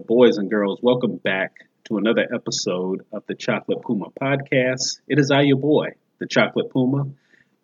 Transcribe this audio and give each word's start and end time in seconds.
Gentlemen, 0.00 0.06
boys 0.06 0.38
and 0.38 0.50
girls, 0.50 0.78
welcome 0.82 1.16
back 1.16 1.52
to 1.84 1.98
another 1.98 2.26
episode 2.34 3.04
of 3.12 3.22
the 3.26 3.34
Chocolate 3.34 3.82
Puma 3.82 4.06
podcast. 4.20 5.00
It 5.08 5.18
is 5.18 5.30
I, 5.30 5.42
your 5.42 5.58
boy, 5.58 5.88
the 6.18 6.26
Chocolate 6.26 6.70
Puma, 6.70 7.10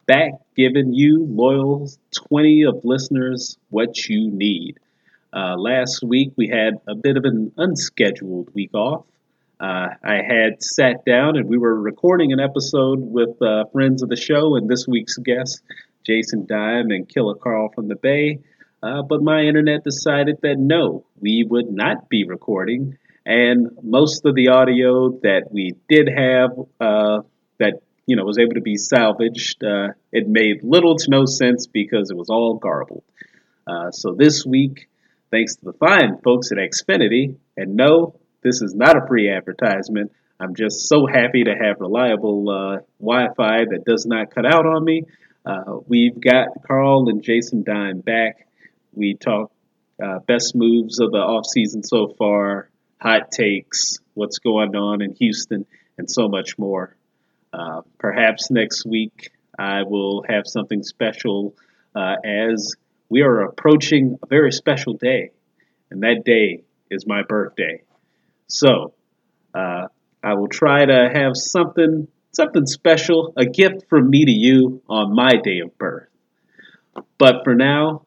back 0.06 0.32
giving 0.56 0.92
you 0.92 1.24
loyal 1.28 1.88
20 2.28 2.64
of 2.64 2.84
listeners 2.84 3.56
what 3.70 4.08
you 4.08 4.30
need. 4.30 4.78
Uh, 5.32 5.54
last 5.56 6.02
week 6.02 6.32
we 6.36 6.48
had 6.48 6.74
a 6.86 6.94
bit 6.94 7.16
of 7.16 7.24
an 7.24 7.52
unscheduled 7.56 8.52
week 8.54 8.74
off. 8.74 9.06
Uh, 9.58 9.88
I 10.04 10.16
had 10.16 10.62
sat 10.62 11.04
down 11.04 11.36
and 11.36 11.48
we 11.48 11.58
were 11.58 11.74
recording 11.74 12.32
an 12.32 12.40
episode 12.40 12.98
with 13.00 13.40
uh, 13.40 13.64
friends 13.72 14.02
of 14.02 14.08
the 14.08 14.16
show 14.16 14.56
and 14.56 14.68
this 14.68 14.86
week's 14.86 15.16
guests, 15.16 15.62
Jason 16.04 16.46
Dyme 16.46 16.90
and 16.90 17.08
Killa 17.08 17.36
Carl 17.36 17.70
from 17.74 17.88
the 17.88 17.96
Bay. 17.96 18.40
Uh, 18.82 19.02
but 19.02 19.22
my 19.22 19.42
internet 19.42 19.82
decided 19.84 20.36
that 20.42 20.56
no, 20.58 21.06
we 21.20 21.46
would 21.48 21.70
not 21.70 22.08
be 22.08 22.24
recording. 22.26 22.98
And 23.24 23.70
most 23.82 24.24
of 24.24 24.34
the 24.34 24.48
audio 24.48 25.10
that 25.22 25.48
we 25.50 25.74
did 25.88 26.08
have 26.08 26.50
uh, 26.80 27.22
that 27.58 27.80
you 28.06 28.14
know 28.14 28.24
was 28.24 28.38
able 28.38 28.54
to 28.54 28.60
be 28.60 28.76
salvaged, 28.76 29.64
uh, 29.64 29.88
it 30.12 30.28
made 30.28 30.62
little 30.62 30.96
to 30.96 31.10
no 31.10 31.24
sense 31.26 31.66
because 31.66 32.10
it 32.10 32.16
was 32.16 32.28
all 32.30 32.58
garbled. 32.58 33.02
Uh, 33.66 33.90
so 33.90 34.14
this 34.16 34.44
week, 34.46 34.88
thanks 35.32 35.56
to 35.56 35.64
the 35.64 35.72
fine 35.72 36.18
folks 36.22 36.52
at 36.52 36.58
Xfinity, 36.58 37.34
and 37.56 37.74
no, 37.74 38.14
this 38.42 38.62
is 38.62 38.74
not 38.76 38.96
a 38.96 39.06
free 39.08 39.28
advertisement. 39.28 40.12
I'm 40.38 40.54
just 40.54 40.88
so 40.88 41.06
happy 41.06 41.44
to 41.44 41.50
have 41.50 41.80
reliable 41.80 42.48
uh, 42.48 42.78
Wi-Fi 43.00 43.64
that 43.70 43.84
does 43.84 44.06
not 44.06 44.32
cut 44.32 44.46
out 44.46 44.66
on 44.66 44.84
me. 44.84 45.02
Uh, 45.44 45.78
we've 45.88 46.20
got 46.20 46.48
Carl 46.66 47.08
and 47.08 47.22
Jason 47.22 47.64
Dyme 47.64 48.00
back. 48.00 48.45
We 48.96 49.14
talk 49.14 49.52
uh, 50.02 50.20
best 50.26 50.56
moves 50.56 50.98
of 51.00 51.12
the 51.12 51.18
offseason 51.18 51.84
so 51.84 52.08
far, 52.18 52.70
hot 53.00 53.30
takes, 53.30 53.98
what's 54.14 54.38
going 54.38 54.74
on 54.74 55.02
in 55.02 55.14
Houston, 55.14 55.66
and 55.98 56.10
so 56.10 56.28
much 56.28 56.58
more. 56.58 56.96
Uh, 57.52 57.82
perhaps 57.98 58.50
next 58.50 58.84
week 58.86 59.30
I 59.58 59.82
will 59.82 60.24
have 60.28 60.46
something 60.46 60.82
special 60.82 61.54
uh, 61.94 62.16
as 62.24 62.74
we 63.08 63.22
are 63.22 63.42
approaching 63.42 64.18
a 64.22 64.26
very 64.26 64.50
special 64.52 64.94
day, 64.94 65.30
and 65.90 66.02
that 66.02 66.22
day 66.24 66.64
is 66.90 67.06
my 67.06 67.22
birthday. 67.22 67.82
So 68.48 68.94
uh, 69.54 69.88
I 70.22 70.34
will 70.34 70.48
try 70.48 70.84
to 70.84 71.10
have 71.12 71.36
something 71.36 72.08
something 72.32 72.66
special, 72.66 73.32
a 73.36 73.46
gift 73.46 73.88
from 73.88 74.10
me 74.10 74.24
to 74.24 74.30
you 74.30 74.82
on 74.88 75.14
my 75.14 75.36
day 75.42 75.60
of 75.60 75.76
birth. 75.78 76.08
But 77.18 77.44
for 77.44 77.54
now, 77.54 78.05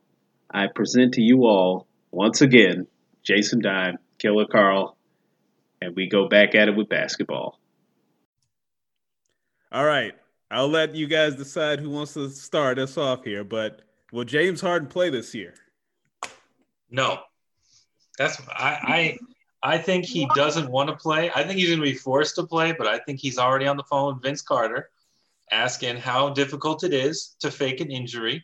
I 0.52 0.68
present 0.68 1.14
to 1.16 1.22
you 1.22 1.46
all 1.46 1.88
once 2.12 2.42
again 2.42 2.88
Jason 3.24 3.62
Dyme, 3.62 3.98
Killa 4.18 4.48
Carl, 4.48 4.98
and 5.82 5.96
we 5.96 6.08
go 6.08 6.28
back 6.28 6.56
at 6.56 6.68
it 6.68 6.76
with 6.76 6.90
basketball. 6.90 7.60
All 9.72 9.86
right. 9.86 10.14
I'll 10.52 10.68
let 10.68 10.96
you 10.96 11.06
guys 11.06 11.36
decide 11.36 11.80
who 11.80 11.92
wants 11.92 12.14
to 12.16 12.30
start 12.30 12.80
us 12.80 12.98
off 12.98 13.24
here, 13.24 13.44
but 13.44 13.84
will 14.12 14.24
James 14.24 14.62
Harden 14.62 14.88
play 14.88 15.12
this 15.12 15.36
year? 15.36 15.54
No. 16.90 17.20
That's 18.18 18.42
I 18.50 19.18
I 19.64 19.74
I 19.76 19.78
think 19.78 20.06
he 20.06 20.28
doesn't 20.36 20.70
want 20.72 20.90
to 20.90 20.96
play. 20.96 21.30
I 21.36 21.44
think 21.44 21.60
he's 21.60 21.68
going 21.68 21.80
to 21.80 21.84
be 21.84 21.94
forced 21.94 22.36
to 22.36 22.44
play, 22.44 22.72
but 22.72 22.88
I 22.88 22.98
think 23.00 23.20
he's 23.20 23.38
already 23.38 23.68
on 23.68 23.78
the 23.78 23.84
phone 23.84 24.14
with 24.14 24.24
Vince 24.24 24.42
Carter 24.42 24.90
asking 25.52 25.98
how 25.98 26.30
difficult 26.30 26.84
it 26.84 26.94
is 26.94 27.36
to 27.40 27.52
fake 27.52 27.80
an 27.80 27.92
injury. 27.92 28.44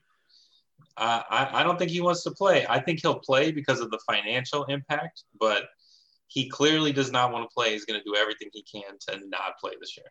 Uh, 0.97 1.21
I, 1.29 1.61
I 1.61 1.63
don't 1.63 1.77
think 1.77 1.91
he 1.91 2.01
wants 2.01 2.23
to 2.23 2.31
play. 2.31 2.65
I 2.69 2.79
think 2.79 3.01
he'll 3.01 3.19
play 3.19 3.51
because 3.51 3.81
of 3.81 3.91
the 3.91 3.99
financial 4.09 4.63
impact, 4.65 5.23
but 5.39 5.65
he 6.27 6.49
clearly 6.49 6.91
does 6.93 7.11
not 7.11 7.31
want 7.31 7.49
to 7.49 7.53
play. 7.53 7.71
He's 7.71 7.85
going 7.85 7.99
to 7.99 8.03
do 8.03 8.15
everything 8.15 8.49
he 8.53 8.63
can 8.63 8.97
to 9.07 9.27
not 9.27 9.57
play 9.59 9.73
this 9.79 9.97
year. 9.97 10.07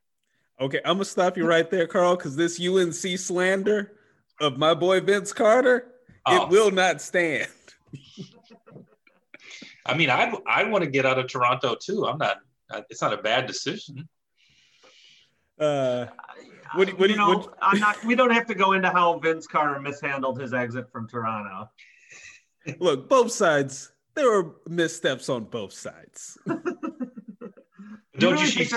Okay, 0.61 0.81
I'm 0.85 0.95
gonna 0.95 1.05
stop 1.05 1.37
you 1.37 1.47
right 1.47 1.69
there, 1.69 1.89
Carl, 1.89 2.15
because 2.15 2.37
this 2.37 2.61
UNC 2.61 3.19
slander 3.19 3.93
of 4.41 4.57
my 4.57 4.73
boy 4.73 5.01
Vince 5.01 5.33
Carter, 5.33 5.89
oh. 6.27 6.45
it 6.45 6.49
will 6.49 6.71
not 6.71 7.03
stand. 7.03 7.49
I 9.87 9.95
mean, 9.97 10.11
I 10.11 10.33
I 10.47 10.63
want 10.65 10.85
to 10.85 10.91
get 10.91 11.07
out 11.07 11.19
of 11.19 11.27
Toronto 11.27 11.75
too. 11.75 12.07
I'm 12.07 12.19
not. 12.19 12.39
It's 12.89 13.03
not 13.03 13.13
a 13.13 13.17
bad 13.17 13.47
decision. 13.47 14.09
Uh, 15.59 16.07
what, 16.75 16.99
what, 16.99 17.11
you 17.11 17.17
know, 17.17 17.39
what, 17.39 17.55
I'm 17.61 17.79
not. 17.79 18.03
We 18.05 18.15
don't 18.15 18.33
have 18.33 18.47
to 18.47 18.55
go 18.55 18.73
into 18.73 18.91
how 18.91 19.19
Vince 19.19 19.47
Carter 19.47 19.81
mishandled 19.81 20.41
his 20.41 20.55
exit 20.55 20.91
from 20.91 21.09
Toronto. 21.09 21.71
Look, 22.79 23.09
both 23.09 23.31
sides. 23.31 23.93
There 24.15 24.31
were 24.31 24.57
missteps 24.69 25.29
on 25.29 25.45
both 25.45 25.73
sides. 25.73 26.39
don't 26.47 28.39
you, 28.39 28.45
you 28.45 28.47
see? 28.47 28.77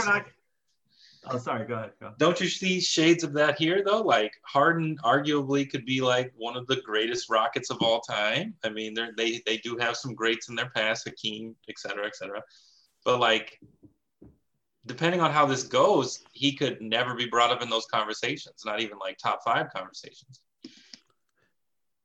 Oh, 1.29 1.37
sorry. 1.37 1.67
Go 1.67 1.75
ahead. 1.75 1.91
Go. 1.99 2.13
Don't 2.17 2.39
you 2.39 2.47
see 2.47 2.79
shades 2.79 3.23
of 3.23 3.33
that 3.33 3.57
here, 3.57 3.83
though? 3.85 4.01
Like 4.01 4.31
Harden, 4.43 4.97
arguably, 5.03 5.69
could 5.69 5.85
be 5.85 6.01
like 6.01 6.33
one 6.35 6.55
of 6.55 6.67
the 6.67 6.77
greatest 6.77 7.29
Rockets 7.29 7.69
of 7.69 7.77
all 7.81 7.99
time. 8.01 8.55
I 8.63 8.69
mean, 8.69 8.93
they 8.93 9.09
they 9.17 9.41
they 9.45 9.57
do 9.57 9.77
have 9.77 9.97
some 9.97 10.15
greats 10.15 10.49
in 10.49 10.55
their 10.55 10.69
past, 10.75 11.07
Hakeem, 11.07 11.55
et 11.69 11.77
cetera, 11.77 12.05
et 12.05 12.15
cetera. 12.15 12.41
But 13.03 13.19
like, 13.19 13.59
depending 14.87 15.21
on 15.21 15.31
how 15.31 15.45
this 15.45 15.63
goes, 15.63 16.23
he 16.31 16.53
could 16.53 16.81
never 16.81 17.13
be 17.13 17.27
brought 17.27 17.51
up 17.51 17.61
in 17.61 17.69
those 17.69 17.85
conversations. 17.85 18.63
Not 18.65 18.81
even 18.81 18.97
like 18.97 19.17
top 19.17 19.43
five 19.43 19.71
conversations. 19.73 20.41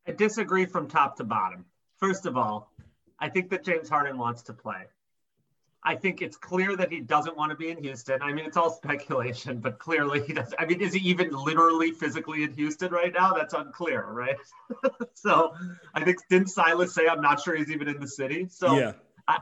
I 0.07 0.13
disagree 0.13 0.67
from 0.67 0.89
top 0.89 1.17
to 1.17 1.25
bottom. 1.25 1.65
First 1.99 2.27
of 2.27 2.37
all, 2.37 2.73
I 3.19 3.29
think 3.29 3.51
that 3.51 3.65
James 3.65 3.89
Harden 3.89 4.19
wants 4.19 4.43
to 4.43 4.53
play. 4.53 4.87
I 5.85 5.97
think 5.97 6.23
it's 6.23 6.37
clear 6.37 6.77
that 6.77 6.93
he 6.93 7.01
doesn't 7.01 7.37
want 7.37 7.51
to 7.51 7.57
be 7.57 7.71
in 7.71 7.83
Houston. 7.83 8.23
I 8.23 8.33
mean, 8.33 8.45
it's 8.45 8.57
all 8.57 8.71
speculation, 8.83 9.59
but 9.59 9.79
clearly 9.79 10.23
he 10.23 10.33
does. 10.33 10.55
I 10.59 10.67
mean, 10.67 10.81
is 10.81 10.93
he 10.93 11.09
even 11.09 11.31
literally 11.31 11.93
physically 11.93 12.45
in 12.45 12.53
Houston 12.53 12.93
right 12.93 13.13
now? 13.13 13.33
That's 13.33 13.55
unclear, 13.55 14.05
right? 14.05 14.37
so 15.15 15.55
I 15.95 16.05
think 16.05 16.19
didn't 16.29 16.49
Silas 16.49 16.95
say 16.95 17.09
I'm 17.09 17.21
not 17.21 17.41
sure 17.41 17.55
he's 17.55 17.71
even 17.71 17.89
in 17.89 18.01
the 18.01 18.09
city? 18.09 18.47
So 18.51 18.77
yeah. 18.77 18.93
I, 19.27 19.39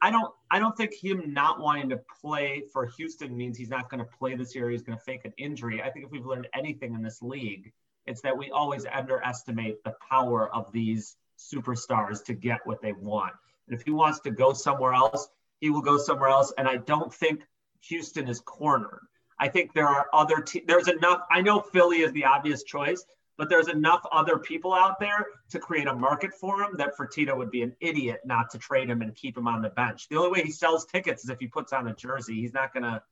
I 0.00 0.10
don't 0.10 0.32
I 0.50 0.58
don't 0.58 0.76
think 0.76 0.94
him 0.94 1.32
not 1.32 1.60
wanting 1.60 1.88
to 1.90 2.00
play 2.20 2.62
for 2.72 2.86
Houston 2.96 3.36
means 3.36 3.58
he's 3.58 3.68
not 3.68 3.90
going 3.90 3.98
to 3.98 4.10
play 4.18 4.34
this 4.34 4.54
year. 4.54 4.70
He's 4.70 4.82
going 4.82 4.96
to 4.96 5.04
fake 5.04 5.24
an 5.24 5.32
injury. 5.38 5.82
I 5.82 5.90
think 5.90 6.06
if 6.06 6.10
we've 6.10 6.26
learned 6.26 6.48
anything 6.54 6.94
in 6.94 7.02
this 7.02 7.20
league, 7.20 7.72
it's 8.06 8.20
that 8.22 8.36
we 8.36 8.50
always 8.50 8.86
underestimate 8.86 9.82
the 9.84 9.94
power 10.08 10.54
of 10.54 10.72
these 10.72 11.16
superstars 11.38 12.24
to 12.24 12.34
get 12.34 12.60
what 12.64 12.80
they 12.80 12.92
want. 12.92 13.32
And 13.68 13.78
if 13.78 13.84
he 13.84 13.90
wants 13.90 14.20
to 14.20 14.30
go 14.30 14.52
somewhere 14.52 14.94
else, 14.94 15.28
he 15.60 15.70
will 15.70 15.82
go 15.82 15.98
somewhere 15.98 16.30
else. 16.30 16.52
And 16.58 16.68
I 16.68 16.76
don't 16.76 17.12
think 17.12 17.42
Houston 17.82 18.28
is 18.28 18.40
cornered. 18.40 19.06
I 19.40 19.48
think 19.48 19.72
there 19.72 19.86
are 19.86 20.06
other 20.12 20.40
te- 20.40 20.64
there's 20.66 20.88
enough. 20.88 21.20
I 21.30 21.40
know 21.40 21.60
Philly 21.60 21.98
is 21.98 22.12
the 22.12 22.24
obvious 22.24 22.62
choice, 22.62 23.04
but 23.38 23.48
there's 23.48 23.68
enough 23.68 24.04
other 24.12 24.38
people 24.38 24.74
out 24.74 25.00
there 25.00 25.26
to 25.48 25.58
create 25.58 25.86
a 25.86 25.94
market 25.94 26.34
for 26.34 26.62
him 26.62 26.76
that 26.76 26.96
Fertitta 26.96 27.34
would 27.34 27.50
be 27.50 27.62
an 27.62 27.74
idiot 27.80 28.20
not 28.24 28.50
to 28.50 28.58
trade 28.58 28.90
him 28.90 29.00
and 29.00 29.14
keep 29.14 29.38
him 29.38 29.48
on 29.48 29.62
the 29.62 29.70
bench. 29.70 30.08
The 30.08 30.16
only 30.16 30.30
way 30.30 30.42
he 30.44 30.50
sells 30.50 30.84
tickets 30.84 31.24
is 31.24 31.30
if 31.30 31.38
he 31.38 31.46
puts 31.46 31.72
on 31.72 31.88
a 31.88 31.94
jersey. 31.94 32.34
He's 32.34 32.52
not 32.52 32.74
gonna 32.74 33.02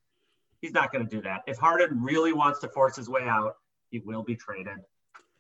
he's 0.61 0.73
not 0.73 0.93
gonna 0.93 1.05
do 1.05 1.23
that. 1.23 1.43
If 1.46 1.56
Harden 1.56 2.02
really 2.02 2.34
wants 2.34 2.61
to 2.61 2.69
force 2.69 2.96
his 2.96 3.08
way 3.08 3.23
out, 3.23 3.56
he 3.90 4.00
will 4.00 4.23
be 4.23 4.37
traded. 4.37 4.78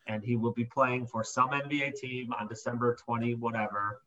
And 0.06 0.22
he 0.22 0.36
will 0.36 0.52
be 0.52 0.64
playing 0.64 1.08
for 1.08 1.24
some 1.24 1.50
NBA 1.50 1.96
team 1.96 2.32
on 2.32 2.46
December 2.46 2.96
20, 3.04 3.34
whatever, 3.34 4.00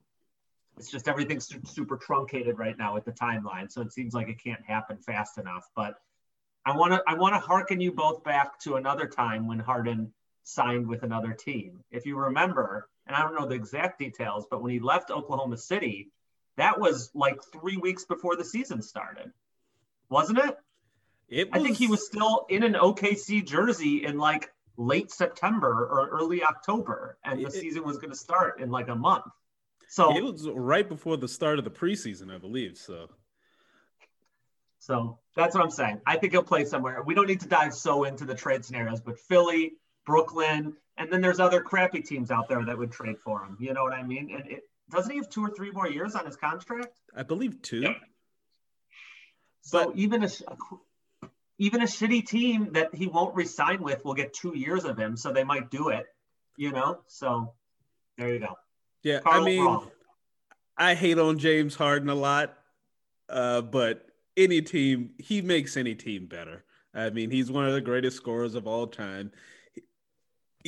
it's 0.80 0.90
just 0.90 1.10
everything's 1.10 1.54
super 1.70 1.98
truncated 1.98 2.58
right 2.58 2.78
now 2.78 2.94
with 2.94 3.04
the 3.04 3.12
timeline, 3.12 3.70
so 3.70 3.82
it 3.82 3.92
seems 3.92 4.14
like 4.14 4.30
it 4.30 4.42
can't 4.42 4.64
happen 4.66 4.98
fast 4.98 5.38
enough. 5.38 5.70
But 5.76 5.96
I 6.66 6.76
want 6.76 6.94
to 6.94 7.04
I 7.06 7.16
want 7.16 7.36
to 7.36 7.40
harken 7.40 7.82
you 7.82 7.92
both 7.92 8.24
back 8.24 8.58
to 8.62 8.76
another 8.76 9.06
time 9.06 9.46
when 9.46 9.60
Harden 9.60 10.14
signed 10.50 10.88
with 10.88 11.04
another 11.04 11.34
team. 11.34 11.84
If 11.92 12.06
you 12.06 12.18
remember, 12.18 12.90
and 13.08 13.16
I 13.16 13.22
don't 13.22 13.36
know 13.36 13.48
the 13.48 13.56
exact 13.56 14.00
details, 14.00 14.46
but 14.50 14.62
when 14.62 14.72
he 14.72 14.80
left 14.80 15.12
Oklahoma 15.12 15.58
City, 15.58 16.12
that 16.58 16.80
was 16.80 17.12
like 17.14 17.40
three 17.54 17.78
weeks 17.78 18.06
before 18.06 18.36
the 18.36 18.44
season 18.44 18.82
started, 18.82 19.32
wasn't 20.10 20.40
it? 20.40 20.58
It 21.30 21.52
was... 21.52 21.62
I 21.62 21.64
think 21.64 21.78
he 21.78 21.88
was 21.88 22.06
still 22.06 22.46
in 22.50 22.64
an 22.64 22.74
OKC 22.74 23.46
jersey 23.46 24.04
in 24.06 24.18
like 24.18 24.52
late 24.78 25.12
September 25.12 25.88
or 25.90 26.10
early 26.10 26.44
October, 26.44 27.18
and 27.24 27.40
the 27.40 27.48
it... 27.48 27.54
season 27.54 27.84
was 27.84 27.98
going 27.98 28.12
to 28.12 28.18
start 28.18 28.60
in 28.60 28.72
like 28.72 28.88
a 28.88 28.96
month. 28.96 29.26
So 29.88 30.16
it 30.16 30.24
was 30.24 30.48
right 30.48 30.88
before 30.88 31.18
the 31.18 31.28
start 31.28 31.58
of 31.58 31.66
the 31.66 31.72
preseason, 31.72 32.34
I 32.34 32.38
believe. 32.38 32.78
So, 32.78 33.10
so 34.78 35.18
that's 35.36 35.56
what 35.56 35.64
I'm 35.64 35.72
saying. 35.72 36.02
I 36.06 36.18
think 36.18 36.34
he'll 36.34 36.44
play 36.44 36.66
somewhere. 36.66 37.02
We 37.02 37.16
don't 37.16 37.28
need 37.28 37.40
to 37.40 37.48
dive 37.48 37.74
so 37.74 38.04
into 38.04 38.26
the 38.26 38.36
trade 38.36 38.64
scenarios, 38.64 39.02
but 39.02 39.18
Philly, 39.18 39.74
Brooklyn, 40.10 40.74
and 40.98 41.14
then 41.14 41.22
there's 41.22 41.40
other 41.40 41.62
crappy 41.62 42.02
teams 42.02 42.32
out 42.32 42.50
there 42.50 42.66
that 42.66 42.76
would 42.76 42.92
trade 42.92 43.18
for 43.24 43.46
him. 43.46 43.56
You 43.60 43.76
know 43.76 43.84
what 43.84 43.94
I 43.94 44.02
mean? 44.02 44.32
And 44.34 44.50
it, 44.50 44.64
doesn't 44.90 45.12
he 45.12 45.18
have 45.20 45.30
two 45.30 45.46
or 45.46 45.52
three 45.52 45.70
more 45.70 45.88
years 45.88 46.16
on 46.16 46.26
his 46.26 46.36
contract? 46.36 47.00
I 47.16 47.22
believe 47.22 47.62
two. 47.62 47.82
Yep. 47.82 47.98
So 49.62 49.86
but, 49.86 49.96
even 49.96 50.24
a 50.24 50.30
even 51.60 51.84
a 51.84 51.86
shitty 51.86 52.26
team 52.26 52.74
that 52.74 52.96
he 52.96 53.06
won't 53.06 53.36
resign 53.36 53.84
with 53.84 54.04
will 54.04 54.16
get 54.16 54.34
two 54.34 54.58
years 54.58 54.84
of 54.84 54.98
him, 54.98 55.16
so 55.16 55.32
they 55.32 55.44
might 55.44 55.70
do 55.70 55.90
it. 55.90 56.08
You 56.58 56.72
know, 56.72 57.02
so 57.06 57.54
there 58.18 58.34
you 58.34 58.40
go. 58.40 58.58
Yeah, 59.04 59.20
Carl 59.20 59.44
I 59.44 59.46
mean, 59.46 59.80
I 60.76 60.96
hate 60.96 61.20
on 61.20 61.38
James 61.38 61.76
Harden 61.76 62.10
a 62.10 62.16
lot, 62.16 62.58
uh, 63.30 63.62
but 63.62 64.08
any 64.36 64.64
team, 64.64 65.12
he 65.20 65.44
makes 65.44 65.78
any 65.78 65.94
team 65.94 66.26
better. 66.26 66.66
I 66.96 67.12
mean, 67.12 67.30
he's 67.30 67.52
one 67.52 67.68
of 67.68 67.74
the 67.74 67.82
greatest 67.82 68.18
scorers 68.18 68.56
of 68.56 68.66
all 68.66 68.88
time. 68.88 69.32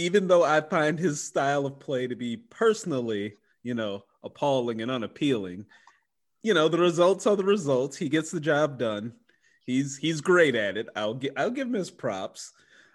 Even 0.01 0.27
though 0.27 0.43
I 0.43 0.61
find 0.61 0.97
his 0.97 1.23
style 1.23 1.65
of 1.65 1.79
play 1.79 2.07
to 2.07 2.15
be 2.15 2.37
personally, 2.37 3.35
you 3.63 3.73
know, 3.73 4.03
appalling 4.23 4.81
and 4.81 4.89
unappealing, 4.89 5.65
you 6.43 6.53
know, 6.53 6.67
the 6.67 6.79
results 6.79 7.27
are 7.27 7.35
the 7.35 7.43
results. 7.43 7.97
He 7.97 8.09
gets 8.09 8.31
the 8.31 8.39
job 8.39 8.79
done. 8.79 9.13
He's 9.65 9.97
he's 9.97 10.21
great 10.21 10.55
at 10.55 10.77
it. 10.77 10.87
I'll 10.95 11.13
give 11.13 11.33
I'll 11.37 11.51
give 11.51 11.67
him 11.67 11.73
his 11.73 11.91
props. 11.91 12.51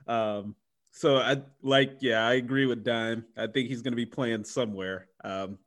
Um, 0.06 0.56
so 0.90 1.18
I 1.18 1.42
like, 1.62 1.98
yeah, 2.00 2.26
I 2.26 2.34
agree 2.34 2.66
with 2.66 2.82
Dyme. 2.82 3.24
I 3.36 3.46
think 3.46 3.68
he's 3.68 3.82
going 3.82 3.92
to 3.92 3.96
be 3.96 4.06
playing 4.06 4.44
somewhere. 4.44 5.08
Um, 5.22 5.58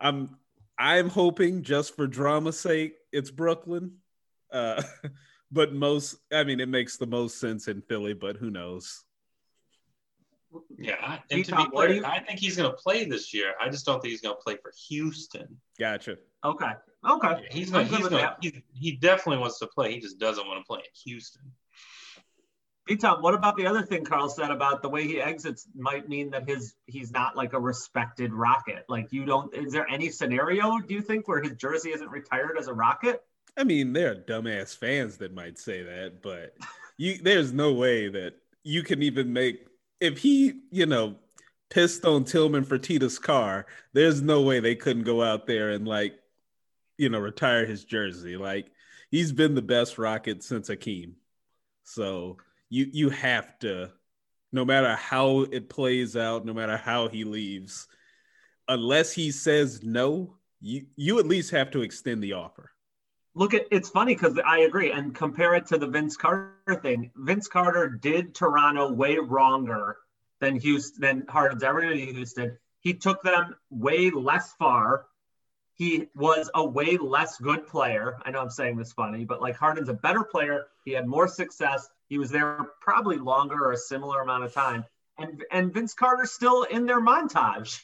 I'm 0.00 0.36
I'm 0.78 1.08
hoping 1.08 1.62
just 1.62 1.96
for 1.96 2.06
drama's 2.06 2.58
sake, 2.58 2.94
it's 3.12 3.30
Brooklyn. 3.30 3.96
Uh, 4.52 4.82
but 5.50 5.72
most, 5.72 6.16
I 6.32 6.44
mean, 6.44 6.60
it 6.60 6.68
makes 6.68 6.96
the 6.96 7.06
most 7.06 7.40
sense 7.40 7.68
in 7.68 7.82
Philly, 7.82 8.14
but 8.14 8.36
who 8.36 8.50
knows? 8.50 9.04
Yeah, 10.78 11.18
and 11.30 11.44
to 11.44 11.56
be 11.56 11.66
clear, 11.70 12.04
I 12.04 12.20
think 12.20 12.38
he's 12.38 12.56
going 12.56 12.70
to 12.70 12.76
play 12.76 13.04
this 13.04 13.34
year. 13.34 13.54
I 13.60 13.68
just 13.68 13.84
don't 13.84 14.00
think 14.00 14.12
he's 14.12 14.20
going 14.20 14.36
to 14.36 14.42
play 14.42 14.56
for 14.62 14.72
Houston. 14.88 15.60
Gotcha. 15.78 16.16
Okay. 16.44 16.72
Okay. 17.08 17.28
Yeah, 17.28 17.48
he's 17.50 17.70
going. 17.70 17.86
He's 17.86 18.08
going. 18.08 18.26
He, 18.40 18.62
he 18.72 18.92
definitely 18.92 19.38
wants 19.38 19.58
to 19.60 19.66
play. 19.66 19.92
He 19.92 20.00
just 20.00 20.18
doesn't 20.18 20.46
want 20.46 20.60
to 20.60 20.66
play 20.66 20.80
in 20.80 21.10
Houston. 21.10 21.42
B 22.86 22.96
Tom, 22.96 23.20
what 23.20 23.34
about 23.34 23.56
the 23.56 23.66
other 23.66 23.82
thing 23.82 24.04
Carl 24.04 24.28
said 24.28 24.50
about 24.50 24.80
the 24.80 24.88
way 24.88 25.04
he 25.04 25.20
exits 25.20 25.66
might 25.74 26.08
mean 26.08 26.30
that 26.30 26.48
his 26.48 26.74
he's 26.86 27.10
not 27.10 27.36
like 27.36 27.52
a 27.52 27.60
respected 27.60 28.32
rocket. 28.32 28.84
Like 28.88 29.12
you 29.12 29.24
don't 29.24 29.52
is 29.52 29.72
there 29.72 29.88
any 29.90 30.10
scenario 30.10 30.78
do 30.78 30.94
you 30.94 31.02
think 31.02 31.26
where 31.26 31.42
his 31.42 31.52
jersey 31.56 31.90
isn't 31.90 32.08
retired 32.08 32.56
as 32.58 32.68
a 32.68 32.72
rocket? 32.72 33.22
I 33.56 33.64
mean, 33.64 33.92
there 33.92 34.12
are 34.12 34.14
dumbass 34.14 34.76
fans 34.76 35.16
that 35.18 35.34
might 35.34 35.58
say 35.58 35.82
that, 35.82 36.22
but 36.22 36.54
you 36.96 37.18
there's 37.18 37.52
no 37.52 37.72
way 37.72 38.08
that 38.08 38.34
you 38.62 38.84
can 38.84 39.02
even 39.02 39.32
make 39.32 39.66
if 40.00 40.18
he, 40.18 40.60
you 40.70 40.86
know, 40.86 41.16
pissed 41.70 42.04
on 42.04 42.24
Tillman 42.24 42.64
Fertitta's 42.64 43.18
car, 43.18 43.66
there's 43.92 44.22
no 44.22 44.42
way 44.42 44.60
they 44.60 44.74
couldn't 44.74 45.04
go 45.04 45.22
out 45.22 45.46
there 45.46 45.70
and 45.70 45.86
like, 45.86 46.14
you 46.96 47.08
know, 47.08 47.18
retire 47.18 47.66
his 47.66 47.84
jersey. 47.84 48.36
Like 48.36 48.70
he's 49.10 49.32
been 49.32 49.54
the 49.54 49.62
best 49.62 49.98
rocket 49.98 50.42
since 50.42 50.68
Hakeem. 50.68 51.16
So 51.84 52.38
you 52.68 52.86
you 52.92 53.10
have 53.10 53.58
to, 53.60 53.92
no 54.52 54.64
matter 54.64 54.94
how 54.94 55.40
it 55.40 55.68
plays 55.68 56.16
out, 56.16 56.44
no 56.44 56.54
matter 56.54 56.76
how 56.76 57.08
he 57.08 57.24
leaves, 57.24 57.86
unless 58.68 59.12
he 59.12 59.30
says 59.30 59.82
no, 59.82 60.36
you 60.60 60.86
you 60.96 61.18
at 61.18 61.26
least 61.26 61.50
have 61.50 61.70
to 61.72 61.82
extend 61.82 62.22
the 62.22 62.34
offer. 62.34 62.70
Look 63.36 63.52
at 63.52 63.66
it's 63.70 63.90
funny 63.90 64.14
because 64.14 64.40
I 64.46 64.60
agree 64.60 64.92
and 64.92 65.14
compare 65.14 65.54
it 65.56 65.66
to 65.66 65.76
the 65.76 65.86
Vince 65.86 66.16
Carter 66.16 66.80
thing. 66.80 67.10
Vince 67.14 67.48
Carter 67.48 67.86
did 67.86 68.34
Toronto 68.34 68.90
way 68.90 69.18
wronger 69.18 69.98
than 70.40 70.56
Houston 70.56 71.02
than 71.02 71.26
Harden's 71.28 71.62
ever 71.62 71.82
to 71.82 71.94
Houston. 71.94 72.56
He 72.80 72.94
took 72.94 73.22
them 73.22 73.54
way 73.68 74.08
less 74.08 74.54
far. 74.54 75.04
He 75.74 76.08
was 76.14 76.48
a 76.54 76.64
way 76.64 76.96
less 76.96 77.36
good 77.36 77.66
player. 77.66 78.16
I 78.24 78.30
know 78.30 78.40
I'm 78.40 78.48
saying 78.48 78.78
this 78.78 78.94
funny, 78.94 79.26
but 79.26 79.42
like 79.42 79.56
Harden's 79.56 79.90
a 79.90 79.94
better 79.94 80.24
player. 80.24 80.68
He 80.86 80.92
had 80.92 81.06
more 81.06 81.28
success. 81.28 81.86
He 82.08 82.16
was 82.16 82.30
there 82.30 82.70
probably 82.80 83.18
longer 83.18 83.66
or 83.66 83.72
a 83.72 83.76
similar 83.76 84.22
amount 84.22 84.44
of 84.44 84.54
time. 84.54 84.86
And 85.18 85.44
and 85.52 85.74
Vince 85.74 85.92
Carter's 85.92 86.32
still 86.32 86.62
in 86.62 86.86
their 86.86 87.02
montage. 87.02 87.82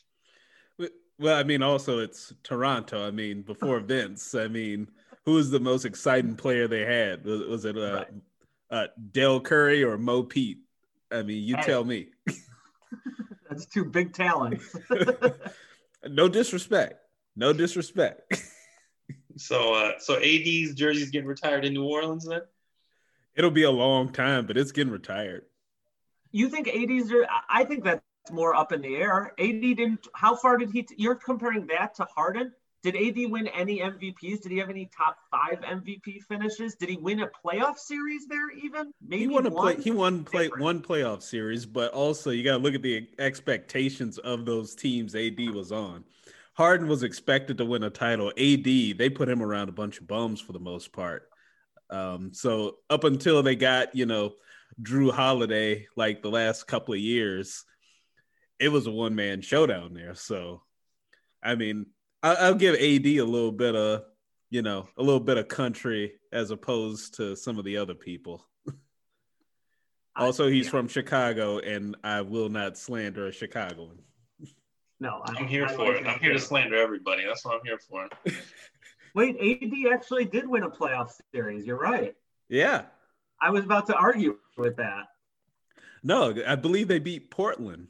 Well, 1.19 1.39
I 1.39 1.43
mean, 1.43 1.63
also 1.63 1.99
it's 1.99 2.33
Toronto. 2.43 3.07
I 3.07 3.11
mean, 3.11 3.43
before 3.43 3.81
Vince, 3.93 4.35
I 4.35 4.49
mean, 4.49 4.89
who 5.25 5.33
was 5.35 5.51
the 5.51 5.61
most 5.61 5.85
exciting 5.85 6.37
player 6.37 6.69
they 6.69 6.85
had? 6.85 7.25
Was, 7.25 7.41
was 7.43 7.65
it 7.65 7.77
uh, 7.77 7.95
right. 7.95 8.09
uh, 8.71 8.87
Dell 9.13 9.41
Curry 9.41 9.85
or 9.85 9.99
Mo 9.99 10.23
Pete? 10.23 10.59
I 11.11 11.23
mean, 11.23 11.43
you 11.43 11.57
hey. 11.57 11.63
tell 11.63 11.85
me. 11.85 12.09
That's 13.49 13.67
two 13.67 13.85
big 13.85 14.15
talents. 14.15 14.75
no 16.09 16.29
disrespect. 16.29 16.95
No 17.37 17.53
disrespect. 17.53 18.35
so, 19.37 19.75
uh, 19.75 19.93
so 19.99 20.17
AD's 20.17 20.75
jersey's 20.75 21.11
getting 21.11 21.29
retired 21.29 21.65
in 21.65 21.75
New 21.75 21.85
Orleans 21.85 22.27
then? 22.27 22.41
It'll 23.35 23.51
be 23.51 23.65
a 23.65 23.71
long 23.71 24.11
time, 24.13 24.47
but 24.47 24.57
it's 24.57 24.73
getting 24.73 24.93
retired. 24.93 25.45
You 26.33 26.49
think 26.49 26.69
AD's? 26.69 27.13
are? 27.13 27.27
I 27.49 27.65
think 27.65 27.85
that's 27.85 28.03
more 28.31 28.55
up 28.55 28.73
in 28.73 28.83
the 28.83 28.97
air. 28.97 29.33
AD 29.39 29.61
didn't. 29.61 30.07
How 30.15 30.35
far 30.35 30.57
did 30.57 30.71
he? 30.71 30.83
T- 30.83 30.95
you're 30.99 31.15
comparing 31.15 31.67
that 31.69 31.95
to 31.97 32.05
Harden. 32.05 32.53
Did 32.83 32.97
AD 32.97 33.31
win 33.31 33.47
any 33.49 33.79
MVPs? 33.79 34.43
Did 34.43 34.51
he 34.51 34.59
have 34.59 34.69
any 34.69 34.91
top 34.97 35.17
five 35.31 35.61
MVP 35.61 36.23
finishes? 36.23 36.75
Did 36.75 36.89
he 36.89 36.97
win 36.97 37.21
a 37.21 37.29
playoff 37.29 37.79
series 37.79 38.27
there? 38.27 38.51
Even 38.51 38.93
maybe 39.01 39.23
he 39.23 39.29
won 39.29 39.47
a 39.47 39.51
play. 39.53 39.77
He 39.81 39.93
won 39.93 40.25
play 40.25 40.49
one 40.49 40.83
playoff 40.83 41.23
series, 41.23 41.65
but 41.65 41.93
also 41.93 42.31
you 42.31 42.43
got 42.43 42.57
to 42.57 42.63
look 42.63 42.75
at 42.75 42.83
the 42.83 43.09
expectations 43.21 44.19
of 44.19 44.45
those 44.45 44.75
teams 44.75 45.15
AD 45.15 45.39
was 45.55 45.71
on. 45.71 46.03
Harden 46.55 46.89
was 46.89 47.05
expected 47.05 47.57
to 47.59 47.65
win 47.65 47.85
a 47.85 47.91
title. 47.91 48.31
AD 48.31 48.65
they 48.65 49.11
put 49.15 49.29
him 49.29 49.43
around 49.43 49.69
a 49.69 49.73
bunch 49.73 50.01
of 50.01 50.09
bums 50.09 50.41
for 50.41 50.53
the 50.53 50.59
most 50.59 50.93
part. 50.93 51.29
Um, 51.89 52.33
so 52.33 52.79
up 52.91 53.05
until 53.05 53.43
they 53.43 53.55
got, 53.55 53.95
you 53.95 54.07
know, 54.07 54.33
Jrue 54.83 55.13
Holiday, 55.13 55.87
like 55.95 56.23
the 56.23 56.31
last 56.31 56.67
couple 56.67 56.95
of 56.95 57.01
years, 57.01 57.65
it 58.59 58.69
was 58.69 58.87
a 58.87 58.91
one 58.91 59.15
man 59.15 59.41
showdown 59.41 59.95
there. 59.95 60.15
So, 60.15 60.63
I 61.43 61.55
mean, 61.55 61.87
I, 62.23 62.51
will 62.51 62.57
give 62.57 62.75
AD 62.75 63.07
a 63.07 63.23
little 63.23 63.53
bit 63.53 63.75
of, 63.75 64.05
you 64.51 64.63
know, 64.63 64.89
a 64.97 65.03
little 65.03 65.21
bit 65.21 65.39
of 65.39 65.49
country 65.49 66.15
as 66.33 66.51
opposed 66.51 67.15
to 67.17 67.37
some 67.37 67.59
of 67.59 67.65
the 67.65 67.77
other 67.77 67.95
people. 67.95 68.47
also, 70.17 70.49
he's 70.49 70.69
from 70.69 70.89
Chicago, 70.89 71.59
and 71.59 71.97
I 72.05 72.21
will 72.21 72.49
not 72.49 72.79
slander 72.79 73.27
a 73.27 73.33
Chicagoan. 73.33 73.99
No, 75.01 75.21
I, 75.25 75.41
am 75.41 75.49
here 75.49 75.67
I 75.67 75.73
for 75.73 75.95
it. 75.95 76.07
I'm 76.07 76.21
here 76.21 76.33
to 76.33 76.39
slander 76.39 76.77
everybody. 76.77 77.25
That's 77.27 77.45
what 77.45 77.57
I'm 77.57 77.65
here 77.65 77.79
for. 77.79 78.09
Wait, 79.15 79.37
AD 79.37 79.93
actually 79.93 80.25
did 80.25 80.47
win 80.47 80.63
a 80.63 80.71
playoff 80.71 81.11
series. 81.35 81.67
You're 81.67 81.79
right. 81.79 82.15
Yeah. 82.49 82.85
I 83.41 83.51
was 83.51 83.65
about 83.65 83.87
to 83.89 83.95
argue 83.95 84.39
with 84.57 84.77
that. 84.77 85.09
No, 86.05 86.35
I 86.47 86.55
believe 86.55 86.89
they 86.89 87.01
beat 87.01 87.31
Portland, 87.31 87.89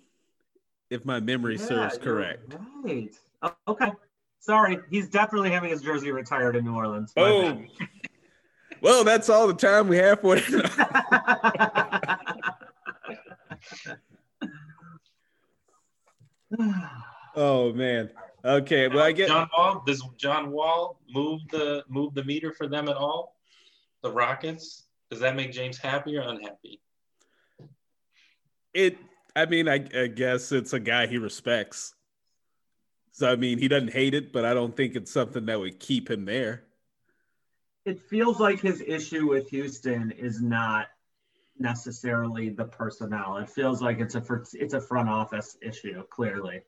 if 0.91 1.05
my 1.05 1.21
memory 1.21 1.57
yeah, 1.57 1.67
serves 1.67 1.99
correct. 1.99 2.57
Right. 2.83 3.15
Oh, 3.43 3.55
okay. 3.69 3.93
Sorry, 4.42 4.78
he's 4.90 5.08
definitely 5.08 5.50
having 5.52 5.70
his 5.70 5.82
jersey 5.82 6.11
retired 6.11 6.56
in 6.56 6.64
New 6.64 6.75
Orleans. 6.75 7.12
Oh. 7.16 7.62
well, 8.82 9.04
that's 9.04 9.28
all 9.28 9.46
the 9.46 9.54
time 9.54 9.87
we 9.87 9.99
have 9.99 10.20
for 10.20 10.37
it. 10.37 10.42
oh 17.37 17.72
man. 17.72 18.11
Okay, 18.44 18.88
well 18.88 19.04
I 19.04 19.12
get 19.12 19.28
John 19.28 19.49
Wall. 19.56 19.84
Does 19.87 20.02
John 20.16 20.50
Wall 20.50 20.99
move 21.08 21.42
the 21.52 21.84
move 21.88 22.12
the 22.14 22.25
meter 22.25 22.52
for 22.52 22.66
them 22.66 22.88
at 22.88 22.96
all? 22.96 23.37
The 24.02 24.11
Rockets. 24.11 24.87
Does 25.08 25.20
that 25.20 25.37
make 25.37 25.52
James 25.52 25.78
happy 25.78 26.16
or 26.16 26.22
unhappy? 26.22 26.80
It. 28.75 28.99
I 29.37 29.46
mean, 29.46 29.68
I, 29.68 29.87
I 29.96 30.08
guess 30.08 30.50
it's 30.50 30.72
a 30.72 30.80
guy 30.80 31.06
he 31.06 31.18
respects. 31.18 31.94
So 33.12 33.31
I 33.31 33.37
mean, 33.37 33.59
he 33.59 33.69
doesn't 33.69 33.92
hate 33.92 34.14
it, 34.14 34.33
but 34.33 34.45
I 34.45 34.54
don't 34.54 34.76
think 34.76 34.97
it's 34.97 35.12
something 35.12 35.47
that 35.47 35.61
would 35.61 35.78
keep 35.78 36.11
him 36.11 36.25
there. 36.25 36.64
It 37.85 38.00
feels 38.00 38.40
like 38.40 38.61
his 38.61 38.81
issue 38.81 39.28
with 39.28 39.50
Houston 39.50 40.12
is 40.12 40.40
not 40.40 40.87
necessarily 41.59 42.49
the 42.49 42.64
personnel. 42.64 43.37
It 43.37 43.50
feels 43.50 43.83
like 43.83 44.00
it's 44.00 44.14
a 44.14 44.23
it's 44.54 44.75
a 44.75 44.81
front 44.81 45.09
office 45.09 45.57
issue. 45.61 46.02
Clearly, 46.04 46.62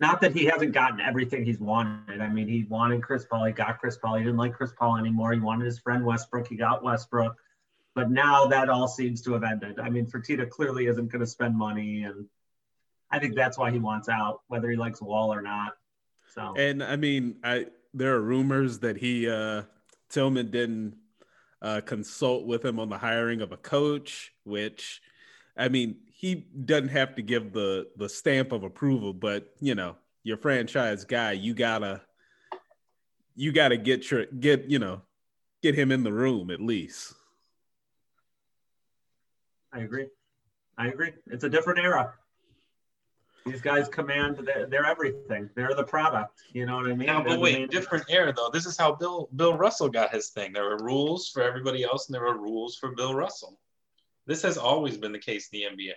not 0.00 0.20
that 0.20 0.34
he 0.34 0.46
hasn't 0.46 0.72
gotten 0.72 1.00
everything 1.00 1.44
he's 1.44 1.60
wanted. 1.60 2.20
I 2.20 2.28
mean, 2.28 2.48
he 2.48 2.64
wanted 2.64 3.02
Chris 3.02 3.24
Paul. 3.24 3.44
He 3.44 3.52
got 3.52 3.78
Chris 3.78 3.96
Paul. 3.96 4.16
He 4.16 4.24
didn't 4.24 4.38
like 4.38 4.54
Chris 4.54 4.72
Paul 4.76 4.96
anymore. 4.96 5.32
He 5.32 5.40
wanted 5.40 5.66
his 5.66 5.78
friend 5.78 6.04
Westbrook. 6.04 6.48
He 6.48 6.56
got 6.56 6.82
Westbrook. 6.82 7.36
But 7.94 8.10
now 8.10 8.46
that 8.46 8.68
all 8.68 8.86
seems 8.86 9.22
to 9.22 9.32
have 9.32 9.42
ended. 9.42 9.80
I 9.80 9.90
mean, 9.90 10.06
Fertitta 10.06 10.48
clearly 10.48 10.86
isn't 10.86 11.10
going 11.10 11.20
to 11.20 11.26
spend 11.26 11.56
money. 11.56 12.04
And 12.04 12.26
I 13.10 13.18
think 13.18 13.34
that's 13.34 13.56
why 13.56 13.70
he 13.70 13.78
wants 13.78 14.08
out, 14.08 14.40
whether 14.48 14.70
he 14.70 14.76
likes 14.76 15.00
Wall 15.00 15.32
or 15.32 15.40
not. 15.40 15.72
So, 16.34 16.54
and 16.56 16.82
I 16.82 16.96
mean, 16.96 17.36
I 17.42 17.66
there 17.94 18.14
are 18.14 18.20
rumors 18.20 18.80
that 18.80 18.98
he, 18.98 19.28
uh, 19.28 19.62
Tillman 20.10 20.50
didn't 20.50 20.96
uh, 21.62 21.80
consult 21.84 22.46
with 22.46 22.64
him 22.64 22.78
on 22.78 22.88
the 22.88 22.98
hiring 22.98 23.40
of 23.40 23.52
a 23.52 23.56
coach, 23.56 24.32
which 24.44 25.00
I 25.56 25.68
mean, 25.68 25.96
he 26.10 26.34
doesn't 26.34 26.88
have 26.88 27.14
to 27.16 27.22
give 27.22 27.52
the 27.52 27.88
the 27.96 28.08
stamp 28.08 28.52
of 28.52 28.62
approval, 28.62 29.12
but 29.12 29.54
you 29.60 29.74
know, 29.74 29.96
your 30.22 30.36
franchise 30.36 31.04
guy, 31.04 31.32
you 31.32 31.54
gotta 31.54 32.02
you 33.34 33.52
gotta 33.52 33.76
get 33.76 34.10
your 34.10 34.26
get 34.26 34.64
you 34.64 34.78
know 34.78 35.02
get 35.62 35.74
him 35.74 35.90
in 35.90 36.02
the 36.02 36.12
room 36.12 36.50
at 36.50 36.60
least. 36.60 37.14
I 39.72 39.80
agree. 39.80 40.06
I 40.76 40.88
agree. 40.88 41.12
It's 41.26 41.44
a 41.44 41.48
different 41.48 41.80
era. 41.80 42.14
These 43.46 43.60
guys 43.60 43.88
command. 43.88 44.36
They're, 44.44 44.66
they're 44.66 44.84
everything. 44.84 45.48
They're 45.54 45.74
the 45.74 45.84
product. 45.84 46.42
You 46.52 46.66
know 46.66 46.76
what 46.76 46.86
I 46.86 46.94
mean? 46.94 47.06
Now, 47.06 47.22
They're 47.22 47.34
but 47.34 47.40
wait, 47.40 47.70
different 47.70 48.04
era 48.08 48.32
though. 48.36 48.50
This 48.52 48.66
is 48.66 48.76
how 48.76 48.94
Bill 48.94 49.28
Bill 49.34 49.56
Russell 49.56 49.88
got 49.88 50.10
his 50.12 50.28
thing. 50.28 50.52
There 50.52 50.64
were 50.64 50.78
rules 50.78 51.28
for 51.28 51.42
everybody 51.42 51.84
else, 51.84 52.08
and 52.08 52.14
there 52.14 52.22
were 52.22 52.36
rules 52.38 52.76
for 52.76 52.92
Bill 52.92 53.14
Russell. 53.14 53.58
This 54.26 54.42
has 54.42 54.58
always 54.58 54.98
been 54.98 55.12
the 55.12 55.18
case 55.18 55.48
in 55.52 55.60
the 55.60 55.66
NBA. 55.84 55.94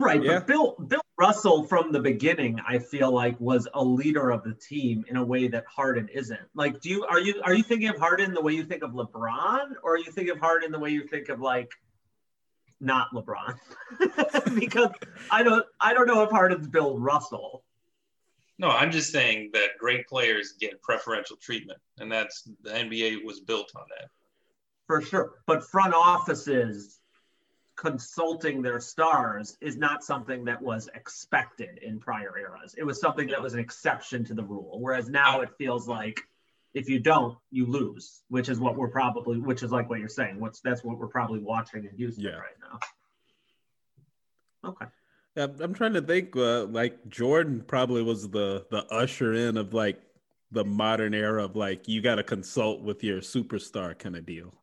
Right, 0.00 0.22
Yeah. 0.22 0.38
but 0.38 0.46
Bill 0.48 0.74
Bill 0.88 1.00
Russell 1.16 1.62
from 1.64 1.92
the 1.92 2.00
beginning, 2.00 2.60
I 2.66 2.78
feel 2.78 3.12
like 3.12 3.38
was 3.38 3.68
a 3.74 3.84
leader 3.84 4.30
of 4.30 4.42
the 4.42 4.54
team 4.54 5.04
in 5.08 5.16
a 5.16 5.24
way 5.24 5.46
that 5.46 5.64
Harden 5.66 6.08
isn't. 6.08 6.40
Like, 6.54 6.80
do 6.80 6.88
you 6.88 7.04
are 7.04 7.20
you 7.20 7.40
are 7.44 7.54
you 7.54 7.62
thinking 7.62 7.88
of 7.88 7.98
Harden 7.98 8.34
the 8.34 8.42
way 8.42 8.54
you 8.54 8.64
think 8.64 8.82
of 8.82 8.90
LeBron, 8.90 9.74
or 9.84 9.94
are 9.94 9.98
you 9.98 10.10
think 10.10 10.28
of 10.30 10.38
Harden 10.40 10.72
the 10.72 10.78
way 10.80 10.90
you 10.90 11.06
think 11.06 11.28
of 11.28 11.40
like 11.40 11.70
not 12.84 13.12
LeBron? 13.12 13.58
because 14.58 14.90
I 15.30 15.42
don't 15.42 15.64
I 15.80 15.94
don't 15.94 16.06
know 16.06 16.22
if 16.22 16.30
Harden's 16.30 16.68
Bill 16.68 16.98
Russell. 16.98 17.64
No, 18.58 18.68
I'm 18.70 18.92
just 18.92 19.10
saying 19.10 19.50
that 19.52 19.70
great 19.80 20.06
players 20.06 20.54
get 20.60 20.80
preferential 20.80 21.36
treatment, 21.36 21.80
and 21.98 22.10
that's 22.10 22.48
the 22.62 22.70
NBA 22.70 23.24
was 23.24 23.40
built 23.40 23.72
on 23.74 23.84
that. 23.98 24.10
For 24.86 25.00
sure. 25.00 25.32
But 25.46 25.64
front 25.64 25.94
offices 25.94 27.00
consulting 27.76 28.62
their 28.62 28.80
stars 28.80 29.56
is 29.60 29.76
not 29.76 30.04
something 30.04 30.44
that 30.44 30.62
was 30.62 30.88
expected 30.94 31.78
in 31.78 31.98
prior 31.98 32.38
eras. 32.38 32.74
It 32.78 32.84
was 32.84 33.00
something 33.00 33.28
that 33.28 33.42
was 33.42 33.54
an 33.54 33.60
exception 33.60 34.24
to 34.26 34.34
the 34.34 34.44
rule. 34.44 34.78
Whereas 34.80 35.08
now 35.08 35.40
it 35.40 35.50
feels 35.58 35.88
like 35.88 36.20
if 36.74 36.88
you 36.88 36.98
don't, 36.98 37.38
you 37.50 37.66
lose, 37.66 38.22
which 38.28 38.48
is 38.48 38.58
what 38.58 38.76
we're 38.76 38.88
probably, 38.88 39.38
which 39.38 39.62
is 39.62 39.70
like 39.70 39.88
what 39.88 40.00
you're 40.00 40.08
saying. 40.08 40.40
What's 40.40 40.60
that's 40.60 40.82
what 40.84 40.98
we're 40.98 41.06
probably 41.06 41.38
watching 41.38 41.84
in 41.84 41.96
Houston 41.96 42.24
Yeah. 42.24 42.30
right 42.32 42.56
now. 42.60 42.78
Okay. 44.70 44.86
Yeah, 45.36 45.46
I'm 45.60 45.74
trying 45.74 45.94
to 45.94 46.02
think. 46.02 46.36
Uh, 46.36 46.64
like 46.64 47.08
Jordan 47.08 47.64
probably 47.66 48.02
was 48.02 48.28
the 48.30 48.66
the 48.70 48.84
usher 48.86 49.32
in 49.34 49.56
of 49.56 49.74
like 49.74 50.00
the 50.52 50.64
modern 50.64 51.14
era 51.14 51.44
of 51.44 51.56
like 51.56 51.88
you 51.88 52.00
got 52.00 52.16
to 52.16 52.22
consult 52.22 52.80
with 52.82 53.02
your 53.02 53.18
superstar 53.20 53.98
kind 53.98 54.16
of 54.16 54.24
deal. 54.24 54.54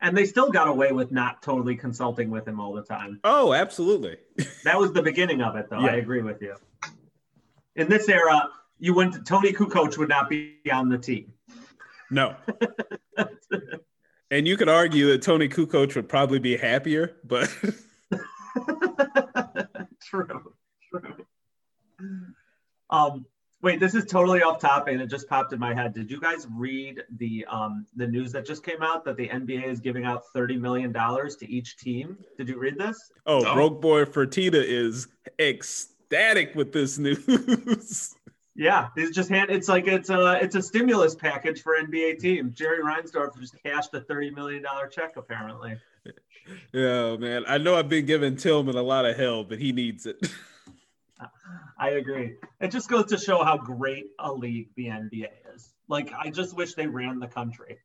And 0.00 0.16
they 0.16 0.24
still 0.24 0.50
got 0.50 0.66
away 0.66 0.90
with 0.90 1.12
not 1.12 1.42
totally 1.42 1.76
consulting 1.76 2.28
with 2.30 2.46
him 2.46 2.58
all 2.58 2.72
the 2.72 2.82
time. 2.82 3.20
Oh, 3.22 3.52
absolutely. 3.52 4.16
That 4.64 4.78
was 4.78 4.92
the 4.92 5.02
beginning 5.02 5.42
of 5.42 5.54
it, 5.56 5.68
though. 5.70 5.80
Yeah. 5.80 5.92
I 5.92 5.94
agree 5.96 6.22
with 6.22 6.40
you. 6.42 6.54
In 7.76 7.88
this 7.88 8.08
era, 8.08 8.48
you 8.82 8.92
wouldn't. 8.94 9.24
Toni 9.24 9.52
Kukoc 9.52 9.96
would 9.96 10.08
not 10.08 10.28
be 10.28 10.58
on 10.70 10.88
the 10.88 10.98
team. 10.98 11.32
No. 12.10 12.34
and 14.30 14.46
you 14.46 14.56
could 14.56 14.68
argue 14.68 15.06
that 15.12 15.22
Toni 15.22 15.48
Kukoc 15.48 15.94
would 15.94 16.08
probably 16.08 16.40
be 16.40 16.56
happier, 16.56 17.16
but 17.24 17.48
true, 20.02 20.52
true. 20.90 21.14
Um, 22.90 23.24
wait, 23.62 23.78
this 23.78 23.94
is 23.94 24.04
totally 24.04 24.42
off 24.42 24.58
topic, 24.58 24.94
and 24.94 25.00
it 25.00 25.06
just 25.06 25.28
popped 25.28 25.52
in 25.52 25.60
my 25.60 25.72
head. 25.74 25.94
Did 25.94 26.10
you 26.10 26.20
guys 26.20 26.48
read 26.52 27.04
the 27.18 27.46
um 27.48 27.86
the 27.94 28.06
news 28.08 28.32
that 28.32 28.44
just 28.44 28.64
came 28.64 28.82
out 28.82 29.04
that 29.04 29.16
the 29.16 29.28
NBA 29.28 29.68
is 29.68 29.78
giving 29.78 30.04
out 30.04 30.24
thirty 30.34 30.56
million 30.56 30.90
dollars 30.90 31.36
to 31.36 31.48
each 31.48 31.76
team? 31.76 32.18
Did 32.36 32.48
you 32.48 32.58
read 32.58 32.76
this? 32.78 33.12
oh, 33.26 33.38
No. 33.42 33.54
broke 33.54 33.80
boy 33.80 34.04
Fertitta 34.06 34.54
is 34.62 35.06
ecstatic 35.38 36.56
with 36.56 36.72
this 36.72 36.98
news. 36.98 38.16
Yeah, 38.54 38.88
it's 38.96 39.14
just 39.16 39.30
hand. 39.30 39.50
It's 39.50 39.68
like 39.68 39.86
it's 39.86 40.10
a 40.10 40.38
it's 40.42 40.54
a 40.54 40.62
stimulus 40.62 41.14
package 41.14 41.62
for 41.62 41.74
NBA 41.80 42.18
teams. 42.18 42.54
Jerry 42.54 42.82
Reinsdorf 42.82 43.38
just 43.40 43.56
cashed 43.62 43.94
a 43.94 44.00
thirty 44.00 44.30
million 44.30 44.62
dollar 44.62 44.88
check 44.88 45.16
apparently. 45.16 45.76
yeah, 46.72 47.16
man. 47.16 47.44
I 47.46 47.58
know 47.58 47.76
I've 47.76 47.88
been 47.88 48.04
giving 48.04 48.36
Tillman 48.36 48.76
a 48.76 48.82
lot 48.82 49.06
of 49.06 49.16
hell, 49.16 49.42
but 49.44 49.58
he 49.58 49.72
needs 49.72 50.04
it. 50.06 50.16
I 51.78 51.90
agree. 51.90 52.36
It 52.60 52.70
just 52.70 52.88
goes 52.88 53.06
to 53.06 53.18
show 53.18 53.42
how 53.44 53.56
great 53.56 54.06
a 54.18 54.32
league 54.32 54.68
the 54.76 54.86
NBA 54.86 55.28
is. 55.54 55.72
Like, 55.88 56.12
I 56.12 56.30
just 56.30 56.56
wish 56.56 56.74
they 56.74 56.86
ran 56.86 57.18
the 57.20 57.28
country. 57.28 57.78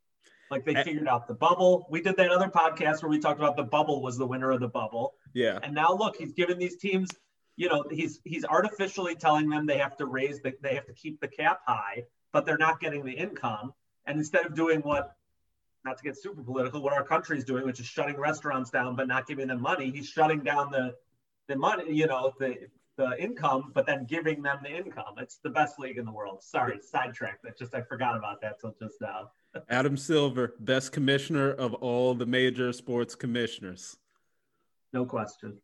Like, 0.49 0.65
they 0.65 0.75
figured 0.83 1.07
out 1.07 1.27
the 1.27 1.33
bubble. 1.33 1.87
We 1.89 2.01
did 2.01 2.15
that 2.17 2.29
other 2.29 2.47
podcast 2.47 3.01
where 3.03 3.09
we 3.09 3.19
talked 3.19 3.39
about 3.39 3.57
the 3.57 3.63
bubble 3.63 4.01
was 4.01 4.17
the 4.17 4.25
winner 4.25 4.51
of 4.51 4.59
the 4.59 4.67
bubble. 4.67 5.15
yeah. 5.33 5.59
And 5.61 5.73
now 5.73 5.93
look, 5.93 6.15
he's 6.15 6.31
giving 6.33 6.57
these 6.57 6.77
teams, 6.77 7.09
you 7.57 7.67
know, 7.67 7.83
he's 7.91 8.21
he's 8.23 8.45
artificially 8.45 9.15
telling 9.15 9.49
them 9.49 9.65
they 9.65 9.79
have 9.79 9.97
to 9.97 10.05
raise 10.05 10.39
the 10.41 10.53
they 10.61 10.75
have 10.75 10.85
to 10.85 10.93
keep 10.93 11.19
the 11.19 11.27
cap 11.27 11.61
high, 11.67 12.03
but 12.31 12.45
they're 12.45 12.57
not 12.57 12.79
getting 12.79 13.03
the 13.03 13.11
income. 13.11 13.73
And 14.05 14.17
instead 14.19 14.45
of 14.45 14.55
doing 14.55 14.79
what 14.81 15.15
not 15.83 15.97
to 15.97 16.03
get 16.03 16.17
super 16.17 16.43
political, 16.43 16.81
what 16.81 16.93
our 16.93 17.03
country's 17.03 17.43
doing, 17.43 17.65
which 17.65 17.79
is 17.79 17.87
shutting 17.87 18.15
restaurants 18.17 18.69
down 18.69 18.95
but 18.95 19.07
not 19.07 19.27
giving 19.27 19.47
them 19.47 19.61
money, 19.61 19.91
he's 19.91 20.07
shutting 20.07 20.41
down 20.41 20.71
the 20.71 20.93
the 21.47 21.55
money, 21.57 21.91
you 21.91 22.05
know, 22.05 22.31
the 22.39 22.55
the 22.95 23.15
income, 23.21 23.71
but 23.73 23.87
then 23.87 24.05
giving 24.05 24.43
them 24.43 24.59
the 24.63 24.69
income. 24.69 25.15
It's 25.17 25.37
the 25.37 25.49
best 25.49 25.79
league 25.79 25.97
in 25.97 26.05
the 26.05 26.11
world. 26.11 26.43
Sorry, 26.43 26.79
sidetracked. 26.79 27.43
That 27.43 27.57
just 27.57 27.73
I 27.73 27.81
forgot 27.81 28.15
about 28.15 28.39
that 28.41 28.59
till 28.61 28.75
just 28.79 29.01
now. 29.01 29.31
Adam 29.69 29.97
Silver, 29.97 30.53
best 30.59 30.91
commissioner 30.91 31.51
of 31.51 31.73
all 31.75 32.13
the 32.13 32.25
major 32.27 32.71
sports 32.71 33.15
commissioners. 33.15 33.97
No 34.93 35.05
question. 35.05 35.57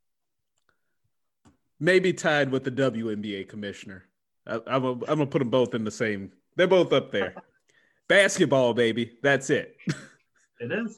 Maybe 1.79 2.13
tied 2.13 2.51
with 2.51 2.63
the 2.63 2.71
WNBA 2.71 3.49
commissioner. 3.49 4.05
I, 4.47 4.55
I'm 4.67 4.81
gonna- 4.81 4.91
I'm 5.07 5.17
gonna 5.17 5.25
put 5.27 5.39
them 5.39 5.49
both 5.49 5.73
in 5.73 5.83
the 5.83 5.91
same. 5.91 6.31
They're 6.55 6.67
both 6.67 6.93
up 6.93 7.11
there. 7.11 7.35
Basketball, 8.07 8.73
baby. 8.73 9.17
That's 9.21 9.49
it. 9.49 9.75
It 10.59 10.71
is. 10.71 10.97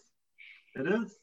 It 0.75 0.88
is. 0.88 1.15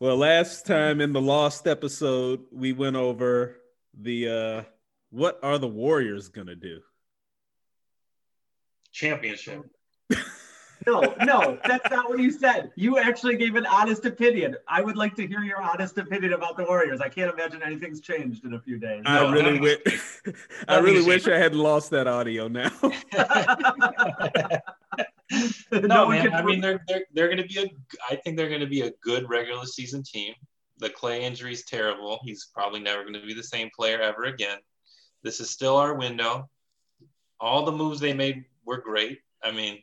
Well, 0.00 0.16
last 0.16 0.66
time 0.66 1.00
in 1.00 1.12
the 1.12 1.20
lost 1.20 1.68
episode, 1.68 2.40
we 2.50 2.72
went 2.72 2.96
over 2.96 3.60
the 3.96 4.28
uh 4.28 4.62
what 5.10 5.38
are 5.44 5.58
the 5.58 5.68
Warriors 5.68 6.28
gonna 6.30 6.56
do? 6.56 6.80
Championship. 8.90 9.62
No, 10.86 11.14
no, 11.24 11.58
that's 11.66 11.88
not 11.90 12.08
what 12.08 12.18
you 12.18 12.30
said. 12.30 12.70
You 12.76 12.98
actually 12.98 13.36
gave 13.36 13.54
an 13.56 13.66
honest 13.66 14.04
opinion. 14.06 14.56
I 14.68 14.82
would 14.82 14.96
like 14.96 15.14
to 15.16 15.26
hear 15.26 15.40
your 15.40 15.60
honest 15.62 15.98
opinion 15.98 16.32
about 16.32 16.56
the 16.56 16.64
Warriors. 16.64 17.00
I 17.00 17.08
can't 17.08 17.32
imagine 17.32 17.62
anything's 17.62 18.00
changed 18.00 18.44
in 18.44 18.54
a 18.54 18.60
few 18.60 18.78
days. 18.78 19.02
I 19.06 19.20
No, 19.20 19.32
really 19.32 19.58
nothing- 19.58 19.62
wish 19.84 20.10
I 20.68 20.78
really 20.78 21.04
wish 21.04 21.26
I 21.28 21.38
had 21.38 21.54
lost 21.54 21.90
that 21.90 22.06
audio 22.06 22.48
now. 22.48 22.70
no, 25.72 26.06
one 26.06 26.16
man. 26.16 26.30
can 26.30 26.34
I 26.34 26.42
mean, 26.42 26.60
they're 26.60 26.82
they're 26.88 27.04
they're 27.14 27.28
going 27.28 27.38
to 27.38 27.46
be 27.48 27.58
a. 27.60 27.66
I 28.10 28.16
think 28.16 28.36
they're 28.36 28.48
going 28.48 28.60
to 28.60 28.66
be 28.66 28.82
a 28.82 28.90
good 29.02 29.28
regular 29.28 29.64
season 29.64 30.02
team. 30.02 30.34
The 30.78 30.90
Klay 30.90 31.20
injury 31.20 31.52
is 31.52 31.64
terrible. 31.64 32.20
He's 32.24 32.48
probably 32.54 32.80
never 32.80 33.02
going 33.02 33.14
to 33.14 33.24
be 33.26 33.34
the 33.34 33.42
same 33.42 33.70
player 33.74 34.00
ever 34.00 34.24
again. 34.24 34.58
This 35.22 35.40
is 35.40 35.50
still 35.50 35.76
our 35.76 35.94
window. 35.94 36.48
All 37.40 37.64
the 37.64 37.72
moves 37.72 38.00
they 38.00 38.12
made 38.12 38.44
were 38.64 38.78
great. 38.78 39.20
I 39.42 39.50
mean, 39.52 39.78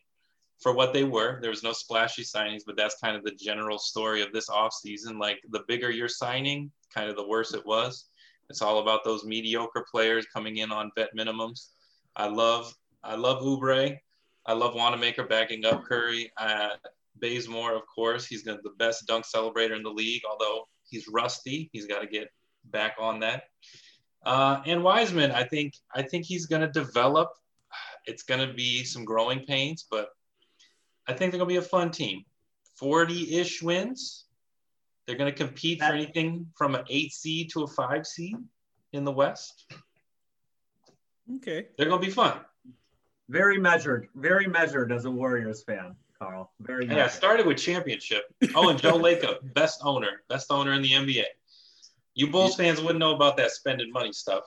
for 0.60 0.74
what 0.74 0.94
they 0.94 1.04
were, 1.06 1.40
there 1.42 1.50
was 1.50 1.64
no 1.64 1.72
splashy 1.72 2.24
signings, 2.24 2.64
but 2.66 2.76
that's 2.76 3.00
kind 3.02 3.16
of 3.16 3.24
the 3.24 3.32
general 3.32 3.80
story 3.80 4.22
of 4.22 4.34
this 4.34 4.50
offseason. 4.50 5.20
Like 5.20 5.40
the 5.52 5.64
bigger 5.68 5.90
you're 5.90 6.10
signing, 6.10 6.72
kind 6.94 7.10
of 7.10 7.16
the 7.16 7.28
worse 7.28 7.54
it 7.54 7.66
was. 7.66 8.06
It's 8.50 8.62
all 8.62 8.80
about 8.80 9.04
those 9.04 9.24
mediocre 9.24 9.86
players 9.90 10.26
coming 10.34 10.58
in 10.58 10.72
on 10.72 10.92
vet 10.98 11.10
minimums. 11.18 11.70
I 12.16 12.28
love 12.28 12.74
I 13.04 13.16
love 13.16 13.42
Oubre. 13.42 13.98
I 14.46 14.54
love 14.54 14.76
Wanamaker 14.76 15.24
backing 15.26 15.64
up 15.66 15.86
Curry. 15.86 16.32
Uh, 16.38 16.72
Bazemore, 17.22 17.76
of 17.76 17.84
course, 17.94 18.26
he's 18.26 18.44
the 18.44 18.60
best 18.78 19.06
dunk 19.08 19.26
celebrator 19.26 19.76
in 19.76 19.84
the 19.84 19.90
league. 19.90 20.22
Although 20.30 20.68
he's 20.90 21.08
rusty, 21.08 21.70
he's 21.72 21.86
got 21.86 22.00
to 22.02 22.08
get 22.08 22.30
back 22.66 22.96
on 23.00 23.20
that. 23.22 23.44
Uh, 24.26 24.62
and 24.66 24.84
Wiseman, 24.84 25.32
I 25.32 25.44
think 25.44 25.74
I 25.96 26.02
think 26.02 26.26
he's 26.26 26.46
gonna 26.46 26.72
develop. 26.72 27.30
It's 28.06 28.24
gonna 28.24 28.54
be 28.54 28.84
some 28.84 29.06
growing 29.06 29.46
pains, 29.46 29.86
but 29.90 30.10
I 31.10 31.14
think 31.14 31.32
they're 31.32 31.40
gonna 31.40 31.48
be 31.48 31.56
a 31.58 31.62
fun 31.62 31.92
team. 31.92 32.24
Forty-ish 32.76 33.62
wins. 33.64 34.26
They're 35.06 35.18
gonna 35.18 35.32
compete 35.32 35.80
for 35.80 35.86
anything 35.86 36.48
from 36.56 36.76
an 36.76 36.86
eight 36.90 37.12
seed 37.14 37.50
to 37.54 37.64
a 37.64 37.68
five 37.68 38.06
seed 38.06 38.36
in 38.94 39.04
the 39.04 39.12
West. 39.12 39.66
okay. 41.38 41.68
They're 41.78 41.90
gonna 41.90 42.02
be 42.02 42.12
fun. 42.12 42.40
very 43.28 43.60
measured, 43.60 44.08
very 44.16 44.48
measured 44.48 44.92
as 44.92 45.06
a 45.06 45.12
Warriors 45.12 45.64
fan, 45.64 45.96
Carl. 46.18 46.52
Very 46.62 46.86
Yeah, 46.86 46.96
measured. 46.96 47.12
started 47.12 47.46
with 47.48 47.58
championship. 47.58 48.24
Oh, 48.56 48.70
and 48.70 48.80
Joe 48.80 48.98
Lacob, 48.98 49.54
best 49.54 49.82
owner, 49.84 50.22
best 50.30 50.52
owner 50.52 50.74
in 50.74 50.82
the 50.82 50.92
NBA. 50.94 51.26
You 52.16 52.28
Bulls 52.32 52.56
fans 52.56 52.82
wouldn't 52.82 53.00
know 53.00 53.16
about 53.16 53.38
that 53.38 53.52
spending 53.52 53.92
money 53.92 54.12
stuff. 54.14 54.44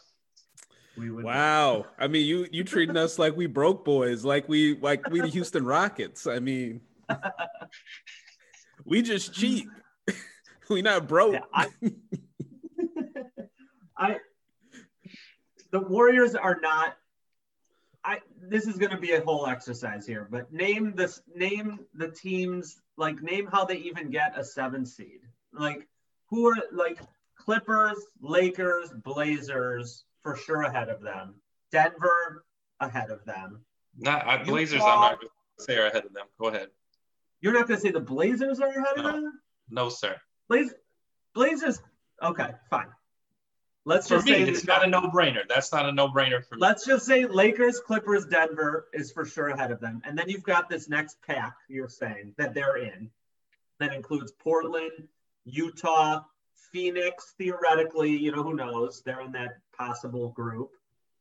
We 0.96 1.10
would 1.10 1.24
Wow. 1.24 1.86
I 1.98 2.06
mean, 2.08 2.26
you 2.26 2.46
you 2.50 2.64
treating 2.64 2.96
us 2.96 3.18
like 3.18 3.36
we 3.36 3.46
broke 3.46 3.84
boys, 3.84 4.24
like 4.24 4.48
we 4.48 4.76
like 4.78 5.08
we 5.10 5.20
the 5.20 5.28
Houston 5.28 5.64
Rockets. 5.64 6.26
I 6.26 6.38
mean, 6.38 6.80
we 8.84 9.02
just 9.02 9.32
cheap. 9.32 9.68
we 10.68 10.82
not 10.82 11.08
broke. 11.08 11.34
Yeah, 11.34 11.40
I, 11.54 11.68
I 13.96 14.16
the 15.70 15.80
Warriors 15.80 16.34
are 16.34 16.58
not. 16.60 16.96
I 18.04 18.20
this 18.42 18.66
is 18.66 18.76
going 18.76 18.90
to 18.90 18.98
be 18.98 19.12
a 19.12 19.22
whole 19.22 19.46
exercise 19.46 20.06
here, 20.06 20.28
but 20.30 20.52
name 20.52 20.94
this 20.94 21.22
name 21.34 21.80
the 21.94 22.08
teams 22.08 22.80
like 22.96 23.22
name 23.22 23.48
how 23.50 23.64
they 23.64 23.76
even 23.76 24.10
get 24.10 24.38
a 24.38 24.44
seven 24.44 24.84
seed. 24.84 25.20
Like 25.54 25.88
who 26.28 26.48
are 26.48 26.56
like 26.72 26.98
Clippers, 27.36 27.98
Lakers, 28.20 28.90
Blazers 29.02 30.04
for 30.22 30.36
sure 30.36 30.62
ahead 30.62 30.88
of 30.88 31.00
them. 31.02 31.34
Denver 31.70 32.44
ahead 32.80 33.10
of 33.10 33.24
them. 33.24 33.64
Not 33.98 34.26
I, 34.26 34.42
Blazers. 34.42 34.74
Utah- 34.74 34.94
I'm 34.94 35.00
not 35.00 35.20
going 35.20 35.28
to 35.58 35.64
say 35.64 35.76
are 35.76 35.86
ahead 35.86 36.04
of 36.04 36.12
them. 36.12 36.26
Go 36.38 36.48
ahead. 36.48 36.68
You're 37.40 37.52
not 37.52 37.66
going 37.66 37.78
to 37.78 37.86
say 37.86 37.90
the 37.90 38.00
Blazers 38.00 38.60
are 38.60 38.68
ahead 38.68 38.98
of 38.98 39.04
them? 39.04 39.40
No, 39.68 39.88
sir. 39.88 40.16
Blaz- 40.50 40.74
Blazers. 41.34 41.80
Okay, 42.22 42.50
fine. 42.70 42.86
Let's 43.84 44.06
For 44.06 44.14
just 44.16 44.26
me, 44.26 44.32
say 44.32 44.42
it's 44.42 44.64
not 44.64 44.84
a 44.84 44.86
no-brainer. 44.86 45.42
That's 45.48 45.72
not 45.72 45.88
a 45.88 45.92
no-brainer 45.92 46.46
for 46.46 46.54
me. 46.54 46.60
Let's 46.60 46.86
just 46.86 47.04
say 47.04 47.26
Lakers, 47.26 47.80
Clippers, 47.80 48.26
Denver 48.26 48.86
is 48.92 49.10
for 49.10 49.24
sure 49.24 49.48
ahead 49.48 49.72
of 49.72 49.80
them. 49.80 50.00
And 50.04 50.16
then 50.16 50.28
you've 50.28 50.44
got 50.44 50.68
this 50.68 50.88
next 50.88 51.20
pack 51.26 51.54
you're 51.68 51.88
saying 51.88 52.34
that 52.38 52.54
they're 52.54 52.76
in. 52.76 53.10
That 53.80 53.92
includes 53.92 54.30
Portland, 54.30 55.08
Utah, 55.44 56.20
Phoenix, 56.72 57.34
theoretically, 57.38 58.10
you 58.10 58.32
know, 58.32 58.42
who 58.42 58.54
knows? 58.54 59.02
They're 59.04 59.20
in 59.20 59.32
that 59.32 59.58
possible 59.76 60.30
group. 60.30 60.70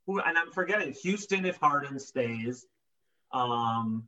Who 0.07 0.19
and 0.19 0.37
I'm 0.37 0.51
forgetting 0.51 0.93
Houston 1.03 1.45
if 1.45 1.57
Harden 1.57 1.99
stays. 1.99 2.65
Um 3.31 4.07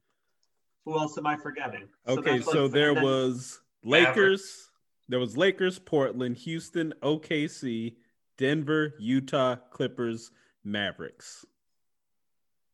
who 0.86 0.98
else 0.98 1.18
am 1.18 1.28
I 1.28 1.38
forgetting? 1.38 1.88
Okay, 2.08 2.40
that's 2.40 2.52
so 2.52 2.64
like- 2.64 2.72
there 2.74 2.94
then- 2.94 3.04
was 3.04 3.62
Mavericks. 3.84 4.18
Lakers, 4.18 4.70
there 5.10 5.20
was 5.20 5.38
Lakers, 5.38 5.80
Portland, 5.80 6.38
Houston, 6.38 6.94
OKC, 7.04 7.96
Denver, 8.38 8.94
Utah, 9.00 9.56
Clippers, 9.72 10.32
Mavericks. 10.64 11.46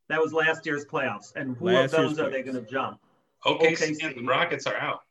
that 0.08 0.20
was 0.20 0.32
last 0.32 0.66
year's 0.66 0.84
playoffs. 0.84 1.32
And 1.36 1.56
who 1.56 1.66
Last 1.66 1.92
of 1.94 2.16
those 2.16 2.18
are 2.18 2.30
they 2.30 2.42
going 2.42 2.56
to 2.56 2.68
jump? 2.68 3.00
OKC, 3.44 3.76
OKC. 3.76 4.06
and 4.06 4.16
the 4.16 4.28
Rockets 4.28 4.66
are 4.66 4.76
out. 4.76 5.02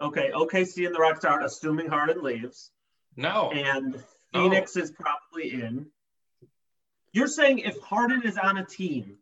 Okay, 0.00 0.30
OKC 0.34 0.86
and 0.86 0.94
the 0.94 0.98
Rockets 0.98 1.24
are 1.24 1.42
assuming 1.42 1.88
Harden 1.88 2.22
leaves. 2.22 2.70
No, 3.16 3.50
and 3.50 3.92
No. 4.32 4.44
Phoenix 4.44 4.76
is 4.76 4.92
probably 4.92 5.52
in. 5.52 5.86
You're 7.12 7.26
saying 7.26 7.58
if 7.58 7.78
Harden 7.80 8.22
is 8.22 8.38
on 8.38 8.56
a 8.58 8.64
team, 8.64 9.16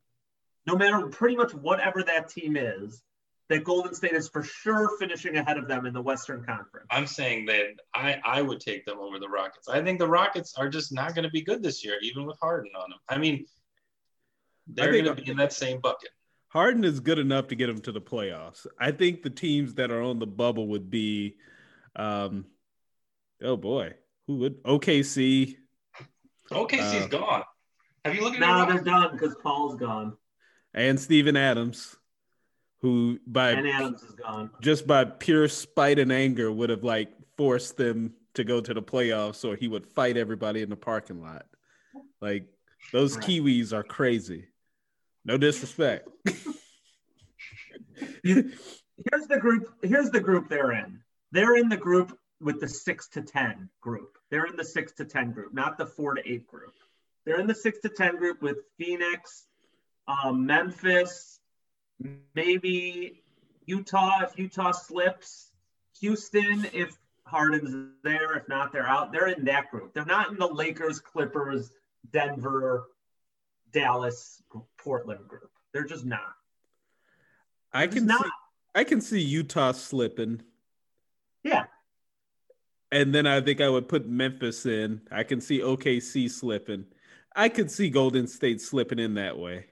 no 0.67 0.77
matter 0.77 1.07
pretty 1.07 1.37
much 1.37 1.55
whatever 1.55 2.03
that 2.03 2.29
team 2.29 2.57
is, 2.57 3.03
that 3.49 3.65
Golden 3.65 3.95
State 3.95 4.13
is 4.13 4.29
for 4.29 4.43
sure 4.43 4.91
finishing 4.99 5.37
ahead 5.37 5.57
of 5.57 5.69
them 5.69 5.87
in 5.87 5.95
the 5.95 6.03
Western 6.03 6.45
Conference. 6.45 6.87
I'm 6.91 7.07
saying 7.07 7.47
that 7.47 7.81
I, 7.95 8.21
I 8.25 8.43
would 8.43 8.61
take 8.61 8.85
them 8.85 8.99
over 8.99 9.19
the 9.19 9.29
Rockets. 9.29 9.69
I 9.69 9.83
think 9.83 9.99
the 9.99 10.07
Rockets 10.07 10.55
are 10.57 10.69
just 10.69 10.93
not 10.93 11.15
going 11.15 11.23
to 11.23 11.31
be 11.31 11.41
good 11.41 11.63
this 11.63 11.83
year, 11.85 11.97
even 12.03 12.27
with 12.27 12.39
Harden 12.41 12.73
on 12.77 12.91
them. 12.91 12.99
I 13.09 13.17
mean, 13.17 13.47
they're 14.67 14.93
going 14.93 15.05
to 15.07 15.15
be 15.15 15.31
in 15.31 15.39
that 15.39 15.55
same 15.55 15.81
bucket. 15.81 16.11
Harden 16.49 16.85
is 16.85 17.01
good 17.01 17.19
enough 17.19 17.49
to 17.49 17.55
get 17.55 17.67
them 17.67 17.81
to 17.83 17.93
the 17.93 18.01
playoffs. 18.01 18.67
I 18.79 18.91
think 18.91 19.23
the 19.23 19.31
teams 19.31 19.75
that 19.75 19.91
are 19.91 20.03
on 20.03 20.19
the 20.19 20.27
bubble 20.27 20.69
would 20.69 20.91
be, 20.91 21.37
um, 21.95 22.47
oh 23.43 23.57
boy, 23.57 23.95
who 24.27 24.37
would 24.39 24.63
OKC 24.65 25.57
OKC's 26.51 27.05
Uh, 27.05 27.09
gone. 27.09 27.43
Have 28.05 28.15
you 28.15 28.23
looked 28.23 28.37
at 28.37 28.41
Now 28.41 28.65
their 28.65 28.77
they're 28.77 28.85
done 28.85 29.13
because 29.13 29.37
Paul's 29.43 29.77
gone 29.77 30.17
and 30.73 30.99
Steven 30.99 31.37
Adams, 31.37 31.97
who 32.81 33.19
by 33.27 33.51
and 33.51 33.69
Adams 33.69 34.03
is 34.03 34.15
gone. 34.15 34.51
just 34.63 34.87
by 34.87 35.05
pure 35.05 35.49
spite 35.49 35.99
and 35.99 36.11
anger 36.13 36.51
would 36.51 36.71
have 36.71 36.85
like 36.85 37.11
forced 37.37 37.77
them 37.77 38.15
to 38.35 38.45
go 38.45 38.61
to 38.61 38.73
the 38.73 38.83
playoffs, 38.83 39.45
or 39.45 39.57
he 39.57 39.69
would 39.69 39.87
fight 39.87 40.17
everybody 40.17 40.63
in 40.63 40.71
the 40.71 40.77
parking 40.77 41.21
lot. 41.21 41.47
Like 42.21 42.47
those 42.93 43.17
Right. 43.17 43.27
Kiwis 43.27 43.73
are 43.73 43.83
crazy. 43.83 44.47
No 45.29 45.37
disrespect. 45.37 46.09
Here's 48.25 49.27
the 49.29 49.39
group. 49.39 49.75
Here's 49.83 50.09
the 50.09 50.21
group 50.21 50.49
they're 50.49 50.73
in. 50.73 51.01
They're 51.33 51.57
in 51.57 51.69
the 51.69 51.77
group 51.77 52.19
with 52.41 52.61
the 52.61 52.69
six 52.69 53.09
to 53.09 53.21
ten 53.21 53.69
group. 53.83 54.17
They're 54.31 54.47
in 54.47 54.57
the 54.57 54.65
six 54.65 54.93
to 54.93 55.05
ten 55.05 55.33
group, 55.33 55.53
not 55.53 55.77
the 55.77 55.85
four 55.85 56.15
to 56.15 56.23
eight 56.27 56.47
group. 56.47 56.73
They're 57.27 57.39
in 57.39 57.47
the 57.47 57.55
six 57.55 57.79
to 57.81 57.91
ten 57.91 58.17
group 58.17 58.41
with 58.41 58.57
Phoenix, 58.79 59.45
um, 60.09 60.47
Memphis, 60.47 61.39
maybe 62.35 63.23
Utah 63.67 64.23
if 64.23 64.39
Utah 64.39 64.73
slips, 64.73 65.51
Houston 66.01 66.67
if 66.73 66.97
Harden's 67.25 67.93
there. 68.03 68.35
If 68.39 68.49
not, 68.49 68.73
they're 68.73 68.89
out. 68.89 69.13
They're 69.13 69.29
in 69.29 69.45
that 69.45 69.71
group. 69.71 69.93
They're 69.93 70.07
not 70.07 70.31
in 70.31 70.39
the 70.39 70.49
Lakers, 70.49 71.01
Clippers, 71.01 71.71
Denver, 72.11 72.87
Dallas, 73.73 74.43
Portland 74.89 75.29
group. 75.29 75.51
They're 75.75 75.85
just 75.85 76.07
not. 76.07 76.33
I 77.75 77.87
can 77.87 78.07
not. 78.07 78.25
see, 78.25 78.31
I 78.75 78.85
can 78.85 79.03
see 79.03 79.21
Utah 79.21 79.73
slipping, 79.73 80.41
Yeah. 81.45 81.65
and 82.91 83.15
then 83.15 83.27
I 83.27 83.43
think 83.43 83.61
I 83.61 83.69
would 83.69 83.87
put 83.87 84.09
Memphis 84.09 84.65
in. 84.65 85.03
I 85.11 85.25
can 85.25 85.43
see 85.43 85.61
OKC 85.61 86.31
slipping. 86.31 86.87
I 87.37 87.51
could 87.51 87.71
see 87.71 87.91
Golden 87.91 88.27
State 88.27 88.63
slipping 88.63 88.99
in 88.99 89.13
that 89.15 89.39
way. 89.39 89.67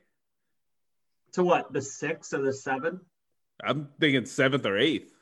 To 1.33 1.43
what? 1.43 1.73
The 1.73 1.81
six 1.81 2.35
or 2.35 2.43
the 2.43 2.53
seven? 2.53 3.01
I'm 3.65 3.89
thinking 3.99 4.27
seventh 4.27 4.67
or 4.67 4.77
eighth. 4.77 5.15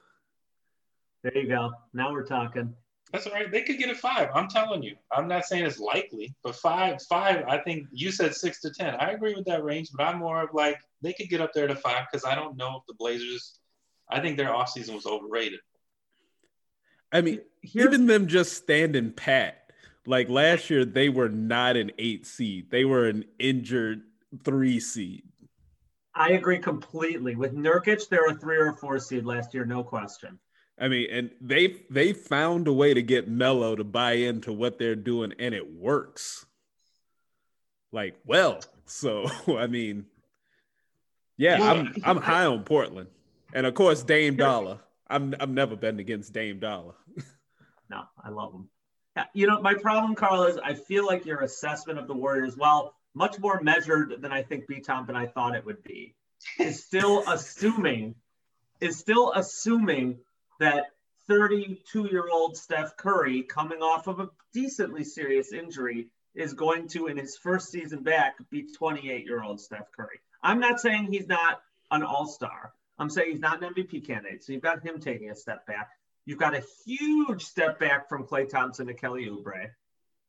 There 1.23 1.39
you 1.39 1.47
go. 1.47 1.71
Now 1.93 2.11
we're 2.13 2.27
talking. 2.27 2.75
That's 3.15 3.29
all 3.29 3.33
right. 3.33 3.49
They 3.49 3.63
could 3.63 3.79
get 3.79 3.91
a 3.91 3.95
five. 3.95 4.29
I'm 4.35 4.49
telling 4.49 4.83
you. 4.83 4.97
I'm 5.13 5.29
not 5.29 5.45
saying 5.45 5.65
it's 5.65 5.79
likely, 5.79 6.35
but 6.43 6.57
five, 6.57 7.01
five. 7.09 7.45
I 7.47 7.59
think 7.59 7.87
you 7.93 8.11
said 8.11 8.35
six 8.35 8.61
to 8.63 8.73
ten. 8.73 8.97
I 8.97 9.13
agree 9.13 9.37
with 9.37 9.45
that 9.45 9.63
range, 9.63 9.91
but 9.97 10.03
I'm 10.03 10.19
more 10.19 10.43
of 10.43 10.49
like 10.53 10.81
they 11.01 11.13
could 11.13 11.29
get 11.29 11.41
up 11.41 11.53
there 11.55 11.69
to 11.69 11.77
five 11.77 12.07
because 12.11 12.25
I 12.25 12.35
don't 12.35 12.57
know 12.57 12.79
if 12.79 12.83
the 12.89 12.95
Blazers. 12.95 13.61
I 14.11 14.21
think 14.21 14.37
their 14.37 14.49
offseason 14.49 14.97
was 14.97 15.07
overrated. 15.07 15.61
I 17.13 17.21
mean, 17.21 17.41
Here's, 17.63 17.87
even 17.87 18.07
them 18.09 18.27
just 18.27 18.55
standing 18.55 19.13
pat. 19.13 19.71
Like 20.07 20.29
last 20.29 20.69
year, 20.69 20.85
they 20.85 21.09
were 21.09 21.29
not 21.29 21.77
an 21.77 21.93
eight 22.01 22.27
seed. 22.27 22.73
They 22.73 22.85
were 22.85 23.07
an 23.07 23.27
injured 23.39 24.03
three 24.43 24.81
seed. 24.81 25.23
I 26.17 26.33
agree 26.33 26.59
completely. 26.59 27.37
With 27.37 27.55
Nurkic, 27.55 28.09
they're 28.09 28.27
a 28.27 28.35
three 28.35 28.57
or 28.57 28.71
a 28.71 28.77
four 28.77 28.99
seed 28.99 29.25
last 29.25 29.55
year, 29.55 29.65
no 29.65 29.85
question. 29.85 30.41
I 30.79 30.89
mean, 30.89 31.09
and 31.11 31.31
they 31.41 31.77
they 31.89 32.13
found 32.13 32.67
a 32.67 32.73
way 32.73 32.95
to 32.95 33.03
get 33.03 33.29
Melo 33.29 33.77
to 33.77 33.85
buy 33.85 34.13
into 34.13 34.53
what 34.53 34.79
they're 34.79 34.97
doing, 34.97 35.33
and 35.39 35.55
it 35.55 35.73
works. 35.73 36.47
Like, 37.93 38.17
well, 38.27 38.61
so 38.87 39.27
I 39.57 39.67
mean, 39.67 40.07
yeah, 41.37 41.63
I'm 41.63 41.95
I'm 42.05 42.17
high 42.17 42.47
on 42.47 42.65
Portland, 42.65 43.09
and 43.53 43.67
of 43.67 43.75
course 43.75 44.03
Dame 44.03 44.37
Dollar. 44.37 44.81
I'm 45.09 45.35
I've 45.39 45.51
never 45.51 45.77
been 45.77 46.01
against 46.01 46.33
Dame 46.33 46.59
Dollar. 46.59 46.95
No, 47.91 48.03
I 48.23 48.31
love 48.31 48.53
them. 48.53 48.69
Yeah, 49.17 49.25
You 49.35 49.47
know, 49.47 49.61
my 49.61 49.75
problem, 49.75 50.15
Carl, 50.15 50.45
is 50.45 50.57
I 50.57 50.75
feel 50.75 51.07
like 51.07 51.27
your 51.27 51.41
assessment 51.43 51.99
of 51.99 52.09
the 52.09 52.15
Warriors, 52.15 52.57
while 52.57 52.95
much 53.15 53.39
more 53.39 53.61
measured 53.61 54.21
than 54.21 54.33
I 54.33 54.43
think 54.43 54.67
B 54.67 54.81
Tomp 54.81 55.09
and 55.09 55.17
I 55.17 55.27
thought 55.27 55.55
it 55.55 55.65
would 55.65 55.83
be, 55.85 56.15
is 56.59 56.83
still 56.83 57.23
assuming 57.29 58.17
is 58.81 58.99
still 58.99 59.33
assuming 59.33 60.19
that 60.61 60.87
32 61.27 62.09
year 62.11 62.29
old 62.31 62.57
Steph 62.57 62.97
Curry, 62.97 63.43
coming 63.43 63.83
off 63.83 64.07
of 64.07 64.21
a 64.21 64.31
decently 64.53 65.05
serious 65.05 65.53
injury, 65.53 66.09
is 66.35 66.53
going 66.53 66.89
to, 66.89 67.07
in 67.07 67.17
his 67.17 67.37
first 67.37 67.71
season 67.71 68.03
back, 68.03 68.37
be 68.51 68.67
28 68.73 69.25
year 69.25 69.43
old 69.43 69.61
Steph 69.61 69.91
Curry. 69.97 70.21
I'm 70.43 70.61
not 70.61 70.81
saying 70.81 71.07
he's 71.11 71.29
not 71.29 71.63
an 71.91 72.03
all 72.03 72.27
star. 72.27 72.73
I'm 72.99 73.11
saying 73.11 73.31
he's 73.31 73.41
not 73.41 73.63
an 73.63 73.75
MVP 73.75 74.07
candidate. 74.07 74.45
So 74.45 74.53
you've 74.53 74.63
got 74.63 74.85
him 74.85 75.01
taking 75.01 75.31
a 75.31 75.35
step 75.35 75.67
back. 75.67 75.91
You've 76.27 76.39
got 76.39 76.55
a 76.55 76.63
huge 76.87 77.45
step 77.45 77.79
back 77.79 78.09
from 78.09 78.27
Klay 78.27 78.49
Thompson 78.49 78.87
to 78.87 78.95
Kelly 78.95 79.27
Oubre. 79.27 79.71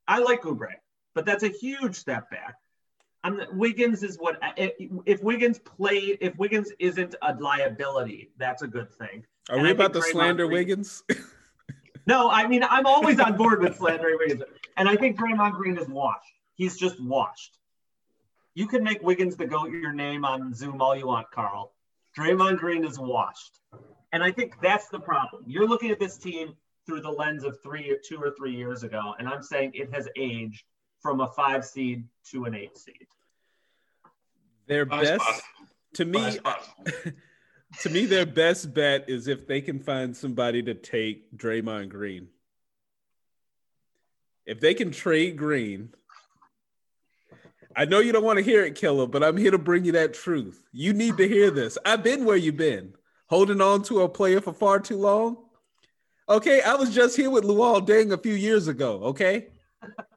I 0.07 0.19
like 0.19 0.41
Oubre, 0.41 0.73
but 1.13 1.25
that's 1.25 1.43
a 1.43 1.49
huge 1.49 1.95
step 1.95 2.29
back. 2.29 2.55
I'm, 3.23 3.41
Wiggins 3.53 4.03
is 4.03 4.17
what 4.17 4.37
if, 4.55 4.73
if 5.05 5.23
Wiggins 5.23 5.57
played 5.57 6.19
if 6.21 6.37
Wiggins 6.37 6.71
isn't 6.77 7.15
a 7.21 7.33
liability, 7.33 8.31
that's 8.37 8.61
a 8.61 8.67
good 8.67 8.93
thing. 8.93 9.25
Are 9.49 9.55
And 9.55 9.63
we 9.63 9.69
I 9.69 9.71
about 9.71 9.93
to 9.93 10.01
slander 10.01 10.45
Green- 10.45 10.57
Wiggins? 10.59 11.03
No, 12.07 12.29
I 12.29 12.47
mean 12.47 12.63
I'm 12.63 12.85
always 12.85 13.19
on 13.19 13.35
board 13.35 13.61
with 13.61 13.77
slandering 13.77 14.17
Wiggins, 14.19 14.43
and 14.77 14.87
I 14.87 14.95
think 14.95 15.17
Draymond 15.17 15.53
Green 15.53 15.75
is 15.75 15.87
washed. 15.87 16.29
He's 16.53 16.77
just 16.77 17.01
washed. 17.01 17.57
You 18.53 18.67
can 18.67 18.83
make 18.83 19.01
Wiggins 19.01 19.35
the 19.35 19.47
goat 19.47 19.71
your 19.71 19.91
name 19.91 20.23
on 20.23 20.53
Zoom 20.53 20.83
all 20.83 20.95
you 20.95 21.07
want, 21.07 21.31
Carl. 21.31 21.73
Draymond 22.15 22.59
Green 22.59 22.85
is 22.85 22.99
washed, 22.99 23.59
and 24.13 24.23
I 24.23 24.31
think 24.31 24.53
that's 24.61 24.87
the 24.89 24.99
problem. 24.99 25.45
You're 25.47 25.67
looking 25.67 25.89
at 25.89 25.99
this 25.99 26.19
team 26.19 26.53
through 26.85 27.01
the 27.01 27.09
lens 27.09 27.43
of 27.43 27.57
three 27.63 27.89
or 27.89 27.97
two 28.07 28.21
or 28.21 28.35
three 28.37 28.53
years 28.55 28.83
ago, 28.83 29.15
and 29.17 29.27
I'm 29.27 29.41
saying 29.41 29.71
it 29.73 29.91
has 29.91 30.07
aged 30.15 30.63
from 31.01 31.21
a 31.21 31.27
five 31.29 31.65
seed 31.65 32.07
to 32.25 32.45
an 32.45 32.53
eight 32.53 32.77
seed. 32.77 33.07
Their 34.67 34.85
Five's 34.85 35.09
best 35.09 35.41
to 35.95 36.05
me 36.05 36.19
Five's 36.19 36.37
possible. 36.37 36.85
to 37.81 37.89
me, 37.89 38.05
their 38.05 38.25
best 38.25 38.73
bet 38.73 39.09
is 39.09 39.27
if 39.27 39.47
they 39.47 39.61
can 39.61 39.79
find 39.79 40.15
somebody 40.15 40.61
to 40.63 40.73
take 40.73 41.35
Draymond 41.37 41.89
Green. 41.89 42.27
If 44.45 44.59
they 44.59 44.73
can 44.73 44.91
trade 44.91 45.37
Green, 45.37 45.89
I 47.75 47.85
know 47.85 47.99
you 47.99 48.11
don't 48.11 48.23
want 48.23 48.37
to 48.37 48.43
hear 48.43 48.63
it, 48.63 48.75
Killa, 48.75 49.07
but 49.07 49.23
I'm 49.23 49.37
here 49.37 49.51
to 49.51 49.57
bring 49.57 49.83
you 49.83 49.91
that 49.93 50.13
truth. 50.13 50.61
You 50.71 50.93
need 50.93 51.17
to 51.17 51.27
hear 51.27 51.51
this. 51.51 51.77
I've 51.85 52.03
been 52.03 52.23
where 52.23 52.37
you've 52.37 52.57
been, 52.57 52.93
holding 53.27 53.59
on 53.59 53.83
to 53.83 54.01
a 54.01 54.09
player 54.09 54.39
for 54.39 54.53
far 54.53 54.79
too 54.79 54.97
long. 54.97 55.37
Okay, 56.29 56.61
I 56.61 56.75
was 56.75 56.93
just 56.93 57.17
here 57.17 57.29
with 57.29 57.43
Luol 57.43 57.85
Deng 57.85 58.11
a 58.11 58.17
few 58.17 58.33
years 58.33 58.67
ago. 58.67 59.01
Okay, 59.03 59.47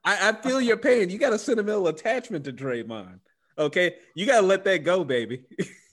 I, 0.04 0.28
I 0.28 0.32
feel 0.32 0.60
your 0.60 0.76
pain. 0.76 1.10
You 1.10 1.18
got 1.18 1.32
a 1.32 1.38
sentimental 1.38 1.88
attachment 1.88 2.44
to 2.44 2.52
Draymond. 2.52 3.18
Okay, 3.58 3.96
you 4.14 4.24
gotta 4.24 4.46
let 4.46 4.64
that 4.64 4.84
go, 4.84 5.04
baby. 5.04 5.44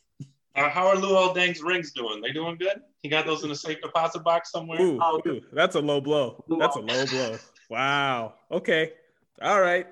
Uh, 0.56 0.70
how 0.70 0.88
are 0.88 0.96
Luol 0.96 1.36
Deng's 1.36 1.62
rings 1.62 1.92
doing? 1.92 2.22
They 2.22 2.32
doing 2.32 2.58
good? 2.58 2.82
He 3.02 3.10
got 3.10 3.26
those 3.26 3.44
in 3.44 3.52
a 3.52 3.56
safe 3.56 3.82
deposit 3.82 4.24
box 4.24 4.52
somewhere. 4.52 4.82
Ooh, 4.82 5.00
Oh, 5.02 5.22
ooh, 5.28 5.42
that's 5.52 5.76
a 5.76 5.82
low 5.82 6.00
blow. 6.00 6.44
That's 6.60 6.78
a 6.78 6.80
low 6.80 7.06
blow. 7.06 7.38
Wow. 7.70 8.36
Okay. 8.52 8.94
All 9.42 9.60
right. 9.60 9.88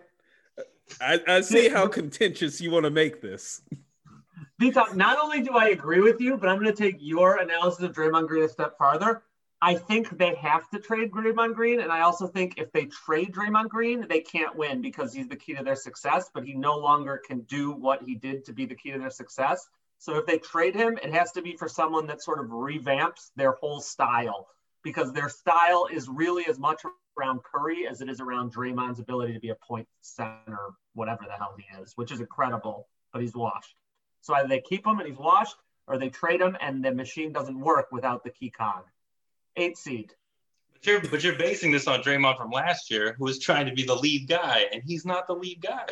I, 1.02 1.20
I 1.28 1.42
see 1.42 1.70
how 1.70 1.88
contentious 1.88 2.62
you 2.62 2.72
want 2.72 2.86
to 2.86 2.92
make 2.92 3.22
this. 3.22 3.62
Vito, 4.60 4.86
not 4.94 5.18
only 5.20 5.42
do 5.42 5.52
I 5.52 5.70
agree 5.70 6.00
with 6.00 6.22
you, 6.22 6.38
but 6.38 6.48
I'm 6.48 6.62
going 6.62 6.74
to 6.74 6.82
take 6.84 6.98
your 7.00 7.38
analysis 7.38 7.84
of 7.84 7.94
Draymond 7.94 8.28
Green 8.28 8.44
a 8.44 8.50
step 8.50 8.78
farther. 8.78 9.24
I 9.62 9.76
think 9.76 10.18
they 10.18 10.36
have 10.36 10.70
to 10.72 10.80
trade 10.80 11.12
Draymond 11.12 11.56
Green, 11.56 11.80
and 11.80 11.92
I 11.92 12.02
also 12.02 12.28
think 12.28 12.56
if 12.58 12.72
they 12.74 12.86
trade 12.86 13.34
Draymond 13.34 13.70
Green, 13.70 14.06
they 14.10 14.20
can't 14.20 14.56
win 14.56 14.82
because 14.82 15.14
he's 15.14 15.28
the 15.30 15.38
key 15.38 15.56
to 15.56 15.64
their 15.64 15.76
success. 15.76 16.30
But 16.34 16.46
he 16.46 16.54
no 16.54 16.78
longer 16.78 17.22
can 17.26 17.42
do 17.42 17.72
what 17.72 18.04
he 18.04 18.16
did 18.16 18.46
to 18.46 18.54
be 18.54 18.66
the 18.66 18.76
key 18.76 18.92
to 18.92 19.00
their 19.00 19.10
success. 19.10 19.68
So 20.04 20.18
if 20.18 20.26
they 20.26 20.38
trade 20.38 20.76
him, 20.76 21.00
it 21.02 21.14
has 21.14 21.32
to 21.32 21.42
be 21.42 21.56
for 21.56 21.70
someone 21.70 22.08
that 22.08 22.22
sort 22.22 22.42
of 22.42 22.48
revamps 22.48 23.32
their 23.38 23.54
whole 23.54 23.80
style 23.80 24.50
because 24.84 25.14
their 25.14 25.30
style 25.30 25.88
is 25.90 26.10
really 26.10 26.46
as 26.46 26.60
much 26.60 26.82
around 27.18 27.40
Curry 27.42 27.88
as 27.88 28.02
it 28.02 28.10
is 28.10 28.20
around 28.20 28.54
Draymond's 28.54 29.00
ability 29.00 29.32
to 29.32 29.40
be 29.40 29.52
a 29.52 29.56
point 29.56 29.88
center, 30.02 30.58
whatever 30.94 31.24
the 31.26 31.32
hell 31.32 31.56
he 31.58 31.82
is, 31.82 31.94
which 31.96 32.12
is 32.12 32.20
incredible. 32.20 32.90
But 33.14 33.22
he's 33.22 33.34
washed. 33.34 33.76
So 34.20 34.34
either 34.34 34.50
they 34.50 34.60
keep 34.60 34.86
him 34.86 35.00
and 35.00 35.08
he's 35.08 35.18
washed, 35.18 35.56
or 35.88 35.98
they 35.98 36.10
trade 36.10 36.42
him 36.42 36.58
and 36.60 36.84
the 36.84 36.94
machine 36.94 37.32
doesn't 37.32 37.58
work 37.58 37.88
without 37.94 38.26
the 38.26 38.30
key 38.30 38.50
cog. 38.50 38.84
Eight 39.56 39.78
seed. 39.78 40.12
But 40.74 40.86
you're 40.86 41.00
but 41.00 41.24
you're 41.24 41.38
basing 41.38 41.72
this 41.72 41.88
on 41.88 42.02
Draymond 42.02 42.36
from 42.36 42.52
last 42.52 42.92
year, 42.92 43.16
who 43.18 43.24
was 43.24 43.40
trying 43.40 43.68
to 43.68 43.74
be 43.74 43.86
the 43.86 43.96
lead 43.96 44.28
guy, 44.28 44.66
and 44.74 44.84
he's 44.84 45.06
not 45.06 45.28
the 45.28 45.36
lead 45.36 45.62
guy. 45.62 45.88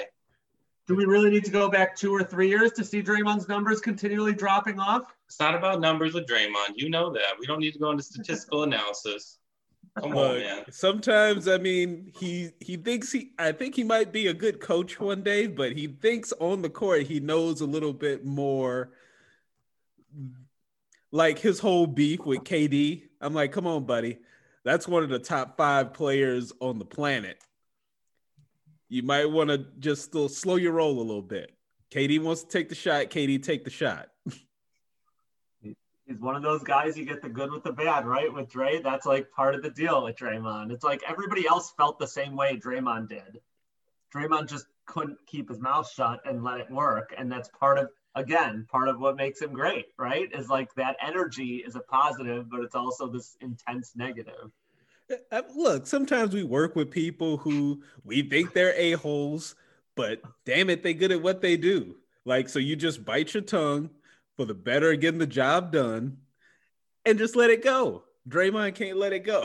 Do 0.91 0.97
we 0.97 1.05
really 1.05 1.29
need 1.29 1.45
to 1.45 1.51
go 1.51 1.69
back 1.69 1.95
two 1.95 2.13
or 2.13 2.21
three 2.21 2.49
years 2.49 2.73
to 2.73 2.83
see 2.83 3.01
Draymond's 3.01 3.47
numbers 3.47 3.79
continually 3.79 4.33
dropping 4.33 4.77
off? 4.77 5.03
It's 5.25 5.39
not 5.39 5.55
about 5.55 5.79
numbers 5.79 6.13
with 6.13 6.25
Draymond. 6.25 6.73
You 6.75 6.89
know 6.89 7.13
that. 7.13 7.39
We 7.39 7.45
don't 7.45 7.61
need 7.61 7.71
to 7.71 7.79
go 7.79 7.91
into 7.91 8.03
statistical 8.03 8.63
analysis. 8.67 9.37
Come 9.97 10.11
on, 10.11 10.17
Look, 10.17 10.39
man. 10.39 10.65
sometimes 10.69 11.47
I 11.47 11.59
mean 11.59 12.11
he 12.19 12.49
he 12.59 12.75
thinks 12.75 13.09
he 13.09 13.31
I 13.39 13.53
think 13.53 13.73
he 13.73 13.85
might 13.85 14.11
be 14.11 14.27
a 14.27 14.33
good 14.33 14.59
coach 14.59 14.99
one 14.99 15.23
day, 15.23 15.47
but 15.47 15.71
he 15.71 15.87
thinks 15.87 16.33
on 16.41 16.61
the 16.61 16.69
court 16.69 17.03
he 17.03 17.21
knows 17.21 17.61
a 17.61 17.65
little 17.65 17.93
bit 17.93 18.25
more 18.25 18.91
like 21.09 21.39
his 21.39 21.59
whole 21.59 21.87
beef 21.87 22.25
with 22.25 22.39
KD. 22.39 23.03
I'm 23.21 23.33
like, 23.33 23.53
come 23.53 23.65
on, 23.65 23.85
buddy. 23.85 24.17
That's 24.65 24.89
one 24.89 25.03
of 25.03 25.09
the 25.09 25.19
top 25.19 25.55
five 25.55 25.93
players 25.93 26.51
on 26.59 26.79
the 26.79 26.85
planet. 26.85 27.41
You 28.91 29.03
might 29.03 29.23
want 29.23 29.49
to 29.49 29.65
just 29.79 30.03
still 30.03 30.27
slow 30.27 30.57
your 30.57 30.73
roll 30.73 30.97
a 30.97 31.01
little 31.01 31.21
bit. 31.21 31.53
KD 31.91 32.21
wants 32.21 32.43
to 32.43 32.49
take 32.49 32.67
the 32.67 32.75
shot. 32.75 33.09
KD, 33.09 33.41
take 33.41 33.63
the 33.63 33.69
shot. 33.69 34.09
He's 35.61 36.19
one 36.19 36.35
of 36.35 36.43
those 36.43 36.61
guys 36.61 36.97
you 36.97 37.05
get 37.05 37.21
the 37.21 37.29
good 37.29 37.53
with 37.53 37.63
the 37.63 37.71
bad, 37.71 38.05
right? 38.05 38.31
With 38.33 38.49
Dre, 38.49 38.81
that's 38.81 39.05
like 39.05 39.31
part 39.31 39.55
of 39.55 39.63
the 39.63 39.69
deal 39.69 40.03
with 40.03 40.17
Draymond. 40.17 40.73
It's 40.73 40.83
like 40.83 41.03
everybody 41.07 41.47
else 41.47 41.71
felt 41.77 41.99
the 41.99 42.07
same 42.07 42.35
way 42.35 42.57
Draymond 42.57 43.07
did. 43.07 43.39
Draymond 44.13 44.49
just 44.49 44.65
couldn't 44.85 45.19
keep 45.25 45.47
his 45.47 45.61
mouth 45.61 45.89
shut 45.89 46.19
and 46.25 46.43
let 46.43 46.59
it 46.59 46.69
work. 46.69 47.15
And 47.17 47.31
that's 47.31 47.47
part 47.47 47.77
of, 47.77 47.87
again, 48.15 48.67
part 48.69 48.89
of 48.89 48.99
what 48.99 49.15
makes 49.15 49.41
him 49.41 49.53
great, 49.53 49.85
right? 49.97 50.27
Is 50.37 50.49
like 50.49 50.73
that 50.75 50.97
energy 51.01 51.63
is 51.65 51.77
a 51.77 51.79
positive, 51.79 52.49
but 52.49 52.59
it's 52.59 52.75
also 52.75 53.07
this 53.07 53.37
intense 53.39 53.93
negative. 53.95 54.51
Uh, 55.31 55.41
Look, 55.55 55.87
sometimes 55.87 56.33
we 56.33 56.43
work 56.43 56.75
with 56.75 56.91
people 56.91 57.37
who 57.37 57.81
we 58.03 58.21
think 58.21 58.53
they're 58.53 58.73
a-holes, 58.77 59.55
but 59.95 60.21
damn 60.45 60.69
it, 60.69 60.83
they 60.83 60.93
good 60.93 61.11
at 61.11 61.21
what 61.21 61.41
they 61.41 61.57
do. 61.57 61.95
Like, 62.25 62.49
so 62.49 62.59
you 62.59 62.75
just 62.75 63.03
bite 63.03 63.33
your 63.33 63.43
tongue 63.43 63.89
for 64.37 64.45
the 64.45 64.53
better 64.53 64.91
of 64.91 64.99
getting 64.99 65.19
the 65.19 65.27
job 65.27 65.71
done 65.71 66.17
and 67.05 67.17
just 67.17 67.35
let 67.35 67.49
it 67.49 67.63
go. 67.63 68.03
Draymond 68.29 68.75
can't 68.75 68.97
let 68.97 69.13
it 69.13 69.19
go. 69.25 69.43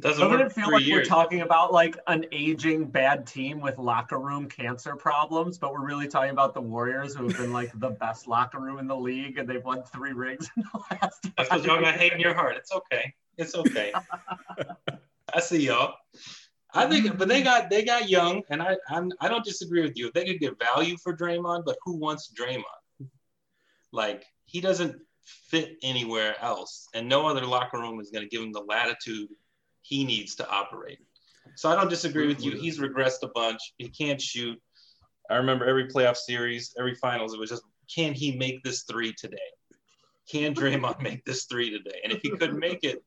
Doesn't 0.00 0.28
Doesn't 0.28 0.30
work 0.30 0.50
it 0.50 0.52
feel 0.52 0.72
like 0.72 0.84
years. 0.84 1.08
we're 1.08 1.08
talking 1.08 1.42
about 1.42 1.72
like 1.72 1.96
an 2.08 2.26
aging 2.32 2.86
bad 2.86 3.26
team 3.26 3.60
with 3.60 3.78
locker 3.78 4.18
room 4.18 4.48
cancer 4.48 4.96
problems, 4.96 5.56
but 5.56 5.72
we're 5.72 5.86
really 5.86 6.08
talking 6.08 6.30
about 6.30 6.52
the 6.52 6.60
Warriors 6.60 7.14
who 7.14 7.28
have 7.28 7.36
been 7.36 7.52
like 7.52 7.70
the 7.78 7.90
best 7.90 8.26
locker 8.26 8.58
room 8.58 8.78
in 8.80 8.88
the 8.88 8.96
league 8.96 9.38
and 9.38 9.48
they've 9.48 9.64
won 9.64 9.84
three 9.84 10.12
rings 10.12 10.50
in 10.56 10.64
the 10.72 10.80
last. 10.90 11.22
That's 11.36 11.48
because 11.48 11.64
y'all 11.64 11.80
got 11.80 11.94
hate 11.94 12.12
in 12.12 12.18
your 12.18 12.34
heart. 12.34 12.56
It's 12.56 12.72
okay. 12.72 13.14
It's 13.38 13.54
okay. 13.54 13.92
I 15.34 15.40
see 15.40 15.66
y'all. 15.66 15.94
I 16.72 16.86
think, 16.86 17.16
but 17.18 17.28
they 17.28 17.36
mm-hmm. 17.36 17.44
got 17.44 17.70
they 17.70 17.84
got 17.84 18.08
young, 18.08 18.42
and 18.50 18.60
I 18.62 18.76
I'm, 18.88 19.12
I 19.20 19.28
don't 19.28 19.44
disagree 19.44 19.82
with 19.82 19.96
you. 19.96 20.10
They 20.12 20.24
could 20.24 20.40
get 20.40 20.58
value 20.58 20.96
for 21.02 21.16
Draymond, 21.16 21.64
but 21.64 21.76
who 21.84 21.96
wants 21.96 22.32
Draymond? 22.38 23.08
Like 23.92 24.24
he 24.44 24.60
doesn't 24.60 24.96
fit 25.22 25.76
anywhere 25.82 26.34
else, 26.42 26.88
and 26.94 27.08
no 27.08 27.26
other 27.26 27.46
locker 27.46 27.78
room 27.78 28.00
is 28.00 28.10
going 28.10 28.24
to 28.24 28.28
give 28.28 28.42
him 28.42 28.52
the 28.52 28.60
latitude 28.60 29.28
he 29.82 30.04
needs 30.04 30.34
to 30.36 30.48
operate. 30.48 30.98
So 31.56 31.70
I 31.70 31.76
don't 31.76 31.90
disagree 31.90 32.26
with 32.26 32.42
you. 32.42 32.52
Mm-hmm. 32.52 32.60
He's 32.60 32.80
regressed 32.80 33.22
a 33.22 33.28
bunch. 33.28 33.60
He 33.78 33.88
can't 33.88 34.20
shoot. 34.20 34.60
I 35.30 35.36
remember 35.36 35.66
every 35.66 35.88
playoff 35.88 36.16
series, 36.16 36.74
every 36.78 36.94
finals, 36.96 37.34
it 37.34 37.40
was 37.40 37.50
just, 37.50 37.62
can 37.94 38.12
he 38.12 38.36
make 38.36 38.62
this 38.62 38.82
three 38.82 39.12
today? 39.12 39.36
Can 40.30 40.54
Draymond 40.54 41.00
make 41.02 41.24
this 41.24 41.44
three 41.44 41.70
today? 41.70 42.00
And 42.02 42.12
if 42.12 42.20
he 42.22 42.30
couldn't 42.30 42.58
make 42.58 42.82
it, 42.82 43.02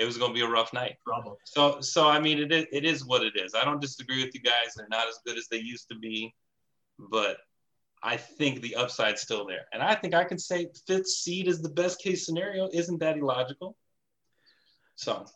it 0.00 0.06
was 0.06 0.16
going 0.16 0.30
to 0.30 0.34
be 0.34 0.40
a 0.40 0.48
rough 0.48 0.72
night. 0.72 0.96
trouble. 1.06 1.38
So, 1.44 1.80
so 1.82 2.08
I 2.08 2.18
mean, 2.18 2.38
it 2.38 2.50
is, 2.50 2.64
it 2.72 2.84
is 2.86 3.04
what 3.04 3.22
it 3.22 3.34
is. 3.36 3.54
I 3.54 3.64
don't 3.66 3.80
disagree 3.82 4.24
with 4.24 4.34
you 4.34 4.40
guys. 4.40 4.72
They're 4.74 4.88
not 4.88 5.06
as 5.06 5.18
good 5.26 5.36
as 5.36 5.46
they 5.48 5.58
used 5.58 5.88
to 5.90 5.94
be, 5.94 6.34
but 6.98 7.36
I 8.02 8.16
think 8.16 8.62
the 8.62 8.76
upside's 8.76 9.20
still 9.20 9.46
there. 9.46 9.66
And 9.74 9.82
I 9.82 9.94
think 9.94 10.14
I 10.14 10.24
can 10.24 10.38
say 10.38 10.68
fifth 10.86 11.06
seed 11.06 11.48
is 11.48 11.60
the 11.60 11.68
best 11.68 12.00
case 12.00 12.24
scenario. 12.24 12.70
Isn't 12.72 12.98
that 13.00 13.18
illogical? 13.18 13.76
So, 14.96 15.26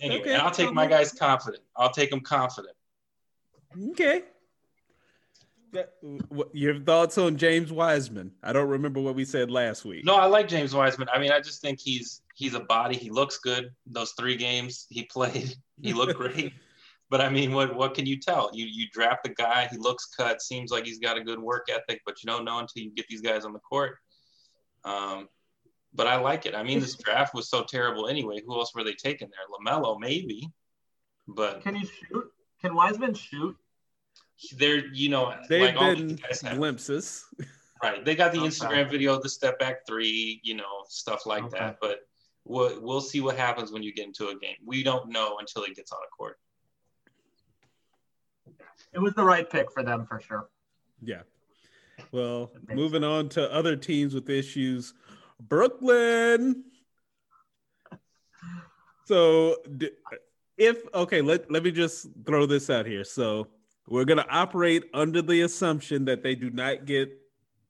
anyway, 0.00 0.20
Okay. 0.22 0.32
and 0.32 0.42
I'll 0.42 0.50
take 0.50 0.72
my 0.72 0.86
guys 0.88 1.12
confident. 1.12 1.62
I'll 1.76 1.92
take 1.92 2.10
them 2.10 2.20
confident. 2.20 2.74
Okay. 3.90 4.24
Yeah, 5.72 5.82
what- 6.28 6.54
Your 6.54 6.78
thoughts 6.80 7.16
on 7.18 7.36
James 7.36 7.72
Wiseman? 7.72 8.32
I 8.42 8.52
don't 8.52 8.68
remember 8.68 9.00
what 9.00 9.14
we 9.14 9.24
said 9.24 9.50
last 9.50 9.84
week. 9.84 10.04
No, 10.04 10.16
I 10.16 10.26
like 10.26 10.48
James 10.48 10.74
Wiseman. 10.74 11.08
I 11.12 11.18
mean, 11.18 11.32
I 11.32 11.40
just 11.40 11.60
think 11.60 11.78
he's 11.80 12.22
he's 12.34 12.54
a 12.54 12.60
body. 12.60 12.96
He 12.96 13.10
looks 13.10 13.38
good. 13.38 13.70
Those 13.86 14.12
three 14.18 14.36
games 14.36 14.86
he 14.90 15.04
played, 15.04 15.54
he 15.82 15.92
looked 15.92 16.16
great. 16.16 16.52
But 17.10 17.20
I 17.20 17.28
mean, 17.28 17.52
what 17.52 17.74
what 17.74 17.94
can 17.94 18.06
you 18.06 18.20
tell? 18.20 18.50
You 18.52 18.66
you 18.66 18.86
draft 18.92 19.24
the 19.24 19.30
guy, 19.30 19.66
he 19.68 19.76
looks 19.78 20.06
cut, 20.16 20.40
seems 20.40 20.70
like 20.70 20.84
he's 20.86 21.00
got 21.00 21.16
a 21.18 21.24
good 21.24 21.40
work 21.40 21.66
ethic, 21.68 22.02
but 22.06 22.22
you 22.22 22.28
don't 22.30 22.44
know 22.44 22.60
until 22.60 22.84
you 22.84 22.92
get 22.92 23.08
these 23.08 23.20
guys 23.20 23.44
on 23.44 23.52
the 23.52 23.58
court. 23.58 23.96
Um, 24.84 25.28
but 25.92 26.06
I 26.06 26.20
like 26.20 26.46
it. 26.46 26.54
I 26.54 26.62
mean, 26.62 26.78
this 26.78 26.94
draft 26.94 27.34
was 27.34 27.50
so 27.50 27.64
terrible 27.64 28.06
anyway. 28.06 28.40
Who 28.46 28.54
else 28.54 28.72
were 28.76 28.84
they 28.84 28.92
taking 28.92 29.28
there? 29.28 29.72
LaMelo, 29.74 29.98
maybe, 29.98 30.48
but 31.26 31.62
Can 31.64 31.74
you 31.74 31.84
shoot? 31.86 32.30
Can 32.62 32.76
Wiseman 32.76 33.14
shoot? 33.14 33.56
They're 34.56 34.86
you 34.86 35.08
know 35.08 35.34
They've 35.48 35.74
like 35.74 35.78
been 35.78 36.08
these 36.08 36.20
guys 36.20 36.40
have 36.42 36.56
glimpses. 36.56 37.24
Right. 37.82 38.04
They 38.04 38.14
got 38.14 38.32
the 38.32 38.38
Okay. 38.38 38.48
Instagram 38.48 38.90
video, 38.90 39.18
the 39.20 39.28
step 39.28 39.58
back 39.58 39.86
three, 39.86 40.40
you 40.42 40.54
know, 40.54 40.84
stuff 40.88 41.24
like 41.24 41.44
Okay. 41.44 41.58
that. 41.58 41.78
But 41.80 42.00
we'll, 42.44 42.78
we'll 42.82 43.00
see 43.00 43.22
what 43.22 43.36
happens 43.38 43.72
when 43.72 43.82
you 43.82 43.94
get 43.94 44.06
into 44.06 44.28
a 44.28 44.38
game. 44.38 44.56
We 44.66 44.82
don't 44.82 45.08
know 45.10 45.38
until 45.38 45.64
he 45.64 45.72
gets 45.72 45.90
on 45.90 45.98
a 45.98 46.10
court. 46.14 46.38
It 48.92 48.98
was 48.98 49.14
the 49.14 49.24
right 49.24 49.48
pick 49.48 49.72
for 49.72 49.82
them 49.82 50.04
for 50.06 50.20
sure. 50.20 50.50
Yeah. 51.00 51.22
Well, 52.12 52.50
moving 52.68 53.04
on 53.04 53.28
to 53.30 53.50
other 53.52 53.76
teams 53.76 54.14
with 54.14 54.28
issues. 54.28 54.92
Brooklyn. 55.40 56.64
So, 59.06 59.56
if 60.58 60.82
okay, 60.94 61.22
let 61.22 61.50
let 61.50 61.62
me 61.62 61.70
just 61.70 62.08
throw 62.26 62.46
this 62.46 62.68
out 62.68 62.86
here. 62.86 63.04
So, 63.04 63.48
we're 63.90 64.04
going 64.04 64.18
to 64.18 64.30
operate 64.30 64.84
under 64.94 65.20
the 65.20 65.42
assumption 65.42 66.04
that 66.04 66.22
they 66.22 66.36
do 66.36 66.48
not 66.48 66.86
get 66.86 67.10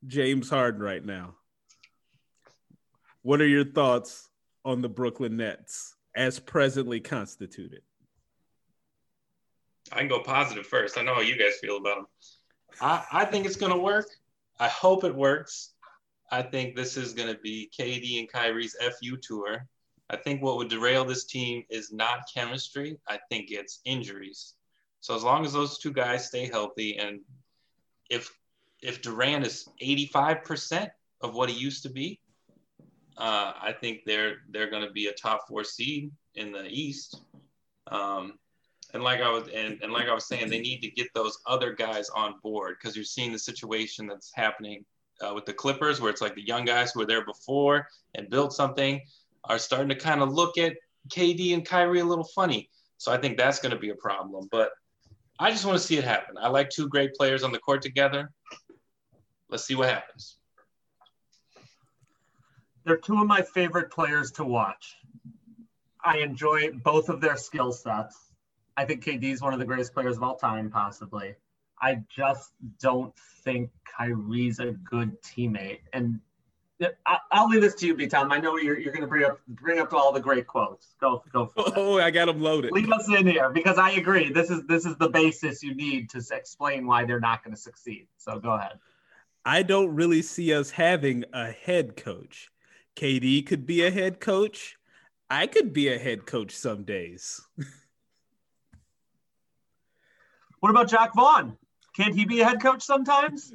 James 0.06 0.50
Harden 0.50 0.82
right 0.82 1.04
now. 1.04 1.34
What 3.22 3.40
are 3.40 3.46
your 3.46 3.64
thoughts 3.64 4.28
on 4.62 4.82
the 4.82 4.88
Brooklyn 4.88 5.38
Nets 5.38 5.96
as 6.14 6.38
presently 6.38 7.00
constituted? 7.00 7.80
I 9.90 9.98
can 9.98 10.08
go 10.08 10.20
positive 10.20 10.66
first. 10.66 10.98
I 10.98 11.02
know 11.02 11.14
how 11.14 11.22
you 11.22 11.36
guys 11.38 11.56
feel 11.58 11.78
about 11.78 11.96
them. 11.96 12.06
I, 12.82 13.04
I 13.10 13.24
think 13.24 13.46
it's 13.46 13.56
going 13.56 13.72
to 13.72 13.78
work. 13.78 14.06
I 14.58 14.68
hope 14.68 15.04
it 15.04 15.14
works. 15.14 15.72
I 16.30 16.42
think 16.42 16.76
this 16.76 16.98
is 16.98 17.14
going 17.14 17.32
to 17.34 17.40
be 17.40 17.70
KD 17.76 18.20
and 18.20 18.30
Kyrie's 18.30 18.76
FU 18.78 19.16
tour. 19.16 19.66
I 20.10 20.16
think 20.16 20.42
what 20.42 20.58
would 20.58 20.68
derail 20.68 21.06
this 21.06 21.24
team 21.24 21.64
is 21.70 21.92
not 21.92 22.28
chemistry. 22.32 22.98
I 23.08 23.18
think 23.30 23.50
it's 23.50 23.80
injuries. 23.86 24.54
So 25.00 25.14
as 25.14 25.22
long 25.22 25.44
as 25.44 25.52
those 25.52 25.78
two 25.78 25.92
guys 25.92 26.26
stay 26.26 26.46
healthy, 26.46 26.98
and 26.98 27.20
if 28.10 28.30
if 28.82 29.02
Durant 29.02 29.46
is 29.46 29.68
85% 29.82 30.88
of 31.20 31.34
what 31.34 31.50
he 31.50 31.56
used 31.56 31.82
to 31.82 31.90
be, 31.90 32.18
uh, 33.16 33.52
I 33.60 33.74
think 33.78 34.00
they're 34.06 34.36
they're 34.50 34.70
going 34.70 34.86
to 34.86 34.92
be 34.92 35.06
a 35.06 35.12
top 35.12 35.46
four 35.48 35.64
seed. 35.64 36.10
in 36.34 36.52
the 36.52 36.66
East. 36.66 37.20
Um, 37.88 38.38
and 38.92 39.02
like 39.02 39.20
I 39.20 39.30
was 39.30 39.48
and, 39.48 39.78
and 39.82 39.92
like 39.92 40.08
I 40.08 40.14
was 40.14 40.26
saying, 40.26 40.48
they 40.50 40.60
need 40.60 40.80
to 40.82 40.90
get 40.90 41.08
those 41.14 41.38
other 41.46 41.72
guys 41.72 42.08
on 42.10 42.34
board 42.42 42.76
because 42.78 42.96
you're 42.96 43.04
seeing 43.04 43.32
the 43.32 43.38
situation 43.38 44.06
that's 44.06 44.32
happening 44.34 44.84
uh, 45.20 45.32
with 45.34 45.44
the 45.44 45.52
Clippers, 45.52 46.00
where 46.00 46.10
it's 46.10 46.20
like 46.20 46.34
the 46.34 46.46
young 46.46 46.64
guys 46.64 46.92
who 46.92 47.00
were 47.00 47.06
there 47.06 47.24
before 47.24 47.86
and 48.14 48.30
built 48.30 48.52
something 48.52 49.00
are 49.44 49.58
starting 49.58 49.88
to 49.88 49.94
kind 49.94 50.22
of 50.22 50.32
look 50.32 50.58
at 50.58 50.76
KD 51.08 51.54
and 51.54 51.64
Kyrie 51.64 52.00
a 52.00 52.04
little 52.04 52.28
funny. 52.34 52.68
So 52.98 53.12
I 53.12 53.16
think 53.16 53.36
that's 53.36 53.60
going 53.60 53.74
to 53.74 53.78
be 53.78 53.90
a 53.90 53.94
problem. 53.94 54.48
But 54.50 54.70
I 55.42 55.50
just 55.50 55.64
want 55.64 55.78
to 55.78 55.82
see 55.82 55.96
it 55.96 56.04
happen. 56.04 56.36
I 56.38 56.48
like 56.48 56.68
two 56.68 56.86
great 56.86 57.14
players 57.14 57.42
on 57.42 57.50
the 57.50 57.58
court 57.58 57.80
together. 57.80 58.30
Let's 59.48 59.64
see 59.64 59.74
what 59.74 59.88
happens. 59.88 60.36
They're 62.84 62.98
two 62.98 63.18
of 63.18 63.26
my 63.26 63.40
favorite 63.40 63.90
players 63.90 64.32
to 64.32 64.44
watch. 64.44 64.96
I 66.04 66.18
enjoy 66.18 66.72
both 66.72 67.08
of 67.08 67.22
their 67.22 67.38
skill 67.38 67.72
sets. 67.72 68.18
I 68.76 68.84
think 68.84 69.02
KD 69.02 69.32
is 69.32 69.40
one 69.40 69.54
of 69.54 69.58
the 69.58 69.64
greatest 69.64 69.94
players 69.94 70.18
of 70.18 70.22
all 70.22 70.36
time, 70.36 70.70
possibly. 70.70 71.34
I 71.80 72.02
just 72.14 72.50
don't 72.78 73.14
think 73.42 73.70
Kyrie's 73.84 74.58
a 74.58 74.72
good 74.72 75.22
teammate. 75.22 75.80
And 75.94 76.20
I, 77.06 77.18
will 77.34 77.48
leave 77.48 77.60
this 77.60 77.74
to 77.76 77.86
you, 77.86 77.94
B 77.94 78.06
Tom. 78.06 78.32
I 78.32 78.38
know 78.38 78.56
you're, 78.56 78.78
you're 78.78 78.92
going 78.92 79.02
to 79.02 79.06
bring 79.06 79.24
up 79.24 79.40
bring 79.48 79.78
up 79.80 79.92
all 79.92 80.12
the 80.12 80.20
great 80.20 80.46
quotes. 80.46 80.94
Go 81.00 81.22
go. 81.32 81.52
oh, 81.56 81.98
I 81.98 82.10
got 82.10 82.26
them 82.26 82.40
loaded. 82.40 82.72
Leave 82.72 82.90
us 82.90 83.08
in 83.08 83.26
here 83.26 83.50
because 83.50 83.78
I 83.78 83.90
agree. 83.92 84.32
This 84.32 84.50
is 84.50 84.62
this 84.66 84.86
is 84.86 84.96
the 84.96 85.08
basis 85.08 85.62
you 85.62 85.74
need 85.74 86.08
to 86.10 86.22
explain 86.32 86.86
why 86.86 87.04
they're 87.04 87.20
not 87.20 87.44
going 87.44 87.54
to 87.54 87.60
succeed. 87.60 88.06
So 88.16 88.38
go 88.38 88.52
ahead. 88.52 88.78
I 89.44 89.62
don't 89.62 89.94
really 89.94 90.22
see 90.22 90.54
us 90.54 90.70
having 90.70 91.24
a 91.32 91.50
head 91.50 91.96
coach. 91.96 92.50
KD 92.96 93.46
could 93.46 93.66
be 93.66 93.84
a 93.84 93.90
head 93.90 94.20
coach. 94.20 94.76
I 95.28 95.46
could 95.46 95.72
be 95.72 95.88
a 95.88 95.98
head 95.98 96.26
coach 96.26 96.52
some 96.56 96.84
days. 96.84 97.40
what 100.60 100.70
about 100.70 100.88
Jacque 100.88 101.14
Vaughn? 101.14 101.56
Can't 101.96 102.14
he 102.14 102.24
be 102.24 102.40
a 102.40 102.44
head 102.44 102.62
coach 102.62 102.82
sometimes? 102.82 103.52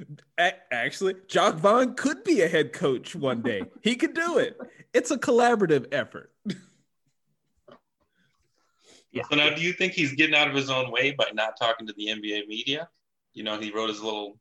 Actually, 0.71 1.15
Jacque 1.27 1.55
Vaughn 1.55 1.95
could 1.95 2.23
be 2.23 2.41
a 2.41 2.47
head 2.47 2.73
coach 2.73 3.15
one 3.15 3.41
day. 3.41 3.63
he 3.81 3.95
could 3.95 4.13
do 4.13 4.37
it. 4.37 4.59
It's 4.93 5.11
a 5.11 5.17
collaborative 5.17 5.87
effort. 5.93 6.31
yeah. 9.11 9.23
So 9.29 9.37
now, 9.37 9.55
do 9.55 9.61
you 9.61 9.73
think 9.73 9.93
he's 9.93 10.13
getting 10.13 10.35
out 10.35 10.49
of 10.49 10.55
his 10.55 10.69
own 10.69 10.91
way 10.91 11.11
by 11.11 11.27
not 11.33 11.57
talking 11.59 11.87
to 11.87 11.93
the 11.97 12.07
NBA 12.07 12.47
media? 12.47 12.89
You 13.33 13.43
know, 13.43 13.59
he 13.59 13.71
wrote 13.71 13.89
his 13.89 14.01
little 14.01 14.37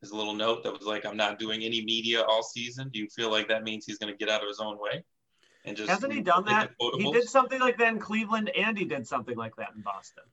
his 0.00 0.12
little 0.12 0.34
note 0.34 0.64
that 0.64 0.72
was 0.72 0.82
like, 0.82 1.04
"I'm 1.04 1.16
not 1.16 1.38
doing 1.38 1.62
any 1.62 1.84
media 1.84 2.22
all 2.22 2.42
season." 2.42 2.88
Do 2.92 2.98
you 2.98 3.08
feel 3.08 3.30
like 3.30 3.48
that 3.48 3.64
means 3.64 3.84
he's 3.84 3.98
going 3.98 4.12
to 4.12 4.16
get 4.16 4.28
out 4.28 4.42
of 4.42 4.48
his 4.48 4.58
own 4.58 4.78
way? 4.78 5.04
And 5.64 5.76
just 5.76 5.90
hasn't 5.90 6.12
he 6.12 6.22
done 6.22 6.46
that? 6.46 6.70
He 6.96 7.12
did 7.12 7.28
something 7.28 7.60
like 7.60 7.78
that 7.78 7.92
in 7.92 7.98
Cleveland, 7.98 8.50
and 8.56 8.78
he 8.78 8.86
did 8.86 9.06
something 9.06 9.36
like 9.36 9.56
that 9.56 9.68
in 9.76 9.82
Boston. 9.82 10.24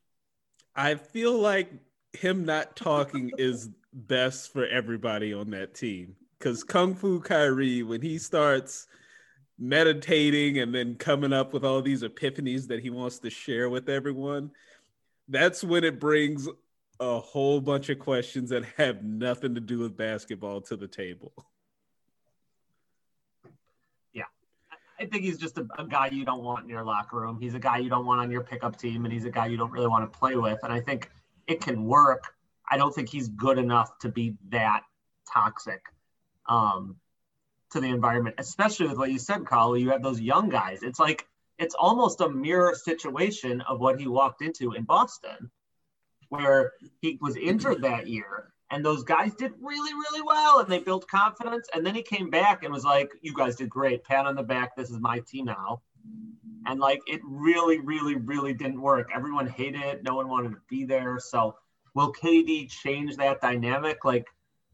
I 0.75 0.95
feel 0.95 1.37
like 1.37 1.71
him 2.17 2.45
not 2.45 2.75
talking 2.75 3.31
is 3.37 3.69
best 3.93 4.51
for 4.51 4.65
everybody 4.67 5.33
on 5.33 5.49
that 5.51 5.73
team 5.73 6.15
because 6.37 6.63
Kung 6.63 6.95
Fu 6.95 7.19
Kyrie, 7.19 7.83
when 7.83 8.01
he 8.01 8.17
starts 8.17 8.87
meditating 9.57 10.59
and 10.59 10.73
then 10.73 10.95
coming 10.95 11.33
up 11.33 11.53
with 11.53 11.65
all 11.65 11.81
these 11.81 12.03
epiphanies 12.03 12.67
that 12.67 12.79
he 12.79 12.89
wants 12.89 13.19
to 13.19 13.29
share 13.29 13.69
with 13.69 13.89
everyone, 13.89 14.51
that's 15.27 15.63
when 15.63 15.83
it 15.83 15.99
brings 15.99 16.47
a 16.99 17.19
whole 17.19 17.59
bunch 17.59 17.89
of 17.89 17.99
questions 17.99 18.49
that 18.49 18.63
have 18.77 19.03
nothing 19.03 19.55
to 19.55 19.61
do 19.61 19.79
with 19.79 19.97
basketball 19.97 20.61
to 20.61 20.75
the 20.75 20.87
table. 20.87 21.33
Yeah. 24.13 24.23
I 24.99 25.05
think 25.05 25.23
he's 25.23 25.37
just 25.37 25.57
a, 25.57 25.67
a, 25.77 25.85
guy 25.85 26.07
you 26.07 26.25
don't 26.25 26.43
want 26.43 26.63
in 26.63 26.69
your 26.69 26.83
locker 26.83 27.19
room. 27.19 27.39
He's 27.39 27.53
a 27.53 27.59
guy 27.59 27.77
you 27.77 27.89
don't 27.89 28.05
want 28.05 28.21
on 28.21 28.31
your 28.31 28.41
pickup 28.41 28.77
team, 28.77 29.05
and 29.05 29.13
he's 29.13 29.25
a 29.25 29.31
guy 29.31 29.47
you 29.47 29.57
don't 29.57 29.71
really 29.71 29.87
want 29.87 30.11
to 30.11 30.19
play 30.19 30.35
with. 30.35 30.59
And 30.63 30.73
I 30.73 30.79
think 30.79 31.11
it 31.47 31.61
can 31.61 31.85
work. 31.85 32.23
I 32.69 32.77
don't 32.77 32.93
think 32.93 33.09
he's 33.09 33.29
good 33.29 33.57
enough 33.57 33.97
to 33.99 34.09
be 34.09 34.35
that 34.49 34.83
toxic 35.31 35.81
um, 36.47 36.97
to 37.71 37.79
the 37.79 37.87
environment, 37.87 38.35
especially 38.37 38.87
with 38.87 38.97
what 38.97 39.11
you 39.11 39.19
said, 39.19 39.45
Carl. 39.45 39.77
You 39.77 39.89
have 39.89 40.03
those 40.03 40.19
young 40.19 40.49
guys. 40.49 40.83
It's 40.83 40.99
like 40.99 41.25
it's 41.57 41.75
almost 41.75 42.21
a 42.21 42.29
mirror 42.29 42.75
situation 42.75 43.61
of 43.61 43.79
what 43.79 43.99
he 43.99 44.07
walked 44.07 44.41
into 44.41 44.73
in 44.73 44.83
Boston, 44.83 45.49
where 46.29 46.73
he 47.01 47.17
was 47.21 47.35
injured 47.35 47.81
that 47.81 48.07
year. 48.07 48.51
And 48.69 48.85
those 48.85 49.03
guys 49.03 49.33
did 49.33 49.53
really, 49.61 49.93
really 49.93 50.21
well 50.21 50.59
and 50.59 50.69
they 50.69 50.79
built 50.79 51.07
confidence. 51.07 51.69
And 51.73 51.85
then 51.85 51.95
he 51.95 52.01
came 52.01 52.29
back 52.29 52.63
and 52.63 52.73
was 52.73 52.83
like, 52.83 53.09
You 53.21 53.33
guys 53.33 53.55
did 53.55 53.69
great. 53.69 54.03
Pat 54.03 54.25
on 54.25 54.35
the 54.35 54.43
back. 54.43 54.75
This 54.75 54.89
is 54.89 54.99
my 54.99 55.19
team 55.19 55.45
now. 55.45 55.81
And 56.65 56.79
like 56.79 57.01
it 57.07 57.21
really, 57.23 57.79
really, 57.79 58.15
really 58.15 58.53
didn't 58.53 58.81
work. 58.81 59.09
Everyone 59.13 59.47
hated 59.47 59.81
it. 59.81 60.03
No 60.03 60.15
one 60.15 60.27
wanted 60.27 60.49
to 60.49 60.61
be 60.69 60.85
there. 60.85 61.19
So 61.19 61.55
will 61.93 62.13
KD 62.13 62.69
change 62.69 63.17
that 63.17 63.41
dynamic? 63.41 64.05
Like, 64.05 64.27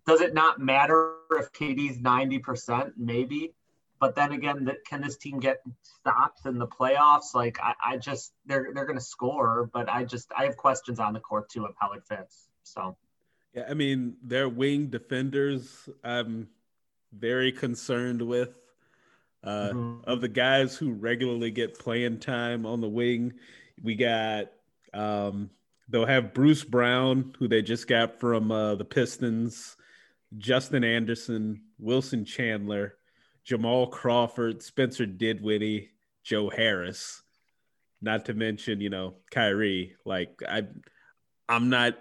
does 0.05 0.21
it 0.21 0.33
not 0.33 0.59
matter 0.59 1.13
if 1.31 1.51
KD's 1.53 1.97
90%? 1.99 2.93
Maybe. 2.97 3.53
But 3.99 4.15
then 4.15 4.33
again, 4.33 4.69
can 4.85 5.01
this 5.01 5.15
team 5.15 5.39
get 5.39 5.61
stops 5.81 6.45
in 6.45 6.57
the 6.57 6.67
playoffs? 6.67 7.33
Like 7.33 7.57
I, 7.63 7.73
I 7.85 7.97
just 7.97 8.33
they're 8.45 8.71
they're 8.73 8.85
gonna 8.85 8.99
score, 8.99 9.69
but 9.73 9.87
I 9.87 10.03
just 10.03 10.29
I 10.37 10.43
have 10.43 10.57
questions 10.57 10.99
on 10.99 11.13
the 11.13 11.21
court 11.21 11.49
too 11.49 11.65
of 11.65 11.73
how 11.79 11.93
it 11.93 12.03
fits. 12.05 12.49
So 12.63 12.97
yeah, 13.53 13.63
I 13.69 13.73
mean, 13.75 14.15
their 14.21 14.49
wing 14.49 14.87
defenders, 14.87 15.87
I'm 16.03 16.49
very 17.13 17.51
concerned 17.51 18.21
with. 18.23 18.62
Uh, 19.43 19.71
mm-hmm. 19.73 20.09
Of 20.09 20.21
the 20.21 20.29
guys 20.29 20.77
who 20.77 20.93
regularly 20.93 21.51
get 21.51 21.77
playing 21.77 22.19
time 22.19 22.65
on 22.65 22.79
the 22.79 22.87
wing, 22.87 23.33
we 23.81 23.95
got 23.95 24.51
um, 24.93 25.49
they'll 25.89 26.05
have 26.05 26.33
Bruce 26.33 26.63
Brown, 26.63 27.35
who 27.37 27.47
they 27.47 27.61
just 27.61 27.87
got 27.87 28.19
from 28.19 28.51
uh, 28.51 28.75
the 28.75 28.85
Pistons, 28.85 29.75
Justin 30.37 30.83
Anderson, 30.83 31.61
Wilson 31.77 32.25
Chandler, 32.25 32.95
Jamal 33.43 33.87
Crawford, 33.87 34.63
Spencer 34.63 35.05
Dinwiddie, 35.05 35.89
Joe 36.23 36.49
Harris. 36.49 37.21
Not 38.01 38.25
to 38.25 38.33
mention, 38.33 38.81
you 38.81 38.89
know, 38.89 39.15
Kyrie. 39.31 39.95
Like 40.05 40.41
I, 40.47 40.63
I'm 41.49 41.69
not 41.69 41.97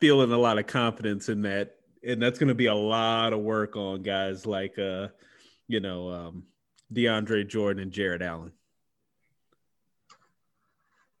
feeling 0.00 0.32
a 0.32 0.38
lot 0.38 0.58
of 0.58 0.66
confidence 0.66 1.28
in 1.28 1.42
that, 1.42 1.76
and 2.06 2.22
that's 2.22 2.38
going 2.38 2.48
to 2.48 2.54
be 2.54 2.66
a 2.66 2.74
lot 2.74 3.32
of 3.32 3.40
work 3.40 3.76
on 3.76 4.02
guys 4.02 4.46
like, 4.46 4.78
uh, 4.78 5.08
you 5.68 5.80
know, 5.80 6.10
um, 6.10 6.44
DeAndre 6.92 7.46
Jordan 7.48 7.82
and 7.82 7.92
Jarrett 7.92 8.22
Allen. 8.22 8.52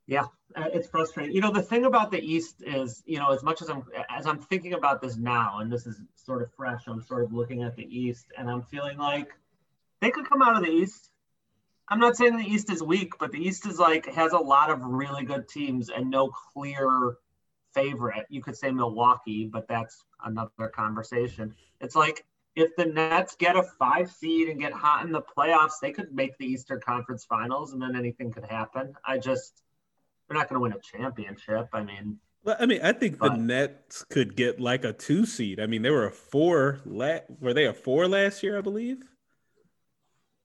Yeah, 0.06 0.26
uh, 0.54 0.68
it's 0.72 0.88
frustrating. 0.88 1.34
You 1.34 1.40
know, 1.40 1.50
the 1.50 1.62
thing 1.62 1.84
about 1.84 2.12
the 2.12 2.20
East 2.20 2.62
is, 2.64 3.02
you 3.06 3.18
know, 3.18 3.32
as 3.32 3.42
much 3.42 3.60
as 3.60 3.68
I'm 3.68 3.82
as 4.08 4.26
I'm 4.26 4.38
thinking 4.38 4.74
about 4.74 5.02
this 5.02 5.16
now, 5.16 5.58
and 5.58 5.72
this 5.72 5.86
is 5.86 6.00
sort 6.14 6.42
of 6.42 6.54
fresh, 6.54 6.86
I'm 6.86 7.02
sort 7.02 7.24
of 7.24 7.32
looking 7.32 7.64
at 7.64 7.74
the 7.74 7.84
East, 7.84 8.26
and 8.38 8.48
I'm 8.48 8.62
feeling 8.62 8.98
like 8.98 9.32
they 10.00 10.10
could 10.10 10.28
come 10.28 10.42
out 10.42 10.56
of 10.56 10.62
the 10.62 10.70
East. 10.70 11.10
I'm 11.88 11.98
not 11.98 12.16
saying 12.16 12.36
the 12.36 12.44
East 12.44 12.70
is 12.70 12.82
weak, 12.82 13.14
but 13.18 13.32
the 13.32 13.38
East 13.38 13.66
is 13.66 13.78
like 13.78 14.06
has 14.14 14.32
a 14.32 14.38
lot 14.38 14.70
of 14.70 14.80
really 14.82 15.24
good 15.24 15.48
teams 15.48 15.88
and 15.88 16.10
no 16.10 16.28
clear 16.28 17.16
favorite. 17.74 18.26
You 18.28 18.42
could 18.42 18.56
say 18.56 18.70
Milwaukee, 18.70 19.48
but 19.52 19.66
that's 19.68 20.04
another 20.24 20.68
conversation. 20.72 21.54
It's 21.80 21.96
like 21.96 22.24
if 22.56 22.74
the 22.76 22.86
Nets 22.86 23.36
get 23.36 23.54
a 23.54 23.62
five 23.78 24.10
seed 24.10 24.48
and 24.48 24.58
get 24.58 24.72
hot 24.72 25.04
in 25.04 25.12
the 25.12 25.20
playoffs, 25.20 25.74
they 25.80 25.92
could 25.92 26.12
make 26.12 26.36
the 26.38 26.46
Eastern 26.46 26.80
Conference 26.80 27.24
Finals, 27.24 27.72
and 27.72 27.80
then 27.80 27.94
anything 27.94 28.32
could 28.32 28.46
happen. 28.46 28.94
I 29.06 29.18
just 29.18 29.62
they're 30.26 30.36
not 30.36 30.48
going 30.48 30.56
to 30.56 30.62
win 30.62 30.72
a 30.72 30.80
championship. 30.80 31.68
I 31.72 31.82
mean, 31.82 32.18
well, 32.42 32.56
I 32.58 32.66
mean, 32.66 32.80
I 32.82 32.92
think 32.92 33.18
but, 33.18 33.32
the 33.32 33.38
Nets 33.38 34.04
could 34.04 34.34
get 34.34 34.58
like 34.58 34.84
a 34.84 34.92
two 34.92 35.26
seed. 35.26 35.60
I 35.60 35.66
mean, 35.66 35.82
they 35.82 35.90
were 35.90 36.06
a 36.06 36.10
four. 36.10 36.80
La- 36.86 37.20
were 37.40 37.52
they 37.52 37.66
a 37.66 37.74
four 37.74 38.08
last 38.08 38.42
year? 38.42 38.56
I 38.56 38.62
believe. 38.62 38.98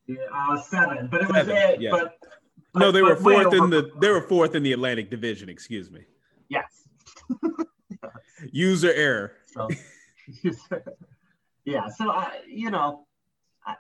Yeah, 0.08 0.18
uh, 0.34 0.60
seven, 0.62 1.08
but 1.10 1.22
it 1.22 1.30
was 1.30 1.46
seven, 1.46 1.82
yeah. 1.82 1.92
But, 1.92 2.18
but, 2.74 2.80
no, 2.80 2.92
they 2.92 3.02
were 3.02 3.16
fourth 3.16 3.54
in 3.54 3.70
the. 3.70 3.90
They 4.02 4.10
were 4.10 4.22
fourth 4.22 4.56
in 4.56 4.64
the 4.64 4.74
Atlantic 4.74 5.10
Division. 5.10 5.48
Excuse 5.48 5.90
me. 5.90 6.02
Yes. 6.50 6.88
User 8.52 8.92
error. 8.92 9.34
So, 9.48 9.70
yeah. 11.66 11.88
So 11.90 12.10
I, 12.10 12.40
you 12.48 12.72
know, 12.72 13.06
I, 13.66 13.76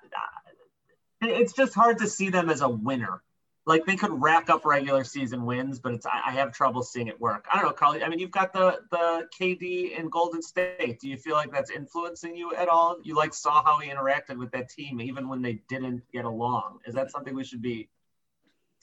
I, 1.21 1.27
it's 1.27 1.53
just 1.53 1.73
hard 1.73 1.99
to 1.99 2.07
see 2.07 2.29
them 2.29 2.49
as 2.49 2.61
a 2.61 2.69
winner. 2.69 3.21
Like 3.65 3.85
they 3.85 3.95
could 3.95 4.11
rack 4.21 4.49
up 4.49 4.65
regular 4.65 5.03
season 5.03 5.45
wins, 5.45 5.79
but 5.79 5.93
it's 5.93 6.05
I, 6.05 6.31
have 6.31 6.51
trouble 6.51 6.81
seeing 6.81 7.07
it 7.07 7.21
work. 7.21 7.45
I 7.51 7.57
don't 7.57 7.65
know, 7.65 7.73
Carly. 7.73 8.03
I 8.03 8.09
mean, 8.09 8.17
you've 8.17 8.31
got 8.31 8.53
the 8.53 8.79
the 8.89 9.27
KD 9.39 9.97
in 9.99 10.09
Golden 10.09 10.41
State. 10.41 10.99
Do 10.99 11.07
you 11.07 11.15
feel 11.15 11.35
like 11.35 11.51
that's 11.51 11.69
influencing 11.69 12.35
you 12.35 12.55
at 12.55 12.67
all? 12.67 12.97
You 13.03 13.15
like 13.15 13.35
saw 13.35 13.63
how 13.63 13.77
he 13.77 13.91
interacted 13.91 14.37
with 14.37 14.51
that 14.51 14.69
team, 14.69 14.99
even 14.99 15.29
when 15.29 15.43
they 15.43 15.61
didn't 15.69 16.01
get 16.11 16.25
along. 16.25 16.79
Is 16.87 16.95
that 16.95 17.11
something 17.11 17.35
we 17.35 17.43
should 17.43 17.61
be 17.61 17.87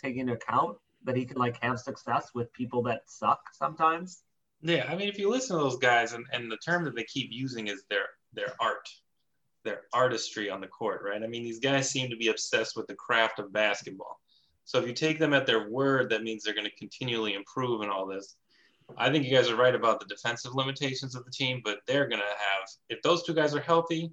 taking 0.00 0.20
into 0.20 0.34
account? 0.34 0.78
That 1.04 1.16
he 1.16 1.24
can 1.24 1.38
like 1.38 1.60
have 1.60 1.80
success 1.80 2.30
with 2.32 2.52
people 2.52 2.84
that 2.84 3.02
suck 3.06 3.40
sometimes. 3.52 4.22
Yeah, 4.62 4.86
I 4.88 4.94
mean, 4.94 5.08
if 5.08 5.18
you 5.18 5.28
listen 5.28 5.56
to 5.56 5.62
those 5.62 5.76
guys, 5.76 6.12
and, 6.12 6.24
and 6.32 6.50
the 6.50 6.56
term 6.56 6.84
that 6.84 6.94
they 6.94 7.04
keep 7.04 7.28
using 7.30 7.68
is 7.68 7.84
their 7.90 8.06
their 8.32 8.54
art, 8.60 8.88
their 9.64 9.82
artistry 9.92 10.50
on 10.50 10.60
the 10.60 10.66
court, 10.66 11.02
right? 11.04 11.22
I 11.22 11.26
mean, 11.26 11.42
these 11.42 11.60
guys 11.60 11.90
seem 11.90 12.10
to 12.10 12.16
be 12.16 12.28
obsessed 12.28 12.76
with 12.76 12.86
the 12.86 12.94
craft 12.94 13.38
of 13.38 13.52
basketball. 13.52 14.20
So 14.64 14.78
if 14.78 14.86
you 14.86 14.92
take 14.92 15.18
them 15.18 15.32
at 15.32 15.46
their 15.46 15.68
word, 15.68 16.10
that 16.10 16.22
means 16.22 16.42
they're 16.42 16.54
going 16.54 16.66
to 16.66 16.76
continually 16.76 17.34
improve 17.34 17.80
and 17.80 17.90
all 17.90 18.06
this. 18.06 18.36
I 18.96 19.10
think 19.10 19.24
you 19.24 19.30
guys 19.30 19.48
are 19.48 19.56
right 19.56 19.74
about 19.74 20.00
the 20.00 20.06
defensive 20.06 20.54
limitations 20.54 21.14
of 21.14 21.24
the 21.24 21.30
team, 21.30 21.60
but 21.64 21.78
they're 21.86 22.08
going 22.08 22.20
to 22.20 22.26
have, 22.26 22.68
if 22.88 23.02
those 23.02 23.22
two 23.22 23.34
guys 23.34 23.54
are 23.54 23.60
healthy, 23.60 24.12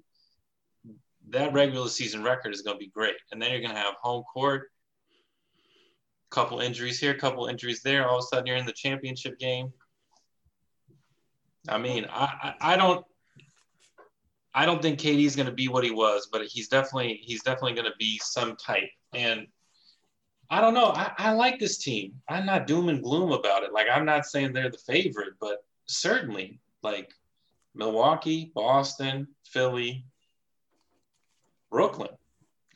that 1.30 1.52
regular 1.52 1.88
season 1.88 2.22
record 2.22 2.54
is 2.54 2.62
going 2.62 2.76
to 2.76 2.84
be 2.84 2.90
great. 2.90 3.16
And 3.32 3.40
then 3.40 3.50
you're 3.50 3.60
going 3.60 3.74
to 3.74 3.80
have 3.80 3.94
home 4.00 4.22
court, 4.24 4.70
couple 6.30 6.60
injuries 6.60 7.00
here, 7.00 7.14
couple 7.14 7.46
injuries 7.46 7.82
there. 7.82 8.08
All 8.08 8.18
of 8.18 8.24
a 8.24 8.26
sudden, 8.26 8.46
you're 8.46 8.56
in 8.56 8.66
the 8.66 8.72
championship 8.72 9.38
game. 9.38 9.72
I 11.68 11.78
mean, 11.78 12.06
I, 12.08 12.54
I, 12.60 12.74
I 12.74 12.76
don't. 12.76 13.04
I 14.56 14.64
don't 14.64 14.80
think 14.80 14.98
KD's 14.98 15.36
going 15.36 15.46
to 15.46 15.54
be 15.54 15.68
what 15.68 15.84
he 15.84 15.90
was, 15.90 16.28
but 16.32 16.42
he's 16.46 16.68
definitely 16.68 17.20
he's 17.22 17.42
definitely 17.42 17.74
going 17.74 17.90
to 17.90 17.96
be 17.98 18.18
some 18.22 18.56
type. 18.56 18.88
And 19.12 19.46
I 20.48 20.62
don't 20.62 20.72
know. 20.72 20.86
I, 20.86 21.12
I 21.18 21.32
like 21.32 21.58
this 21.58 21.76
team. 21.76 22.14
I'm 22.26 22.46
not 22.46 22.66
doom 22.66 22.88
and 22.88 23.02
gloom 23.02 23.32
about 23.32 23.64
it. 23.64 23.72
Like 23.74 23.86
I'm 23.92 24.06
not 24.06 24.24
saying 24.24 24.54
they're 24.54 24.70
the 24.70 24.78
favorite, 24.78 25.34
but 25.40 25.62
certainly 25.84 26.58
like 26.82 27.12
Milwaukee, 27.74 28.50
Boston, 28.54 29.28
Philly, 29.44 30.06
Brooklyn. 31.70 32.08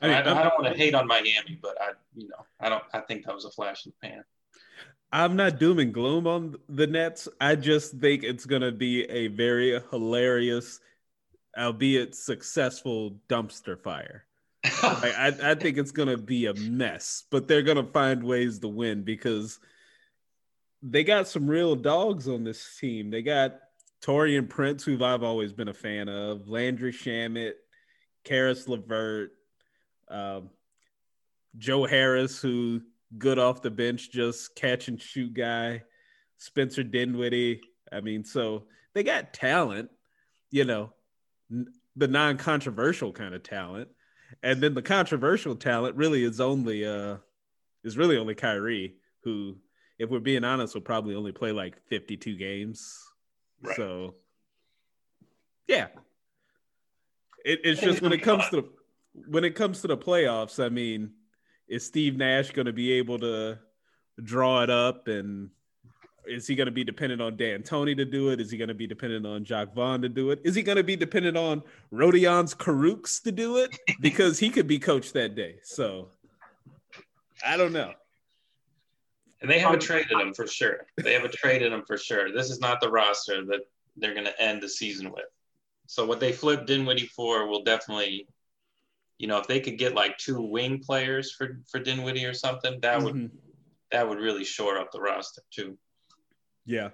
I, 0.03 0.07
mean, 0.07 0.16
I, 0.16 0.21
I 0.21 0.43
don't 0.43 0.62
want 0.62 0.66
to 0.73 0.79
hate 0.79 0.95
on 0.95 1.07
Miami, 1.07 1.59
but 1.62 1.81
I, 1.81 1.93
you 2.14 2.29
know, 2.29 2.45
I 2.61 2.69
don't. 2.69 2.85
I 2.93 3.01
think 3.01 3.25
that 3.25 3.35
was 3.35 3.47
a 3.47 3.51
flash 3.51 3.87
in 3.87 3.93
the 4.01 4.09
pan. 4.09 4.23
I'm 5.12 5.35
not 5.35 5.59
doom 5.59 5.79
and 5.79 5.93
gloom 5.93 6.27
on 6.27 6.57
the 6.69 6.87
Nets. 6.87 7.27
I 7.40 7.57
just 7.57 7.95
think 7.95 8.23
it's 8.23 8.47
going 8.47 8.62
to 8.62 8.71
be 8.71 9.05
a 9.11 9.27
very 9.29 9.81
hilarious, 9.90 10.81
albeit 11.59 12.15
successful 12.15 13.21
dumpster 13.29 13.81
fire. 13.81 14.25
like, 14.83 15.15
I, 15.15 15.35
I 15.43 15.55
think 15.55 15.79
it's 15.79 15.91
going 15.91 16.09
to 16.09 16.19
be 16.19 16.47
a 16.47 16.55
mess, 16.55 17.25
but 17.31 17.49
they're 17.49 17.63
going 17.63 17.85
to 17.85 17.93
find 17.93 18.23
ways 18.23 18.59
to 18.59 18.69
win 18.69 19.03
because 19.03 19.59
they 20.83 21.05
got 21.05 21.29
some 21.29 21.49
real 21.49 21.75
dogs 21.75 22.29
on 22.29 22.45
this 22.45 22.79
team. 22.79 23.11
They 23.11 23.23
got 23.23 23.59
Taurean 24.03 24.49
Prince, 24.49 24.85
who 24.85 25.03
I've 25.03 25.23
always 25.23 25.53
been 25.53 25.69
a 25.69 25.75
fan 25.75 26.09
of, 26.09 26.49
Landry 26.49 26.93
Shamet, 26.93 27.53
Caris 28.25 28.69
LeVert, 28.69 29.33
um, 30.09 30.51
Joe 31.57 31.85
Harris, 31.87 32.41
who 32.41 32.83
good 33.19 33.39
off 33.39 33.63
the 33.63 33.71
bench, 33.71 34.11
just 34.11 34.55
catch 34.55 34.89
and 34.89 35.01
shoot 35.01 35.35
guy. 35.35 35.83
Spencer 36.39 36.83
Dinwiddie. 36.83 37.61
I 37.93 38.01
mean, 38.01 38.25
so 38.25 38.65
they 38.95 39.03
got 39.03 39.33
talent, 39.33 39.91
you 40.51 40.65
know, 40.65 40.93
the 41.97 42.09
non-controversial 42.09 43.13
kind 43.13 43.35
of 43.35 43.43
talent, 43.43 43.89
and 44.43 44.61
then 44.61 44.75
the 44.75 44.83
controversial 44.83 45.57
talent 45.57 45.97
really 45.97 46.25
is 46.25 46.41
only 46.41 46.87
uh 46.87 47.17
is 47.85 47.97
really 47.97 48.17
only 48.17 48.35
Kyrie, 48.35 48.95
who, 49.25 49.57
if 49.99 50.11
we're 50.11 50.21
being 50.21 50.45
honest, 50.45 50.75
will 50.75 50.83
probably 50.83 51.15
only 51.15 51.33
play 51.33 51.53
like 51.53 51.77
52 51.89 52.37
games. 52.37 52.99
Right. 53.63 53.77
So, 53.77 54.15
yeah, 55.67 55.89
it, 57.45 57.61
it's 57.65 57.81
just 57.81 58.03
when 58.03 58.13
it 58.13 58.23
comes 58.23 58.49
to 58.51 58.57
the, 58.57 58.69
when 59.29 59.45
it 59.45 59.55
comes 59.55 59.81
to 59.81 59.89
the 59.89 59.97
playoffs. 59.97 60.63
I 60.63 60.69
mean, 60.69 61.13
is 61.69 61.87
Steve 61.87 62.17
Nash 62.17 62.51
going 62.51 62.67
to 62.67 62.73
be 62.73 62.93
able 62.93 63.19
to 63.21 63.59
draw 64.23 64.63
it 64.63 64.71
up 64.71 65.09
and 65.09 65.51
is 66.26 66.46
he 66.46 66.54
going 66.54 66.66
to 66.66 66.72
be 66.72 66.85
dependent 66.85 67.20
on 67.20 67.37
D'Antoni 67.37 67.96
to 67.96 68.04
do 68.04 68.30
it? 68.30 68.40
Is 68.40 68.50
he 68.50 68.59
going 68.59 68.68
to 68.68 68.74
be 68.74 68.87
dependent 68.87 69.26
on 69.26 69.44
Jacque 69.44 69.74
Vaughn 69.74 70.02
to 70.02 70.09
do 70.09 70.30
it? 70.30 70.40
Is 70.44 70.54
he 70.54 70.62
going 70.62 70.76
to 70.76 70.85
be 70.85 70.96
dependent 70.96 71.37
on 71.37 71.62
Rodions 71.92 72.54
Kurucs 72.54 73.22
to 73.22 73.33
do 73.33 73.56
it? 73.56 73.76
Because 74.00 74.38
he 74.38 74.50
could 74.50 74.66
be 74.66 74.78
coached 74.78 75.12
that 75.14 75.35
day. 75.35 75.56
So 75.62 76.09
I 77.46 77.56
don't 77.56 77.72
know. 77.72 77.92
And 79.42 79.50
they 79.50 79.59
have 79.59 79.72
a 79.72 79.78
trade 79.78 80.06
in 80.11 80.20
him 80.20 80.35
for 80.35 80.46
sure. 80.46 80.87
They 80.96 81.14
have 81.14 81.24
a 81.24 81.28
trade 81.28 81.62
in 81.62 81.72
him 81.72 81.85
for 81.87 81.96
sure. 81.96 82.33
This 82.33 82.50
is 82.50 82.61
not 82.61 82.80
the 82.80 82.90
roster 82.90 83.44
that 83.46 83.61
they're 83.96 84.14
going 84.14 84.26
to 84.26 84.42
end 84.42 84.62
the 84.62 84.68
season 84.68 85.11
with. 85.11 85.24
So 85.87 86.04
what 86.04 86.20
they 86.20 86.33
flipped 86.33 86.66
Dinwiddie 86.66 87.06
for 87.06 87.46
will 87.46 87.64
definitely 87.64 88.28
you 89.20 89.26
know, 89.26 89.37
if 89.37 89.46
they 89.46 89.61
could 89.61 89.76
get 89.76 89.94
like 89.94 90.16
two 90.16 90.40
wing 90.40 90.78
players 90.78 91.30
for 91.30 91.61
for 91.70 91.78
Dinwiddie 91.78 92.24
or 92.24 92.33
something, 92.33 92.80
that 92.80 93.02
would 93.02 93.14
mm-hmm. 93.14 93.37
that 93.92 94.09
would 94.09 94.18
really 94.18 94.44
shore 94.44 94.78
up 94.78 94.92
the 94.92 95.00
roster 95.00 95.42
too. 95.50 95.76
Yeah. 96.70 96.90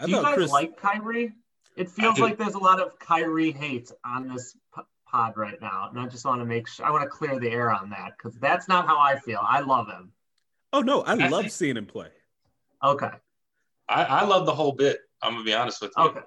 I 0.00 0.06
Do 0.06 0.12
you 0.12 0.22
guys 0.22 0.34
Chris... 0.34 0.50
like 0.50 0.76
Kyrie? 0.78 1.34
It 1.76 1.90
feels 1.90 2.18
like 2.18 2.38
there's 2.38 2.54
a 2.54 2.58
lot 2.58 2.80
of 2.80 2.98
Kyrie 2.98 3.52
hate 3.52 3.90
on 4.04 4.28
this 4.28 4.56
pod 5.06 5.36
right 5.36 5.60
now, 5.60 5.88
and 5.90 6.00
I 6.00 6.06
just 6.06 6.24
want 6.24 6.40
to 6.40 6.46
make 6.46 6.66
sure 6.66 6.86
I 6.86 6.90
want 6.90 7.02
to 7.02 7.08
clear 7.08 7.38
the 7.38 7.50
air 7.50 7.70
on 7.70 7.90
that 7.90 8.12
because 8.16 8.38
that's 8.38 8.68
not 8.68 8.86
how 8.86 8.98
I 8.98 9.18
feel. 9.18 9.40
I 9.42 9.60
love 9.60 9.88
him. 9.88 10.12
Oh 10.72 10.80
no, 10.80 11.02
I, 11.02 11.12
I 11.12 11.28
love 11.28 11.42
think... 11.42 11.52
seeing 11.52 11.76
him 11.76 11.86
play. 11.86 12.08
Okay. 12.82 13.10
I, 13.88 14.04
I 14.04 14.24
love 14.24 14.46
the 14.46 14.54
whole 14.54 14.72
bit. 14.72 15.00
I'm 15.22 15.34
gonna 15.34 15.44
be 15.44 15.54
honest 15.54 15.82
with 15.82 15.92
you. 15.96 16.04
Okay. 16.04 16.20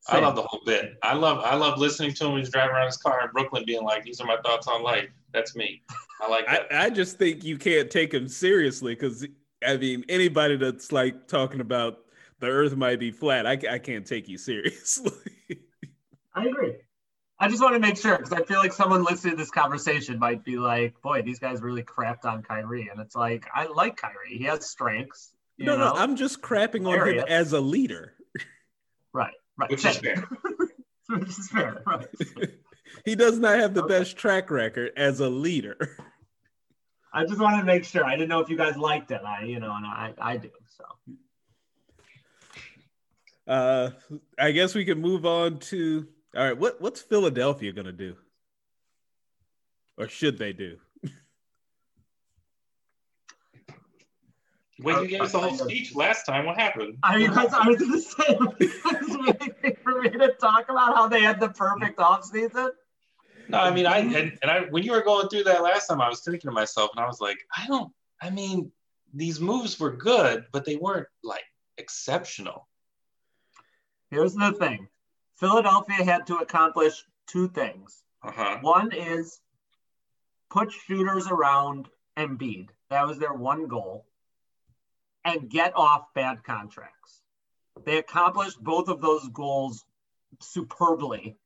Same. 0.00 0.16
I 0.16 0.26
love 0.26 0.34
the 0.34 0.42
whole 0.42 0.62
bit. 0.66 0.94
I 1.04 1.14
love 1.14 1.38
I 1.44 1.54
love 1.54 1.78
listening 1.78 2.12
to 2.14 2.24
him 2.24 2.32
when 2.32 2.40
he's 2.40 2.50
driving 2.50 2.74
around 2.74 2.86
his 2.86 2.96
car 2.96 3.24
in 3.24 3.30
Brooklyn, 3.32 3.62
being 3.64 3.84
like, 3.84 4.02
"These 4.02 4.20
are 4.20 4.26
my 4.26 4.38
thoughts 4.44 4.66
on 4.66 4.82
life." 4.82 5.08
That's 5.32 5.54
me. 5.54 5.82
I 6.20 6.28
like 6.28 6.46
that. 6.46 6.66
I, 6.72 6.86
I 6.86 6.90
just 6.90 7.16
think 7.18 7.44
you 7.44 7.56
can't 7.58 7.88
take 7.90 8.12
him 8.12 8.26
seriously 8.26 8.94
because 8.94 9.24
I 9.66 9.76
mean 9.76 10.04
anybody 10.08 10.56
that's 10.56 10.92
like 10.92 11.28
talking 11.28 11.60
about 11.60 11.98
the 12.40 12.48
Earth 12.48 12.74
might 12.74 12.98
be 12.98 13.12
flat, 13.12 13.46
I, 13.46 13.52
I 13.70 13.78
can't 13.78 14.06
take 14.06 14.28
you 14.28 14.36
seriously. 14.36 15.12
I 16.34 16.46
agree. 16.46 16.74
I 17.38 17.48
just 17.48 17.60
want 17.60 17.74
to 17.74 17.80
make 17.80 17.96
sure 17.96 18.16
because 18.16 18.32
I 18.32 18.44
feel 18.44 18.58
like 18.58 18.72
someone 18.72 19.02
listening 19.02 19.32
to 19.32 19.36
this 19.36 19.50
conversation 19.50 20.18
might 20.18 20.44
be 20.44 20.58
like, 20.58 20.94
"Boy, 21.02 21.22
these 21.22 21.38
guys 21.38 21.60
really 21.60 21.82
crapped 21.82 22.24
on 22.24 22.42
Kyrie," 22.42 22.88
and 22.88 23.00
it's 23.00 23.16
like, 23.16 23.46
I 23.52 23.66
like 23.66 23.96
Kyrie. 23.96 24.38
He 24.38 24.44
has 24.44 24.68
strengths. 24.68 25.32
no, 25.58 25.76
know? 25.76 25.92
no, 25.92 25.92
I'm 25.94 26.14
just 26.14 26.40
crapping 26.40 26.86
on 26.86 27.08
him 27.08 27.24
as 27.28 27.52
a 27.52 27.60
leader. 27.60 28.14
Right. 29.14 29.34
Right. 29.58 29.70
Which 29.70 29.84
is 29.84 29.98
fair. 29.98 30.26
Which 31.10 31.28
is 31.28 31.48
fair. 31.50 31.82
Right. 31.86 32.06
he 33.04 33.14
does 33.14 33.38
not 33.38 33.58
have 33.58 33.74
the 33.74 33.84
okay. 33.84 33.98
best 33.98 34.16
track 34.16 34.50
record 34.50 34.92
as 34.96 35.20
a 35.20 35.28
leader. 35.28 35.98
I 37.12 37.24
just 37.24 37.40
wanted 37.40 37.58
to 37.58 37.64
make 37.64 37.84
sure. 37.84 38.04
I 38.04 38.16
didn't 38.16 38.30
know 38.30 38.40
if 38.40 38.48
you 38.48 38.56
guys 38.56 38.76
liked 38.76 39.10
it. 39.10 39.20
I, 39.24 39.44
you 39.44 39.60
know, 39.60 39.74
and 39.74 39.84
I, 39.86 40.14
I 40.18 40.36
do. 40.38 40.50
So. 40.68 40.84
Uh, 43.46 43.90
I 44.38 44.52
guess 44.52 44.74
we 44.74 44.84
can 44.84 45.00
move 45.00 45.26
on 45.26 45.58
to. 45.58 46.06
All 46.34 46.44
right, 46.44 46.56
what 46.56 46.80
what's 46.80 47.02
Philadelphia 47.02 47.72
gonna 47.72 47.92
do, 47.92 48.16
or 49.98 50.08
should 50.08 50.38
they 50.38 50.54
do? 50.54 50.78
When 54.82 55.02
you 55.02 55.08
gave 55.08 55.20
us 55.20 55.32
the 55.32 55.38
whole 55.38 55.56
speech 55.56 55.94
last 55.94 56.24
time, 56.24 56.46
what 56.46 56.58
happened? 56.58 56.98
I 57.02 57.18
mean, 57.18 57.30
I 57.30 57.44
was, 57.44 57.52
I 57.54 57.68
was 57.68 57.78
going 57.78 57.92
to 57.92 58.00
say, 58.00 58.24
it's 58.60 59.62
waiting 59.62 59.76
for 59.82 60.00
me 60.00 60.10
to 60.10 60.32
talk 60.40 60.68
about 60.68 60.96
how 60.96 61.08
they 61.08 61.20
had 61.20 61.38
the 61.38 61.50
perfect 61.50 62.00
off 62.00 62.24
season. 62.24 62.70
No, 63.48 63.58
I 63.58 63.72
mean, 63.72 63.86
I 63.86 63.98
and, 63.98 64.38
and 64.42 64.50
I 64.50 64.60
when 64.70 64.82
you 64.82 64.92
were 64.92 65.02
going 65.02 65.28
through 65.28 65.44
that 65.44 65.62
last 65.62 65.86
time, 65.86 66.00
I 66.00 66.08
was 66.08 66.20
thinking 66.20 66.48
to 66.48 66.52
myself, 66.52 66.90
and 66.94 67.04
I 67.04 67.06
was 67.06 67.20
like, 67.20 67.38
I 67.56 67.66
don't. 67.66 67.92
I 68.20 68.30
mean, 68.30 68.70
these 69.12 69.40
moves 69.40 69.78
were 69.78 69.96
good, 69.96 70.46
but 70.52 70.64
they 70.64 70.76
weren't 70.76 71.08
like 71.22 71.44
exceptional. 71.78 72.68
Here's 74.10 74.34
the 74.34 74.52
thing: 74.52 74.88
Philadelphia 75.36 76.04
had 76.04 76.26
to 76.28 76.36
accomplish 76.36 77.04
two 77.26 77.48
things. 77.48 78.02
Uh-huh. 78.22 78.58
One 78.60 78.92
is 78.92 79.40
put 80.50 80.70
shooters 80.70 81.26
around 81.26 81.88
Embiid. 82.16 82.68
That 82.90 83.06
was 83.06 83.18
their 83.18 83.32
one 83.32 83.66
goal 83.68 84.06
and 85.24 85.48
get 85.48 85.72
off 85.76 86.12
bad 86.14 86.44
contracts. 86.44 87.22
They 87.84 87.98
accomplished 87.98 88.62
both 88.62 88.88
of 88.88 89.00
those 89.00 89.28
goals 89.28 89.84
superbly 90.40 91.36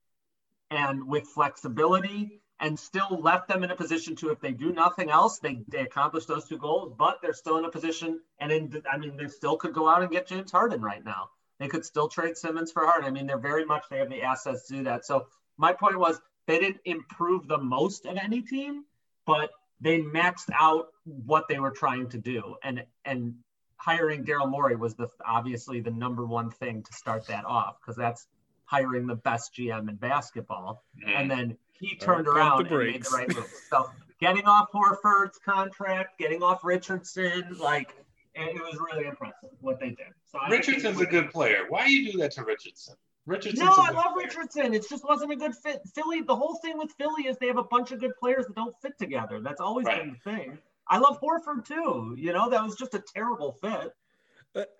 and 0.70 1.06
with 1.06 1.26
flexibility 1.26 2.40
and 2.60 2.78
still 2.78 3.20
left 3.20 3.48
them 3.48 3.62
in 3.64 3.70
a 3.70 3.76
position 3.76 4.16
to 4.16 4.30
if 4.30 4.40
they 4.40 4.52
do 4.52 4.72
nothing 4.72 5.10
else 5.10 5.38
they, 5.38 5.62
they 5.68 5.80
accomplish 5.80 6.24
those 6.24 6.48
two 6.48 6.58
goals 6.58 6.92
but 6.98 7.18
they're 7.20 7.34
still 7.34 7.58
in 7.58 7.64
a 7.64 7.70
position 7.70 8.20
and 8.40 8.50
in 8.50 8.82
i 8.90 8.96
mean 8.96 9.16
they 9.16 9.28
still 9.28 9.56
could 9.56 9.74
go 9.74 9.88
out 9.88 10.02
and 10.02 10.10
get 10.10 10.26
james 10.26 10.52
harden 10.52 10.80
right 10.80 11.04
now. 11.04 11.28
They 11.58 11.68
could 11.68 11.86
still 11.86 12.08
trade 12.08 12.36
simmons 12.36 12.70
for 12.70 12.84
harden. 12.84 13.08
I 13.08 13.10
mean 13.10 13.26
they're 13.26 13.38
very 13.38 13.64
much 13.64 13.84
they 13.90 13.98
have 13.98 14.10
the 14.10 14.22
assets 14.22 14.66
to 14.68 14.76
do 14.76 14.84
that. 14.84 15.06
So 15.06 15.26
my 15.56 15.72
point 15.72 15.98
was 15.98 16.20
they 16.46 16.58
didn't 16.58 16.80
improve 16.84 17.48
the 17.48 17.58
most 17.58 18.06
of 18.06 18.16
any 18.16 18.42
team 18.42 18.84
but 19.26 19.50
they 19.80 20.00
maxed 20.00 20.50
out 20.58 20.88
what 21.04 21.48
they 21.48 21.58
were 21.58 21.70
trying 21.70 22.08
to 22.10 22.18
do. 22.18 22.56
And 22.62 22.84
and 23.04 23.34
hiring 23.76 24.24
Daryl 24.24 24.48
Morey 24.48 24.76
was 24.76 24.94
the 24.94 25.08
obviously 25.24 25.80
the 25.80 25.90
number 25.90 26.24
one 26.24 26.50
thing 26.50 26.82
to 26.82 26.92
start 26.92 27.26
that 27.26 27.44
off 27.44 27.76
because 27.80 27.96
that's 27.96 28.26
hiring 28.66 29.06
the 29.06 29.14
best 29.14 29.54
GM 29.54 29.88
in 29.88 29.96
basketball. 29.96 30.84
Mm. 31.06 31.20
And 31.20 31.30
then 31.30 31.56
he 31.72 31.96
turned 31.96 32.28
around 32.28 32.66
and 32.66 32.78
made 32.78 33.02
the 33.02 33.10
right 33.10 33.34
move. 33.34 33.50
So 33.70 33.90
getting 34.20 34.44
off 34.44 34.70
Horford's 34.72 35.38
contract, 35.38 36.18
getting 36.18 36.42
off 36.42 36.64
Richardson, 36.64 37.56
like 37.58 37.94
it 38.34 38.54
was 38.54 38.78
really 38.78 39.06
impressive 39.06 39.50
what 39.60 39.80
they 39.80 39.90
did. 39.90 40.12
So 40.30 40.38
Richardson's 40.50 41.00
a 41.00 41.06
good 41.06 41.30
player. 41.30 41.64
Why 41.68 41.86
you 41.86 42.12
do 42.12 42.18
that 42.18 42.32
to 42.32 42.44
Richardson? 42.44 42.94
Richardson. 43.24 43.64
No, 43.64 43.72
I 43.76 43.90
love 43.90 44.14
player. 44.14 44.26
Richardson. 44.26 44.74
It 44.74 44.88
just 44.88 45.04
wasn't 45.04 45.32
a 45.32 45.36
good 45.36 45.54
fit. 45.54 45.80
Philly, 45.94 46.20
the 46.22 46.36
whole 46.36 46.56
thing 46.56 46.78
with 46.78 46.92
Philly 46.92 47.26
is 47.26 47.36
they 47.38 47.48
have 47.48 47.58
a 47.58 47.64
bunch 47.64 47.92
of 47.92 48.00
good 48.00 48.12
players 48.20 48.46
that 48.46 48.54
don't 48.54 48.74
fit 48.80 48.98
together. 48.98 49.40
That's 49.40 49.60
always 49.60 49.86
right. 49.86 50.02
been 50.02 50.16
the 50.24 50.30
thing. 50.30 50.58
I 50.88 50.98
love 50.98 51.20
Horford 51.20 51.66
too. 51.66 52.14
You 52.16 52.32
know, 52.32 52.48
that 52.50 52.62
was 52.62 52.76
just 52.76 52.94
a 52.94 53.00
terrible 53.00 53.52
fit. 53.60 53.92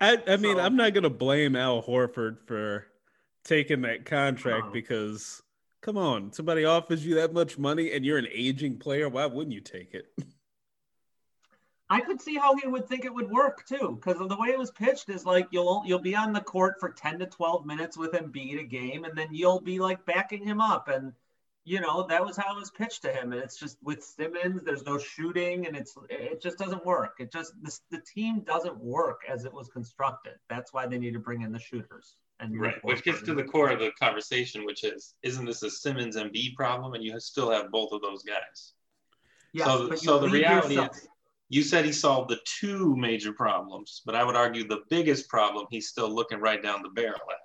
I, 0.01 0.21
I 0.27 0.37
mean, 0.37 0.55
So- 0.57 0.61
I'm 0.61 0.75
not 0.75 0.93
gonna 0.93 1.09
blame 1.09 1.55
Al 1.55 1.83
Horford 1.83 2.37
for 2.47 2.87
taking 3.47 3.81
that 3.81 4.05
contract 4.05 4.73
because 4.73 5.41
come 5.81 5.97
on, 5.97 6.31
somebody 6.33 6.65
offers 6.65 7.05
you 7.05 7.15
that 7.15 7.33
much 7.33 7.57
money 7.57 7.93
and 7.93 8.05
you're 8.05 8.17
an 8.17 8.27
aging 8.31 8.77
player, 8.77 9.09
why 9.09 9.25
wouldn't 9.25 9.53
you 9.53 9.61
take 9.61 9.93
it? 9.93 10.07
I 11.89 12.01
could 12.01 12.21
see 12.21 12.35
how 12.35 12.55
he 12.57 12.67
would 12.67 12.87
think 12.89 13.05
it 13.05 13.13
would 13.13 13.29
work 13.29 13.65
too, 13.65 13.97
because 13.99 14.19
of 14.19 14.27
the 14.27 14.35
way 14.35 14.49
it 14.49 14.59
was 14.59 14.71
pitched 14.71 15.07
is 15.07 15.25
like 15.25 15.47
you'll 15.51 15.83
you'll 15.85 15.99
be 15.99 16.15
on 16.15 16.33
the 16.33 16.41
court 16.41 16.75
for 16.81 16.89
10 16.89 17.19
to 17.19 17.25
12 17.25 17.65
minutes 17.65 17.97
with 17.97 18.11
Embiid 18.11 18.59
a 18.59 18.63
game, 18.63 19.05
and 19.05 19.17
then 19.17 19.29
you'll 19.31 19.61
be 19.61 19.79
like 19.79 20.05
backing 20.05 20.43
him 20.43 20.59
up. 20.59 20.89
And 20.89 21.13
you 21.63 21.79
know, 21.79 22.05
that 22.07 22.25
was 22.25 22.35
how 22.35 22.55
it 22.55 22.59
was 22.59 22.71
pitched 22.71 23.03
to 23.03 23.13
him. 23.13 23.31
And 23.31 23.41
it's 23.41 23.57
just 23.57 23.77
with 23.81 24.03
Simmons, 24.03 24.63
there's 24.63 24.85
no 24.85 24.97
shooting, 24.97 25.65
and 25.65 25.77
it's 25.77 25.97
it 26.09 26.41
just 26.41 26.57
doesn't 26.57 26.85
work. 26.85 27.15
It 27.19 27.31
just 27.31 27.53
this, 27.61 27.79
the 27.89 28.01
team 28.01 28.41
doesn't 28.41 28.77
work 28.77 29.21
as 29.29 29.45
it 29.45 29.53
was 29.53 29.69
constructed. 29.69 30.33
That's 30.49 30.73
why 30.73 30.87
they 30.87 30.97
need 30.97 31.13
to 31.13 31.19
bring 31.19 31.41
in 31.41 31.53
the 31.53 31.59
shooters. 31.59 32.15
And 32.39 32.59
Right, 32.59 32.75
which 32.83 33.03
gets 33.03 33.23
to 33.23 33.33
the 33.33 33.43
core 33.43 33.69
of 33.69 33.79
the 33.79 33.91
conversation, 33.99 34.63
which 34.63 34.83
is, 34.83 35.15
isn't 35.23 35.45
this 35.45 35.63
a 35.63 35.71
Simmons 35.71 36.17
and 36.17 36.31
B 36.31 36.53
problem? 36.55 36.93
And 36.93 37.03
you 37.03 37.19
still 37.19 37.49
have 37.49 37.71
both 37.71 37.91
of 37.91 38.01
those 38.01 38.21
guys. 38.23 38.73
Yes, 39.53 39.65
so- 39.65 39.95
so 39.95 40.19
the 40.19 40.29
reality 40.29 40.75
yourself- 40.75 40.97
is- 40.97 41.07
You 41.49 41.63
said 41.63 41.85
he 41.85 41.93
solved 41.93 42.29
the 42.29 42.39
two 42.43 42.95
major 42.97 43.31
problems, 43.31 44.01
but 44.05 44.13
I 44.15 44.23
would 44.23 44.35
argue 44.35 44.67
the 44.67 44.83
biggest 44.89 45.29
problem 45.29 45.65
he's 45.71 45.87
still 45.87 46.09
looking 46.09 46.39
right 46.39 46.61
down 46.61 46.81
the 46.83 46.89
barrel 46.89 47.21
at. 47.31 47.37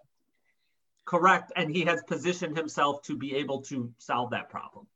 correct, 1.04 1.52
and 1.56 1.74
he 1.74 1.82
has 1.84 2.02
positioned 2.04 2.56
himself 2.56 3.02
to 3.02 3.16
be 3.16 3.34
able 3.34 3.60
to 3.62 3.92
solve 3.98 4.30
that 4.30 4.48
problem. 4.48 4.86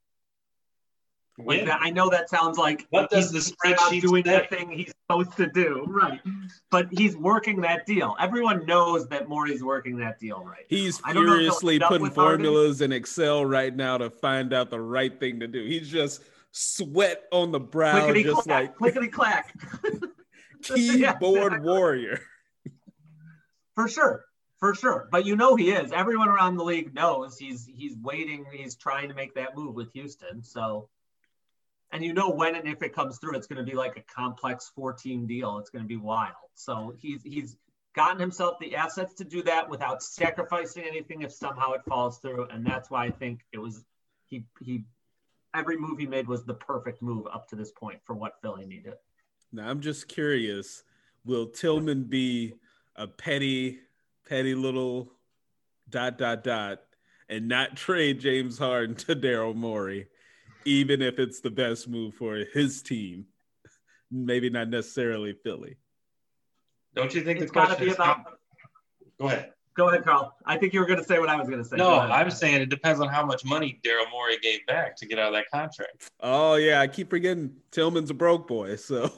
Like 1.38 1.46
Win. 1.46 1.64
that, 1.66 1.80
I 1.82 1.90
know 1.90 2.08
that 2.08 2.30
sounds 2.30 2.56
like 2.56 2.86
What 2.90 3.10
does 3.10 3.30
he's- 3.30 3.50
the 3.50 3.68
not 3.68 3.78
spreadsheet 3.78 4.00
doing 4.02 4.24
say? 4.24 4.46
the 4.50 4.56
thing 4.56 4.70
he's 4.70 4.92
supposed 5.02 5.36
to 5.36 5.48
do, 5.50 5.84
right? 5.86 6.20
But 6.70 6.88
he's 6.90 7.14
working 7.16 7.60
that 7.60 7.84
deal. 7.84 8.16
Everyone 8.18 8.64
knows 8.64 9.06
that 9.08 9.28
Morey's 9.28 9.62
working 9.62 9.96
that 9.98 10.18
deal, 10.18 10.42
right? 10.44 10.64
He's 10.68 11.00
I 11.04 11.12
don't 11.12 11.26
know 11.26 11.34
if 11.34 11.40
he'll 11.40 11.50
furiously 11.60 11.78
putting 11.80 12.02
with 12.02 12.14
Harden. 12.14 12.44
formulas 12.46 12.80
in 12.80 12.90
Excel 12.92 13.44
right 13.44 13.74
now 13.74 13.98
to 13.98 14.08
find 14.08 14.54
out 14.54 14.70
the 14.70 14.80
right 14.80 15.18
thing 15.20 15.40
to 15.40 15.46
do. 15.46 15.62
He's 15.62 15.90
just 15.90 16.22
sweat 16.52 17.24
on 17.32 17.52
the 17.52 17.60
brow, 17.60 17.98
Clickety 18.00 18.22
just 18.24 18.42
clack, 18.44 18.62
like 18.62 18.76
clickety 18.76 19.08
clack. 19.08 19.54
Keyboard 20.62 21.52
exactly. 21.52 21.58
warrior. 21.60 22.18
For 23.74 23.88
sure. 23.88 24.24
For 24.58 24.74
sure. 24.74 25.08
But 25.12 25.26
you 25.26 25.36
know 25.36 25.54
he 25.54 25.70
is. 25.70 25.92
Everyone 25.92 26.28
around 26.28 26.56
the 26.56 26.64
league 26.64 26.94
knows 26.94 27.36
he's 27.36 27.66
he's 27.66 27.94
waiting, 27.98 28.46
he's 28.50 28.74
trying 28.74 29.08
to 29.10 29.14
make 29.14 29.34
that 29.34 29.54
move 29.54 29.74
with 29.74 29.92
Houston. 29.92 30.42
So 30.42 30.88
and 31.92 32.04
you 32.04 32.12
know 32.12 32.30
when 32.30 32.54
and 32.54 32.66
if 32.66 32.82
it 32.82 32.94
comes 32.94 33.18
through, 33.18 33.36
it's 33.36 33.46
going 33.46 33.64
to 33.64 33.70
be 33.70 33.76
like 33.76 33.96
a 33.96 34.02
complex 34.12 34.70
14 34.74 35.26
deal. 35.26 35.58
It's 35.58 35.70
going 35.70 35.84
to 35.84 35.88
be 35.88 35.96
wild. 35.96 36.34
So 36.54 36.94
he's 36.98 37.22
he's 37.22 37.56
gotten 37.94 38.20
himself 38.20 38.58
the 38.60 38.76
assets 38.76 39.14
to 39.14 39.24
do 39.24 39.42
that 39.44 39.68
without 39.68 40.02
sacrificing 40.02 40.84
anything 40.84 41.22
if 41.22 41.32
somehow 41.32 41.72
it 41.72 41.80
falls 41.88 42.18
through. 42.18 42.46
And 42.48 42.66
that's 42.66 42.90
why 42.90 43.06
I 43.06 43.10
think 43.10 43.40
it 43.52 43.58
was 43.58 43.84
he 44.26 44.44
he 44.60 44.84
every 45.54 45.78
move 45.78 45.98
he 45.98 46.06
made 46.06 46.28
was 46.28 46.44
the 46.44 46.54
perfect 46.54 47.02
move 47.02 47.26
up 47.32 47.48
to 47.48 47.56
this 47.56 47.70
point 47.72 48.00
for 48.04 48.14
what 48.14 48.40
Philly 48.42 48.66
needed. 48.66 48.94
Now 49.52 49.68
I'm 49.68 49.80
just 49.80 50.08
curious, 50.08 50.82
will 51.24 51.46
Tilman 51.46 52.04
be 52.04 52.54
a 52.96 53.06
petty, 53.06 53.78
petty 54.28 54.54
little 54.54 55.12
dot 55.88 56.18
dot 56.18 56.42
dot 56.42 56.82
and 57.28 57.48
not 57.48 57.76
trade 57.76 58.20
James 58.20 58.58
Harden 58.58 58.94
to 58.96 59.16
Daryl 59.16 59.54
Morey, 59.54 60.08
even 60.66 61.00
if 61.00 61.18
it's 61.18 61.40
the 61.40 61.50
best 61.50 61.88
move 61.88 62.14
for 62.14 62.36
his 62.52 62.82
team? 62.82 63.26
Maybe 64.10 64.50
not 64.50 64.68
necessarily 64.68 65.32
Philly. 65.32 65.76
Don't 66.94 67.14
you 67.14 67.22
think 67.22 67.40
It's 67.40 67.50
the 67.50 67.54
got 67.54 67.60
to 67.62 67.66
question 67.68 67.84
be 67.86 67.90
is 67.90 67.96
about 67.96 68.16
how- 68.18 68.24
Go 69.18 69.26
ahead. 69.28 69.52
Go 69.74 69.88
ahead, 69.90 70.04
Carl. 70.04 70.34
I 70.46 70.56
think 70.56 70.72
you 70.72 70.80
were 70.80 70.86
going 70.86 70.98
to 70.98 71.04
say 71.04 71.18
what 71.18 71.28
I 71.28 71.36
was 71.36 71.48
going 71.48 71.62
to 71.62 71.68
say. 71.68 71.76
No, 71.76 71.98
I'm 71.98 72.30
saying 72.30 72.62
it 72.62 72.70
depends 72.70 72.98
on 73.00 73.08
how 73.08 73.24
much 73.26 73.44
money 73.44 73.78
Daryl 73.84 74.10
Morey 74.10 74.38
gave 74.38 74.64
back 74.66 74.96
to 74.96 75.06
get 75.06 75.18
out 75.18 75.28
of 75.28 75.34
that 75.34 75.50
contract. 75.50 76.10
Oh 76.20 76.54
yeah, 76.54 76.80
I 76.80 76.86
keep 76.86 77.10
forgetting 77.10 77.54
Tilman's 77.70 78.08
a 78.10 78.14
broke 78.14 78.48
boy, 78.48 78.76
so 78.76 79.12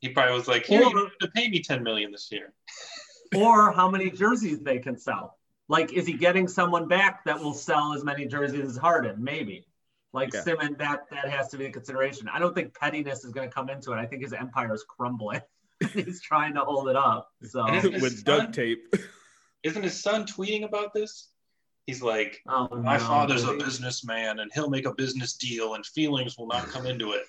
He 0.00 0.08
probably 0.10 0.34
was 0.34 0.46
like, 0.46 0.66
"Here, 0.66 0.80
you 0.80 0.86
Or- 0.86 0.92
don't 0.92 1.08
have 1.08 1.18
to 1.18 1.28
pay 1.28 1.48
me 1.48 1.60
10 1.60 1.82
million 1.82 2.12
this 2.12 2.30
year." 2.30 2.52
or 3.36 3.72
how 3.72 3.90
many 3.90 4.08
jerseys 4.10 4.60
they 4.60 4.78
can 4.78 4.96
sell. 4.96 5.38
Like, 5.68 5.92
is 5.92 6.06
he 6.06 6.12
getting 6.12 6.46
someone 6.46 6.86
back 6.86 7.24
that 7.24 7.40
will 7.40 7.54
sell 7.54 7.92
as 7.92 8.04
many 8.04 8.26
jerseys 8.26 8.64
as 8.64 8.76
Harden? 8.76 9.16
Maybe. 9.22 9.66
Like 10.16 10.32
Yeah. 10.34 10.40
Simmons, 10.42 10.76
that 10.78 11.02
that 11.10 11.28
has 11.28 11.48
to 11.48 11.58
be 11.58 11.66
a 11.66 11.70
consideration. 11.70 12.28
I 12.32 12.38
don't 12.40 12.54
think 12.54 12.74
pettiness 12.74 13.24
is 13.24 13.32
going 13.32 13.48
to 13.48 13.54
come 13.54 13.68
into 13.70 13.92
it. 13.92 13.96
I 13.96 14.06
think 14.06 14.22
his 14.22 14.32
empire 14.32 14.74
is 14.74 14.84
crumbling. 14.88 15.42
He's 15.92 16.20
trying 16.22 16.54
to 16.54 16.60
hold 16.60 16.88
it 16.88 16.96
up. 16.96 17.28
So, 17.44 17.64
And 17.66 17.84
it's- 17.84 18.02
with 18.02 18.24
duct 18.24 18.54
tape. 18.54 18.82
Isn't 19.62 19.82
his 19.82 20.00
son 20.00 20.26
tweeting 20.26 20.64
about 20.64 20.92
this? 20.94 21.28
He's 21.86 22.02
like, 22.02 22.40
oh, 22.48 22.68
"My 22.76 22.96
no. 22.98 23.04
father's 23.04 23.44
a 23.44 23.54
businessman, 23.54 24.40
and 24.40 24.50
he'll 24.54 24.70
make 24.70 24.86
a 24.86 24.94
business 24.94 25.34
deal, 25.34 25.74
and 25.74 25.84
feelings 25.86 26.36
will 26.38 26.46
not 26.48 26.66
come 26.68 26.84
into 26.86 27.12
it." 27.12 27.24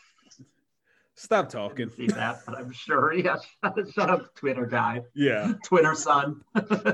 Stop 1.16 1.50
talking. 1.50 1.90
see 1.90 2.08
that, 2.08 2.42
but 2.46 2.58
I'm 2.58 2.72
sure. 2.72 3.14
Yeah, 3.26 3.38
shut 3.94 4.10
up, 4.10 4.36
Twitter 4.36 4.66
guy, 4.66 5.02
Yeah. 5.16 5.54
Twitter 5.66 5.96
son. 5.96 6.42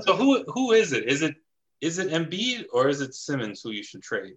So 0.05 0.15
who 0.15 0.43
who 0.47 0.71
is 0.71 0.93
it? 0.93 1.05
Is 1.07 1.21
it 1.21 1.35
is 1.81 1.99
it 1.99 2.09
Embiid 2.09 2.65
or 2.71 2.87
is 2.87 3.01
it 3.01 3.13
Simmons 3.13 3.61
who 3.61 3.71
you 3.71 3.83
should 3.83 4.01
trade? 4.01 4.35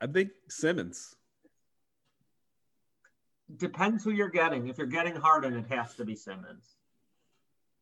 I 0.00 0.06
think 0.06 0.30
Simmons. 0.48 1.14
Depends 3.56 4.04
who 4.04 4.10
you're 4.10 4.28
getting. 4.28 4.68
If 4.68 4.78
you're 4.78 4.86
getting 4.86 5.16
Harden, 5.16 5.56
it 5.56 5.66
has 5.70 5.94
to 5.94 6.04
be 6.04 6.14
Simmons. 6.14 6.76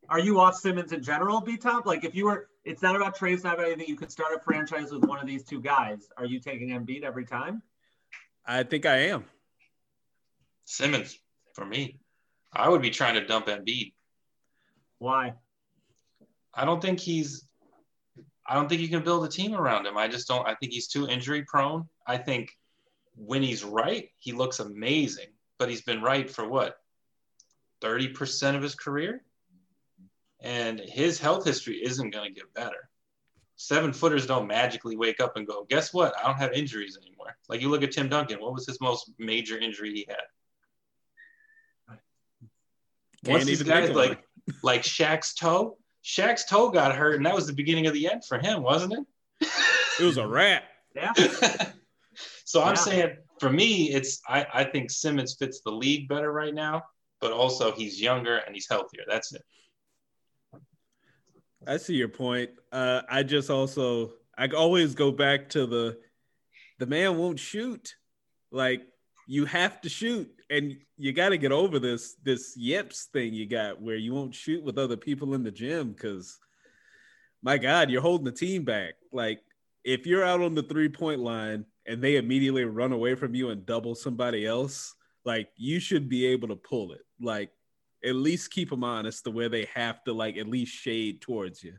Are 0.08 0.20
you 0.20 0.38
off 0.38 0.54
Simmons 0.54 0.92
in 0.92 1.02
general, 1.02 1.40
B 1.40 1.56
Top? 1.56 1.84
Like 1.84 2.04
if 2.04 2.14
you 2.14 2.26
were, 2.26 2.48
it's 2.64 2.82
not 2.82 2.94
about 2.94 3.16
trades, 3.16 3.42
not 3.42 3.54
about 3.54 3.66
anything. 3.66 3.88
You 3.88 3.96
could 3.96 4.12
start 4.12 4.32
a 4.34 4.40
franchise 4.40 4.92
with 4.92 5.04
one 5.04 5.18
of 5.18 5.26
these 5.26 5.42
two 5.42 5.60
guys. 5.60 6.08
Are 6.16 6.24
you 6.24 6.38
taking 6.38 6.68
Embiid 6.68 7.02
every 7.02 7.24
time? 7.24 7.62
I 8.46 8.62
think 8.62 8.86
I 8.86 9.08
am. 9.08 9.24
Simmons 10.64 11.18
for 11.54 11.64
me. 11.64 11.98
I 12.52 12.68
would 12.68 12.82
be 12.82 12.90
trying 12.90 13.14
to 13.14 13.26
dump 13.26 13.46
Embiid. 13.46 13.92
Why? 14.98 15.34
I 16.54 16.64
don't 16.64 16.80
think 16.80 17.00
he's 17.00 17.45
I 18.48 18.54
don't 18.54 18.68
think 18.68 18.80
you 18.80 18.88
can 18.88 19.02
build 19.02 19.24
a 19.24 19.28
team 19.28 19.54
around 19.54 19.86
him. 19.86 19.96
I 19.96 20.08
just 20.08 20.28
don't 20.28 20.46
I 20.46 20.54
think 20.54 20.72
he's 20.72 20.88
too 20.88 21.08
injury 21.08 21.42
prone. 21.42 21.88
I 22.06 22.18
think 22.18 22.50
when 23.16 23.42
he's 23.42 23.64
right, 23.64 24.10
he 24.18 24.32
looks 24.32 24.60
amazing, 24.60 25.28
but 25.58 25.68
he's 25.68 25.82
been 25.82 26.02
right 26.02 26.30
for 26.30 26.48
what? 26.48 26.76
30% 27.82 28.54
of 28.54 28.62
his 28.62 28.74
career? 28.74 29.22
And 30.40 30.78
his 30.78 31.18
health 31.18 31.44
history 31.44 31.82
isn't 31.82 32.10
going 32.10 32.28
to 32.28 32.34
get 32.34 32.52
better. 32.54 32.90
Seven 33.56 33.92
footers 33.92 34.26
don't 34.26 34.46
magically 34.46 34.96
wake 34.96 35.18
up 35.18 35.36
and 35.36 35.46
go, 35.46 35.64
guess 35.68 35.94
what? 35.94 36.14
I 36.18 36.26
don't 36.26 36.36
have 36.36 36.52
injuries 36.52 36.98
anymore. 37.00 37.36
Like 37.48 37.62
you 37.62 37.70
look 37.70 37.82
at 37.82 37.90
Tim 37.90 38.08
Duncan, 38.08 38.38
what 38.40 38.52
was 38.52 38.66
his 38.66 38.80
most 38.80 39.10
major 39.18 39.58
injury 39.58 39.92
he 39.94 40.06
had? 40.08 41.98
Once 43.24 43.44
these 43.44 43.62
guys 43.62 43.90
like 43.90 44.22
like 44.62 44.82
Shaq's 44.82 45.34
toe, 45.34 45.78
Shaq's 46.06 46.44
toe 46.44 46.70
got 46.70 46.94
hurt, 46.94 47.16
and 47.16 47.26
that 47.26 47.34
was 47.34 47.48
the 47.48 47.52
beginning 47.52 47.88
of 47.88 47.92
the 47.92 48.08
end 48.08 48.24
for 48.24 48.38
him, 48.38 48.62
wasn't 48.62 48.92
it? 48.92 49.48
It 49.98 50.04
was 50.04 50.18
a 50.18 50.26
wrap. 50.26 50.62
Yeah. 50.94 51.12
so 52.44 52.62
I'm 52.62 52.68
Yeah. 52.68 52.74
saying 52.74 53.16
for 53.40 53.50
me, 53.50 53.90
it's 53.92 54.20
I, 54.28 54.46
I 54.54 54.64
think 54.64 54.90
Simmons 54.90 55.34
fits 55.38 55.62
the 55.62 55.72
league 55.72 56.08
better 56.08 56.32
right 56.32 56.54
now, 56.54 56.84
but 57.20 57.32
also 57.32 57.72
he's 57.72 58.00
younger 58.00 58.36
and 58.36 58.54
he's 58.54 58.68
healthier. 58.68 59.02
That's 59.08 59.32
it. 59.32 59.42
I 61.66 61.76
see 61.78 61.94
your 61.94 62.08
point. 62.08 62.50
Uh, 62.70 63.02
I 63.10 63.24
just 63.24 63.50
also 63.50 64.12
I 64.38 64.46
always 64.48 64.94
go 64.94 65.10
back 65.10 65.48
to 65.50 65.66
the 65.66 65.98
the 66.78 66.86
man 66.86 67.18
won't 67.18 67.40
shoot. 67.40 67.96
Like 68.52 68.86
you 69.26 69.44
have 69.46 69.80
to 69.80 69.88
shoot, 69.88 70.30
and 70.50 70.76
you 70.96 71.12
got 71.12 71.30
to 71.30 71.38
get 71.38 71.52
over 71.52 71.78
this 71.78 72.14
this 72.22 72.56
yips 72.56 73.08
thing 73.12 73.34
you 73.34 73.46
got 73.46 73.80
where 73.80 73.96
you 73.96 74.14
won't 74.14 74.34
shoot 74.34 74.62
with 74.62 74.78
other 74.78 74.96
people 74.96 75.34
in 75.34 75.42
the 75.42 75.50
gym 75.50 75.92
because 75.92 76.38
my 77.42 77.58
God, 77.58 77.90
you're 77.90 78.02
holding 78.02 78.24
the 78.24 78.32
team 78.32 78.64
back. 78.64 78.94
Like 79.12 79.40
if 79.84 80.06
you're 80.06 80.24
out 80.24 80.40
on 80.40 80.54
the 80.54 80.62
three 80.62 80.88
point 80.88 81.20
line 81.20 81.64
and 81.86 82.02
they 82.02 82.16
immediately 82.16 82.64
run 82.64 82.92
away 82.92 83.14
from 83.14 83.34
you 83.34 83.50
and 83.50 83.66
double 83.66 83.94
somebody 83.94 84.46
else, 84.46 84.94
like 85.24 85.48
you 85.56 85.80
should 85.80 86.08
be 86.08 86.26
able 86.26 86.48
to 86.48 86.56
pull 86.56 86.92
it. 86.92 87.02
Like 87.20 87.50
at 88.04 88.14
least 88.14 88.50
keep 88.50 88.70
them 88.70 88.84
honest 88.84 89.24
to 89.24 89.30
where 89.30 89.48
they 89.48 89.68
have 89.74 90.02
to 90.04 90.12
like 90.12 90.36
at 90.36 90.48
least 90.48 90.72
shade 90.72 91.20
towards 91.20 91.62
you. 91.62 91.74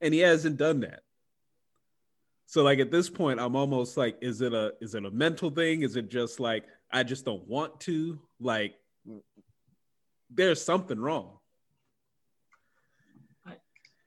And 0.00 0.14
he 0.14 0.20
hasn't 0.20 0.56
done 0.56 0.80
that. 0.80 1.00
So 2.46 2.62
like 2.62 2.80
at 2.80 2.90
this 2.90 3.08
point, 3.08 3.40
I'm 3.40 3.54
almost 3.56 3.96
like, 3.96 4.18
is 4.20 4.40
it 4.40 4.52
a 4.52 4.72
is 4.80 4.94
it 4.94 5.04
a 5.04 5.10
mental 5.10 5.50
thing? 5.50 5.82
Is 5.82 5.96
it 5.96 6.10
just 6.10 6.40
like 6.40 6.64
I 6.92 7.02
just 7.02 7.24
don't 7.24 7.46
want 7.46 7.80
to? 7.80 8.18
Like 8.40 8.74
there's 10.30 10.62
something 10.62 10.98
wrong. 10.98 11.38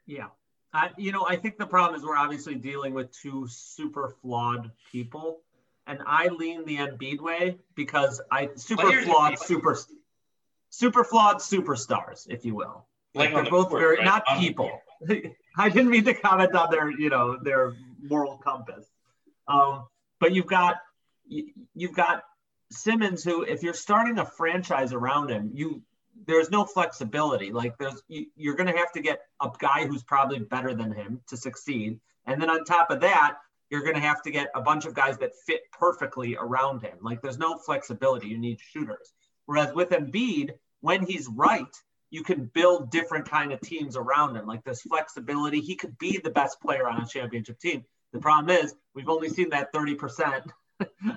Yeah. 0.06 0.28
I, 0.74 0.90
you 0.98 1.12
know, 1.12 1.26
I 1.28 1.36
think 1.36 1.58
the 1.58 1.68
problem 1.68 2.00
is 2.00 2.06
we're 2.06 2.18
obviously 2.18 2.56
dealing 2.56 2.94
with 2.94 3.12
two 3.12 3.48
super 3.48 4.16
flawed 4.22 4.72
people. 4.92 5.42
And 5.86 6.00
I 6.06 6.30
lean 6.30 6.66
the 6.66 6.78
Embiid 6.78 7.20
way 7.20 7.58
because 7.76 8.22
I 8.32 8.50
super 8.56 8.90
here's 8.90 9.06
flawed, 9.06 9.38
super 9.38 9.78
super 10.70 11.04
flawed 11.04 11.38
superstars, 11.38 12.28
if 12.30 12.46
you 12.46 12.56
will. 12.56 12.86
Like 13.14 13.34
they're 13.34 13.44
the 13.44 13.50
both 13.50 13.70
court, 13.70 13.82
very 13.82 13.98
right? 13.98 14.06
not 14.06 14.24
On 14.28 14.40
people. 14.40 14.72
I 15.58 15.70
didn't 15.70 15.92
mean 15.92 16.06
to 16.06 16.14
comment 16.14 16.56
on 16.56 16.72
their, 16.72 16.90
you 16.90 17.10
know, 17.10 17.38
their 17.38 17.74
moral 18.02 18.38
compass. 18.38 18.88
Um, 19.48 19.86
but 20.20 20.34
you've 20.34 20.48
got 20.48 20.78
you've 21.28 21.94
got 21.94 22.24
Simmons, 22.74 23.24
who, 23.24 23.44
if 23.44 23.64
you're 23.64 23.74
starting 23.74 24.20
a 24.20 24.26
franchise 24.26 24.94
around 24.94 25.30
him, 25.30 25.52
you 25.54 25.82
there's 26.26 26.52
no 26.52 26.64
flexibility. 26.64 27.52
Like 27.52 27.78
there's 27.78 28.02
you, 28.08 28.28
you're 28.36 28.56
going 28.56 28.72
to 28.72 28.78
have 28.78 28.92
to 28.94 29.02
get 29.02 29.22
a 29.42 29.50
guy 29.58 29.86
who's 29.86 30.04
probably 30.04 30.40
better 30.40 30.74
than 30.74 30.92
him 30.92 31.22
to 31.28 31.38
succeed, 31.38 32.00
and 32.26 32.42
then 32.42 32.50
on 32.50 32.64
top 32.66 32.92
of 32.92 33.02
that, 33.02 33.38
you're 33.70 33.84
going 33.84 33.96
to 33.96 34.02
have 34.02 34.22
to 34.22 34.32
get 34.32 34.50
a 34.56 34.62
bunch 34.62 34.86
of 34.86 34.94
guys 34.94 35.18
that 35.18 35.32
fit 35.48 35.62
perfectly 35.72 36.36
around 36.36 36.82
him. 36.82 36.98
Like 37.02 37.22
there's 37.22 37.40
no 37.40 37.58
flexibility. 37.58 38.28
You 38.28 38.38
need 38.38 38.60
shooters. 38.60 39.14
Whereas 39.46 39.74
with 39.74 39.90
Embiid, 39.90 40.52
when 40.82 41.06
he's 41.06 41.28
right, 41.28 41.76
you 42.12 42.24
can 42.24 42.46
build 42.54 42.92
different 42.92 43.28
kind 43.28 43.52
of 43.52 43.60
teams 43.62 43.98
around 43.98 44.36
him. 44.36 44.46
Like 44.46 44.64
there's 44.64 44.82
flexibility. 44.82 45.60
He 45.60 45.76
could 45.76 45.98
be 45.98 46.20
the 46.20 46.30
best 46.30 46.62
player 46.62 46.88
on 46.88 47.02
a 47.02 47.08
championship 47.08 47.60
team. 47.60 47.84
The 48.12 48.20
problem 48.20 48.56
is 48.56 48.76
we've 48.94 49.10
only 49.10 49.30
seen 49.30 49.50
that 49.50 49.74
30% 49.74 50.44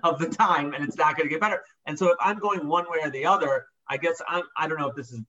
of 0.02 0.18
the 0.18 0.28
time, 0.28 0.74
and 0.74 0.84
it's 0.84 0.96
not 0.96 1.16
going 1.16 1.28
to 1.28 1.30
get 1.32 1.40
better. 1.40 1.62
And 1.86 1.98
so 1.98 2.08
if 2.08 2.16
I'm 2.20 2.38
going 2.38 2.66
one 2.66 2.84
way 2.90 2.98
or 3.02 3.10
the 3.10 3.26
other, 3.26 3.66
I 3.88 3.96
guess 3.96 4.20
I'm, 4.28 4.42
I 4.56 4.66
don't 4.68 4.78
know 4.78 4.88
if 4.88 4.96
this 4.96 5.12
is 5.12 5.20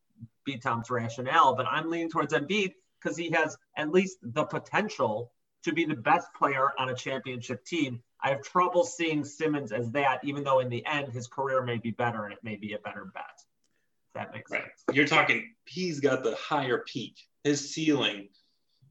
B 0.45 0.57
Tom's 0.57 0.89
rationale, 0.89 1.55
but 1.55 1.65
I'm 1.69 1.89
leaning 1.89 2.09
towards 2.09 2.33
Embiid 2.33 2.73
because 3.01 3.17
he 3.17 3.29
has 3.31 3.57
at 3.75 3.91
least 3.91 4.17
the 4.21 4.43
potential 4.43 5.31
to 5.63 5.73
be 5.73 5.85
the 5.85 5.95
best 5.95 6.27
player 6.33 6.71
on 6.79 6.89
a 6.89 6.95
championship 6.95 7.65
team. 7.65 8.01
I 8.23 8.29
have 8.29 8.41
trouble 8.41 8.83
seeing 8.83 9.23
Simmons 9.23 9.71
as 9.71 9.91
that, 9.91 10.19
even 10.23 10.43
though 10.43 10.59
in 10.59 10.69
the 10.69 10.85
end 10.85 11.09
his 11.11 11.27
career 11.27 11.61
may 11.61 11.77
be 11.77 11.91
better 11.91 12.23
and 12.23 12.33
it 12.33 12.39
may 12.43 12.55
be 12.55 12.73
a 12.73 12.79
better 12.79 13.05
bet. 13.13 13.23
If 13.35 14.13
that 14.15 14.33
makes 14.33 14.49
Right. 14.49 14.63
sense. 14.63 14.83
You're 14.93 15.07
talking, 15.07 15.53
he's 15.65 15.99
got 15.99 16.23
the 16.23 16.35
higher 16.35 16.83
peak. 16.87 17.17
His 17.43 17.73
ceiling 17.73 18.29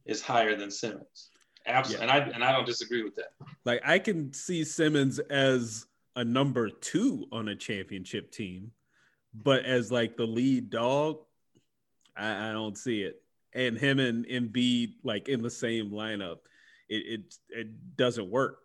is 0.05 0.23
higher 0.23 0.55
than 0.55 0.71
Simmons. 0.71 1.31
Absolutely. 1.67 2.07
Yeah. 2.07 2.15
And 2.15 2.25
I 2.25 2.35
and 2.35 2.45
I 2.45 2.53
don't 2.53 2.67
disagree 2.67 3.03
with 3.03 3.17
that. 3.17 3.33
Like 3.65 3.83
I 3.85 3.99
can 3.99 4.33
see 4.33 4.65
Simmons 4.65 5.19
as 5.19 5.87
a 6.15 6.25
number 6.25 6.71
two 6.71 7.27
on 7.33 7.49
a 7.49 7.57
championship 7.57 8.31
team, 8.31 8.71
but 9.35 9.65
as 9.65 9.91
like 9.91 10.17
the 10.17 10.27
lead 10.27 10.71
dog, 10.71 11.19
I, 12.17 12.51
I 12.51 12.53
don't 12.53 12.79
see 12.79 13.03
it. 13.03 13.23
And 13.53 13.77
him 13.77 13.99
and 13.99 14.27
Embiid 14.27 14.95
like 15.03 15.29
in 15.29 15.43
the 15.43 15.51
same 15.51 15.91
lineup, 15.91 16.39
it 16.89 17.21
it, 17.21 17.35
it 17.51 17.97
doesn't 17.97 18.31
work. 18.31 18.59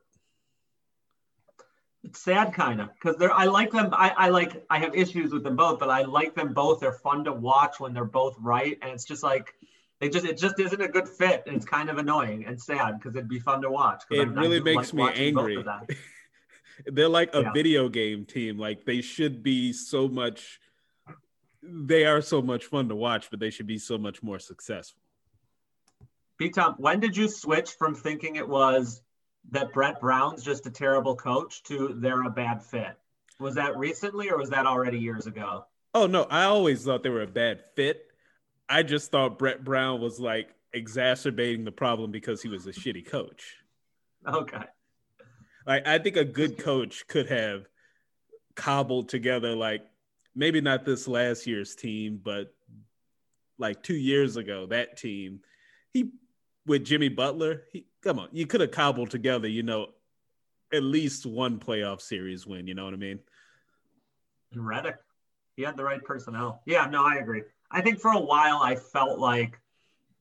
It's 2.03 2.19
sad 2.19 2.53
kind 2.53 2.81
of 2.81 2.89
because 2.95 3.15
they're 3.17 3.31
I 3.31 3.45
like 3.45 3.71
them. 3.71 3.89
I, 3.93 4.09
I 4.17 4.29
like 4.29 4.65
I 4.69 4.79
have 4.79 4.95
issues 4.95 5.31
with 5.31 5.43
them 5.43 5.55
both, 5.55 5.79
but 5.79 5.89
I 5.89 6.01
like 6.03 6.35
them 6.35 6.53
both. 6.53 6.79
They're 6.79 6.93
fun 6.93 7.23
to 7.25 7.31
watch 7.31 7.79
when 7.79 7.93
they're 7.93 8.05
both 8.05 8.35
right. 8.39 8.77
And 8.81 8.91
it's 8.91 9.05
just 9.05 9.21
like 9.23 9.53
they 10.01 10.09
just 10.09 10.25
it 10.25 10.37
just 10.37 10.59
isn't 10.59 10.81
a 10.81 10.87
good 10.87 11.07
fit. 11.07 11.43
It's 11.45 11.63
kind 11.65 11.89
of 11.89 11.97
annoying 11.99 12.45
and 12.45 12.59
sad 12.59 12.97
because 12.97 13.15
it'd 13.15 13.29
be 13.29 13.39
fun 13.39 13.61
to 13.61 13.69
watch. 13.69 14.03
It 14.09 14.19
I'm- 14.19 14.33
really 14.33 14.59
makes 14.59 14.93
like 14.93 15.15
me 15.15 15.27
angry. 15.27 15.63
They're 16.87 17.07
like 17.07 17.35
a 17.35 17.41
Yeah. 17.41 17.51
video 17.53 17.87
game 17.87 18.25
team. 18.25 18.57
Like 18.57 18.83
they 18.83 19.01
should 19.01 19.43
be 19.43 19.71
so 19.71 20.07
much. 20.07 20.59
They 21.61 22.05
are 22.05 22.21
so 22.21 22.41
much 22.41 22.65
fun 22.65 22.89
to 22.89 22.95
watch, 22.95 23.29
but 23.29 23.39
they 23.39 23.51
should 23.51 23.67
be 23.67 23.77
so 23.77 23.99
much 23.99 24.23
more 24.23 24.39
successful. 24.39 24.99
B 26.37 26.49
Tom, 26.49 26.73
when 26.79 26.99
did 26.99 27.15
you 27.15 27.27
switch 27.29 27.71
from 27.77 27.93
thinking 27.93 28.35
it 28.35 28.49
was 28.49 29.03
that 29.51 29.71
Brett 29.71 29.99
Brown's 30.01 30.41
just 30.43 30.65
a 30.65 30.71
terrible 30.71 31.15
coach 31.15 31.61
to 31.63 31.93
they're 31.99 32.23
a 32.23 32.31
bad 32.31 32.63
fit? 32.63 32.97
Was 33.39 33.53
that 33.55 33.77
recently 33.77 34.31
or 34.31 34.37
was 34.39 34.49
that 34.49 34.65
already 34.65 34.97
years 34.97 35.27
ago? 35.27 35.65
Oh 35.93 36.07
no, 36.07 36.23
I 36.23 36.45
always 36.45 36.83
thought 36.83 37.03
they 37.03 37.09
were 37.09 37.21
a 37.21 37.27
bad 37.27 37.61
fit. 37.75 38.11
I 38.72 38.84
just 38.84 39.11
thought 39.11 39.38
Brett 39.38 39.65
Brown 39.65 39.99
was 39.99 40.17
like 40.17 40.55
exacerbating 40.72 41.65
the 41.65 41.74
problem 41.74 42.09
because 42.09 42.41
he 42.41 42.47
was 42.47 42.65
a 42.67 42.72
shitty 42.72 43.05
coach. 43.05 43.57
Okay. 44.26 44.63
Like 45.67 45.86
I 45.86 45.99
think 45.99 46.15
a 46.15 46.24
good 46.24 46.57
coach 46.57 47.05
could 47.07 47.30
have 47.30 47.65
cobbled 48.55 49.09
together 49.09 49.55
like 49.55 49.84
maybe 50.34 50.61
not 50.61 50.86
this 50.86 51.05
last 51.05 51.45
year's 51.45 51.76
team, 51.76 52.22
but 52.24 52.53
like 53.57 53.84
two 53.84 53.95
years 53.95 54.38
ago, 54.38 54.65
that 54.67 54.97
team. 54.97 55.41
He 55.91 56.11
with 56.65 56.86
Jimmy 56.86 57.09
Butler, 57.09 57.63
he 57.74 57.86
come 58.01 58.19
on, 58.19 58.30
you 58.32 58.47
could 58.47 58.61
have 58.61 58.72
cobbled 58.72 59.11
together, 59.11 59.49
you 59.49 59.63
know, 59.63 59.88
at 60.74 60.84
least 60.84 61.26
one 61.26 61.59
playoff 61.59 61.99
series 61.99 62.47
win, 62.47 62.67
you 62.67 62.74
know 62.74 62.86
what 62.86 62.93
I 62.93 62.97
mean? 62.97 63.19
And 64.53 64.65
Reddick, 64.65 64.95
he 65.57 65.63
had 65.63 65.76
the 65.76 65.84
right 65.84 66.01
personnel. 66.01 66.61
Yeah, 66.65 66.86
no, 66.86 67.05
I 67.05 67.15
agree. 67.15 67.43
I 67.72 67.82
think 67.82 67.99
for 67.99 68.11
a 68.11 68.19
while 68.19 68.59
I 68.61 68.76
felt 68.76 69.19
like 69.19 69.59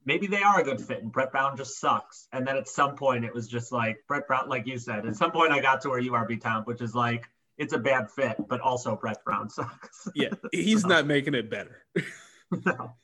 maybe 0.05 0.26
they 0.26 0.42
are 0.42 0.61
a 0.61 0.64
good 0.64 0.80
fit 0.80 1.03
and 1.03 1.12
Brett 1.12 1.32
Brown 1.32 1.57
just 1.57 1.78
sucks. 1.78 2.28
And 2.32 2.46
then 2.46 2.57
at 2.57 2.68
some 2.68 2.94
point 2.96 3.24
it 3.24 3.34
was 3.34 3.48
just 3.48 3.72
like 3.72 3.98
Brett 4.09 4.26
Brown, 4.26 4.48
like 4.48 4.66
you 4.66 4.78
said, 4.78 5.07
at 5.07 5.16
some 5.16 5.30
point 5.30 5.53
I 5.53 5.61
got 5.61 5.80
to 5.82 5.88
where 5.88 5.98
you 5.98 6.14
are, 6.14 6.26
B 6.26 6.36
Tom, 6.36 6.64
which 6.64 6.80
is 6.80 6.94
like 6.94 7.28
it's 7.59 7.74
a 7.74 7.78
bad 7.78 8.11
fit, 8.11 8.36
but 8.48 8.61
also 8.61 8.96
Brett 8.96 9.22
Brown 9.24 9.51
sucks. 9.51 10.09
Yeah, 10.14 10.30
he's 10.53 10.86
not 10.86 11.07
making 11.07 11.34
it 11.34 11.51
better. 11.51 11.84
no. 12.64 12.94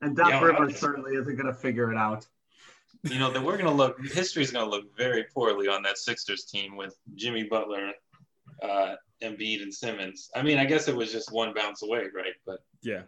And 0.00 0.16
Doc 0.16 0.30
Yeah, 0.30 0.40
Rivers 0.40 0.78
certainly 0.78 1.14
isn't 1.16 1.36
going 1.36 1.46
to 1.46 1.54
figure 1.54 1.92
it 1.92 1.98
out. 1.98 2.26
You 3.02 3.18
know, 3.18 3.30
that 3.30 3.42
we're 3.42 3.56
gonna 3.56 3.72
look 3.72 3.98
history's 4.12 4.50
gonna 4.50 4.68
look 4.68 4.94
very 4.94 5.24
poorly 5.24 5.68
on 5.68 5.82
that 5.84 5.96
Sixers 5.96 6.44
team 6.44 6.76
with 6.76 6.94
Jimmy 7.14 7.44
Butler, 7.44 7.92
uh, 8.62 8.94
Embiid 9.22 9.62
and 9.62 9.72
Simmons. 9.72 10.30
I 10.34 10.42
mean, 10.42 10.58
I 10.58 10.64
guess 10.64 10.88
it 10.88 10.96
was 10.96 11.12
just 11.12 11.32
one 11.32 11.52
bounce 11.54 11.82
away, 11.82 12.04
right? 12.14 12.34
But 12.46 12.60
Yeah. 12.82 13.02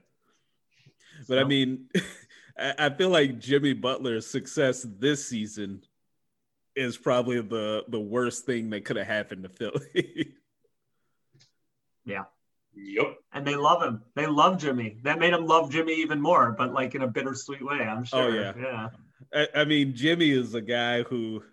But 1.28 1.38
I 1.38 1.44
mean, 1.44 1.88
I 2.59 2.74
I 2.78 2.90
feel 2.90 3.09
like 3.11 3.38
Jimmy 3.38 3.72
Butler's 3.72 4.26
success 4.26 4.86
this 4.98 5.26
season 5.28 5.82
is 6.74 6.96
probably 6.96 7.40
the 7.40 7.84
the 7.88 8.00
worst 8.00 8.46
thing 8.46 8.70
that 8.70 8.84
could 8.84 8.96
have 8.96 9.07
happened 9.07 9.44
to 9.44 9.48
Philly. 9.48 10.34
Yeah. 12.05 12.24
Yep. 12.74 13.18
and 13.32 13.46
they 13.46 13.55
love 13.55 13.80
him. 13.82 14.03
They 14.16 14.26
love 14.26 14.59
Jimmy. 14.59 14.98
That 15.05 15.20
made 15.20 15.32
them 15.32 15.46
love 15.46 15.70
Jimmy 15.70 15.94
even 16.00 16.20
more, 16.20 16.50
but 16.50 16.72
like 16.72 16.96
in 16.96 17.03
a 17.03 17.07
bittersweet 17.07 17.64
way, 17.64 17.76
I'm 17.76 18.03
sure. 18.03 18.22
Oh, 18.22 18.30
sure. 18.32 18.40
yeah. 18.40 18.53
Yeah. 18.57 18.88
I, 19.55 19.61
I 19.61 19.64
mean, 19.64 19.94
Jimmy 19.94 20.30
is 20.30 20.55
a 20.55 20.61
guy 20.61 21.03
who 21.03 21.44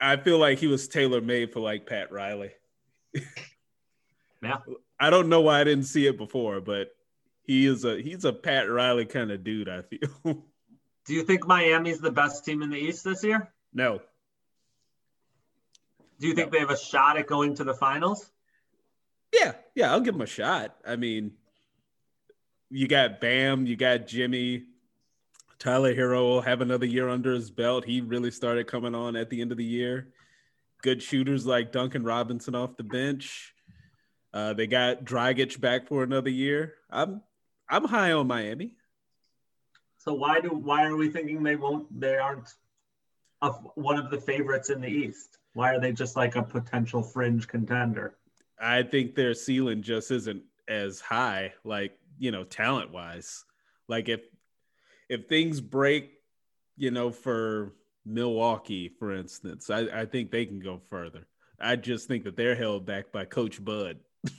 I 0.00 0.16
feel 0.16 0.38
like 0.38 0.58
he 0.58 0.66
was 0.66 0.88
tailor 0.88 1.20
made 1.20 1.52
for 1.52 1.60
like 1.60 1.86
Pat 1.86 2.10
Riley. 2.10 2.52
Yeah. 4.42 4.56
I 4.98 5.10
don't 5.10 5.28
know 5.28 5.40
why 5.42 5.60
I 5.60 5.64
didn't 5.64 5.84
see 5.84 6.06
it 6.06 6.16
before, 6.16 6.60
but 6.60 6.88
he 7.42 7.66
is 7.66 7.84
a 7.84 8.00
he's 8.00 8.24
a 8.24 8.32
Pat 8.32 8.70
Riley 8.70 9.04
kind 9.06 9.30
of 9.30 9.44
dude. 9.44 9.68
I 9.68 9.82
feel 9.82 10.00
Do 11.04 11.14
you 11.14 11.22
think 11.24 11.46
Miami's 11.46 12.00
the 12.00 12.10
best 12.10 12.44
team 12.44 12.62
in 12.62 12.70
the 12.70 12.78
East 12.78 13.04
this 13.04 13.22
year? 13.24 13.52
no. 13.72 14.00
Do 16.18 16.26
you 16.26 16.34
think 16.34 16.48
No. 16.48 16.52
they 16.52 16.60
have 16.60 16.70
a 16.70 16.76
shot 16.78 17.16
at 17.16 17.26
going 17.26 17.54
to 17.56 17.64
the 17.64 17.72
finals? 17.74 18.30
Yeah, 19.32 19.52
yeah, 19.74 19.90
I'll 19.90 20.00
give 20.00 20.12
them 20.14 20.20
a 20.20 20.26
shot. 20.26 20.76
I 20.86 20.96
mean, 20.96 21.32
you 22.68 22.86
got 22.88 23.20
Bam, 23.22 23.64
you 23.66 23.74
got 23.76 24.06
Jimmy, 24.06 24.64
Tyler 25.58 25.94
Herro 25.94 26.22
will 26.22 26.40
have 26.42 26.60
another 26.60 26.84
year 26.84 27.08
under 27.08 27.32
his 27.32 27.50
belt. 27.50 27.84
He 27.86 28.00
really 28.02 28.30
started 28.30 28.66
coming 28.66 28.94
on 28.94 29.16
at 29.16 29.30
the 29.30 29.40
end 29.40 29.50
of 29.52 29.56
the 29.58 29.64
year. 29.64 30.08
Good 30.82 31.02
shooters 31.02 31.46
like 31.46 31.72
Duncan 31.72 32.04
Robinson 32.04 32.54
off 32.54 32.76
the 32.76 32.84
bench. 32.84 33.54
Uh, 34.32 34.52
they 34.54 34.66
got 34.66 35.04
Dragic 35.04 35.60
back 35.60 35.88
for 35.88 36.02
another 36.02 36.30
year. 36.30 36.74
I'm 36.90 37.22
I'm 37.68 37.84
high 37.84 38.12
on 38.12 38.26
Miami. 38.26 38.76
So 39.98 40.14
why 40.14 40.40
do 40.40 40.48
why 40.48 40.86
are 40.86 40.96
we 40.96 41.10
thinking 41.10 41.42
they 41.42 41.56
won't? 41.56 42.00
They 42.00 42.16
aren't 42.16 42.48
a, 43.42 43.50
one 43.50 43.98
of 43.98 44.10
the 44.10 44.20
favorites 44.20 44.70
in 44.70 44.80
the 44.80 44.88
East. 44.88 45.38
Why 45.52 45.74
are 45.74 45.80
they 45.80 45.92
just 45.92 46.16
like 46.16 46.36
a 46.36 46.42
potential 46.42 47.02
fringe 47.02 47.48
contender? 47.48 48.16
I 48.58 48.82
think 48.82 49.14
their 49.14 49.34
ceiling 49.34 49.82
just 49.82 50.10
isn't 50.10 50.42
as 50.68 51.00
high, 51.00 51.52
like 51.64 51.98
you 52.18 52.30
know, 52.30 52.44
talent 52.44 52.92
wise. 52.92 53.44
Like 53.88 54.08
if 54.08 54.20
if 55.08 55.28
things 55.28 55.60
break, 55.60 56.12
you 56.76 56.90
know, 56.90 57.10
for 57.10 57.72
Milwaukee, 58.04 58.88
for 58.98 59.14
instance, 59.14 59.70
I, 59.70 59.80
I 59.92 60.06
think 60.06 60.30
they 60.30 60.46
can 60.46 60.60
go 60.60 60.80
further. 60.90 61.26
I 61.60 61.76
just 61.76 62.08
think 62.08 62.24
that 62.24 62.36
they're 62.36 62.54
held 62.54 62.86
back 62.86 63.12
by 63.12 63.24
Coach 63.26 63.62
Bud. 63.62 63.98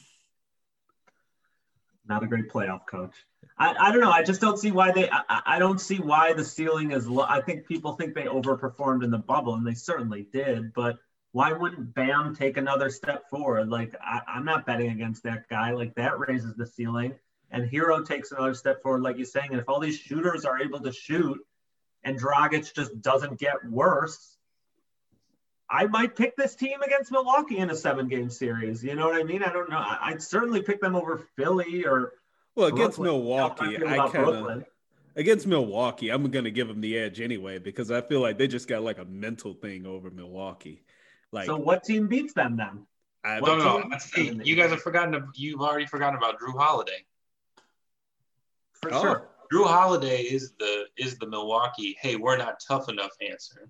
Not 2.07 2.24
a 2.24 2.28
great 2.28 2.49
playoff 2.49 2.88
coach. 2.88 3.14
I, 3.57 3.76
I 3.80 3.91
don't 3.91 4.01
know. 4.01 4.12
I 4.12 4.24
just 4.24 4.41
don't 4.41 4.57
see 4.57 4.72
why 4.72 4.91
they. 4.91 5.09
I, 5.09 5.41
I- 5.45 5.59
don't 5.59 5.80
see 5.80 5.97
why 5.97 6.34
the 6.34 6.43
ceiling 6.43 6.91
is 6.91 7.07
low. 7.07 7.26
I 7.28 7.41
think 7.41 7.68
people 7.68 7.93
think 7.93 8.16
they 8.16 8.24
overperformed 8.24 9.03
in 9.03 9.12
the 9.12 9.20
bubble, 9.20 9.53
and 9.55 9.66
they 9.66 9.76
certainly 9.76 10.28
did. 10.34 10.74
But 10.74 10.97
why 11.32 11.53
wouldn't 11.53 11.93
Bam 11.93 12.36
take 12.36 12.57
another 12.57 12.89
step 12.89 13.30
forward? 13.30 13.70
Like 13.70 13.95
I, 14.03 14.22
I'm 14.28 14.45
not 14.45 14.66
betting 14.66 14.89
against 14.89 15.24
that 15.24 15.47
guy. 15.47 15.72
Like 15.72 15.93
that 15.95 16.20
raises 16.20 16.55
the 16.55 16.66
ceiling, 16.66 17.14
and 17.51 17.70
Herro 17.70 18.05
takes 18.05 18.32
another 18.32 18.55
step 18.55 18.82
forward, 18.82 19.03
like 19.03 19.18
you're 19.18 19.26
saying. 19.26 19.49
And 19.51 19.59
if 19.59 19.70
all 19.70 19.80
these 19.80 19.97
shooters 19.97 20.43
are 20.43 20.59
able 20.59 20.80
to 20.80 20.91
shoot, 20.91 21.39
and 22.03 22.19
Dragic 22.19 22.73
just 22.73 23.01
doesn't 23.01 23.39
get 23.39 23.63
worse, 23.69 24.37
I 25.69 25.87
might 25.87 26.15
pick 26.15 26.35
this 26.35 26.55
team 26.55 26.81
against 26.81 27.11
Milwaukee 27.11 27.57
in 27.57 27.69
a 27.69 27.75
seven 27.75 28.07
game 28.09 28.29
series. 28.29 28.83
You 28.83 28.95
know 28.95 29.07
what 29.07 29.19
I 29.19 29.23
mean? 29.23 29.41
I 29.41 29.51
don't 29.53 29.69
know. 29.69 29.81
I'd 30.01 30.21
certainly 30.21 30.61
pick 30.61 30.81
them 30.81 30.95
over 30.95 31.25
Philly 31.37 31.85
or. 31.85 32.13
Well, 32.55 32.67
against 32.67 32.97
Brooklyn. 32.97 33.05
Milwaukee, 33.05 33.77
I 33.77 34.09
kind 34.09 34.27
of. 34.27 34.65
Against 35.15 35.45
Milwaukee, 35.47 36.09
I'm 36.09 36.29
going 36.29 36.45
to 36.45 36.51
give 36.51 36.67
them 36.67 36.81
the 36.81 36.97
edge 36.97 37.19
anyway 37.19 37.59
because 37.59 37.91
I 37.91 38.01
feel 38.01 38.21
like 38.21 38.37
they 38.37 38.47
just 38.47 38.67
got 38.67 38.81
like 38.81 38.97
a 38.97 39.05
mental 39.05 39.53
thing 39.53 39.85
over 39.85 40.09
Milwaukee. 40.09 40.83
Like, 41.31 41.45
so 41.45 41.57
what 41.57 41.83
team 41.83 42.07
beats 42.07 42.33
them 42.33 42.57
then? 42.57 42.85
I 43.23 43.39
don't 43.39 43.59
know. 43.59 44.43
You 44.43 44.55
guys 44.55 44.71
have 44.71 44.81
forgotten. 44.81 45.29
You've 45.35 45.61
already 45.61 45.85
forgotten 45.85 46.17
about 46.17 46.39
Jrue 46.39 46.57
Holiday. 46.57 47.05
For 48.81 48.93
oh. 48.93 49.01
sure. 49.01 49.27
Jrue 49.51 49.67
Holiday 49.67 50.21
is 50.21 50.53
the 50.59 50.85
is 50.97 51.17
the 51.17 51.27
Milwaukee. 51.27 51.97
Hey, 52.01 52.15
we're 52.15 52.37
not 52.37 52.61
tough 52.65 52.89
enough 52.89 53.11
answer. 53.21 53.69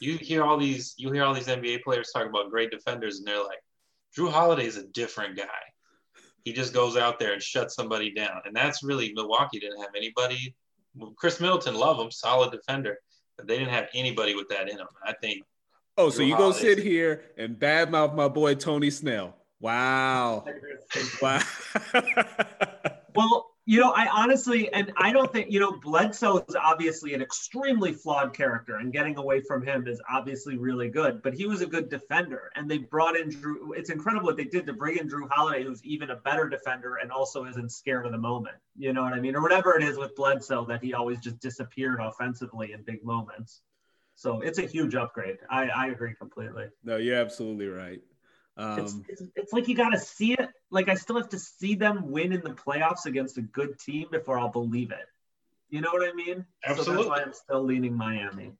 You 0.00 0.18
hear 0.18 0.44
all 0.44 0.58
these. 0.58 0.94
You 0.96 1.10
hear 1.12 1.24
all 1.24 1.34
these 1.34 1.46
NBA 1.46 1.82
players 1.82 2.10
talk 2.12 2.26
about 2.26 2.50
great 2.50 2.70
defenders, 2.70 3.18
and 3.18 3.26
they're 3.26 3.42
like, 3.42 3.62
Jrue 4.16 4.30
Holiday 4.30 4.66
is 4.66 4.76
a 4.76 4.86
different 4.88 5.36
guy. 5.36 5.44
He 6.44 6.52
just 6.52 6.74
goes 6.74 6.96
out 6.96 7.18
there 7.18 7.32
and 7.32 7.42
shuts 7.42 7.74
somebody 7.74 8.12
down, 8.12 8.42
and 8.44 8.54
that's 8.54 8.82
really 8.82 9.12
Milwaukee 9.14 9.58
didn't 9.58 9.80
have 9.80 9.94
anybody. 9.96 10.54
Khris 11.16 11.40
Middleton, 11.40 11.74
love 11.74 11.98
him, 11.98 12.10
solid 12.10 12.52
defender, 12.52 12.98
but 13.36 13.48
they 13.48 13.58
didn't 13.58 13.72
have 13.72 13.88
anybody 13.94 14.34
with 14.34 14.48
that 14.50 14.68
in 14.68 14.76
them. 14.76 14.86
I 15.04 15.14
think 15.20 15.42
Oh, 15.96 16.10
so 16.10 16.22
you 16.22 16.36
go 16.36 16.50
sit 16.50 16.78
here 16.78 17.22
and 17.36 17.56
badmouth 17.56 18.14
my 18.14 18.26
boy 18.26 18.56
Tony 18.56 18.90
Snell. 18.90 19.36
Wow. 19.60 20.44
wow. 21.22 21.40
well, 23.14 23.53
you 23.66 23.80
know, 23.80 23.92
I 23.92 24.08
honestly, 24.12 24.70
and 24.74 24.92
I 24.98 25.10
don't 25.10 25.32
think, 25.32 25.50
you 25.50 25.58
know, 25.58 25.72
Bledsoe 25.72 26.44
is 26.46 26.54
obviously 26.54 27.14
an 27.14 27.22
extremely 27.22 27.92
flawed 27.92 28.34
character, 28.34 28.76
and 28.76 28.92
getting 28.92 29.16
away 29.16 29.40
from 29.40 29.64
him 29.64 29.88
is 29.88 30.02
obviously 30.10 30.58
really 30.58 30.90
good, 30.90 31.22
but 31.22 31.32
he 31.32 31.46
was 31.46 31.62
a 31.62 31.66
good 31.66 31.88
defender. 31.88 32.50
And 32.56 32.70
they 32.70 32.78
brought 32.78 33.16
in 33.16 33.30
Jrue, 33.30 33.74
It's 33.74 33.88
incredible 33.88 34.26
what 34.26 34.36
they 34.36 34.44
did 34.44 34.66
to 34.66 34.74
bring 34.74 34.98
in 34.98 35.08
Jrue 35.08 35.30
Holiday, 35.30 35.64
who's 35.64 35.82
even 35.82 36.10
a 36.10 36.16
better 36.16 36.46
defender 36.46 36.96
and 36.96 37.10
also 37.10 37.46
isn't 37.46 37.72
scared 37.72 38.04
of 38.04 38.12
the 38.12 38.18
moment. 38.18 38.56
You 38.76 38.92
know 38.92 39.02
what 39.02 39.14
I 39.14 39.20
mean? 39.20 39.34
Or 39.34 39.40
whatever 39.40 39.78
it 39.78 39.82
is 39.82 39.96
with 39.96 40.14
Bledsoe 40.14 40.66
that 40.66 40.84
he 40.84 40.92
always 40.92 41.18
just 41.20 41.40
disappeared 41.40 42.00
offensively 42.02 42.72
in 42.72 42.82
big 42.82 43.02
moments. 43.02 43.62
So 44.14 44.42
it's 44.42 44.58
a 44.58 44.66
huge 44.66 44.94
upgrade. 44.94 45.38
I, 45.50 45.68
I 45.68 45.86
agree 45.86 46.14
completely. 46.14 46.66
No, 46.84 46.98
you're 46.98 47.16
absolutely 47.16 47.66
right. 47.66 48.00
Um, 48.56 48.78
it's, 48.78 48.96
it's, 49.08 49.22
it's, 49.34 49.52
like 49.52 49.66
you 49.68 49.74
got 49.74 49.90
to 49.90 49.98
see 49.98 50.34
it. 50.34 50.48
Like 50.70 50.88
I 50.88 50.94
still 50.94 51.16
have 51.16 51.28
to 51.30 51.38
see 51.38 51.74
them 51.74 52.10
win 52.10 52.32
in 52.32 52.40
the 52.40 52.50
playoffs 52.50 53.06
against 53.06 53.36
a 53.38 53.42
good 53.42 53.78
team 53.78 54.06
before 54.10 54.38
I'll 54.38 54.48
believe 54.48 54.92
it. 54.92 55.06
You 55.70 55.80
know 55.80 55.90
what 55.90 56.08
I 56.08 56.12
mean? 56.12 56.44
Absolutely. 56.64 56.84
So 56.84 56.96
that's 56.96 57.08
why 57.08 57.22
I'm 57.22 57.32
still 57.32 57.64
leaning 57.64 57.96
Miami. 57.96 58.52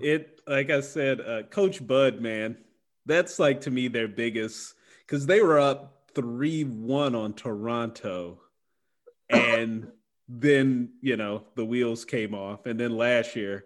It 0.00 0.40
like 0.46 0.70
I 0.70 0.80
said, 0.80 1.20
uh, 1.20 1.42
Coach 1.42 1.86
Bud, 1.86 2.20
man, 2.20 2.56
that's 3.04 3.38
like 3.38 3.62
to 3.62 3.70
me 3.70 3.88
their 3.88 4.08
biggest 4.08 4.74
because 5.00 5.26
they 5.26 5.42
were 5.42 5.58
up 5.58 6.10
three 6.14 6.64
one 6.64 7.14
on 7.14 7.34
Toronto, 7.34 8.40
and 9.28 9.88
then 10.26 10.94
you 11.02 11.18
know 11.18 11.44
the 11.54 11.66
wheels 11.66 12.06
came 12.06 12.34
off, 12.34 12.64
and 12.64 12.80
then 12.80 12.96
last 12.96 13.36
year, 13.36 13.64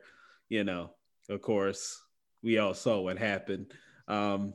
you 0.49 0.65
know 0.65 0.91
of 1.29 1.43
course, 1.43 2.03
we 2.43 2.59
all 2.59 2.75
saw 2.75 3.01
what 3.01 3.19
happened. 3.19 3.73
Um, 4.07 4.55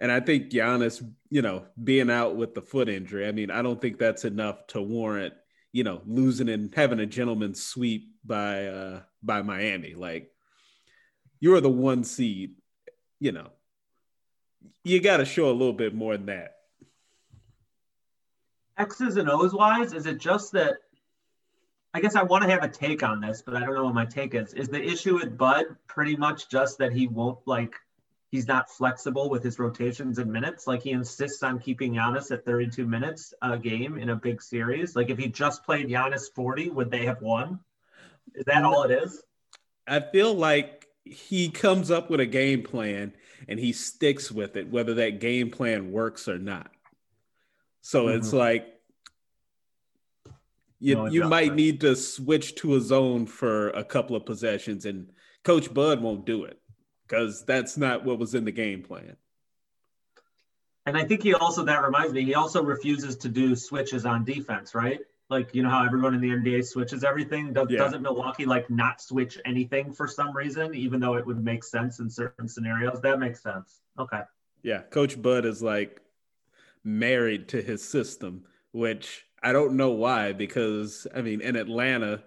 and 0.00 0.10
I 0.10 0.20
think 0.20 0.50
Giannis, 0.50 1.06
you 1.28 1.42
know, 1.42 1.66
being 1.82 2.10
out 2.10 2.34
with 2.34 2.54
the 2.54 2.62
foot 2.62 2.88
injury, 2.88 3.28
I 3.28 3.32
mean, 3.32 3.50
I 3.50 3.60
don't 3.60 3.80
think 3.80 3.98
that's 3.98 4.24
enough 4.24 4.66
to 4.68 4.80
warrant, 4.80 5.34
you 5.72 5.84
know, 5.84 6.00
losing 6.06 6.48
and 6.48 6.74
having 6.74 7.00
a 7.00 7.06
gentleman's 7.06 7.62
sweep 7.62 8.14
by 8.24 8.66
uh 8.66 9.00
by 9.22 9.42
Miami. 9.42 9.94
Like 9.94 10.30
you're 11.38 11.60
the 11.60 11.68
one 11.68 12.04
seed, 12.04 12.54
you 13.18 13.32
know. 13.32 13.48
You 14.82 15.00
got 15.00 15.18
to 15.18 15.26
show 15.26 15.50
a 15.50 15.52
little 15.52 15.74
bit 15.74 15.94
more 15.94 16.16
than 16.16 16.26
that. 16.26 16.56
X's 18.78 19.18
and 19.18 19.28
O's 19.28 19.52
wise, 19.52 19.92
is 19.92 20.06
it 20.06 20.18
just 20.18 20.52
that 20.52 20.76
I 21.92 22.00
guess 22.00 22.16
I 22.16 22.22
want 22.22 22.44
to 22.44 22.50
have 22.50 22.62
a 22.62 22.68
take 22.68 23.02
on 23.02 23.20
this, 23.20 23.42
but 23.42 23.56
I 23.56 23.60
don't 23.60 23.74
know 23.74 23.84
what 23.84 23.94
my 23.94 24.06
take 24.06 24.34
is. 24.34 24.54
Is 24.54 24.68
the 24.68 24.82
issue 24.82 25.14
with 25.14 25.36
Bud 25.36 25.64
pretty 25.86 26.16
much 26.16 26.48
just 26.48 26.78
that 26.78 26.92
he 26.92 27.06
won't 27.06 27.38
like 27.46 27.74
he's 28.30 28.46
not 28.46 28.70
flexible 28.70 29.28
with 29.28 29.42
his 29.42 29.58
rotations 29.58 30.18
and 30.18 30.32
minutes? 30.32 30.66
Like 30.66 30.82
he 30.82 30.90
insists 30.90 31.42
on 31.42 31.58
keeping 31.58 31.94
Giannis 31.94 32.30
at 32.30 32.44
32 32.44 32.86
minutes 32.86 33.34
a 33.42 33.58
game 33.58 33.98
in 33.98 34.10
a 34.10 34.16
big 34.16 34.40
series. 34.40 34.96
Like 34.96 35.10
if 35.10 35.18
he 35.18 35.28
just 35.28 35.64
played 35.64 35.88
Giannis 35.88 36.32
40, 36.34 36.70
would 36.70 36.90
they 36.90 37.04
have 37.06 37.20
won? 37.20 37.60
Is 38.34 38.44
that 38.46 38.64
all 38.64 38.84
it 38.84 38.90
is? 38.90 39.22
I 39.86 40.00
feel 40.00 40.32
like 40.34 40.86
he 41.04 41.48
comes 41.48 41.90
up 41.90 42.10
with 42.10 42.20
a 42.20 42.26
game 42.26 42.62
plan 42.62 43.12
and 43.48 43.58
he 43.58 43.72
sticks 43.72 44.30
with 44.30 44.56
it, 44.56 44.70
whether 44.70 44.94
that 44.94 45.20
game 45.20 45.50
plan 45.50 45.90
works 45.90 46.28
or 46.28 46.38
not. 46.38 46.70
So 47.80 48.06
mm-hmm. 48.06 48.18
it's 48.18 48.32
like 48.32 48.66
you, 50.78 50.94
no 50.94 51.06
you 51.06 51.24
might 51.24 51.54
need 51.54 51.80
to 51.80 51.96
switch 51.96 52.54
to 52.56 52.76
a 52.76 52.80
zone 52.80 53.26
for 53.26 53.70
a 53.70 53.82
couple 53.82 54.16
of 54.16 54.24
possessions, 54.24 54.86
and 54.86 55.10
Coach 55.44 55.72
Bud 55.72 56.00
won't 56.00 56.24
do 56.24 56.44
it 56.44 56.60
because 57.10 57.44
that's 57.44 57.76
not 57.76 58.04
what 58.04 58.18
was 58.18 58.34
in 58.34 58.44
the 58.44 58.52
game 58.52 58.82
plan. 58.82 59.16
And 60.86 60.96
I 60.96 61.04
think 61.04 61.22
he 61.22 61.34
also 61.34 61.64
that 61.64 61.82
reminds 61.82 62.12
me, 62.12 62.24
he 62.24 62.34
also 62.34 62.62
refuses 62.62 63.16
to 63.16 63.28
do 63.28 63.54
switches 63.54 64.06
on 64.06 64.24
defense, 64.24 64.74
right? 64.74 65.00
Like 65.28 65.54
you 65.54 65.62
know 65.62 65.70
how 65.70 65.84
everyone 65.84 66.14
in 66.14 66.20
the 66.20 66.28
NBA 66.28 66.64
switches 66.64 67.04
everything. 67.04 67.52
Does, 67.52 67.68
yeah. 67.70 67.78
Doesn't 67.78 68.02
Milwaukee 68.02 68.46
like 68.46 68.70
not 68.70 69.00
switch 69.00 69.38
anything 69.44 69.92
for 69.92 70.08
some 70.08 70.36
reason, 70.36 70.74
even 70.74 71.00
though 71.00 71.16
it 71.16 71.26
would 71.26 71.44
make 71.44 71.62
sense 71.62 72.00
in 72.00 72.10
certain 72.10 72.48
scenarios? 72.48 73.00
That 73.00 73.20
makes 73.20 73.42
sense. 73.42 73.80
Okay. 73.98 74.22
Yeah, 74.62 74.82
Coach 74.82 75.20
Bud 75.20 75.44
is 75.44 75.62
like 75.62 76.00
married 76.82 77.48
to 77.48 77.62
his 77.62 77.86
system, 77.86 78.44
which 78.72 79.26
I 79.42 79.52
don't 79.52 79.76
know 79.76 79.90
why, 79.90 80.32
because 80.32 81.06
I 81.14 81.22
mean, 81.22 81.40
in 81.40 81.56
Atlanta, 81.56 82.22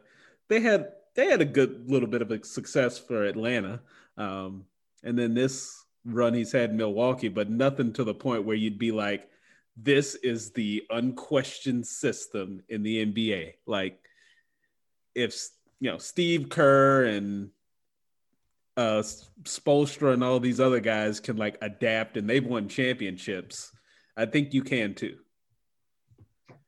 they 0.47 0.61
had 0.61 0.93
they 1.15 1.27
had 1.27 1.41
a 1.41 1.45
good 1.45 1.89
little 1.89 2.07
bit 2.07 2.21
of 2.21 2.31
a 2.31 2.43
success 2.45 2.97
for 2.97 3.25
Atlanta, 3.25 3.81
um, 4.17 4.65
and 5.04 5.18
then 5.18 5.34
this 5.34 5.84
run 6.06 6.34
he's 6.34 6.51
had 6.51 6.72
in 6.72 6.78
Milwaukee, 6.78 7.30
but 7.30 7.49
nothing 7.49 7.93
to 7.93 8.04
the 8.04 8.14
point 8.14 8.45
where 8.45 8.56
you'd 8.56 8.80
be 8.80 8.91
like, 8.91 9.30
this 9.78 10.16
is 10.16 10.51
the 10.51 10.84
unquestioned 10.89 11.88
system 11.88 12.62
in 12.70 12.84
the 12.84 13.06
NBA. 13.06 13.54
Like, 13.66 13.99
if 15.16 15.36
you 15.80 15.91
know 15.91 15.97
Steve 15.97 16.49
Kerr 16.49 17.06
and 17.06 17.49
uh 18.76 19.04
Spoelstra 19.43 20.14
and 20.14 20.24
all 20.24 20.39
these 20.39 20.60
other 20.60 20.80
guys 20.80 21.20
can 21.20 21.38
like 21.38 21.58
adapt 21.62 22.18
and 22.18 22.28
they've 22.28 22.45
won 22.45 22.68
championships, 22.68 23.72
I 24.18 24.26
think 24.26 24.54
you 24.54 24.64
can 24.64 24.95
too 24.95 25.18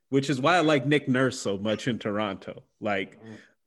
which 0.08 0.30
is 0.30 0.40
why 0.40 0.56
I 0.56 0.60
like 0.60 0.86
Nick 0.86 1.08
Nurse 1.08 1.38
so 1.38 1.58
much 1.58 1.88
in 1.88 1.98
Toronto. 1.98 2.62
Like 2.80 3.18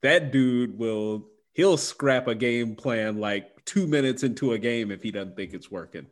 that 0.02 0.32
dude 0.32 0.78
will 0.78 1.28
he'll 1.60 1.76
scrap 1.76 2.26
a 2.30 2.36
game 2.36 2.74
plan 2.74 3.20
like 3.20 3.66
two 3.66 3.86
minutes 3.86 4.24
into 4.24 4.54
a 4.54 4.58
game 4.58 4.92
if 4.92 5.04
he 5.04 5.12
doesn't 5.12 5.36
think 5.36 5.54
it's 5.54 5.70
working. 5.70 6.06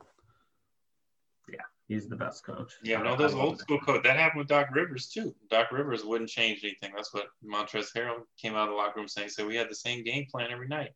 Yeah, 1.49 1.61
he's 1.87 2.09
the 2.09 2.17
best 2.17 2.45
coach. 2.45 2.73
Yeah, 2.83 3.01
no, 3.01 3.15
those 3.15 3.33
old 3.33 3.57
school 3.57 3.79
coach. 3.79 4.03
That 4.03 4.17
happened 4.17 4.39
with 4.39 4.49
Doc 4.49 4.67
Rivers 4.73 5.07
too. 5.07 5.33
Doc 5.49 5.71
Rivers 5.71 6.03
wouldn't 6.03 6.29
change 6.29 6.65
anything. 6.65 6.91
That's 6.93 7.13
what 7.13 7.27
Montrezl 7.49 7.95
Harrell 7.95 8.17
came 8.37 8.55
out 8.55 8.67
of 8.67 8.71
the 8.71 8.75
locker 8.75 8.99
room 8.99 9.07
saying. 9.07 9.29
So 9.29 9.47
we 9.47 9.55
had 9.55 9.69
the 9.69 9.75
same 9.75 10.03
game 10.03 10.25
plan 10.29 10.51
every 10.51 10.67
night. 10.67 10.89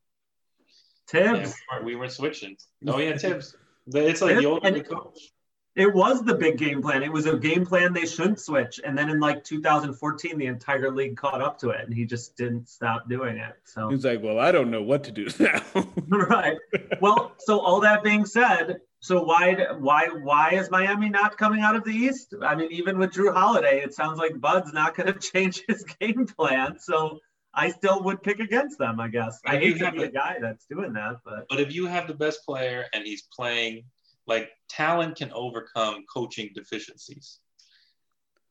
Thibs. 1.07 1.55
We, 1.79 1.85
we, 1.85 1.95
were 1.95 2.09
switching. 2.09 2.57
Oh 2.87 2.99
yeah, 2.99 3.17
Thibs. 3.17 3.55
But 3.87 4.03
it's 4.03 4.21
like 4.21 4.31
Thibs, 4.31 4.41
the 4.41 4.49
old 4.49 4.63
coach. 4.63 5.31
It 5.75 5.93
was 5.93 6.21
the 6.23 6.35
big 6.35 6.57
game 6.57 6.81
plan. 6.81 7.01
It 7.01 7.11
was 7.11 7.25
a 7.25 7.37
game 7.37 7.65
plan 7.65 7.93
they 7.93 8.05
shouldn't 8.05 8.39
switch. 8.39 8.81
And 8.83 8.97
then 8.97 9.09
in 9.09 9.19
like 9.21 9.43
2014, 9.43 10.37
the 10.37 10.45
entire 10.47 10.91
league 10.91 11.15
caught 11.15 11.41
up 11.41 11.59
to 11.59 11.69
it 11.69 11.85
and 11.85 11.93
he 11.93 12.05
just 12.05 12.35
didn't 12.35 12.67
stop 12.67 13.07
doing 13.07 13.37
it. 13.37 13.53
So 13.63 13.89
he's 13.89 14.03
like, 14.03 14.21
well, 14.21 14.37
I 14.37 14.51
don't 14.51 14.69
know 14.69 14.83
what 14.83 15.05
to 15.05 15.11
do 15.11 15.27
now. 15.39 15.61
right. 16.09 16.57
Well, 16.99 17.31
so 17.37 17.59
all 17.59 17.79
that 17.81 18.03
being 18.03 18.25
said, 18.25 18.81
so 18.99 19.23
why 19.23 19.55
why 19.79 20.09
why 20.09 20.51
is 20.51 20.69
Miami 20.69 21.09
not 21.09 21.37
coming 21.37 21.61
out 21.61 21.75
of 21.75 21.83
the 21.83 21.91
East? 21.91 22.35
I 22.41 22.55
mean, 22.55 22.71
even 22.71 22.99
with 22.99 23.11
Jrue 23.11 23.33
Holiday, 23.33 23.81
it 23.81 23.95
sounds 23.95 24.19
like 24.19 24.39
Bud's 24.39 24.73
not 24.73 24.95
going 24.95 25.11
to 25.13 25.19
change 25.19 25.63
his 25.67 25.83
game 25.99 26.27
plan. 26.27 26.77
So 26.79 27.19
I 27.53 27.69
still 27.69 28.03
would 28.03 28.21
pick 28.21 28.39
against 28.39 28.77
them, 28.77 28.99
I 28.99 29.07
guess. 29.07 29.39
I 29.45 29.57
hate 29.57 29.79
to 29.79 29.91
be 29.91 30.03
a 30.03 30.11
guy 30.11 30.37
that's 30.41 30.65
doing 30.65 30.93
that, 30.93 31.17
but 31.25 31.47
but 31.49 31.59
if 31.59 31.73
you 31.73 31.87
have 31.87 32.07
the 32.07 32.13
best 32.13 32.45
player 32.45 32.85
and 32.93 33.05
he's 33.05 33.23
playing 33.23 33.85
like 34.31 34.49
talent 34.69 35.17
can 35.17 35.31
overcome 35.33 36.05
coaching 36.11 36.49
deficiencies. 36.55 37.39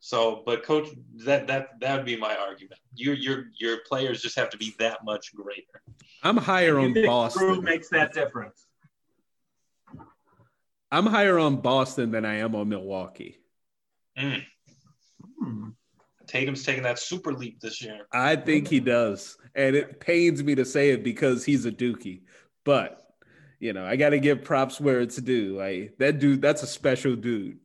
So, 0.00 0.42
but 0.44 0.62
coach, 0.62 0.88
that 1.24 1.46
that 1.46 1.80
that 1.80 1.96
would 1.96 2.06
be 2.06 2.16
my 2.16 2.36
argument. 2.36 2.80
Your 2.94 3.14
your 3.14 3.44
your 3.58 3.78
players 3.88 4.22
just 4.22 4.36
have 4.36 4.50
to 4.50 4.58
be 4.58 4.74
that 4.78 5.04
much 5.04 5.34
greater. 5.34 5.82
I'm 6.22 6.36
higher 6.36 6.78
on 6.78 6.94
Boston. 6.94 7.48
Who 7.48 7.62
makes 7.62 7.88
that 7.90 8.12
difference? 8.12 8.66
I'm 10.92 11.06
higher 11.06 11.38
on 11.38 11.56
Boston 11.56 12.10
than 12.10 12.24
I 12.24 12.36
am 12.36 12.54
on 12.54 12.68
Milwaukee. 12.68 13.38
Mm. 14.18 14.42
Hmm. 15.38 15.68
Tatum's 16.26 16.64
taking 16.64 16.82
that 16.82 16.98
super 16.98 17.32
leap 17.32 17.60
this 17.60 17.82
year. 17.82 18.06
I 18.12 18.36
think 18.36 18.68
he 18.68 18.80
does, 18.80 19.38
and 19.54 19.74
it 19.76 20.00
pains 20.00 20.42
me 20.42 20.54
to 20.56 20.64
say 20.64 20.90
it 20.90 21.02
because 21.04 21.44
he's 21.44 21.64
a 21.64 21.72
Dookie, 21.72 22.22
but 22.64 23.09
you 23.60 23.74
know, 23.74 23.84
I 23.84 23.96
got 23.96 24.10
to 24.10 24.18
give 24.18 24.42
props 24.42 24.80
where 24.80 25.00
it's 25.00 25.16
due. 25.16 25.56
Like 25.58 25.94
that 25.98 26.18
dude, 26.18 26.42
that's 26.42 26.62
a 26.62 26.66
special 26.66 27.14
dude. 27.14 27.58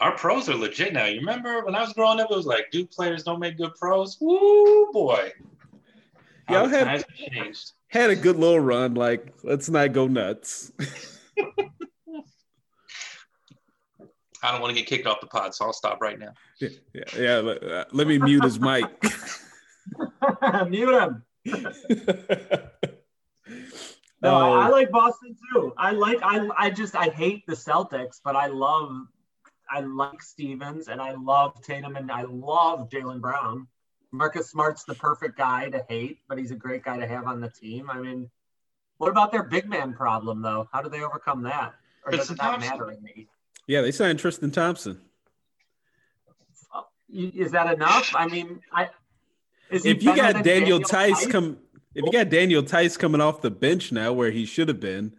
Our 0.00 0.16
pros 0.16 0.48
are 0.48 0.54
legit 0.54 0.92
now. 0.92 1.06
You 1.06 1.20
remember 1.20 1.64
when 1.64 1.74
I 1.74 1.80
was 1.80 1.92
growing 1.92 2.20
up, 2.20 2.30
it 2.30 2.36
was 2.36 2.46
like 2.46 2.70
Duke 2.70 2.90
players 2.90 3.22
don't 3.24 3.40
make 3.40 3.56
good 3.56 3.74
pros. 3.74 4.16
Woo 4.20 4.92
boy. 4.92 5.32
Y'all 6.48 6.68
had, 6.68 7.04
had 7.88 8.10
a 8.10 8.16
good 8.16 8.36
little 8.36 8.60
run. 8.60 8.94
Like, 8.94 9.34
let's 9.42 9.68
not 9.68 9.92
go 9.92 10.06
nuts. 10.06 10.72
I 14.40 14.52
don't 14.52 14.60
want 14.60 14.74
to 14.74 14.80
get 14.80 14.88
kicked 14.88 15.06
off 15.06 15.20
the 15.20 15.26
pod, 15.26 15.54
so 15.54 15.66
I'll 15.66 15.72
stop 15.72 16.00
right 16.00 16.18
now. 16.18 16.32
Yeah, 16.60 16.68
yeah. 16.94 17.02
yeah 17.18 17.36
let, 17.38 17.62
uh, 17.62 17.84
let 17.92 18.06
me 18.06 18.18
mute 18.18 18.44
his 18.44 18.60
mic. 18.60 18.86
mute 20.68 20.88
him. 20.88 21.24
no, 24.22 24.34
um, 24.34 24.58
I, 24.58 24.66
I 24.66 24.68
like 24.68 24.90
Boston 24.90 25.36
too. 25.52 25.72
I 25.76 25.92
like. 25.92 26.18
I. 26.22 26.48
I 26.56 26.70
just. 26.70 26.96
I 26.96 27.08
hate 27.08 27.46
the 27.46 27.54
Celtics, 27.54 28.20
but 28.22 28.36
I 28.36 28.46
love. 28.46 29.06
I 29.70 29.80
like 29.80 30.22
Stevens, 30.22 30.88
and 30.88 31.00
I 31.00 31.12
love 31.12 31.60
Tatum, 31.62 31.96
and 31.96 32.10
I 32.10 32.22
love 32.22 32.88
Jaylen 32.88 33.20
Brown. 33.20 33.66
Marcus 34.10 34.50
Smart's 34.50 34.84
the 34.84 34.94
perfect 34.94 35.36
guy 35.36 35.68
to 35.68 35.84
hate, 35.88 36.20
but 36.28 36.38
he's 36.38 36.50
a 36.50 36.56
great 36.56 36.82
guy 36.82 36.98
to 36.98 37.06
have 37.06 37.26
on 37.26 37.40
the 37.40 37.50
team. 37.50 37.90
I 37.90 38.00
mean, 38.00 38.30
what 38.96 39.10
about 39.10 39.30
their 39.30 39.42
big 39.42 39.68
man 39.68 39.92
problem 39.92 40.40
though? 40.40 40.68
How 40.72 40.80
do 40.80 40.88
they 40.88 41.02
overcome 41.02 41.42
that? 41.42 41.74
Or 42.04 42.12
does 42.12 42.30
it 42.30 42.38
not 42.38 42.60
matter 42.60 42.90
in 42.90 43.02
the 43.02 43.26
yeah, 43.68 43.82
they 43.82 43.92
signed 43.92 44.18
Tristan 44.18 44.50
Thompson. 44.50 44.98
Is 47.10 47.52
that 47.52 47.72
enough? 47.72 48.14
I 48.16 48.26
mean, 48.26 48.60
I 48.72 48.88
if 49.70 49.84
you 49.84 50.16
got 50.16 50.42
Daniel, 50.42 50.42
Daniel 50.42 50.78
Theis, 50.80 51.18
Theis 51.20 51.30
come 51.30 51.58
if 51.94 52.04
you 52.04 52.12
got 52.12 52.28
Daniel 52.28 52.62
Theis 52.62 52.98
coming 52.98 53.20
off 53.20 53.42
the 53.42 53.50
bench 53.50 53.92
now 53.92 54.12
where 54.12 54.30
he 54.30 54.44
should 54.44 54.68
have 54.68 54.80
been, 54.80 55.12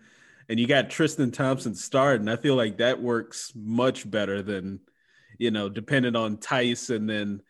and 0.47 0.59
you 0.59 0.67
got 0.67 0.89
Tristan 0.89 1.31
Thompson 1.31 1.75
starting, 1.75 2.27
I 2.27 2.35
feel 2.35 2.55
like 2.55 2.77
that 2.77 3.01
works 3.01 3.51
much 3.55 4.09
better 4.09 4.41
than 4.41 4.79
you 5.39 5.49
know, 5.49 5.69
depending 5.69 6.15
on 6.15 6.37
Tice 6.37 6.91
and 6.91 7.09
then 7.09 7.41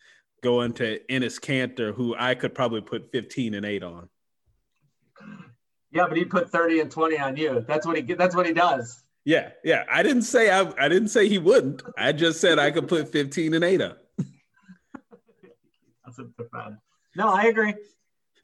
going 0.42 0.72
to 0.74 1.00
Enes 1.10 1.40
Kanter, 1.40 1.94
who 1.94 2.16
I 2.18 2.36
could 2.36 2.56
probably 2.56 2.82
put 2.82 3.12
15 3.12 3.56
and 3.56 3.66
8 3.66 3.84
on. 3.84 4.10
Yeah, 5.92 6.06
but 6.08 6.16
he 6.16 6.24
put 6.24 6.52
30 6.52 6.82
and 6.82 6.92
20 6.92 7.20
on 7.20 7.36
you. 7.36 7.66
That's 7.68 7.86
what 7.86 7.98
he 7.98 8.04
that's 8.04 8.36
what 8.36 8.46
he 8.46 8.54
does. 8.54 9.04
Yeah, 9.26 9.50
yeah. 9.64 9.84
I 9.92 10.04
didn't 10.04 10.22
say 10.22 10.52
I, 10.52 10.72
I 10.80 10.88
didn't 10.88 11.10
say 11.10 11.28
he 11.28 11.40
wouldn't. 11.40 11.82
I 11.98 12.12
just 12.12 12.40
said 12.40 12.60
I 12.60 12.72
could 12.72 12.88
put 12.88 13.12
15 13.12 13.56
and 13.56 13.64
8 13.64 13.82
up. 13.82 13.98
That's 16.06 16.20
a 16.20 16.26
problem. 16.44 16.80
No, 17.16 17.30
I 17.30 17.46
agree. 17.46 17.74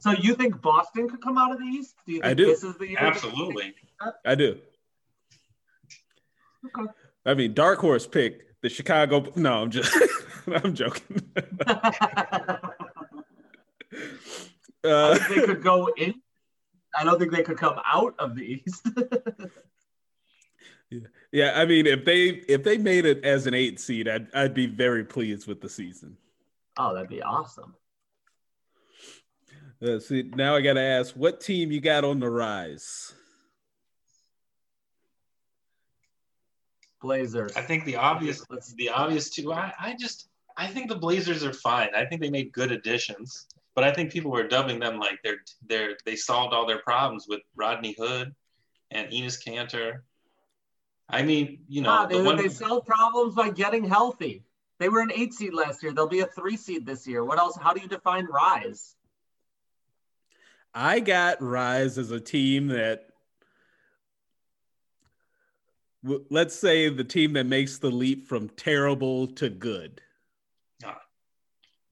So 0.05 0.11
you 0.11 0.35
think 0.35 0.61
Boston 0.61 1.09
could 1.09 1.19
come 1.19 1.35
out 1.39 1.51
of 1.51 1.57
the 1.57 1.65
East? 1.65 1.95
Do 2.05 2.13
you 2.13 2.21
think 2.21 2.29
I 2.29 2.35
do. 2.35 2.45
this 2.45 2.63
is 2.63 2.77
the 2.77 2.89
year? 2.89 2.99
Absolutely. 2.99 3.73
I 4.23 4.35
do. 4.35 4.59
Okay. 6.63 6.91
I 7.25 7.33
mean, 7.33 7.55
dark 7.55 7.79
horse 7.79 8.05
pick 8.05 8.61
the 8.61 8.69
Chicago. 8.69 9.25
No, 9.35 9.63
I'm 9.63 9.71
just. 9.71 9.91
I'm 10.47 10.75
joking. 10.75 11.27
uh, 14.83 15.17
they 15.27 15.41
could 15.43 15.63
go 15.63 15.89
in. 15.97 16.21
I 16.95 17.03
don't 17.03 17.17
think 17.17 17.31
they 17.31 17.41
could 17.41 17.57
come 17.57 17.79
out 17.91 18.13
of 18.19 18.35
the 18.35 18.61
East. 18.63 18.87
Yeah. 20.91 20.99
yeah, 21.31 21.53
I 21.55 21.65
mean, 21.65 21.87
if 21.87 22.05
they 22.05 22.27
if 22.47 22.63
they 22.63 22.77
made 22.77 23.05
it 23.05 23.25
as 23.25 23.47
an 23.47 23.55
eight 23.55 23.79
seed, 23.79 24.07
I'd 24.07 24.27
I'd 24.35 24.53
be 24.53 24.67
very 24.67 25.03
pleased 25.03 25.47
with 25.47 25.59
the 25.59 25.67
season. 25.67 26.15
Oh, 26.77 26.93
that'd 26.93 27.09
be 27.09 27.23
awesome. 27.23 27.73
Uh, 29.85 29.99
see, 29.99 30.23
now 30.35 30.55
I 30.55 30.61
got 30.61 30.73
to 30.73 30.81
ask, 30.81 31.13
what 31.15 31.39
team 31.41 31.71
you 31.71 31.79
got 31.79 32.03
on 32.03 32.19
the 32.19 32.29
rise? 32.29 33.13
Blazers. 37.01 37.55
I 37.55 37.61
think 37.61 37.85
the 37.85 37.95
obvious, 37.97 38.43
the 38.77 38.89
obvious 38.89 39.29
two. 39.29 39.53
I, 39.53 39.71
I 39.79 39.95
just, 39.99 40.29
I 40.57 40.67
think 40.67 40.89
the 40.89 40.95
Blazers 40.95 41.43
are 41.43 41.53
fine. 41.53 41.89
I 41.95 42.05
think 42.05 42.21
they 42.21 42.31
made 42.31 42.51
good 42.51 42.71
additions, 42.71 43.47
but 43.75 43.83
I 43.83 43.93
think 43.93 44.11
people 44.11 44.31
were 44.31 44.47
dubbing 44.47 44.79
them 44.79 44.99
like 44.99 45.19
they're, 45.23 45.41
they're, 45.67 45.97
they 46.05 46.15
solved 46.15 46.53
all 46.53 46.65
their 46.65 46.79
problems 46.79 47.27
with 47.27 47.41
Rodney 47.55 47.95
Hood 47.99 48.33
and 48.89 49.07
Enes 49.11 49.37
Kanter 49.45 50.01
I 51.09 51.21
mean, 51.21 51.59
you 51.67 51.81
know, 51.81 51.89
ah, 51.89 52.05
they, 52.05 52.17
the 52.17 52.23
one... 52.23 52.37
they 52.37 52.49
solve 52.49 52.85
problems 52.85 53.35
by 53.35 53.49
getting 53.49 53.83
healthy. 53.83 54.43
They 54.79 54.89
were 54.89 55.01
an 55.01 55.11
eight 55.13 55.33
seed 55.33 55.53
last 55.53 55.83
year. 55.83 55.93
They'll 55.93 56.07
be 56.07 56.21
a 56.21 56.25
three 56.25 56.57
seed 56.57 56.85
this 56.85 57.07
year. 57.07 57.23
What 57.23 57.37
else? 57.37 57.57
How 57.57 57.73
do 57.73 57.81
you 57.81 57.87
define 57.87 58.25
rise? 58.25 58.95
I 60.75 60.99
got 60.99 61.41
rise 61.41 61.97
as 61.97 62.11
a 62.11 62.19
team 62.19 62.67
that, 62.67 63.07
let's 66.29 66.53
say, 66.53 66.89
the 66.89 67.05
team 67.05 67.33
that 67.33 67.45
makes 67.45 67.77
the 67.77 67.89
leap 67.89 68.27
from 68.27 68.49
terrible 68.49 69.27
to 69.27 69.49
good. 69.49 70.01
Ah, 70.83 70.99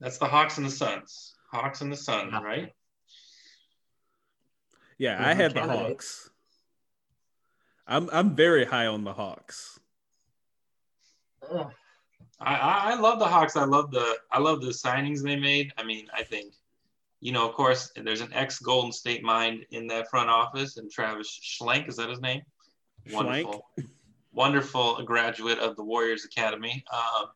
that's 0.00 0.18
the 0.18 0.26
Hawks 0.26 0.58
and 0.58 0.66
the 0.66 0.70
Suns. 0.70 1.34
Hawks 1.50 1.80
and 1.80 1.90
the 1.90 1.96
Suns, 1.96 2.30
yeah. 2.32 2.42
right? 2.42 2.72
Yeah, 4.98 5.16
I 5.26 5.32
had 5.32 5.54
the 5.54 5.62
Hawks. 5.62 6.30
I'm 7.86 8.08
I'm 8.12 8.34
very 8.36 8.64
high 8.64 8.86
on 8.86 9.04
the 9.04 9.12
Hawks. 9.12 9.80
I, 12.40 12.54
I 12.90 12.94
love 12.94 13.18
the 13.18 13.26
Hawks. 13.26 13.56
I 13.56 13.64
love 13.64 13.90
the 13.90 14.16
I 14.30 14.38
love 14.38 14.60
the 14.60 14.68
signings 14.68 15.22
they 15.22 15.36
made. 15.36 15.72
I 15.78 15.84
mean, 15.84 16.06
I 16.14 16.22
think, 16.22 16.54
you 17.24 17.32
know, 17.32 17.48
of 17.48 17.54
course, 17.54 17.90
there's 17.96 18.20
an 18.20 18.32
ex 18.32 18.58
Golden 18.58 18.92
State 18.92 19.24
mind 19.24 19.64
in 19.70 19.86
that 19.88 20.10
front 20.10 20.28
office, 20.28 20.76
and 20.76 20.90
Travis 20.90 21.40
Schlenk 21.42 21.88
is 21.88 21.96
that 21.96 22.10
his 22.10 22.20
name? 22.20 22.42
Wonderful, 23.10 23.66
wonderful 24.32 25.02
graduate 25.04 25.58
of 25.58 25.74
the 25.74 25.82
Warriors 25.82 26.24
Academy. 26.24 26.84
Um, 26.92 27.26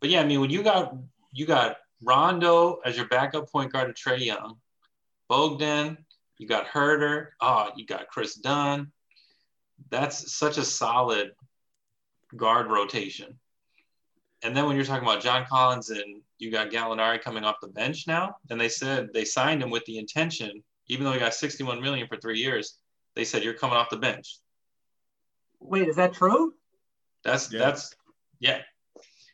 but 0.00 0.10
yeah, 0.10 0.20
I 0.20 0.26
mean, 0.26 0.40
when 0.40 0.50
you 0.50 0.62
got 0.62 0.94
you 1.32 1.46
got 1.46 1.78
Rondo 2.02 2.80
as 2.84 2.96
your 2.96 3.08
backup 3.08 3.50
point 3.50 3.72
guard 3.72 3.94
to 3.94 4.00
Trae 4.00 4.24
Young, 4.24 4.58
Bogdan, 5.28 5.98
you 6.38 6.46
got 6.46 6.66
Huerter, 6.66 7.28
oh, 7.40 7.70
you 7.76 7.86
got 7.86 8.08
Kris 8.08 8.34
Dunn 8.34 8.92
that's 9.90 10.34
such 10.34 10.58
a 10.58 10.64
solid 10.64 11.32
guard 12.34 12.68
rotation. 12.70 13.38
And 14.42 14.56
then 14.56 14.66
when 14.66 14.76
you're 14.76 14.84
talking 14.84 15.06
about 15.06 15.22
John 15.22 15.46
Collins 15.46 15.90
and 15.90 16.22
you 16.38 16.50
got 16.50 16.70
Gallinari 16.70 17.20
coming 17.20 17.44
off 17.44 17.56
the 17.60 17.68
bench 17.68 18.06
now, 18.06 18.36
and 18.50 18.60
they 18.60 18.68
said 18.68 19.08
they 19.12 19.24
signed 19.24 19.62
him 19.62 19.70
with 19.70 19.84
the 19.86 19.98
intention, 19.98 20.62
even 20.88 21.04
though 21.04 21.12
he 21.12 21.18
got 21.18 21.34
61 21.34 21.80
million 21.80 22.06
for 22.06 22.16
three 22.16 22.38
years, 22.38 22.78
they 23.14 23.24
said 23.24 23.42
you're 23.42 23.54
coming 23.54 23.76
off 23.76 23.90
the 23.90 23.96
bench. 23.96 24.38
Wait, 25.60 25.88
is 25.88 25.96
that 25.96 26.12
true? 26.12 26.54
That's 27.24 27.52
yeah. 27.52 27.58
that's 27.58 27.94
yeah. 28.38 28.60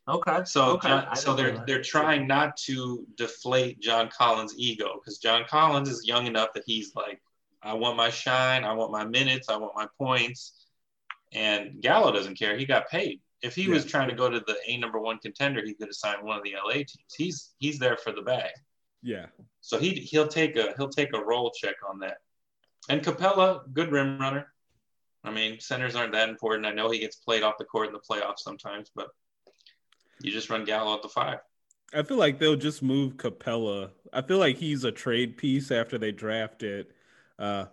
Okay. 0.08 0.40
So 0.44 0.72
okay. 0.72 0.88
John, 0.88 1.16
so 1.16 1.34
they're 1.34 1.62
they're 1.66 1.82
trying 1.82 2.26
not 2.26 2.56
to 2.68 3.06
deflate 3.16 3.80
John 3.80 4.08
Collins' 4.08 4.54
ego 4.56 4.94
because 4.98 5.18
John 5.18 5.44
Collins 5.48 5.88
is 5.88 6.06
young 6.06 6.26
enough 6.26 6.48
that 6.54 6.64
he's 6.66 6.94
like, 6.94 7.20
I 7.62 7.74
want 7.74 7.96
my 7.96 8.10
shine. 8.10 8.64
I 8.64 8.72
want 8.72 8.92
my 8.92 9.04
minutes. 9.04 9.48
I 9.48 9.56
want 9.56 9.74
my 9.76 9.86
points. 9.98 10.66
And 11.32 11.80
Gallo 11.80 12.12
doesn't 12.12 12.38
care. 12.38 12.56
He 12.56 12.66
got 12.66 12.88
paid. 12.88 13.20
If 13.42 13.54
he 13.54 13.64
yeah. 13.64 13.70
was 13.70 13.84
trying 13.84 14.08
to 14.08 14.14
go 14.14 14.28
to 14.28 14.40
the 14.40 14.56
A 14.66 14.76
number 14.76 15.00
one 15.00 15.18
contender, 15.18 15.64
he 15.64 15.74
could 15.74 15.88
have 15.88 15.94
signed 15.94 16.22
one 16.22 16.38
of 16.38 16.44
the 16.44 16.54
LA 16.64 16.74
teams. 16.74 17.14
He's 17.16 17.50
he's 17.58 17.78
there 17.78 17.96
for 17.96 18.12
the 18.12 18.22
bag. 18.22 18.50
Yeah. 19.02 19.26
So 19.60 19.78
he 19.78 19.94
he'll 19.94 20.28
take 20.28 20.56
a 20.56 20.74
he'll 20.76 20.88
take 20.88 21.14
a 21.14 21.22
roll 21.22 21.50
check 21.50 21.76
on 21.88 21.98
that. 22.00 22.18
And 22.88 23.02
Capela, 23.02 23.60
good 23.72 23.90
rim 23.92 24.18
runner. 24.18 24.46
I 25.24 25.30
mean, 25.30 25.60
centers 25.60 25.94
aren't 25.94 26.12
that 26.12 26.28
important. 26.28 26.66
I 26.66 26.72
know 26.72 26.90
he 26.90 26.98
gets 26.98 27.16
played 27.16 27.42
off 27.42 27.58
the 27.58 27.64
court 27.64 27.86
in 27.86 27.92
the 27.92 28.00
playoffs 28.00 28.40
sometimes, 28.40 28.90
but 28.94 29.08
you 30.20 30.32
just 30.32 30.50
run 30.50 30.64
Gallo 30.64 30.94
at 30.94 31.02
the 31.02 31.08
five. 31.08 31.38
I 31.94 32.02
feel 32.02 32.16
like 32.16 32.38
they'll 32.38 32.56
just 32.56 32.82
move 32.82 33.16
Capela. 33.16 33.90
I 34.12 34.22
feel 34.22 34.38
like 34.38 34.56
he's 34.56 34.84
a 34.84 34.90
trade 34.90 35.36
piece 35.36 35.70
after 35.70 35.98
they 35.98 36.10
draft 36.10 36.62
it 36.62 36.90
uh, 37.38 37.66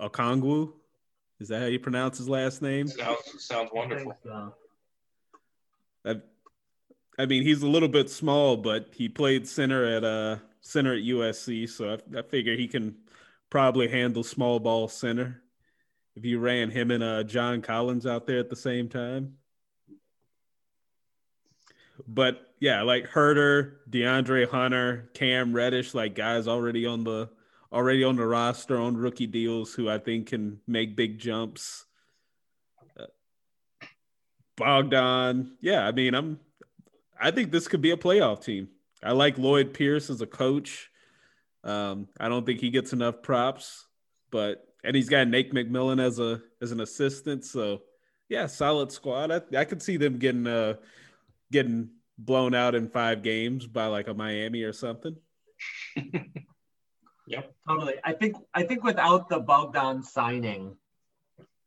Okongwu. 0.00 0.72
Is 1.38 1.48
that 1.48 1.60
how 1.60 1.66
you 1.66 1.78
pronounce 1.78 2.18
his 2.18 2.28
last 2.28 2.62
name? 2.62 2.88
Sounds 2.88 3.18
sounds 3.38 3.70
wonderful. 3.72 4.14
I, 6.06 6.20
I 7.18 7.26
mean, 7.26 7.42
he's 7.42 7.62
a 7.62 7.68
little 7.68 7.88
bit 7.88 8.10
small, 8.10 8.56
but 8.56 8.90
he 8.92 9.08
played 9.08 9.48
center 9.48 9.84
at 9.84 10.04
uh 10.04 10.36
center 10.60 10.94
at 10.94 11.02
USC, 11.02 11.68
so 11.68 11.94
I, 11.94 12.18
I 12.18 12.22
figure 12.22 12.56
he 12.56 12.68
can 12.68 12.96
probably 13.50 13.88
handle 13.88 14.22
small 14.22 14.58
ball 14.58 14.88
center. 14.88 15.42
If 16.14 16.24
you 16.24 16.38
ran 16.38 16.70
him 16.70 16.90
and 16.90 17.02
uh, 17.02 17.24
John 17.24 17.60
Collins 17.60 18.06
out 18.06 18.26
there 18.26 18.38
at 18.38 18.48
the 18.48 18.56
same 18.56 18.88
time. 18.88 19.34
But 22.06 22.54
yeah, 22.60 22.82
like 22.82 23.10
Huerter, 23.10 23.76
DeAndre 23.90 24.48
Hunter, 24.48 25.10
Cam 25.14 25.52
Reddish, 25.52 25.94
like 25.94 26.14
guys 26.14 26.48
already 26.48 26.86
on 26.86 27.04
the 27.04 27.30
already 27.72 28.04
on 28.04 28.16
the 28.16 28.26
roster 28.26 28.78
on 28.78 28.96
rookie 28.96 29.26
deals 29.26 29.74
who 29.74 29.88
I 29.88 29.98
think 29.98 30.28
can 30.28 30.60
make 30.66 30.96
big 30.96 31.18
jumps. 31.18 31.85
Bogdan, 34.56 35.56
yeah, 35.60 35.86
I 35.86 35.92
mean, 35.92 36.14
I'm. 36.14 36.40
I 37.18 37.30
think 37.30 37.50
this 37.50 37.68
could 37.68 37.80
be 37.80 37.92
a 37.92 37.96
playoff 37.96 38.44
team. 38.44 38.68
I 39.02 39.12
like 39.12 39.38
Lloyd 39.38 39.72
Pierce 39.72 40.10
as 40.10 40.20
a 40.20 40.26
coach. 40.26 40.90
Um, 41.64 42.08
I 42.20 42.28
don't 42.28 42.44
think 42.44 42.60
he 42.60 42.70
gets 42.70 42.92
enough 42.92 43.22
props, 43.22 43.86
but 44.30 44.66
and 44.84 44.94
he's 44.94 45.08
got 45.08 45.28
Nate 45.28 45.52
McMillan 45.52 46.00
as 46.02 46.18
a 46.18 46.42
as 46.60 46.72
an 46.72 46.80
assistant. 46.80 47.44
So 47.44 47.82
yeah, 48.28 48.46
solid 48.46 48.92
squad. 48.92 49.30
I, 49.30 49.40
I 49.58 49.64
could 49.64 49.82
see 49.82 49.96
them 49.96 50.18
getting 50.18 50.46
uh 50.46 50.74
getting 51.50 51.90
blown 52.18 52.54
out 52.54 52.74
in 52.74 52.88
five 52.88 53.22
games 53.22 53.66
by 53.66 53.86
like 53.86 54.08
a 54.08 54.14
Miami 54.14 54.62
or 54.62 54.72
something. 54.72 55.16
Yep. 57.26 57.54
Totally. 57.68 57.94
I 58.04 58.12
think 58.12 58.36
I 58.54 58.62
think 58.62 58.84
without 58.84 59.28
the 59.28 59.40
Bogdan 59.40 60.02
signing, 60.02 60.76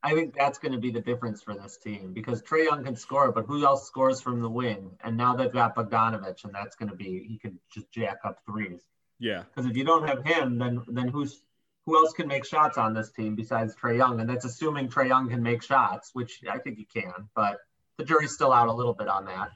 I 0.02 0.14
think 0.14 0.34
that's 0.34 0.58
going 0.58 0.72
to 0.72 0.78
be 0.78 0.90
the 0.90 1.00
difference 1.00 1.42
for 1.42 1.54
this 1.54 1.76
team 1.76 2.12
because 2.14 2.42
Trae 2.42 2.64
Young 2.64 2.84
can 2.84 2.96
score, 2.96 3.32
but 3.32 3.44
who 3.46 3.64
else 3.64 3.86
scores 3.86 4.20
from 4.20 4.40
the 4.40 4.48
wing? 4.48 4.92
And 5.04 5.16
now 5.16 5.36
they've 5.36 5.52
got 5.52 5.76
Bogdanovich, 5.76 6.44
and 6.44 6.54
that's 6.54 6.74
going 6.76 6.88
to 6.88 6.96
be 6.96 7.24
he 7.28 7.38
can 7.38 7.58
just 7.72 7.90
jack 7.92 8.18
up 8.24 8.38
threes. 8.46 8.80
Yeah. 9.18 9.42
Because 9.42 9.70
if 9.70 9.76
you 9.76 9.84
don't 9.84 10.08
have 10.08 10.24
him, 10.24 10.58
then 10.58 10.82
then 10.88 11.08
who's 11.08 11.42
who 11.84 11.96
else 11.96 12.12
can 12.12 12.28
make 12.28 12.46
shots 12.46 12.78
on 12.78 12.94
this 12.94 13.10
team 13.10 13.34
besides 13.34 13.74
Trae 13.76 13.98
Young? 13.98 14.20
And 14.20 14.28
that's 14.28 14.44
assuming 14.44 14.88
Trae 14.88 15.08
Young 15.08 15.28
can 15.28 15.42
make 15.42 15.62
shots, 15.62 16.10
which 16.14 16.40
I 16.50 16.58
think 16.58 16.78
he 16.78 16.84
can, 16.84 17.28
but 17.34 17.58
the 17.98 18.04
jury's 18.04 18.32
still 18.32 18.52
out 18.52 18.68
a 18.68 18.72
little 18.72 18.94
bit 18.94 19.08
on 19.08 19.26
that. 19.26 19.50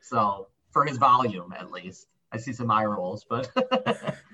So 0.00 0.48
for 0.72 0.84
his 0.84 0.96
volume, 0.96 1.54
at 1.56 1.70
least, 1.70 2.06
I 2.32 2.38
see 2.38 2.52
some 2.52 2.70
eye 2.70 2.84
rolls, 2.84 3.26
but 3.28 3.50
but 3.54 4.24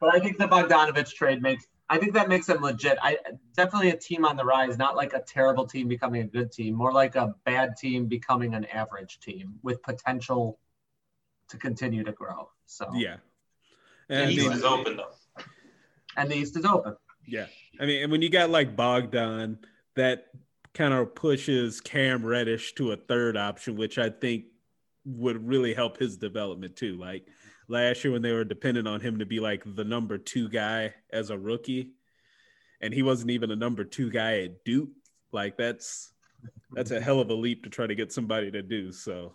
but 0.00 0.14
I 0.14 0.18
think 0.20 0.38
the 0.38 0.48
Bogdanovich 0.48 1.12
trade 1.14 1.42
makes. 1.42 1.66
I 1.88 1.98
think 1.98 2.14
that 2.14 2.28
makes 2.28 2.46
them 2.46 2.62
legit. 2.62 2.98
I 3.00 3.18
definitely 3.56 3.90
a 3.90 3.96
team 3.96 4.24
on 4.24 4.36
the 4.36 4.44
rise, 4.44 4.76
not 4.76 4.96
like 4.96 5.12
a 5.12 5.20
terrible 5.20 5.66
team 5.66 5.86
becoming 5.86 6.22
a 6.22 6.26
good 6.26 6.50
team, 6.50 6.74
more 6.74 6.92
like 6.92 7.14
a 7.14 7.34
bad 7.44 7.76
team 7.76 8.06
becoming 8.06 8.54
an 8.54 8.64
average 8.66 9.20
team 9.20 9.54
with 9.62 9.82
potential 9.82 10.58
to 11.48 11.56
continue 11.56 12.02
to 12.02 12.12
grow. 12.12 12.50
So 12.66 12.90
Yeah. 12.94 13.16
And 14.08 14.28
I 14.28 14.30
East 14.30 14.42
mean, 14.48 14.52
is 14.52 14.64
open 14.64 14.96
though. 14.96 15.44
and 16.16 16.30
the 16.30 16.36
East 16.36 16.56
is 16.56 16.64
open. 16.64 16.96
Yeah. 17.26 17.46
I 17.80 17.86
mean, 17.86 18.02
and 18.02 18.10
when 18.12 18.22
you 18.22 18.30
got 18.30 18.50
like 18.50 18.74
Bogdan, 18.74 19.58
that 19.94 20.26
kind 20.74 20.92
of 20.92 21.14
pushes 21.14 21.80
Cam 21.80 22.24
Reddish 22.26 22.74
to 22.74 22.92
a 22.92 22.96
third 22.96 23.36
option, 23.36 23.76
which 23.76 23.98
I 23.98 24.10
think 24.10 24.46
would 25.04 25.46
really 25.46 25.72
help 25.72 25.98
his 25.98 26.16
development 26.16 26.76
too. 26.76 26.96
Like 26.96 27.26
last 27.68 28.04
year 28.04 28.12
when 28.12 28.22
they 28.22 28.32
were 28.32 28.44
dependent 28.44 28.86
on 28.86 29.00
him 29.00 29.18
to 29.18 29.26
be 29.26 29.40
like 29.40 29.62
the 29.64 29.84
number 29.84 30.18
two 30.18 30.48
guy 30.48 30.94
as 31.10 31.30
a 31.30 31.38
rookie, 31.38 31.92
and 32.80 32.92
he 32.92 33.02
wasn't 33.02 33.30
even 33.30 33.50
a 33.50 33.56
number 33.56 33.84
two 33.84 34.10
guy 34.10 34.40
at 34.40 34.64
Duke. 34.64 34.90
Like 35.32 35.56
that's 35.56 36.12
that's 36.72 36.90
a 36.90 37.00
hell 37.00 37.20
of 37.20 37.30
a 37.30 37.34
leap 37.34 37.64
to 37.64 37.70
try 37.70 37.86
to 37.86 37.94
get 37.94 38.12
somebody 38.12 38.50
to 38.50 38.62
do. 38.62 38.92
So 38.92 39.34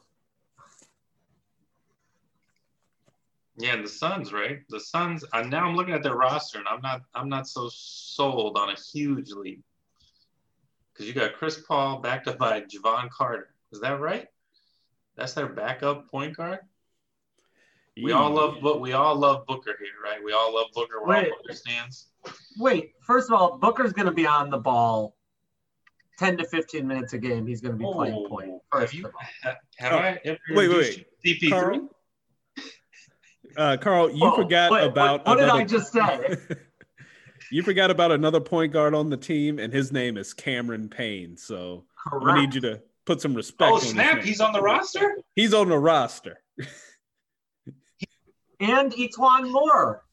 Yeah, 3.57 3.73
and 3.73 3.85
the 3.85 3.89
Suns, 3.89 4.33
right? 4.33 4.61
The 4.69 4.79
Suns. 4.79 5.23
Uh, 5.33 5.41
now 5.41 5.67
I'm 5.67 5.75
looking 5.75 5.93
at 5.93 6.03
their 6.03 6.15
roster, 6.15 6.57
and 6.57 6.67
I'm 6.67 6.81
not. 6.81 7.01
I'm 7.13 7.29
not 7.29 7.47
so 7.47 7.69
sold 7.71 8.57
on 8.57 8.69
a 8.69 8.75
huge 8.75 9.31
leap 9.31 9.63
because 10.91 11.07
you 11.07 11.13
got 11.13 11.33
Chris 11.33 11.59
Paul 11.67 11.99
backed 11.99 12.27
up 12.27 12.37
by 12.37 12.61
Jevon 12.61 13.09
Carter. 13.09 13.53
Is 13.71 13.81
that 13.81 13.99
right? 13.99 14.27
That's 15.15 15.33
their 15.33 15.47
backup 15.47 16.09
point 16.09 16.35
guard. 16.35 16.59
We 17.97 18.13
all 18.13 18.29
love, 18.29 18.57
but 18.63 18.79
we 18.79 18.93
all 18.93 19.15
love 19.15 19.45
Booker 19.45 19.75
here, 19.77 19.89
right? 20.03 20.23
We 20.23 20.31
all 20.31 20.53
love 20.53 20.67
Booker. 20.73 21.03
We're 21.05 21.15
all 21.15 21.23
Booker 21.23 21.53
stands. 21.53 22.07
Wait, 22.57 22.93
first 23.01 23.29
of 23.29 23.39
all, 23.39 23.57
Booker's 23.57 23.91
going 23.91 24.05
to 24.05 24.13
be 24.13 24.25
on 24.25 24.49
the 24.49 24.57
ball 24.57 25.17
10 26.17 26.37
to 26.37 26.45
15 26.45 26.87
minutes 26.87 27.13
a 27.13 27.17
game. 27.17 27.45
He's 27.45 27.59
going 27.59 27.73
to 27.73 27.77
be 27.77 27.91
playing 27.91 28.27
point. 28.29 28.51
First 28.71 28.93
you? 28.93 29.05
of 29.07 29.13
all. 29.13 29.53
Have 29.77 29.93
Oh, 29.93 29.97
I? 29.97 30.19
ever 30.23 30.37
wait, 30.51 30.69
wait, 30.69 30.69
introduced 30.69 31.05
you 31.23 31.39
to 31.39 31.45
CP3? 31.45 31.49
Carl. 31.49 31.89
Uh, 33.57 33.77
Carl, 33.77 34.09
you 34.09 34.21
Whoa, 34.21 34.35
forgot 34.35 34.71
wait, 34.71 34.85
about 34.85 35.25
What, 35.25 35.37
what 35.37 35.39
did 35.39 35.49
I 35.49 35.65
just 35.65 35.91
say? 35.91 36.37
you 37.51 37.61
forgot 37.63 37.91
about 37.91 38.11
another 38.11 38.39
point 38.39 38.71
guard 38.71 38.93
on 38.93 39.09
the 39.09 39.17
team, 39.17 39.59
and 39.59 39.73
his 39.73 39.91
name 39.91 40.17
is 40.17 40.33
Cameron 40.33 40.87
Payne. 40.87 41.35
So 41.35 41.83
I'm 42.09 42.39
need 42.39 42.55
you 42.55 42.61
to 42.61 42.81
put 43.05 43.19
some 43.19 43.33
respect. 43.33 43.69
Oh 43.69 43.75
on 43.75 43.81
his 43.81 43.89
snap! 43.89 44.15
name. 44.17 44.25
He's 44.25 44.39
on 44.39 44.53
the 44.53 44.61
roster. 44.61 45.17
He's 45.35 45.53
on 45.53 45.67
the 45.67 45.77
roster. 45.77 46.37
and 48.61 48.93
E'Twaun 48.93 49.51
Moore. 49.51 50.03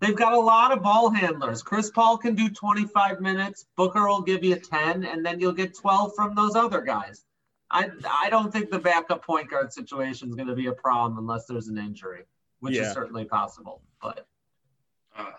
They've 0.00 0.16
got 0.16 0.32
a 0.32 0.38
lot 0.40 0.72
of 0.72 0.82
ball 0.82 1.10
handlers. 1.10 1.62
Chris 1.62 1.90
Paul 1.90 2.18
can 2.18 2.34
do 2.34 2.48
25 2.48 3.20
minutes. 3.20 3.66
Booker 3.76 4.08
will 4.08 4.22
give 4.22 4.42
you 4.42 4.56
10, 4.56 5.04
and 5.04 5.24
then 5.24 5.38
you'll 5.38 5.52
get 5.52 5.76
12 5.76 6.12
from 6.16 6.34
those 6.34 6.56
other 6.56 6.80
guys. 6.80 7.24
I 7.70 7.88
I 8.10 8.28
don't 8.28 8.52
think 8.52 8.70
the 8.70 8.78
backup 8.80 9.24
point 9.24 9.48
guard 9.48 9.72
situation 9.72 10.28
is 10.28 10.34
going 10.34 10.48
to 10.48 10.56
be 10.56 10.66
a 10.66 10.72
problem 10.72 11.18
unless 11.18 11.46
there's 11.46 11.68
an 11.68 11.78
injury, 11.78 12.24
which 12.60 12.74
Yeah. 12.74 12.82
is 12.88 12.92
certainly 12.92 13.24
possible. 13.26 13.80
But 14.02 14.26
Uh, 15.16 15.30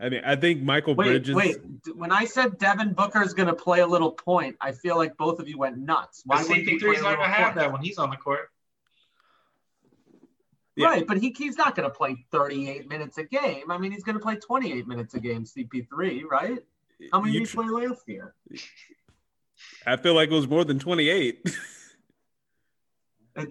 I 0.00 0.08
mean, 0.08 0.22
I 0.24 0.36
think 0.36 0.62
Michael 0.62 0.94
wait, 0.94 1.06
Bridges. 1.06 1.34
wait. 1.36 1.82
D- 1.84 1.92
When 1.92 2.10
I 2.10 2.24
said 2.24 2.58
Devin 2.58 2.92
Booker 2.94 3.22
is 3.22 3.34
going 3.34 3.46
to 3.48 3.54
play 3.54 3.80
a 3.80 3.86
little 3.86 4.10
point, 4.10 4.56
I 4.60 4.72
feel 4.72 4.96
like 4.96 5.16
both 5.16 5.38
of 5.38 5.48
you 5.48 5.58
went 5.58 5.78
nuts. 5.78 6.22
Why 6.26 6.38
but 6.38 6.48
wouldn't 6.48 6.68
he 6.68 6.78
play 6.78 6.88
CP3 6.88 6.94
is 6.96 7.00
a 7.00 7.04
little 7.04 7.16
gonna 7.22 7.32
have 7.32 7.44
point? 7.44 7.56
that 7.56 7.72
when 7.72 7.82
he's 7.82 7.98
on 7.98 8.10
the 8.10 8.16
court. 8.16 8.50
Yeah. 10.76 10.88
Right, 10.88 11.06
but 11.06 11.16
he, 11.16 11.34
he's 11.36 11.56
not 11.56 11.74
going 11.74 11.88
to 11.88 11.94
play 11.94 12.24
38 12.30 12.88
minutes 12.88 13.16
a 13.16 13.24
game. 13.24 13.70
I 13.70 13.78
mean, 13.78 13.92
he's 13.92 14.04
going 14.04 14.18
to 14.18 14.22
play 14.22 14.36
28 14.36 14.86
minutes 14.86 15.14
a 15.14 15.20
game, 15.20 15.44
CP3, 15.44 16.22
right? 16.30 16.58
How 17.12 17.20
many 17.20 17.32
you 17.32 17.40
did 17.40 17.48
he 17.48 17.56
play 17.56 17.68
last 17.68 18.02
year? 18.06 18.34
I 19.86 19.96
feel 19.96 20.14
like 20.14 20.30
it 20.30 20.34
was 20.34 20.48
more 20.48 20.64
than 20.64 20.78
28. 20.78 21.48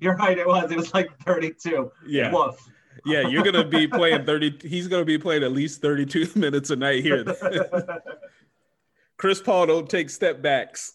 You're 0.00 0.16
right, 0.16 0.38
it 0.38 0.46
was. 0.46 0.70
It 0.70 0.76
was 0.76 0.94
like 0.94 1.10
32. 1.24 1.90
yeah. 2.06 2.32
Woof. 2.32 2.56
Yeah. 3.04 3.28
You're 3.28 3.42
going 3.42 3.54
to 3.54 3.64
be 3.64 3.88
playing 3.88 4.24
30. 4.24 4.58
He's 4.62 4.86
going 4.86 5.00
to 5.00 5.06
be 5.06 5.18
playing 5.18 5.42
at 5.42 5.52
least 5.52 5.82
32 5.82 6.32
minutes 6.38 6.70
a 6.70 6.76
night 6.76 7.02
here. 7.02 7.24
Chris 9.16 9.40
Paul 9.40 9.66
don't 9.66 9.90
take 9.90 10.08
step 10.08 10.40
backs. 10.40 10.94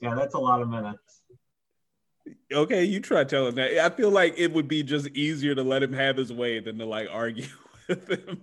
yeah, 0.00 0.10
that's 0.14 0.34
a 0.34 0.38
lot 0.38 0.60
of 0.60 0.68
minutes. 0.68 1.20
Okay. 2.52 2.84
You 2.84 3.00
try 3.00 3.24
telling 3.24 3.54
that. 3.56 3.78
I 3.78 3.90
feel 3.90 4.10
like 4.10 4.34
it 4.36 4.52
would 4.52 4.68
be 4.68 4.82
just 4.82 5.08
easier 5.08 5.54
to 5.54 5.62
let 5.62 5.82
him 5.82 5.92
have 5.92 6.16
his 6.16 6.32
way 6.32 6.60
than 6.60 6.78
to 6.78 6.86
like 6.86 7.08
argue 7.10 7.46
with 7.88 8.08
him. 8.08 8.42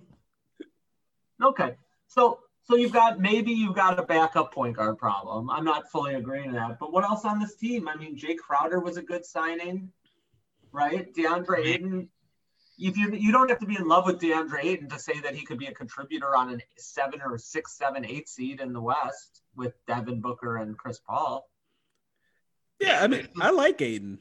Okay. 1.42 1.76
So 2.06 2.40
so 2.64 2.76
you've 2.76 2.92
got 2.92 3.18
maybe 3.20 3.52
you've 3.52 3.74
got 3.74 3.98
a 3.98 4.02
backup 4.02 4.52
point 4.52 4.76
guard 4.76 4.98
problem. 4.98 5.50
I'm 5.50 5.64
not 5.64 5.90
fully 5.90 6.14
agreeing 6.14 6.50
to 6.50 6.56
that. 6.56 6.78
But 6.78 6.92
what 6.92 7.04
else 7.04 7.24
on 7.24 7.40
this 7.40 7.56
team? 7.56 7.88
I 7.88 7.96
mean, 7.96 8.16
Jake 8.16 8.38
Crowder 8.38 8.80
was 8.80 8.96
a 8.96 9.02
good 9.02 9.24
signing, 9.24 9.90
right? 10.70 11.12
DeAndre 11.12 11.46
mm-hmm. 11.46 11.66
Ayton. 11.66 12.08
If 12.78 12.96
you 12.96 13.12
you 13.12 13.32
don't 13.32 13.50
have 13.50 13.58
to 13.60 13.66
be 13.66 13.76
in 13.76 13.86
love 13.86 14.06
with 14.06 14.20
DeAndre 14.20 14.64
Ayton 14.64 14.88
to 14.90 14.98
say 14.98 15.20
that 15.20 15.34
he 15.34 15.44
could 15.44 15.58
be 15.58 15.66
a 15.66 15.74
contributor 15.74 16.34
on 16.36 16.54
a 16.54 16.58
seven 16.76 17.20
or 17.20 17.36
six, 17.36 17.76
seven, 17.76 18.04
eight 18.04 18.28
seed 18.28 18.60
in 18.60 18.72
the 18.72 18.80
West 18.80 19.42
with 19.56 19.74
Devin 19.86 20.20
Booker 20.20 20.56
and 20.56 20.78
Chris 20.78 20.98
Paul. 20.98 21.48
Yeah. 22.82 23.02
I 23.02 23.06
mean, 23.06 23.28
I 23.40 23.50
like 23.50 23.80
Ayton. 23.80 24.18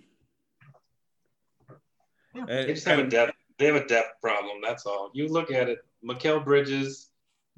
Yeah. 2.35 2.43
Uh, 2.43 2.45
They 2.47 2.73
just 2.73 2.87
have 2.87 2.99
a 2.99 3.07
depth. 3.07 3.33
They 3.57 3.65
have 3.67 3.75
a 3.75 3.85
depth 3.87 4.21
problem. 4.21 4.57
That's 4.63 4.85
all. 4.85 5.11
You 5.13 5.27
look 5.27 5.51
at 5.51 5.69
it. 5.69 5.79
Mikal 6.03 6.43
Bridges, 6.43 7.09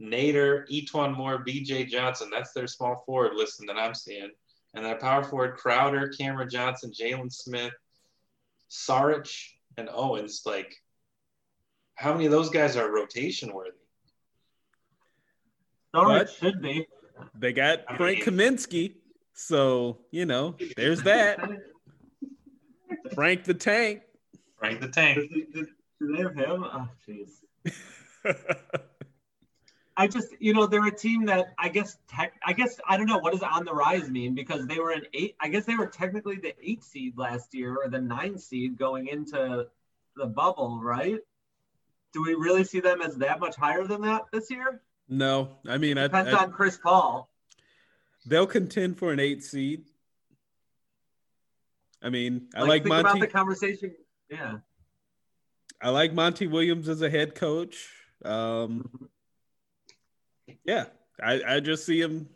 Nader, 0.01 0.67
E'Twaun 0.69 1.15
Moore, 1.15 1.37
B.J. 1.39 1.85
Johnson. 1.85 2.29
That's 2.31 2.51
their 2.53 2.67
small 2.67 3.03
forward 3.05 3.33
listing 3.35 3.67
that 3.67 3.77
I'm 3.77 3.93
seeing. 3.95 4.31
And 4.73 4.83
their 4.83 4.97
power 4.97 5.23
forward: 5.23 5.55
Crowder, 5.57 6.09
Cameron 6.09 6.49
Johnson, 6.49 6.91
Jalen 6.91 7.31
Smith, 7.31 7.73
Saric, 8.69 9.31
and 9.77 9.87
Owens. 9.93 10.41
Like, 10.45 10.75
how 11.95 12.11
many 12.13 12.25
of 12.25 12.31
those 12.31 12.49
guys 12.49 12.75
are 12.75 12.91
rotation 12.91 13.53
worthy? 13.53 13.71
So 15.95 16.25
should 16.25 16.61
be. 16.61 16.87
They 17.35 17.53
got 17.53 17.83
I 17.87 17.95
Frank 17.97 18.25
mean- 18.25 18.37
Kaminsky. 18.57 18.95
So, 19.33 19.99
you 20.11 20.25
know, 20.25 20.55
there's 20.77 21.03
that. 21.03 21.39
Frank 23.13 23.43
the 23.43 23.53
Tank. 23.53 24.01
Frank 24.57 24.79
the 24.81 24.87
Tank. 24.87 25.19
They 25.99 26.21
have 26.21 26.35
him? 26.35 26.63
Oh, 26.63 26.87
jeez. 27.07 27.31
I 29.95 30.07
just, 30.07 30.29
you 30.39 30.53
know, 30.53 30.65
they're 30.65 30.85
a 30.87 30.95
team 30.95 31.25
that 31.27 31.53
I 31.59 31.69
guess 31.69 31.97
tech, 32.07 32.33
I 32.43 32.53
guess 32.53 32.79
I 32.87 32.97
don't 32.97 33.05
know 33.05 33.19
what 33.19 33.33
does 33.33 33.43
on 33.43 33.63
the 33.63 33.73
rise 33.73 34.09
mean 34.09 34.33
because 34.33 34.65
they 34.65 34.79
were 34.79 34.89
an 34.89 35.03
eight. 35.13 35.35
I 35.39 35.49
guess 35.49 35.65
they 35.65 35.75
were 35.75 35.85
technically 35.85 36.37
the 36.37 36.55
eight 36.67 36.83
seed 36.83 37.15
last 37.17 37.53
year 37.53 37.77
or 37.83 37.89
the 37.89 38.01
nine 38.01 38.39
seed 38.39 38.77
going 38.77 39.07
into 39.07 39.67
the 40.15 40.25
bubble, 40.25 40.79
right? 40.81 41.19
Do 42.11 42.23
we 42.23 42.33
really 42.33 42.63
see 42.63 42.79
them 42.79 43.01
as 43.01 43.17
that 43.17 43.39
much 43.39 43.55
higher 43.55 43.83
than 43.85 44.01
that 44.01 44.23
this 44.31 44.49
year? 44.49 44.81
no, 45.09 45.49
I 45.67 45.77
mean, 45.77 45.97
I, 45.97 46.03
Depends 46.03 46.33
I- 46.33 46.43
on 46.43 46.51
Chris 46.51 46.77
Paul. 46.77 47.29
They'll 48.25 48.47
contend 48.47 48.97
for 48.97 49.11
an 49.11 49.19
eight 49.19 49.43
seed. 49.43 49.85
I 52.01 52.09
mean, 52.09 52.49
I 52.55 52.61
like, 52.61 52.83
think 52.83 52.87
about 52.87 53.03
Monty. 53.05 53.21
the 53.21 53.27
conversation. 53.27 53.95
Yeah. 54.29 54.57
I 55.81 55.89
like 55.89 56.13
Monty 56.13 56.47
Williams 56.47 56.89
as 56.89 57.01
a 57.01 57.09
head 57.09 57.35
coach. 57.35 57.89
Um, 58.25 59.09
yeah, 60.65 60.85
I, 61.21 61.41
I 61.47 61.59
just 61.59 61.85
see 61.85 61.99
him. 61.99 62.29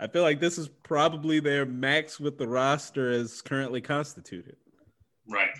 I 0.00 0.06
feel 0.06 0.22
like 0.22 0.40
this 0.40 0.58
is 0.58 0.68
probably 0.68 1.40
their 1.40 1.66
max 1.66 2.20
with 2.20 2.38
the 2.38 2.46
roster 2.46 3.10
as 3.10 3.42
currently 3.42 3.80
constituted. 3.80 4.56
Right. 5.28 5.50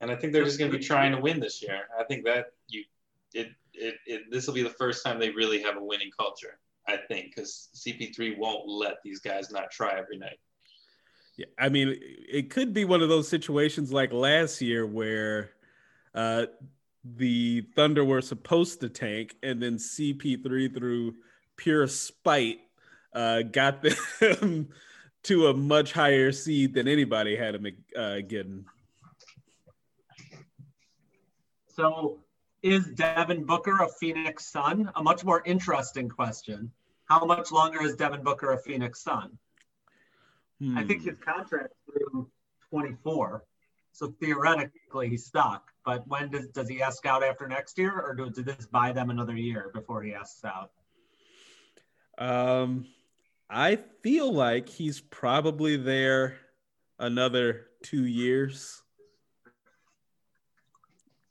And 0.00 0.10
I 0.10 0.16
think 0.16 0.32
they're 0.32 0.44
just 0.44 0.58
going 0.58 0.70
to 0.70 0.78
be 0.78 0.84
trying 0.84 1.12
to 1.12 1.20
win 1.20 1.40
this 1.40 1.62
year. 1.62 1.80
I 1.98 2.04
think 2.04 2.24
that 2.24 2.52
you 2.68 2.84
it, 3.34 3.48
it, 3.72 3.94
it 4.06 4.22
this 4.30 4.46
will 4.46 4.54
be 4.54 4.62
the 4.62 4.70
first 4.70 5.04
time 5.04 5.18
they 5.18 5.30
really 5.30 5.62
have 5.62 5.76
a 5.76 5.82
winning 5.82 6.10
culture. 6.16 6.58
I 6.88 6.96
think 6.96 7.34
because 7.36 7.68
CP3 7.74 8.38
won't 8.38 8.66
let 8.66 8.96
these 9.04 9.20
guys 9.20 9.50
not 9.50 9.70
try 9.70 9.98
every 9.98 10.16
night. 10.16 10.38
Yeah, 11.36 11.46
I 11.58 11.68
mean, 11.68 11.94
it 12.00 12.50
could 12.50 12.72
be 12.72 12.84
one 12.84 13.02
of 13.02 13.08
those 13.08 13.28
situations 13.28 13.92
like 13.92 14.12
last 14.12 14.60
year 14.60 14.86
where 14.86 15.50
uh, 16.14 16.46
the 17.04 17.60
Thunder 17.76 18.04
were 18.04 18.22
supposed 18.22 18.80
to 18.80 18.88
tank, 18.88 19.36
and 19.42 19.62
then 19.62 19.76
CP3 19.76 20.74
through 20.74 21.14
pure 21.56 21.86
spite 21.86 22.60
uh, 23.12 23.42
got 23.42 23.82
them 24.20 24.68
to 25.24 25.48
a 25.48 25.54
much 25.54 25.92
higher 25.92 26.32
seed 26.32 26.74
than 26.74 26.88
anybody 26.88 27.36
had 27.36 27.54
them 27.54 27.66
uh, 27.96 28.18
getting. 28.26 28.64
So, 31.68 32.18
is 32.62 32.86
Devin 32.86 33.44
Booker 33.44 33.76
a 33.82 33.88
Phoenix 34.00 34.50
Sun? 34.50 34.90
A 34.96 35.02
much 35.02 35.24
more 35.24 35.42
interesting 35.44 36.08
question. 36.08 36.72
How 37.08 37.24
much 37.24 37.50
longer 37.50 37.82
is 37.82 37.96
Devin 37.96 38.22
Booker 38.22 38.52
a 38.52 38.58
Phoenix 38.58 39.02
Sun? 39.02 39.38
Hmm. 40.60 40.76
I 40.76 40.84
think 40.84 41.02
hmm. 41.02 41.08
his 41.08 41.18
contract 41.18 41.72
through 41.86 42.28
24. 42.70 43.44
So 43.92 44.14
theoretically, 44.20 45.08
he's 45.08 45.24
stuck. 45.24 45.70
But 45.84 46.06
when 46.06 46.30
does 46.30 46.48
does 46.48 46.68
he 46.68 46.82
ask 46.82 47.06
out 47.06 47.24
after 47.24 47.48
next 47.48 47.78
year, 47.78 47.98
or 47.98 48.14
do, 48.14 48.30
does 48.30 48.44
this 48.44 48.66
buy 48.66 48.92
them 48.92 49.10
another 49.10 49.34
year 49.34 49.70
before 49.72 50.02
he 50.02 50.14
asks 50.14 50.44
out? 50.44 50.70
Um, 52.18 52.86
I 53.48 53.76
feel 54.02 54.32
like 54.32 54.68
he's 54.68 55.00
probably 55.00 55.76
there 55.76 56.36
another 56.98 57.68
two 57.82 58.04
years, 58.04 58.82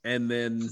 and 0.02 0.28
then 0.28 0.68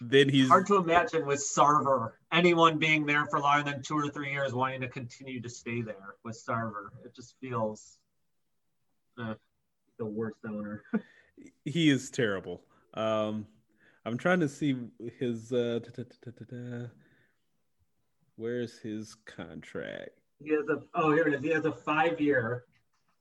then 0.00 0.28
he's 0.28 0.48
hard 0.48 0.66
to 0.66 0.76
imagine 0.76 1.26
with 1.26 1.40
Sarver 1.40 2.12
anyone 2.32 2.78
being 2.78 3.04
there 3.04 3.26
for 3.26 3.38
longer 3.38 3.70
than 3.70 3.82
two 3.82 3.98
or 3.98 4.08
three 4.08 4.32
years 4.32 4.54
wanting 4.54 4.80
to 4.80 4.88
continue 4.88 5.42
to 5.42 5.48
stay 5.48 5.82
there 5.82 6.14
with 6.24 6.42
Sarver. 6.42 6.86
It 7.04 7.14
just 7.14 7.34
feels 7.40 7.98
uh, 9.20 9.34
the 9.98 10.06
worst 10.06 10.38
owner. 10.48 10.84
he 11.64 11.90
is 11.90 12.10
terrible. 12.10 12.62
Um, 12.94 13.46
I'm 14.06 14.16
trying 14.16 14.40
to 14.40 14.48
see 14.48 14.76
his. 15.18 15.52
Uh, 15.52 15.80
where's 18.36 18.78
his 18.78 19.14
contract? 19.26 20.10
He 20.42 20.50
has 20.52 20.66
a. 20.70 20.82
Oh, 20.94 21.12
here 21.12 21.28
it 21.28 21.34
is. 21.34 21.42
He 21.42 21.50
has 21.50 21.66
a 21.66 21.72
five 21.72 22.20
year. 22.20 22.64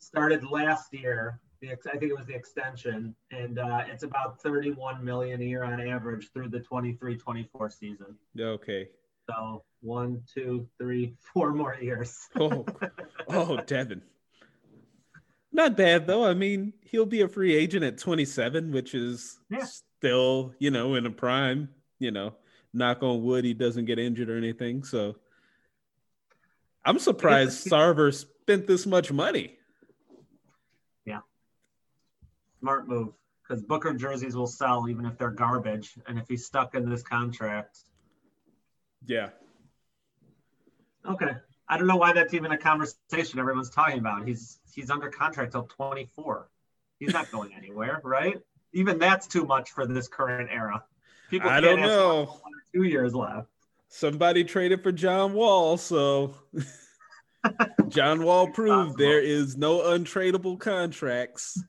Started 0.02 0.46
last 0.50 0.94
year 0.94 1.42
the 1.62 1.72
I 1.72 1.98
think 1.98 2.12
it 2.12 2.18
was 2.18 2.26
the 2.26 2.36
extension, 2.36 3.16
and 3.32 3.60
uh, 3.60 3.84
it's 3.88 4.04
about 4.04 4.42
31 4.42 5.04
million 5.04 5.42
a 5.42 5.46
year 5.46 5.64
on 5.64 5.80
average 5.82 6.32
through 6.34 6.50
the 6.50 6.60
23-24 6.60 7.72
season. 7.72 8.16
Okay. 8.40 8.90
So 9.30 9.64
one, 9.82 10.22
two, 10.34 10.68
three, 10.78 11.16
four 11.34 11.54
more 11.54 11.76
years. 11.80 12.18
oh, 12.40 12.66
oh, 13.30 13.58
Devin. 13.62 14.02
Not 15.52 15.76
bad 15.76 16.08
though. 16.08 16.26
I 16.26 16.34
mean, 16.34 16.74
he'll 16.82 17.06
be 17.06 17.22
a 17.22 17.28
free 17.28 17.56
agent 17.56 17.84
at 17.84 17.98
27, 17.98 18.72
which 18.72 18.94
is 18.94 19.40
yeah. 19.50 19.66
still, 19.66 20.54
you 20.60 20.72
know, 20.72 20.96
in 20.96 21.06
a 21.06 21.12
prime. 21.12 21.70
You 22.00 22.12
know, 22.12 22.34
knock 22.74 23.04
on 23.04 23.24
wood, 23.24 23.44
he 23.44 23.54
doesn't 23.54 23.86
get 23.86 24.00
injured 24.00 24.30
or 24.30 24.38
anything. 24.38 24.84
So 24.84 25.18
I'm 26.86 26.98
surprised 26.98 27.68
Sarver 27.68 28.14
spent 28.14 28.68
this 28.68 28.86
much 28.86 29.12
money 29.12 29.59
smart 32.60 32.88
move 32.88 33.14
because 33.50 33.64
Booker 33.64 33.94
jerseys 33.94 34.36
will 34.36 34.48
sell 34.48 34.88
even 34.90 35.06
if 35.06 35.18
they're 35.18 35.32
garbage, 35.32 35.94
and 36.08 36.20
if 36.20 36.28
he's 36.28 36.46
stuck 36.46 36.76
in 36.76 36.90
this 36.90 37.02
contract. 37.02 37.80
Yeah. 39.06 39.30
Okay. 41.08 41.32
I 41.68 41.78
don't 41.78 41.88
know 41.88 41.96
why 41.96 42.14
that's 42.14 42.34
even 42.34 42.52
a 42.52 42.58
conversation 42.58 43.40
everyone's 43.40 43.70
talking 43.70 44.00
about. 44.00 44.28
He's 44.28 44.60
he's 44.74 44.90
under 44.90 45.10
contract 45.10 45.52
till 45.52 45.64
24. 45.64 46.50
He's 47.00 47.14
not 47.14 47.32
going 47.32 47.54
anywhere, 47.56 48.02
right? 48.04 48.38
Even 48.74 49.00
that's 49.00 49.28
too 49.28 49.46
much 49.46 49.72
for 49.72 49.86
this 49.86 50.08
current 50.08 50.50
era. 50.52 50.84
People 51.30 51.50
I 51.50 51.60
don't 51.60 51.80
know. 51.80 52.40
two 52.74 52.84
years 52.84 53.14
left. 53.16 53.48
Somebody 53.88 54.44
traded 54.44 54.84
for 54.84 54.92
John 54.92 55.34
Wall, 55.34 55.78
so 55.78 56.36
John 57.88 58.24
Wall 58.24 58.48
proved 58.48 58.98
there 58.98 59.22
is 59.22 59.58
no 59.58 59.80
untradeable 59.80 60.60
contracts. 60.60 61.62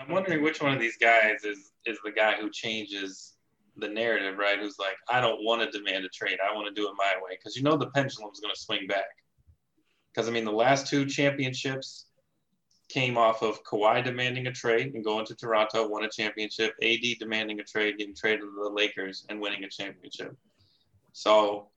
I'm 0.00 0.08
wondering 0.08 0.42
which 0.42 0.60
one 0.60 0.72
of 0.72 0.80
these 0.80 0.96
guys 0.98 1.44
is 1.44 1.72
is 1.86 1.98
the 2.04 2.12
guy 2.12 2.34
who 2.34 2.50
changes 2.50 3.36
the 3.76 3.88
narrative, 3.88 4.38
right? 4.38 4.58
Who's 4.58 4.78
like, 4.78 4.96
I 5.08 5.20
don't 5.20 5.44
want 5.44 5.62
to 5.62 5.78
demand 5.78 6.04
a 6.04 6.08
trade. 6.08 6.38
I 6.42 6.54
want 6.54 6.66
to 6.68 6.74
do 6.80 6.88
it 6.88 6.94
my 6.96 7.14
way. 7.22 7.36
Because 7.38 7.56
you 7.56 7.62
know 7.62 7.76
the 7.76 7.90
pendulum's 7.90 8.40
going 8.40 8.54
to 8.54 8.60
swing 8.60 8.86
back. 8.86 9.04
Because, 10.12 10.28
I 10.28 10.32
mean, 10.32 10.44
the 10.44 10.52
last 10.52 10.86
two 10.86 11.04
championships 11.04 12.06
came 12.88 13.18
off 13.18 13.42
of 13.42 13.62
Kawhi 13.64 14.02
demanding 14.02 14.46
a 14.46 14.52
trade 14.52 14.94
and 14.94 15.04
going 15.04 15.26
to 15.26 15.34
Toronto, 15.34 15.88
won 15.88 16.04
a 16.04 16.08
championship, 16.08 16.74
AD 16.82 17.02
demanding 17.18 17.60
a 17.60 17.64
trade, 17.64 17.98
getting 17.98 18.14
traded 18.14 18.40
to 18.40 18.62
the 18.62 18.70
Lakers 18.70 19.26
and 19.28 19.40
winning 19.40 19.64
a 19.64 19.68
championship. 19.68 20.34
So 21.12 21.68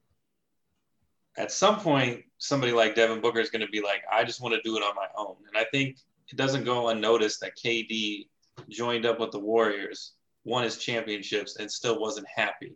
at 1.39 1.53
some 1.53 1.79
point, 1.79 2.25
somebody 2.37 2.73
like 2.73 2.95
Devin 2.95 3.21
Booker 3.21 3.39
is 3.39 3.49
going 3.49 3.65
to 3.65 3.71
be 3.71 3.81
like, 3.81 4.01
I 4.11 4.25
just 4.25 4.41
want 4.41 4.55
to 4.55 4.61
do 4.61 4.75
it 4.75 4.83
on 4.83 4.93
my 4.93 5.07
own. 5.17 5.37
And 5.47 5.57
I 5.57 5.65
think 5.71 5.95
it 6.27 6.35
doesn't 6.35 6.65
go 6.65 6.89
unnoticed 6.89 7.39
that 7.39 7.55
KD 7.55 8.27
joined 8.69 9.05
up 9.05 9.21
with 9.21 9.31
the 9.31 9.39
Warriors, 9.39 10.15
won 10.43 10.65
his 10.65 10.77
championships, 10.77 11.55
and 11.55 11.71
still 11.71 11.99
wasn't 11.99 12.27
happy. 12.27 12.75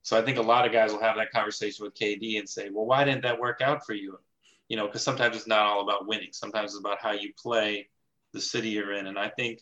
So 0.00 0.18
I 0.18 0.22
think 0.22 0.38
a 0.38 0.42
lot 0.42 0.64
of 0.64 0.72
guys 0.72 0.92
will 0.92 1.02
have 1.02 1.16
that 1.16 1.30
conversation 1.30 1.84
with 1.84 1.94
KD 1.94 2.38
and 2.38 2.48
say, 2.48 2.70
well, 2.72 2.86
why 2.86 3.04
didn't 3.04 3.22
that 3.22 3.38
work 3.38 3.60
out 3.60 3.84
for 3.84 3.92
you? 3.92 4.18
You 4.68 4.78
know, 4.78 4.86
because 4.86 5.02
sometimes 5.02 5.36
it's 5.36 5.46
not 5.46 5.66
all 5.66 5.82
about 5.82 6.08
winning. 6.08 6.30
Sometimes 6.32 6.70
it's 6.70 6.80
about 6.80 7.02
how 7.02 7.12
you 7.12 7.34
play 7.36 7.88
the 8.32 8.40
city 8.40 8.70
you're 8.70 8.94
in. 8.94 9.08
And 9.08 9.18
I 9.18 9.28
think 9.28 9.60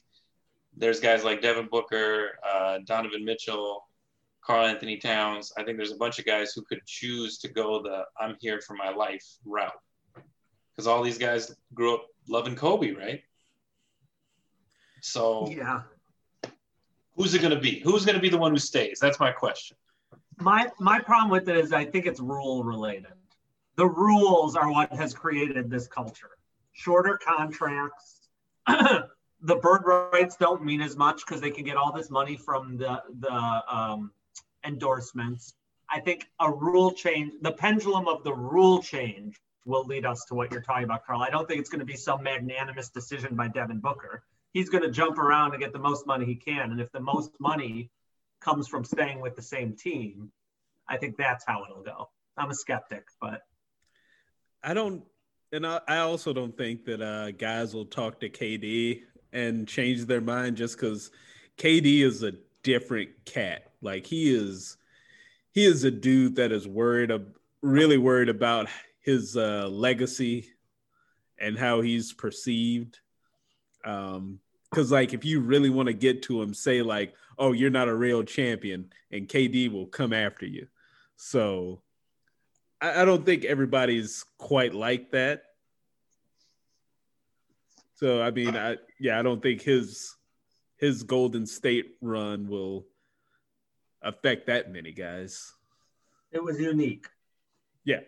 there's 0.77 1.01
guys 1.01 1.25
like 1.25 1.43
Devin 1.43 1.67
Booker, 1.69 2.39
uh, 2.49 2.79
Donovan 2.87 3.25
Mitchell, 3.25 3.89
Karl-Anthony 4.43 4.97
Towns. 4.97 5.53
I 5.57 5.65
think 5.65 5.77
there's 5.77 5.93
a 5.93 5.97
bunch 5.97 6.19
of 6.19 6.25
guys 6.25 6.53
who 6.53 6.63
could 6.63 6.81
choose 6.87 7.39
to 7.39 7.49
go 7.49 7.83
the 7.83 8.05
I'm 8.19 8.37
here 8.41 8.61
for 8.61 8.75
my 8.75 8.91
life 8.91 9.25
route. 9.45 9.73
Because 10.75 10.87
all 10.87 11.03
these 11.03 11.19
guys 11.19 11.55
grew 11.75 11.95
up 11.95 12.07
loving 12.29 12.57
Kobe, 12.57 12.93
right? 12.93 13.23
So 15.03 15.49
yeah, 15.49 15.83
who's 17.17 17.35
it 17.35 17.41
going 17.41 17.55
to 17.55 17.61
be? 17.61 17.81
Who's 17.81 18.05
going 18.05 18.17
to 18.17 18.21
be 18.21 18.29
the 18.29 18.39
one 18.39 18.53
who 18.53 18.59
stays? 18.59 18.99
That's 19.01 19.21
my 19.21 19.31
question. 19.31 19.77
My 20.39 20.69
my 20.79 21.01
problem 21.01 21.31
with 21.31 21.49
it 21.49 21.57
is 21.57 21.73
I 21.73 21.85
think 21.85 22.07
it's 22.07 22.21
rule 22.21 22.65
related. 22.65 23.13
The 23.77 23.87
rules 23.87 24.57
are 24.57 24.71
what 24.71 24.93
has 24.93 25.15
created 25.15 25.71
this 25.71 25.87
culture. 25.87 26.31
Shorter 26.73 27.19
contracts. 27.23 28.29
the 28.67 29.57
bird 29.57 29.83
rights 30.13 30.37
don't 30.37 30.65
mean 30.65 30.81
as 30.81 30.97
much 30.97 31.25
because 31.27 31.41
they 31.41 31.51
can 31.51 31.65
get 31.65 31.77
all 31.77 31.93
this 31.93 32.11
money 32.11 32.37
from 32.37 32.77
the 32.77 33.03
the 33.19 33.33
um, 33.33 34.13
endorsements. 34.65 35.55
I 35.89 36.01
think 36.01 36.27
a 36.39 36.51
rule 36.51 36.93
change, 36.93 37.33
the 37.43 37.53
pendulum 37.53 38.07
of 38.07 38.23
the 38.25 38.33
rule 38.33 38.83
change 38.83 39.41
will 39.65 39.85
lead 39.85 40.07
us 40.07 40.25
to 40.29 40.35
what 40.35 40.51
you're 40.53 40.63
talking 40.63 40.85
about, 40.85 41.05
Carl. 41.05 41.23
I 41.23 41.31
don't 41.31 41.47
think 41.49 41.61
it's 41.61 41.69
going 41.69 41.81
to 41.81 41.87
be 41.87 41.97
some 41.97 42.23
magnanimous 42.23 42.89
decision 42.91 43.37
by 43.37 43.49
Devin 43.49 43.81
Booker. 43.81 44.23
He's 44.53 44.69
going 44.69 44.83
to 44.83 44.91
jump 44.91 45.19
around 45.19 45.53
and 45.53 45.61
get 45.61 45.73
the 45.73 45.79
most 45.79 46.07
money 46.07 46.25
he 46.25 46.35
can. 46.35 46.73
And 46.73 46.81
if 46.81 46.91
the 46.93 47.01
most 47.01 47.33
money 47.39 47.91
comes 48.41 48.69
from 48.69 48.85
staying 48.85 49.21
with 49.21 49.37
the 49.37 49.43
same 49.43 49.77
team, 49.77 50.33
I 50.89 50.97
think 50.97 51.17
that's 51.17 51.45
how 51.47 51.65
it'll 51.65 51.83
go. 51.83 52.09
I'm 52.37 52.51
a 52.51 52.55
skeptic, 52.55 53.05
but 53.21 53.43
I 54.63 54.75
don't, 54.75 55.05
and 55.53 55.67
I, 55.67 55.99
also 55.99 56.33
don't 56.33 56.57
think 56.57 56.85
that 56.85 57.01
uh, 57.01 57.33
guys 57.33 57.75
will 57.75 57.85
talk 57.85 58.21
to 58.21 58.29
KD 58.29 59.03
and 59.33 59.67
change 59.67 60.07
their 60.07 60.21
mind 60.21 60.57
just 60.57 60.77
because 60.77 61.11
KD 61.59 62.03
is 62.03 62.23
a 62.23 62.33
different 62.63 63.11
cat. 63.25 63.70
Like 63.83 64.07
he 64.07 64.35
is, 64.35 64.77
he 65.53 65.65
is 65.65 65.85
a 65.85 65.91
dude 65.91 66.37
that 66.37 66.53
is 66.53 66.69
worried, 66.69 67.11
of, 67.11 67.27
really 67.63 67.99
worried 67.99 68.29
about 68.29 68.69
his 69.01 69.37
uh, 69.37 69.69
legacy 69.69 70.51
and 71.39 71.59
how 71.59 71.81
he's 71.81 72.13
perceived. 72.13 73.01
Um, 73.85 74.41
because 74.71 74.93
like 74.93 75.13
if 75.15 75.25
you 75.25 75.41
really 75.41 75.71
want 75.71 75.89
to 75.89 75.93
get 75.93 76.23
to 76.25 76.41
him, 76.41 76.55
say 76.55 76.83
like, 76.83 77.15
"Oh, 77.39 77.53
you're 77.53 77.71
not 77.71 77.89
a 77.89 77.95
real 77.95 78.23
champion," 78.23 78.93
and 79.11 79.29
KD 79.29 79.73
will 79.73 79.87
come 79.87 80.13
after 80.13 80.47
you. 80.47 80.69
So 81.17 81.83
I, 82.81 83.03
I 83.03 83.05
don't 83.05 83.27
think 83.27 83.45
everybody's 83.45 84.25
quite 84.39 84.75
like 84.75 85.11
that. 85.11 85.43
So 87.97 88.23
I 88.23 88.31
mean, 88.31 88.57
I 88.57 88.77
yeah, 88.99 89.19
I 89.19 89.23
don't 89.23 89.43
think 89.43 89.61
his 89.63 90.17
his 90.77 91.03
Golden 91.03 91.47
State 91.47 91.97
run 92.01 92.49
will 92.49 92.87
affect 94.03 94.47
that 94.47 94.73
many 94.73 94.93
guys. 94.93 95.53
It 96.33 96.43
was 96.43 96.61
unique. 96.61 97.07
Yeah. 97.85 98.01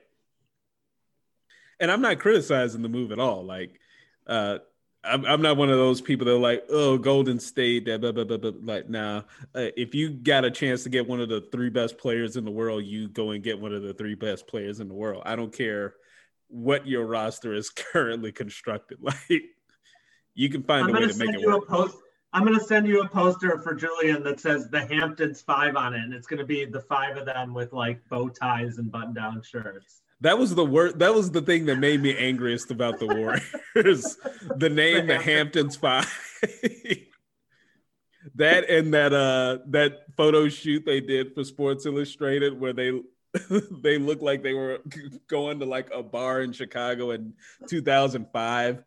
And 1.80 1.90
I'm 1.90 2.00
not 2.00 2.20
criticizing 2.20 2.82
the 2.82 2.88
move 2.88 3.12
at 3.12 3.18
all. 3.18 3.44
Like, 3.44 3.80
uh, 4.26 4.58
I'm, 5.04 5.24
I'm 5.24 5.42
not 5.42 5.56
one 5.56 5.70
of 5.70 5.78
those 5.78 6.00
people 6.00 6.26
that 6.26 6.34
are 6.34 6.38
like, 6.38 6.64
oh, 6.70 6.96
Golden 6.96 7.40
State, 7.40 7.86
that 7.86 8.00
blah, 8.00 8.12
blah, 8.12 8.24
blah, 8.24 8.36
blah. 8.36 8.52
like, 8.62 8.88
nah. 8.88 9.22
Uh, 9.54 9.70
if 9.76 9.94
you 9.94 10.10
got 10.10 10.44
a 10.44 10.50
chance 10.50 10.84
to 10.84 10.88
get 10.88 11.08
one 11.08 11.20
of 11.20 11.28
the 11.28 11.40
three 11.50 11.70
best 11.70 11.98
players 11.98 12.36
in 12.36 12.44
the 12.44 12.50
world, 12.50 12.84
you 12.84 13.08
go 13.08 13.30
and 13.30 13.42
get 13.42 13.60
one 13.60 13.74
of 13.74 13.82
the 13.82 13.94
three 13.94 14.14
best 14.14 14.46
players 14.46 14.78
in 14.78 14.88
the 14.88 14.94
world. 14.94 15.22
I 15.26 15.34
don't 15.34 15.52
care 15.52 15.94
what 16.48 16.86
your 16.86 17.04
roster 17.04 17.52
is 17.52 17.70
currently 17.92 18.32
constructed. 18.32 18.98
Like, 19.28 19.42
you 20.34 20.48
can 20.48 20.62
find 20.62 20.84
I'm 20.84 20.90
a 20.90 20.92
way 20.94 21.06
gonna 21.08 21.26
make 21.26 21.34
it 21.34 21.46
work. 21.46 21.68
post. 21.68 21.96
I'm 22.32 22.44
gonna 22.44 22.60
send 22.60 22.86
you 22.86 23.02
a 23.02 23.08
poster 23.08 23.58
for 23.58 23.74
Julian 23.74 24.22
that 24.24 24.40
says 24.40 24.68
the 24.68 24.86
Hamptons 24.86 25.42
Five 25.42 25.76
on 25.76 25.94
it, 25.94 26.00
and 26.00 26.14
it's 26.14 26.26
gonna 26.26 26.44
be 26.44 26.64
the 26.64 26.80
five 26.80 27.16
of 27.16 27.26
them 27.26 27.52
with 27.52 27.72
like 27.72 28.00
bow 28.08 28.28
ties 28.28 28.78
and 28.78 28.90
button-down 28.90 29.42
shirts. 29.42 30.02
That 30.22 30.38
was 30.38 30.54
the 30.54 30.64
word. 30.64 30.98
That 31.00 31.14
was 31.14 31.30
the 31.30 31.42
thing 31.42 31.66
that 31.66 31.76
made 31.76 32.00
me 32.00 32.16
angriest 32.16 32.70
about 32.70 32.98
the 32.98 33.06
Warriors. 33.06 34.16
the 34.56 34.70
name, 34.70 35.08
the 35.08 35.18
Hamptons 35.18 35.76
Five. 35.76 36.06
that 38.36 38.70
and 38.70 38.94
that 38.94 39.12
uh 39.12 39.58
that 39.66 40.06
photo 40.16 40.48
shoot 40.48 40.84
they 40.86 41.00
did 41.00 41.34
for 41.34 41.44
Sports 41.44 41.86
Illustrated 41.86 42.58
where 42.58 42.72
they 42.72 43.00
they 43.82 43.98
looked 43.98 44.22
like 44.22 44.42
they 44.42 44.54
were 44.54 44.80
going 45.26 45.58
to 45.58 45.66
like 45.66 45.88
a 45.92 46.02
bar 46.02 46.42
in 46.42 46.52
Chicago 46.52 47.10
in 47.10 47.34
2005. 47.68 48.84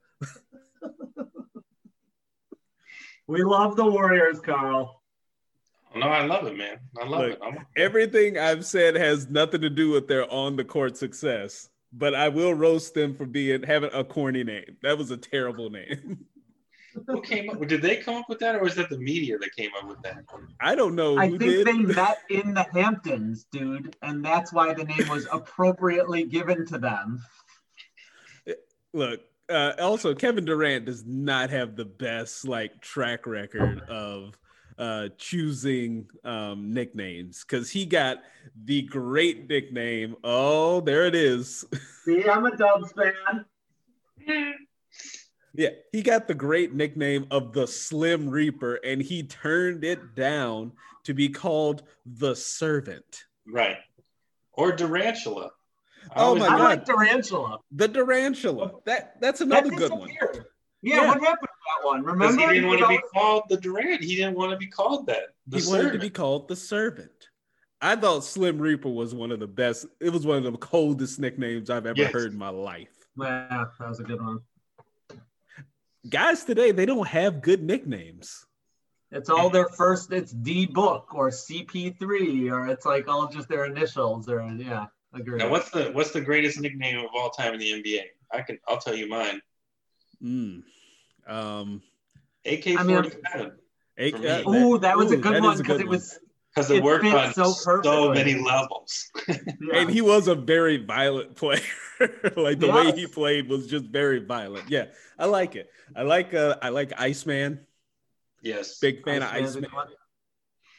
We 3.27 3.43
love 3.43 3.75
the 3.75 3.85
Warriors, 3.85 4.39
Carl. 4.39 5.01
No, 5.95 6.07
I 6.07 6.25
love 6.25 6.45
it, 6.47 6.57
man. 6.57 6.77
I 7.01 7.07
love 7.07 7.21
Look, 7.21 7.31
it. 7.31 7.39
I'm, 7.41 7.65
Everything 7.77 8.37
I've 8.37 8.65
said 8.65 8.95
has 8.95 9.29
nothing 9.29 9.61
to 9.61 9.69
do 9.69 9.91
with 9.91 10.07
their 10.07 10.31
on 10.31 10.57
the 10.57 10.65
court 10.65 10.97
success, 10.97 11.69
but 11.93 12.13
I 12.13 12.29
will 12.29 12.53
roast 12.53 12.93
them 12.93 13.15
for 13.15 13.25
being 13.25 13.63
having 13.63 13.91
a 13.93 14.03
corny 14.03 14.43
name. 14.43 14.77
That 14.83 14.97
was 14.97 15.11
a 15.11 15.17
terrible 15.17 15.69
name. 15.69 16.25
who 17.07 17.21
came 17.21 17.49
up? 17.49 17.65
Did 17.65 17.81
they 17.81 17.97
come 17.97 18.15
up 18.15 18.29
with 18.29 18.39
that, 18.39 18.55
or 18.55 18.61
was 18.63 18.75
that 18.75 18.89
the 18.89 18.97
media 18.97 19.37
that 19.37 19.55
came 19.55 19.71
up 19.81 19.87
with 19.87 20.01
that? 20.01 20.25
I 20.59 20.75
don't 20.75 20.95
know 20.95 21.17
I 21.17 21.27
who 21.29 21.39
think 21.39 21.51
did. 21.51 21.67
they 21.67 21.77
met 21.77 22.19
in 22.29 22.53
the 22.53 22.67
Hamptons, 22.73 23.45
dude, 23.51 23.95
and 24.01 24.23
that's 24.23 24.51
why 24.51 24.73
the 24.73 24.83
name 24.83 25.07
was 25.09 25.27
appropriately 25.31 26.23
given 26.25 26.65
to 26.67 26.77
them. 26.77 27.23
Look, 28.93 29.21
uh, 29.49 29.73
also 29.79 30.13
Kevin 30.13 30.45
Durant 30.45 30.85
does 30.85 31.05
not 31.05 31.49
have 31.49 31.75
the 31.75 31.85
best 31.85 32.47
like 32.47 32.81
track 32.81 33.27
record 33.27 33.81
of 33.89 34.37
uh, 34.77 35.09
choosing 35.17 36.07
um, 36.23 36.73
nicknames 36.73 37.45
because 37.47 37.69
he 37.69 37.85
got 37.85 38.17
the 38.65 38.81
great 38.83 39.47
nickname. 39.49 40.15
Oh, 40.23 40.81
there 40.81 41.05
it 41.05 41.15
is. 41.15 41.65
See, 42.05 42.27
I'm 42.27 42.45
a 42.45 42.55
Dubs 42.55 42.91
fan. 42.91 43.45
yeah, 45.53 45.69
he 45.91 46.01
got 46.01 46.27
the 46.27 46.33
great 46.33 46.73
nickname 46.73 47.27
of 47.31 47.53
the 47.53 47.67
Slim 47.67 48.29
Reaper, 48.29 48.75
and 48.75 49.01
he 49.01 49.23
turned 49.23 49.83
it 49.83 50.15
down 50.15 50.73
to 51.03 51.13
be 51.13 51.29
called 51.29 51.83
the 52.05 52.35
Servant. 52.35 53.25
Right. 53.47 53.77
Or 54.53 54.71
Durantula. 54.71 55.51
I 56.11 56.21
Oh 56.21 56.25
always- 56.27 56.41
my 56.41 56.47
I 56.47 56.57
God. 56.57 56.63
like 56.63 56.85
Durantula. 56.85 57.57
The 57.71 57.89
Durantula. 57.89 58.83
That 58.85 59.19
that's 59.21 59.41
another 59.41 59.69
That 59.69 59.77
good 59.77 59.91
one. 59.91 60.09
Yeah, 60.81 61.01
Yeah. 61.01 61.07
what 61.07 61.19
happened 61.21 61.47
to 61.47 61.81
that 61.81 61.85
one? 61.87 62.01
Because 62.01 62.13
Remember? 62.13 62.41
he 62.53 62.59
didn't 62.59 62.69
want 62.69 62.79
to 62.81 62.87
be 62.89 63.01
called 63.13 63.43
the 63.49 63.57
Durant. 63.57 64.03
He 64.03 64.15
didn't 64.15 64.35
want 64.35 64.51
to 64.51 64.57
be 64.57 64.67
called 64.67 65.07
that. 65.07 65.29
The 65.47 65.59
he 65.59 65.67
wanted 65.67 65.93
to 65.93 65.99
be 65.99 66.09
called 66.09 66.47
the 66.47 66.55
servant. 66.55 67.29
I 67.81 67.95
thought 67.95 68.23
Slim 68.23 68.59
Reaper 68.59 68.89
was 68.89 69.13
one 69.13 69.31
of 69.31 69.39
the 69.39 69.47
best. 69.47 69.85
It 69.99 70.09
was 70.11 70.25
one 70.25 70.37
of 70.45 70.51
the 70.51 70.57
coldest 70.57 71.19
nicknames 71.19 71.69
I've 71.69 71.85
ever 71.85 71.99
Yes. 71.99 72.11
heard 72.13 72.31
in 72.33 72.37
my 72.37 72.49
life. 72.49 72.89
always- 73.17 73.31
Yeah, 73.49 73.65
that 73.79 73.89
was 73.89 73.99
a 73.99 74.03
good 74.03 74.21
one. 74.21 74.39
Guys 76.09 76.43
today, 76.43 76.71
they 76.71 76.85
don't 76.85 77.07
have 77.07 77.41
good 77.41 77.63
nicknames. 77.63 78.45
It's 79.11 79.29
all 79.29 79.49
their 79.49 79.67
first. 79.69 80.11
It's 80.11 80.31
D 80.31 80.65
book 80.65 81.13
or 81.15 81.29
CP3 81.31 82.51
or 82.51 82.67
it's 82.67 82.85
like 82.85 83.07
all 83.07 83.27
just 83.27 83.47
their 83.47 83.65
initials 83.65 84.29
or 84.29 84.41
yeah. 84.57 84.85
Agree. 85.15 85.39
Now, 85.39 85.49
what's 85.49 85.69
the 85.69 85.85
what's 85.93 86.11
the 86.11 86.21
greatest 86.21 86.59
nickname 86.59 86.99
of 86.99 87.07
all 87.15 87.29
time 87.29 87.53
in 87.53 87.59
the 87.59 87.71
NBA? 87.71 88.01
I 88.31 88.41
can 88.41 88.59
I'll 88.67 88.79
tell 88.79 88.95
you 88.95 89.07
mine. 89.07 89.41
Mm. 90.21 90.63
Um, 91.27 91.81
AK 92.45 92.67
I 92.67 92.83
mean, 92.83 92.95
forty 92.95 93.11
seven 93.31 93.51
A- 93.97 94.11
For 94.11 94.17
me. 94.17 94.43
Ooh, 94.47 94.77
that 94.79 94.97
was 94.97 95.11
a 95.11 95.17
good 95.17 95.35
that 95.35 95.41
one 95.41 95.57
because 95.57 95.79
it 95.79 95.87
was. 95.87 96.19
because 96.53 96.69
it 96.69 96.77
It 96.77 96.83
worked 96.83 97.05
on 97.05 97.33
so 97.33 97.53
so, 97.53 98.11
many 98.11 98.35
levels. 98.35 99.09
Yeah. 99.61 99.79
And 99.79 99.89
he 99.89 100.01
was 100.01 100.27
a 100.27 100.35
very 100.35 100.77
violent 100.77 101.35
player. 101.35 101.61
like 102.35 102.59
the 102.59 102.69
way 102.71 102.91
he 102.91 103.07
played 103.07 103.49
was 103.49 103.67
just 103.67 103.85
very 103.85 104.19
violent. 104.19 104.69
Yeah, 104.69 104.87
I 105.17 105.25
like 105.25 105.55
it. 105.55 105.71
I 105.95 106.03
like 106.03 106.33
uh, 106.33 106.57
I 106.61 106.69
like 106.69 106.93
Iceman. 106.99 107.61
yes. 108.41 108.79
Big 108.79 109.03
fan 109.03 109.23
of 109.23 109.29
Iceman. 109.29 109.69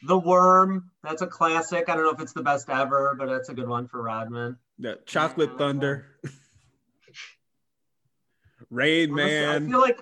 Good 0.01 0.09
one. 0.09 0.21
The 0.21 0.27
Worm, 0.27 0.91
that's 1.03 1.21
a 1.21 1.27
classic. 1.27 1.89
I 1.89 1.95
don't 1.95 2.03
know 2.03 2.11
if 2.11 2.21
it's 2.21 2.33
the 2.33 2.43
best 2.43 2.69
ever, 2.69 3.15
but 3.17 3.27
that's 3.27 3.49
a 3.49 3.53
good 3.53 3.67
one 3.67 3.87
for 3.87 4.01
Rodman. 4.01 4.57
Yeah, 4.77 4.95
Chocolate 5.05 5.57
Thunder. 5.57 6.05
Rain 8.69 9.11
Honestly, 9.11 9.47
I 9.47 9.59
feel 9.59 9.79
like 9.79 9.99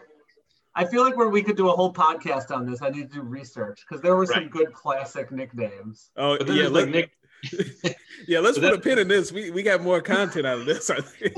I 0.75 0.85
feel 0.85 1.03
like 1.03 1.15
where 1.15 1.29
we 1.29 1.41
could 1.43 1.55
do 1.55 1.69
a 1.69 1.71
whole 1.71 1.93
podcast 1.93 2.51
on 2.55 2.69
this. 2.69 2.81
I 2.81 2.89
need 2.89 3.11
to 3.11 3.17
do 3.19 3.21
research 3.21 3.81
because 3.87 4.01
there 4.01 4.15
were 4.15 4.25
some 4.25 4.49
good 4.49 4.73
classic 4.73 5.31
nicknames. 5.31 6.11
Oh 6.17 6.37
yeah, 6.45 6.67
let, 6.67 6.71
like 6.71 6.89
Nick. 6.89 7.11
yeah. 8.27 8.39
Let's 8.39 8.57
put 8.57 8.73
a 8.73 8.79
pin 8.79 8.99
in 8.99 9.07
this. 9.07 9.31
We 9.31 9.51
we 9.51 9.63
got 9.63 9.81
more 9.81 10.01
content 10.01 10.45
out 10.47 10.59
of 10.59 10.65
this. 10.65 10.89
I 10.89 10.99
think. 10.99 11.35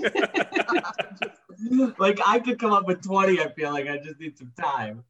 like 1.99 2.19
I 2.25 2.39
could 2.39 2.59
come 2.59 2.71
up 2.71 2.87
with 2.87 3.03
20, 3.03 3.39
I 3.39 3.51
feel 3.53 3.71
like 3.71 3.87
I 3.87 3.97
just 3.97 4.19
need 4.19 4.37
some 4.37 4.53
time. 4.59 5.03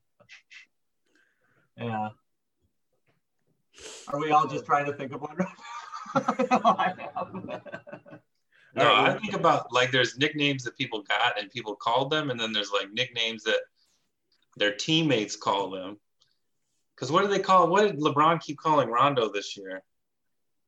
Yeah. 1.78 2.10
Are 4.08 4.20
we 4.20 4.32
all 4.32 4.48
just 4.48 4.66
trying 4.66 4.86
to 4.86 4.94
think 4.94 5.14
of 5.14 5.22
one? 5.22 5.38
I. 6.16 6.94
No, 8.78 8.94
I 8.94 9.18
think 9.22 9.34
about 9.34 9.74
like 9.74 9.92
there's 9.92 10.18
nicknames 10.18 10.64
that 10.64 10.78
people 10.78 11.02
got 11.02 11.40
and 11.40 11.50
people 11.50 11.76
called 11.76 12.12
them, 12.12 12.30
and 12.30 12.40
then 12.40 12.54
there's 12.54 12.72
like 12.72 12.92
nicknames 12.94 13.44
that 13.44 13.60
their 14.56 14.74
teammates 14.74 15.36
call 15.36 15.72
them. 15.72 15.98
Because 16.96 17.12
what 17.12 17.24
do 17.24 17.28
they 17.28 17.40
call? 17.40 17.68
What 17.68 17.84
did 17.84 18.00
LeBron 18.00 18.40
keep 18.40 18.58
calling 18.58 18.90
Rondo 18.90 19.32
this 19.32 19.58
year? 19.58 19.84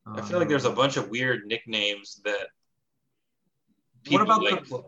I 0.07 0.21
feel 0.21 0.39
like 0.39 0.49
there's 0.49 0.65
a 0.65 0.69
um. 0.69 0.75
bunch 0.75 0.97
of 0.97 1.09
weird 1.09 1.45
nicknames 1.45 2.21
that. 2.25 2.47
What 4.09 4.21
about 4.21 4.43
like, 4.43 4.65
the, 4.67 4.83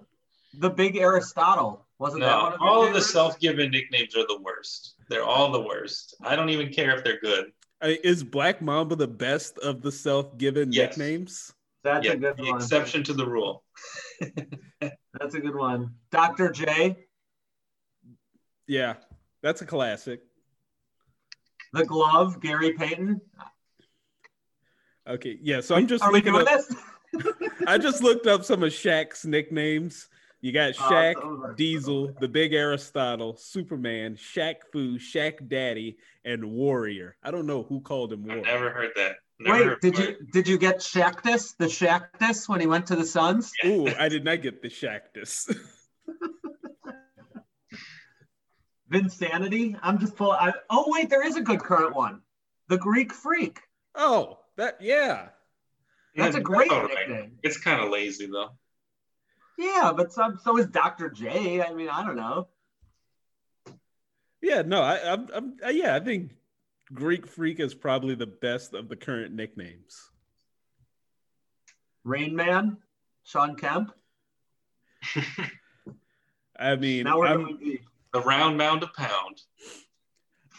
the 0.56 0.70
big 0.70 0.96
Aristotle? 0.98 1.86
Wasn't 2.00 2.22
that 2.22 2.42
one 2.42 2.54
of 2.54 2.62
all 2.62 2.84
of 2.84 2.94
the 2.94 3.02
self-given 3.02 3.70
nicknames 3.70 4.16
are 4.16 4.26
the 4.26 4.40
worst. 4.42 4.96
They're 5.10 5.24
all 5.24 5.52
the 5.52 5.62
worst. 5.62 6.16
I 6.24 6.36
don't 6.36 6.50
even 6.50 6.74
care 6.74 6.96
if 6.96 7.04
they're 7.04 7.20
good. 7.20 7.52
Is 7.84 8.24
Black 8.24 8.62
Mamba 8.62 8.96
the 8.96 9.08
best 9.08 9.58
of 9.60 9.82
the 9.82 9.92
self-given 9.92 10.72
Yes. 10.72 10.98
nicknames? 10.98 11.54
That's 11.84 12.06
yeah, 12.06 12.14
a 12.14 12.18
good 12.18 12.38
the 12.38 12.44
one. 12.52 12.56
exception 12.62 13.04
to 13.06 13.14
the 13.14 13.26
rule. 13.26 13.64
That's 14.82 15.34
a 15.36 15.40
good 15.40 15.56
one. 15.56 15.96
Dr. 16.12 16.52
J, 16.52 16.96
Yeah, 18.68 18.96
that's 19.44 19.62
a 19.62 19.66
classic. 19.66 20.22
the 21.74 21.84
glove, 21.86 22.40
Gary 22.40 22.74
Payton. 22.74 23.20
Okay, 25.08 25.38
yeah. 25.42 25.62
So 25.62 25.76
I'm 25.76 25.88
just 25.88 26.04
Are 26.04 26.12
we 26.12 26.20
looking 26.20 26.34
doing 26.34 26.48
up. 26.48 26.62
this? 27.14 27.48
I 27.68 27.78
just 27.78 28.02
looked 28.04 28.28
up 28.28 28.46
some 28.46 28.64
of 28.64 28.72
Shaq's 28.72 29.26
nicknames. 29.26 30.08
You 30.42 30.52
got 30.52 30.74
Oh, 30.80 30.84
Shaq, 30.84 31.22
those 31.22 31.40
are- 31.44 31.54
Diesel, 31.54 32.14
the 32.20 32.28
Big 32.28 32.54
Aristotle, 32.54 33.36
Superman, 33.38 34.16
Shaq 34.16 34.56
Fu, 34.72 34.98
Shaq 34.98 35.48
Daddy, 35.48 35.98
and 36.26 36.44
Warrior. 36.52 37.16
I 37.24 37.30
don't 37.32 37.46
know 37.46 37.62
who 37.64 37.80
called 37.82 38.12
him 38.12 38.22
I've 38.24 38.28
Warrior. 38.28 38.44
never 38.44 38.70
heard 38.72 38.92
that. 38.96 39.18
Never 39.40 39.58
Wait, 39.58 39.66
heard 39.68 39.82
did 39.82 40.00
of 40.00 40.06
you 40.06 40.18
did 40.34 40.48
you 40.48 40.58
get 40.58 40.78
Shaqtus, 40.80 41.56
the 41.58 41.66
Shaqtus 41.66 42.48
when 42.50 42.60
he 42.60 42.68
went 42.68 42.88
to 42.88 42.96
the 42.96 43.06
Suns? 43.06 43.52
Ooh, 43.66 43.88
I 43.88 44.08
did 44.10 44.24
not 44.24 44.42
get 44.42 44.62
the 44.62 44.68
Shaqtus. 44.70 45.56
Vinsanity? 48.92 49.78
I'm 49.82 50.00
just 50.00 50.16
full. 50.18 50.32
I, 50.32 50.52
oh 50.70 50.86
wait, 50.88 51.10
there 51.10 51.26
is 51.26 51.38
a 51.38 51.42
good 51.42 51.60
current 51.60 51.96
one. 51.96 52.22
The 52.68 52.78
Greek 52.78 53.14
Freak. 53.14 53.60
oh, 53.96 54.40
that 54.58 54.78
yeah. 54.82 55.30
That's 56.16 56.36
a 56.36 56.42
great 56.42 56.70
all 56.72 56.84
right. 56.84 57.08
nickname. 57.10 57.38
It's 57.42 57.58
kind 57.58 57.82
of 57.82 57.90
lazy 57.90 58.28
though. 58.28 58.50
Yeah, 59.58 59.94
but 59.96 60.12
so, 60.14 60.38
so 60.44 60.58
is 60.58 60.68
Dr. 60.68 61.10
J. 61.10 61.62
I 61.62 61.74
mean, 61.74 61.90
I 61.90 62.06
don't 62.06 62.16
know. 62.16 62.48
Yeah, 64.42 64.64
no, 64.64 64.82
I, 64.82 65.14
I'm, 65.14 65.28
I'm, 65.34 65.58
uh, 65.64 65.70
yeah, 65.70 65.96
I 65.96 66.00
think 66.00 66.32
Greek 66.94 67.28
Freak 67.28 67.60
is 67.60 67.76
probably 67.76 68.16
the 68.16 68.26
best 68.28 68.74
of 68.74 68.90
the 68.90 68.96
current 68.96 69.34
nicknames. 69.36 70.10
Rain 72.04 72.36
Man, 72.36 72.78
Sean 73.24 73.56
Kemp. 73.56 73.92
I 76.60 76.76
mean, 76.76 77.04
now 77.04 77.20
we're 77.20 77.28
I'm, 77.28 77.44
going 77.44 77.58
deep. 77.58 77.82
The 78.14 78.22
round 78.22 78.58
mound 78.58 78.84
of 78.84 78.94
pound. 78.94 79.42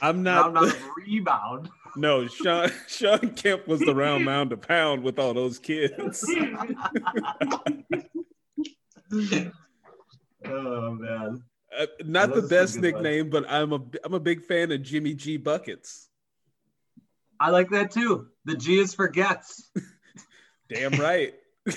I'm 0.00 0.24
Round 0.24 0.54
not. 0.54 0.64
out 0.64 0.74
of 0.74 0.88
rebound. 0.96 1.68
no, 1.96 2.26
Sean, 2.26 2.70
Sean 2.88 3.34
Kemp 3.34 3.68
was 3.68 3.80
the 3.80 3.94
round 3.94 4.24
mound 4.24 4.52
a 4.52 4.56
pound 4.56 5.02
with 5.02 5.18
all 5.18 5.34
those 5.34 5.58
kids. 5.58 6.24
oh 10.46 10.90
man. 10.92 11.42
Uh, 11.78 11.86
not 12.04 12.34
the 12.34 12.42
best 12.42 12.78
nickname, 12.78 13.30
but 13.30 13.44
I'm 13.50 13.72
a 13.72 13.80
I'm 14.04 14.14
a 14.14 14.20
big 14.20 14.44
fan 14.44 14.72
of 14.72 14.82
Jimmy 14.82 15.14
G 15.14 15.36
buckets. 15.36 16.08
I 17.38 17.50
like 17.50 17.70
that 17.70 17.90
too. 17.90 18.28
The 18.44 18.56
G 18.56 18.78
is 18.78 18.94
for 18.94 19.08
gets. 19.08 19.70
Damn 20.68 20.92
right. 20.92 21.34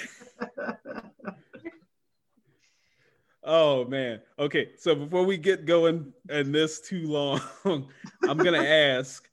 oh 3.43 3.85
man. 3.85 4.21
Okay, 4.39 4.69
so 4.77 4.95
before 4.95 5.25
we 5.25 5.37
get 5.37 5.65
going 5.65 6.13
and 6.29 6.55
this 6.55 6.79
too 6.79 7.07
long, 7.07 7.41
I'm 7.65 8.37
gonna 8.37 8.63
ask, 8.63 9.27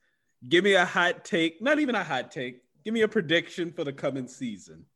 give 0.49 0.65
me 0.65 0.74
a 0.74 0.85
hot 0.85 1.24
take, 1.24 1.62
not 1.62 1.79
even 1.79 1.95
a 1.95 2.03
hot 2.03 2.33
take, 2.33 2.62
give 2.85 2.95
me 2.95 3.03
a 3.03 3.09
prediction 3.09 3.70
for 3.73 3.85
the 3.85 3.93
coming 3.93 4.27
season. 4.27 4.87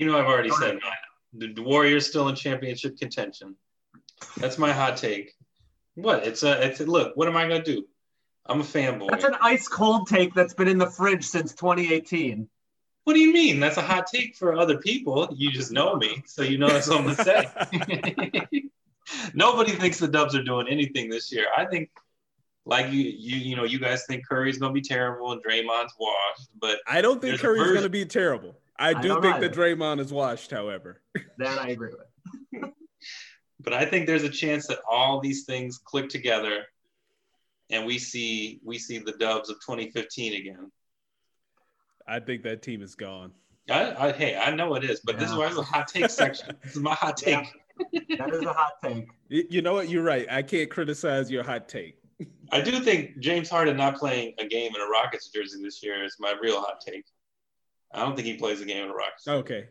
You 0.00 0.06
know, 0.06 0.18
I've 0.18 0.24
already 0.24 0.48
said 0.48 0.78
mine. 0.82 1.52
The 1.54 1.62
Warriors 1.62 2.06
still 2.06 2.28
in 2.28 2.34
championship 2.34 2.96
contention. 2.96 3.54
That's 4.38 4.56
my 4.56 4.72
hot 4.72 4.96
take. 4.96 5.34
What? 5.94 6.26
It's 6.26 6.42
a. 6.42 6.66
It's 6.66 6.80
a, 6.80 6.86
look. 6.86 7.18
What 7.18 7.28
am 7.28 7.36
I 7.36 7.42
gonna 7.42 7.62
do? 7.62 7.86
I'm 8.46 8.62
a 8.62 8.64
fanboy. 8.64 9.10
That's 9.10 9.24
an 9.24 9.36
ice 9.42 9.68
cold 9.68 10.08
take 10.08 10.32
that's 10.32 10.54
been 10.54 10.68
in 10.68 10.78
the 10.78 10.86
fridge 10.86 11.26
since 11.26 11.54
2018. 11.54 12.48
What 13.04 13.12
do 13.12 13.20
you 13.20 13.30
mean? 13.30 13.60
That's 13.60 13.76
a 13.76 13.82
hot 13.82 14.06
take 14.06 14.36
for 14.36 14.58
other 14.58 14.78
people. 14.78 15.28
You 15.36 15.50
just 15.50 15.70
know 15.70 15.96
me, 15.96 16.22
so 16.24 16.42
you 16.42 16.56
know 16.56 16.68
that's 16.68 16.88
what 16.88 17.00
I'm 17.00 17.14
gonna 17.14 17.22
say. 17.22 18.70
Nobody 19.34 19.72
thinks 19.72 19.98
the 19.98 20.08
Dubs 20.08 20.34
are 20.34 20.42
doing 20.42 20.66
anything 20.66 21.10
this 21.10 21.30
year. 21.30 21.46
I 21.54 21.66
think, 21.66 21.90
like 22.64 22.90
you, 22.90 23.02
you, 23.02 23.36
you 23.36 23.56
know, 23.56 23.64
you 23.64 23.78
guys 23.78 24.06
think 24.06 24.26
Curry's 24.26 24.56
gonna 24.56 24.72
be 24.72 24.80
terrible 24.80 25.32
and 25.32 25.44
Draymond's 25.44 25.92
washed, 26.00 26.48
but 26.58 26.78
I 26.86 27.02
don't 27.02 27.20
think 27.20 27.38
Curry's 27.38 27.74
gonna 27.74 27.90
be 27.90 28.06
terrible. 28.06 28.56
I 28.80 28.90
I 28.90 28.94
do 28.94 29.08
don't 29.08 29.22
think 29.22 29.36
either. 29.36 29.48
that 29.48 29.56
Draymond 29.56 30.00
is 30.00 30.12
washed, 30.12 30.50
however. 30.50 31.02
That 31.38 31.58
I 31.58 31.68
agree 31.68 31.90
with. 31.92 32.70
but 33.60 33.74
I 33.74 33.84
think 33.84 34.06
there's 34.06 34.24
a 34.24 34.30
chance 34.30 34.66
that 34.68 34.78
all 34.90 35.20
these 35.20 35.44
things 35.44 35.78
click 35.78 36.08
together, 36.08 36.64
and 37.70 37.84
we 37.86 37.98
see 37.98 38.58
we 38.64 38.78
see 38.78 38.98
the 38.98 39.12
Dubs 39.12 39.50
of 39.50 39.56
2015 39.56 40.34
again. 40.34 40.72
I 42.08 42.18
think 42.20 42.42
that 42.42 42.62
team 42.62 42.82
is 42.82 42.94
gone. 42.94 43.32
I, 43.68 44.08
I, 44.08 44.12
hey, 44.12 44.36
I 44.36 44.52
know 44.52 44.74
it 44.74 44.82
is, 44.82 45.00
but 45.00 45.18
this 45.18 45.30
is 45.30 45.36
why 45.36 45.46
it's 45.46 45.56
a 45.56 45.62
hot 45.62 45.86
take 45.86 46.10
section. 46.10 46.56
This 46.64 46.74
is 46.74 46.82
my 46.82 46.94
hot 46.94 47.16
take. 47.16 47.46
Yeah. 47.92 48.16
That 48.18 48.34
is 48.34 48.42
a 48.42 48.52
hot 48.52 48.72
take. 48.82 49.08
You 49.28 49.62
know 49.62 49.74
what? 49.74 49.88
You're 49.88 50.02
right. 50.02 50.26
I 50.28 50.42
can't 50.42 50.68
criticize 50.68 51.30
your 51.30 51.44
hot 51.44 51.68
take. 51.68 51.96
I 52.50 52.60
do 52.60 52.80
think 52.80 53.18
James 53.20 53.48
Harden 53.48 53.76
not 53.76 53.96
playing 53.96 54.34
a 54.38 54.46
game 54.46 54.74
in 54.74 54.80
a 54.80 54.86
Rockets 54.86 55.28
jersey 55.28 55.62
this 55.62 55.82
year 55.82 56.04
is 56.04 56.16
my 56.18 56.34
real 56.42 56.60
hot 56.60 56.80
take. 56.84 57.04
I 57.92 58.00
don't 58.00 58.14
think 58.14 58.26
he 58.26 58.34
plays 58.36 58.60
a 58.60 58.64
game 58.64 58.82
in 58.82 58.88
the 58.88 58.94
Rockets. 58.94 59.26
Okay. 59.26 59.68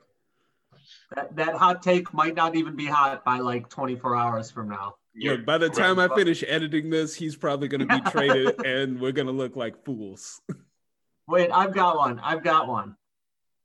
That, 1.15 1.35
that 1.35 1.55
hot 1.55 1.81
take 1.81 2.13
might 2.13 2.35
not 2.35 2.55
even 2.55 2.75
be 2.75 2.85
hot 2.85 3.23
by 3.23 3.39
like 3.39 3.69
24 3.69 4.15
hours 4.15 4.51
from 4.51 4.69
now. 4.69 4.95
Yeah, 5.15 5.37
by 5.37 5.57
the 5.57 5.69
time 5.69 5.99
I 5.99 6.07
finish 6.15 6.43
editing 6.47 6.89
this, 6.89 7.15
he's 7.15 7.35
probably 7.35 7.67
going 7.67 7.87
to 7.87 7.99
be 8.01 8.01
traded 8.11 8.65
and 8.65 8.99
we're 8.99 9.11
going 9.11 9.27
to 9.27 9.33
look 9.33 9.55
like 9.55 9.83
fools. 9.83 10.41
Wait, 11.27 11.49
I've 11.51 11.73
got 11.73 11.97
one. 11.97 12.19
I've 12.19 12.43
got 12.43 12.67
one. 12.67 12.95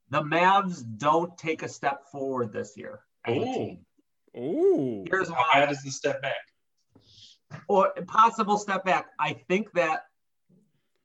The 0.09 0.21
Mavs 0.21 0.83
don't 0.97 1.37
take 1.37 1.63
a 1.63 1.69
step 1.69 2.03
forward 2.11 2.53
this 2.53 2.73
year. 2.77 2.99
as 3.25 3.35
a 3.35 3.39
Ooh. 3.39 3.77
Ooh. 4.37 5.05
Here's 5.09 5.29
How 5.29 5.35
why. 5.35 5.61
bad 5.61 5.71
is 5.71 5.81
the 5.83 5.91
step 5.91 6.21
back? 6.21 6.35
or 7.67 7.91
possible 8.07 8.57
step 8.57 8.83
back. 8.85 9.07
I 9.19 9.33
think 9.47 9.71
that 9.73 10.01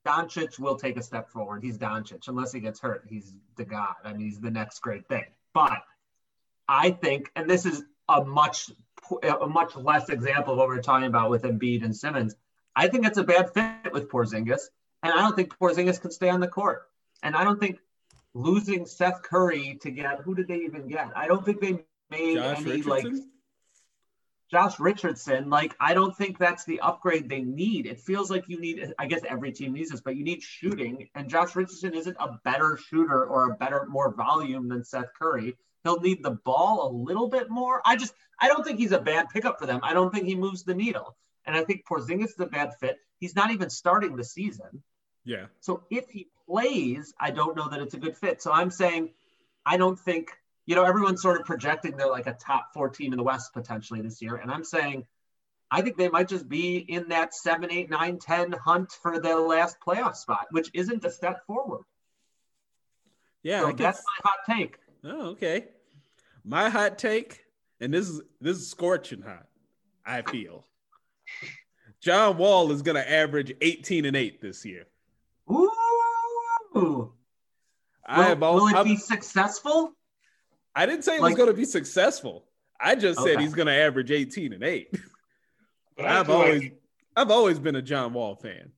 Doncic 0.07 0.59
will 0.59 0.77
take 0.77 0.97
a 0.97 1.03
step 1.03 1.29
forward. 1.29 1.63
He's 1.63 1.79
Doncic, 1.79 2.29
unless 2.29 2.53
he 2.53 2.61
gets 2.61 2.81
hurt. 2.81 3.05
He's 3.09 3.35
the 3.57 3.65
god. 3.65 3.95
I 4.05 4.13
mean, 4.13 4.23
he's 4.23 4.41
the 4.41 4.51
next 4.51 4.81
great 4.81 5.07
thing. 5.09 5.25
But 5.53 5.83
I 6.69 6.91
think, 6.91 7.31
and 7.37 7.49
this 7.49 7.67
is 7.67 7.83
a 8.09 8.25
much 8.25 8.71
a 9.23 9.47
much 9.47 9.77
less 9.77 10.09
example 10.09 10.53
of 10.53 10.59
what 10.59 10.69
we 10.69 10.77
we're 10.77 10.83
talking 10.83 11.09
about 11.09 11.31
with 11.31 11.43
Embiid 11.43 11.85
and 11.85 11.97
Simmons. 11.97 12.35
I 12.77 12.89
think 12.89 13.07
it's 13.07 13.19
a 13.19 13.25
bad 13.25 13.53
fit 13.53 13.93
with 13.93 14.09
Porzingis, 14.09 14.63
and 15.03 15.13
I 15.13 15.17
don't 15.17 15.35
think 15.35 15.57
Porzingis 15.59 16.01
can 16.01 16.11
stay 16.11 16.31
on 16.31 16.41
the 16.41 16.49
court. 16.49 16.89
And 17.23 17.35
I 17.35 17.45
don't 17.45 17.59
think 17.59 17.81
losing 18.35 18.87
Seth 18.87 19.23
Curry 19.23 19.79
to 19.83 19.91
get 19.91 20.21
who 20.21 20.35
did 20.35 20.49
they 20.49 20.59
even 20.59 20.87
get? 20.89 21.11
I 21.17 21.27
don't 21.27 21.45
think 21.45 21.61
they 21.61 21.85
made 22.11 22.37
Josh 22.37 22.61
any 22.61 22.83
like 22.83 23.05
Richardson? 23.05 23.31
Josh 24.51 24.81
Richardson, 24.81 25.49
like 25.49 25.77
I 25.79 25.95
don't 25.95 26.17
think 26.17 26.39
that's 26.39 26.65
the 26.65 26.81
upgrade 26.81 27.29
they 27.29 27.43
need. 27.43 27.87
It 27.87 28.01
feels 28.01 28.31
like 28.31 28.49
you 28.49 28.61
need 28.61 28.93
I 28.99 29.07
guess 29.07 29.21
every 29.29 29.53
team 29.53 29.73
needs 29.73 29.91
this, 29.91 30.01
but 30.01 30.17
you 30.17 30.25
need 30.25 30.43
shooting. 30.43 31.09
And 31.15 31.29
Josh 31.29 31.55
Richardson 31.55 31.95
isn't 31.95 32.17
a 32.19 32.39
better 32.45 32.77
shooter 32.77 33.25
or 33.25 33.51
a 33.51 33.57
better 33.57 33.87
more 33.89 34.13
volume 34.13 34.69
than 34.69 34.85
Seth 34.85 35.13
Curry. 35.17 35.57
He'll 35.85 36.01
need 36.01 36.23
the 36.23 36.33
ball 36.45 36.89
a 36.89 36.91
little 36.93 37.29
bit 37.29 37.49
more. 37.49 37.81
I 37.85 37.97
just 37.97 38.13
I 38.41 38.49
don't 38.49 38.65
think 38.65 38.79
he's 38.79 38.93
a 38.93 39.01
bad 39.01 39.29
pickup 39.33 39.59
for 39.59 39.67
them. 39.67 39.81
I 39.83 39.95
don't 39.95 40.13
think 40.13 40.27
he 40.27 40.35
moves 40.35 40.65
the 40.65 40.75
needle. 40.75 41.17
And 41.47 41.57
I 41.57 41.65
think 41.65 41.85
Porzingis 41.87 42.31
is 42.31 42.41
a 42.41 42.47
bad 42.47 42.75
fit. 42.81 42.99
He's 43.19 43.37
not 43.37 43.51
even 43.51 43.71
starting 43.71 44.17
the 44.17 44.25
season. 44.25 44.83
Yeah. 45.25 45.47
So 45.61 45.85
if 45.91 46.09
he 46.09 46.29
plays, 46.47 47.15
I 47.21 47.31
don't 47.31 47.57
know 47.57 47.69
that 47.69 47.81
it's 47.81 47.95
a 47.95 47.99
good 47.99 48.17
fit. 48.17 48.43
So 48.43 48.53
I'm 48.53 48.71
saying 48.71 49.11
I 49.65 49.77
don't 49.77 49.99
think, 49.99 50.31
you 50.71 50.77
know, 50.77 50.85
everyone's 50.85 51.21
sort 51.21 51.41
of 51.41 51.45
projecting 51.45 51.97
they're 51.97 52.09
like 52.09 52.29
a 52.29 52.33
top 52.33 52.73
four 52.73 52.89
team 52.89 53.13
in 53.13 53.17
the 53.17 53.25
West 53.25 53.53
potentially 53.53 54.03
this 54.03 54.23
year. 54.23 54.37
And 54.37 54.53
I'm 54.53 54.63
saying 54.63 55.05
I 55.69 55.83
think 55.83 55.97
they 55.97 56.09
might 56.09 56.29
just 56.29 56.49
be 56.49 56.77
in 56.77 57.09
that 57.09 57.35
seven, 57.35 57.73
eight, 57.73 57.91
nine, 57.91 58.21
10 58.21 58.53
hunt 58.53 58.93
for 59.03 59.19
the 59.19 59.35
last 59.37 59.79
playoff 59.85 60.15
spot, 60.15 60.47
which 60.53 60.71
isn't 60.73 61.05
a 61.05 61.11
step 61.11 61.45
forward. 61.45 61.83
Yeah. 63.43 63.63
so 63.63 63.67
I 63.67 63.71
can, 63.71 63.83
that's 63.83 63.99
my 63.99 64.31
hot 64.31 64.39
take. 64.47 64.77
oh, 65.03 65.31
okay. 65.31 65.65
My 66.45 66.69
hot 66.69 66.99
take, 66.99 67.45
and 67.81 67.93
this 67.93 68.09
is 68.09 68.23
this 68.41 68.57
is 68.57 68.71
scorching 68.71 69.23
hot, 69.23 69.49
I 70.07 70.23
feel. 70.23 70.65
John 72.01 72.37
Wall 72.37 72.71
is 72.71 72.83
gonna 72.83 73.01
average 73.01 73.53
18 73.61 74.05
and 74.05 74.17
8 74.17 74.41
this 74.41 74.65
year. 74.65 74.87
Ooh. 75.51 77.13
I 78.07 78.19
Will, 78.19 78.25
have 78.25 78.39
will 78.39 78.47
also, 78.47 78.81
it 78.81 78.85
be 78.85 78.97
successful? 78.97 79.95
I 80.75 80.87
didn't 80.87 81.05
say 81.05 81.17
it 81.17 81.23
was 81.23 81.35
gonna 81.35 81.53
be 81.53 81.65
successful. 81.65 82.47
I 82.81 82.95
just 82.95 83.21
said 83.21 83.41
he's 83.41 83.55
gonna 83.55 83.73
average 83.73 84.11
18 84.11 84.53
and 84.53 84.65
8. 84.65 84.95
But 85.97 86.07
I 86.07 86.21
I've 86.21 86.31
always 86.31 86.63
like, 86.63 86.81
I've 87.15 87.31
always 87.31 87.59
been 87.59 87.77
a 87.77 87.83
John 87.83 88.15
Wall 88.15 88.35
fan. 88.35 88.73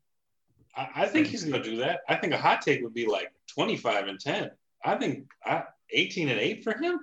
I, 0.77 0.89
I 0.97 1.07
think 1.07 1.29
he's 1.29 1.45
going 1.45 1.63
to 1.63 1.71
do 1.71 1.77
that. 1.77 2.01
I 2.09 2.17
think 2.17 2.33
a 2.33 2.39
hot 2.39 2.63
take 2.63 2.83
would 2.83 2.95
be 2.95 3.07
like 3.07 3.33
25 3.55 4.09
and 4.09 4.19
10. 4.19 4.51
I 4.85 4.97
think 4.97 5.27
I, 5.45 5.65
18 5.91 6.29
and 6.29 6.41
8 6.41 6.65
for 6.65 6.77
him. 6.77 7.01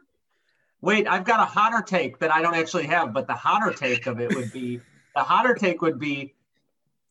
Wait, 0.82 1.08
I've 1.08 1.24
got 1.24 1.40
a 1.40 1.46
hotter 1.46 1.82
take 1.82 2.20
that 2.20 2.32
I 2.32 2.42
don't 2.42 2.56
actually 2.56 2.88
have, 2.88 3.14
but 3.14 3.28
the 3.28 3.34
hotter 3.34 3.72
take 3.72 4.08
of 4.08 4.20
it 4.20 4.36
would 4.36 4.52
be 4.52 4.82
the 5.16 5.24
hotter 5.24 5.54
take 5.54 5.82
would 5.82 6.00
be 6.00 6.34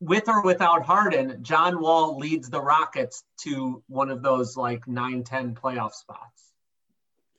with 0.00 0.28
or 0.28 0.42
without 0.42 0.84
Harden, 0.84 1.42
John 1.42 1.80
Wall 1.80 2.18
leads 2.18 2.48
the 2.48 2.60
Rockets 2.60 3.24
to 3.38 3.82
one 3.88 4.10
of 4.10 4.22
those 4.22 4.56
like 4.56 4.86
9 4.86 5.24
10 5.24 5.54
playoff 5.54 5.92
spots 5.92 6.47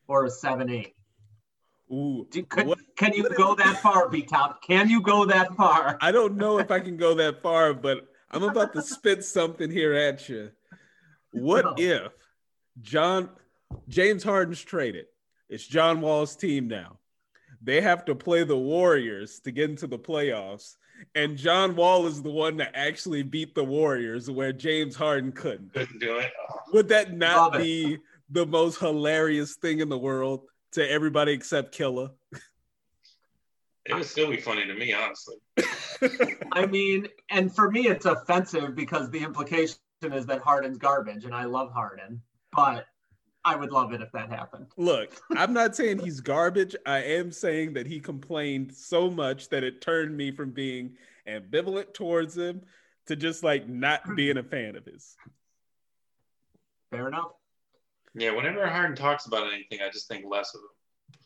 or 0.09 0.25
a 0.25 0.29
7 0.29 0.69
8. 0.69 0.95
Ooh, 1.91 2.27
Do, 2.29 2.43
could, 2.43 2.67
what- 2.67 2.79
can 2.97 3.13
you 3.13 3.27
go 3.29 3.55
that 3.55 3.77
far, 3.77 4.09
B 4.09 4.21
Top? 4.23 4.61
Can 4.61 4.89
you 4.89 5.01
go 5.01 5.25
that 5.25 5.55
far? 5.55 5.97
I 6.01 6.11
don't 6.11 6.35
know 6.35 6.59
if 6.59 6.69
I 6.69 6.79
can 6.81 6.97
go 6.97 7.13
that 7.15 7.41
far, 7.41 7.73
but 7.73 8.07
I'm 8.29 8.43
about 8.43 8.73
to 8.73 8.81
spit 8.81 9.23
something 9.23 9.71
here 9.71 9.93
at 9.93 10.27
you. 10.27 10.51
What 11.31 11.65
No. 11.65 11.73
if 11.77 12.11
John 12.81 13.29
James 13.87 14.23
Harden's 14.23 14.61
traded? 14.61 15.05
It's 15.47 15.65
John 15.65 16.01
Wall's 16.01 16.35
team 16.35 16.67
now. 16.67 16.97
They 17.61 17.81
have 17.81 18.05
to 18.05 18.15
play 18.15 18.43
the 18.43 18.57
Warriors 18.57 19.39
to 19.41 19.51
get 19.51 19.69
into 19.69 19.87
the 19.87 19.97
playoffs, 19.99 20.75
and 21.15 21.37
John 21.37 21.75
Wall 21.75 22.05
is 22.05 22.21
the 22.21 22.29
one 22.31 22.57
that 22.57 22.71
actually 22.75 23.23
beat 23.23 23.53
the 23.55 23.63
Warriors 23.63 24.29
where 24.29 24.53
James 24.53 24.95
Harden 24.95 25.31
couldn't. 25.31 25.73
Couldn't 25.73 25.99
do 25.99 26.17
it. 26.19 26.31
Would 26.71 26.87
that 26.89 27.13
not 27.17 27.53
Love 27.53 27.61
it. 27.61 27.99
Be 28.31 28.41
the 28.41 28.45
most 28.45 28.79
hilarious 28.79 29.55
thing 29.55 29.79
in 29.79 29.89
the 29.89 29.97
world 29.97 30.41
to 30.73 30.89
everybody 30.89 31.31
except 31.31 31.73
Killa? 31.73 32.11
it 33.85 33.95
would 33.95 34.05
still 34.05 34.29
be 34.29 34.37
funny 34.37 34.65
to 34.65 34.73
me, 34.75 34.93
honestly. 34.93 35.37
I 36.51 36.65
mean, 36.65 37.07
and 37.29 37.53
for 37.53 37.71
me, 37.71 37.87
it's 37.87 38.05
offensive 38.05 38.75
because 38.75 39.09
the 39.09 39.19
implication 39.19 39.77
is 40.03 40.25
that 40.27 40.41
Harden's 40.41 40.77
garbage, 40.77 41.25
and 41.25 41.33
I 41.33 41.45
love 41.45 41.71
Harden, 41.73 42.21
but 42.51 42.85
I 43.43 43.55
would 43.55 43.71
love 43.71 43.93
it 43.93 44.01
if 44.01 44.11
that 44.11 44.29
happened. 44.29 44.67
Look, 44.77 45.13
I'm 45.35 45.53
not 45.53 45.75
saying 45.75 45.99
he's 45.99 46.21
garbage. 46.21 46.75
I 46.85 46.99
am 46.99 47.31
saying 47.31 47.73
that 47.73 47.87
he 47.87 47.99
complained 47.99 48.75
so 48.75 49.09
much 49.09 49.49
that 49.49 49.63
it 49.63 49.81
turned 49.81 50.15
me 50.15 50.31
from 50.31 50.51
being 50.51 50.97
ambivalent 51.27 51.93
towards 51.93 52.37
him 52.37 52.61
to 53.07 53.15
just 53.15 53.43
like 53.43 53.67
not 53.67 54.15
being 54.15 54.37
a 54.37 54.43
fan 54.43 54.75
of 54.75 54.85
his. 54.85 55.15
Fair 56.91 57.07
enough. 57.07 57.31
Yeah, 58.15 58.31
whenever 58.31 58.67
Harden 58.67 58.95
talks 58.95 59.25
about 59.25 59.51
anything, 59.53 59.79
I 59.81 59.89
just 59.89 60.07
think 60.07 60.25
less 60.27 60.53
of 60.55 60.61
him. 60.61 61.19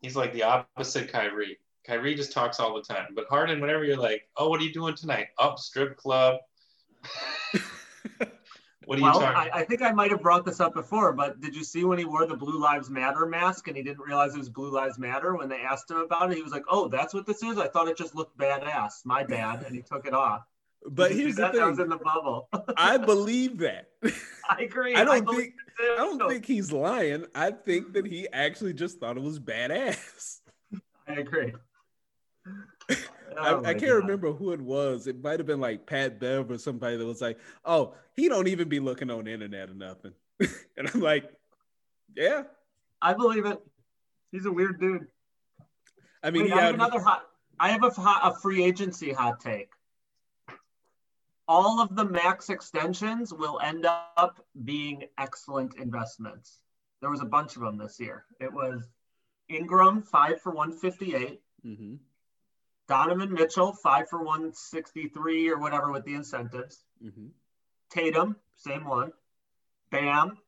He's 0.00 0.16
like 0.16 0.32
the 0.32 0.42
opposite 0.42 1.10
Kyrie. 1.12 1.58
Kyrie 1.86 2.14
just 2.14 2.32
talks 2.32 2.60
all 2.60 2.74
the 2.74 2.82
time. 2.82 3.08
But 3.14 3.26
Harden, 3.28 3.60
whenever 3.60 3.84
you're 3.84 3.96
like, 3.96 4.22
oh, 4.36 4.48
what 4.48 4.60
are 4.60 4.64
you 4.64 4.72
doing 4.72 4.94
tonight? 4.94 5.28
Up, 5.38 5.58
strip 5.58 5.96
club. 5.96 6.38
What 8.86 8.98
are 8.98 9.02
well, 9.02 9.14
you 9.14 9.20
talking? 9.20 9.50
I, 9.52 9.60
I 9.60 9.64
think 9.64 9.82
I 9.82 9.92
might 9.92 10.10
have 10.10 10.20
brought 10.20 10.44
this 10.44 10.60
up 10.60 10.74
before, 10.74 11.12
but 11.12 11.40
did 11.40 11.54
you 11.54 11.64
see 11.64 11.84
when 11.84 11.98
he 11.98 12.04
wore 12.04 12.26
the 12.26 12.36
Blue 12.36 12.60
Lives 12.60 12.90
Matter 12.90 13.26
mask 13.26 13.68
and 13.68 13.76
he 13.76 13.82
didn't 13.82 14.04
realize 14.04 14.34
it 14.34 14.38
was 14.38 14.48
Blue 14.48 14.70
Lives 14.70 14.98
Matter 14.98 15.36
when 15.36 15.48
they 15.48 15.60
asked 15.60 15.90
him 15.90 15.98
about 15.98 16.30
it? 16.30 16.36
He 16.36 16.42
was 16.42 16.52
like, 16.52 16.64
"Oh, 16.68 16.88
that's 16.88 17.14
what 17.14 17.26
this 17.26 17.42
is. 17.42 17.58
I 17.58 17.68
thought 17.68 17.88
it 17.88 17.96
just 17.96 18.14
looked 18.14 18.36
badass. 18.36 19.04
My 19.04 19.24
bad." 19.24 19.64
And 19.64 19.74
he 19.74 19.82
took 19.82 20.06
it 20.06 20.14
off. 20.14 20.42
But 20.86 21.08
Did 21.08 21.18
here's 21.18 21.36
the 21.36 21.42
that? 21.42 21.54
That 21.54 21.66
was 21.66 21.76
thing. 21.76 21.84
in 21.84 21.90
the 21.90 21.96
bubble. 21.96 22.48
I 22.76 22.96
believe 22.98 23.58
that. 23.58 23.88
I 24.50 24.62
agree. 24.62 24.94
I 24.94 25.04
don't 25.04 25.24
believe 25.24 25.40
think- 25.40 25.54
it 25.54 25.58
too. 25.58 25.63
I 25.80 25.96
don't 25.96 26.28
think 26.28 26.46
he's 26.46 26.72
lying. 26.72 27.26
I 27.34 27.50
think 27.50 27.92
that 27.94 28.06
he 28.06 28.28
actually 28.32 28.74
just 28.74 28.98
thought 28.98 29.16
it 29.16 29.22
was 29.22 29.40
badass. 29.40 30.40
I 31.08 31.14
agree. 31.14 31.52
I, 32.90 32.96
Oh 33.36 33.62
my 33.62 33.70
I 33.70 33.72
can't 33.74 33.90
God. 33.90 33.94
remember 33.94 34.32
who 34.32 34.52
it 34.52 34.60
was. 34.60 35.06
It 35.06 35.22
might 35.22 35.40
have 35.40 35.46
been 35.46 35.60
like 35.60 35.86
Pat 35.86 36.20
Bev 36.20 36.50
or 36.50 36.58
somebody 36.58 36.96
that 36.96 37.04
was 37.04 37.20
like, 37.20 37.38
"Oh, 37.64 37.94
he 38.14 38.28
don't 38.28 38.46
even 38.46 38.68
be 38.68 38.78
looking 38.78 39.10
on 39.10 39.24
the 39.24 39.32
internet 39.32 39.70
or 39.70 39.74
nothing." 39.74 40.12
and 40.76 40.90
I'm 40.92 41.00
like, 41.00 41.28
"Yeah." 42.14 42.44
I 43.02 43.12
believe 43.14 43.44
it. 43.44 43.58
He's 44.30 44.46
a 44.46 44.52
weird 44.52 44.80
dude. 44.80 45.08
I 46.22 46.30
mean, 46.30 46.44
Wait, 46.44 46.52
he 46.52 46.58
I 46.58 46.62
have 46.62 46.74
another 46.74 47.00
hot. 47.00 47.24
I 47.58 47.70
have 47.70 47.82
a, 47.82 47.88
a 47.88 48.34
free 48.40 48.62
agency 48.62 49.12
hot 49.12 49.40
take. 49.40 49.70
All 51.46 51.80
of 51.80 51.94
the 51.94 52.04
max 52.04 52.48
extensions 52.48 53.32
will 53.32 53.60
end 53.62 53.86
up 53.86 54.44
being 54.64 55.04
excellent 55.18 55.74
investments. 55.76 56.60
There 57.00 57.10
was 57.10 57.20
a 57.20 57.26
bunch 57.26 57.56
of 57.56 57.62
them 57.62 57.76
this 57.76 58.00
year. 58.00 58.24
It 58.40 58.52
was 58.52 58.88
Ingram 59.48 60.02
five 60.02 60.40
for 60.40 60.52
one 60.52 60.72
fifty 60.72 61.14
eight, 61.14 61.42
Mhm, 61.64 61.98
Donovan 62.88 63.32
Mitchell 63.32 63.72
five 63.74 64.08
for 64.08 64.22
one 64.22 64.52
sixty 64.54 65.08
three 65.08 65.48
or 65.50 65.58
whatever 65.58 65.92
with 65.92 66.04
the 66.04 66.14
incentives. 66.14 66.82
mhm. 67.02 67.30
Tatum 67.90 68.36
same 68.56 68.84
one, 68.84 69.12
Bam, 69.90 70.38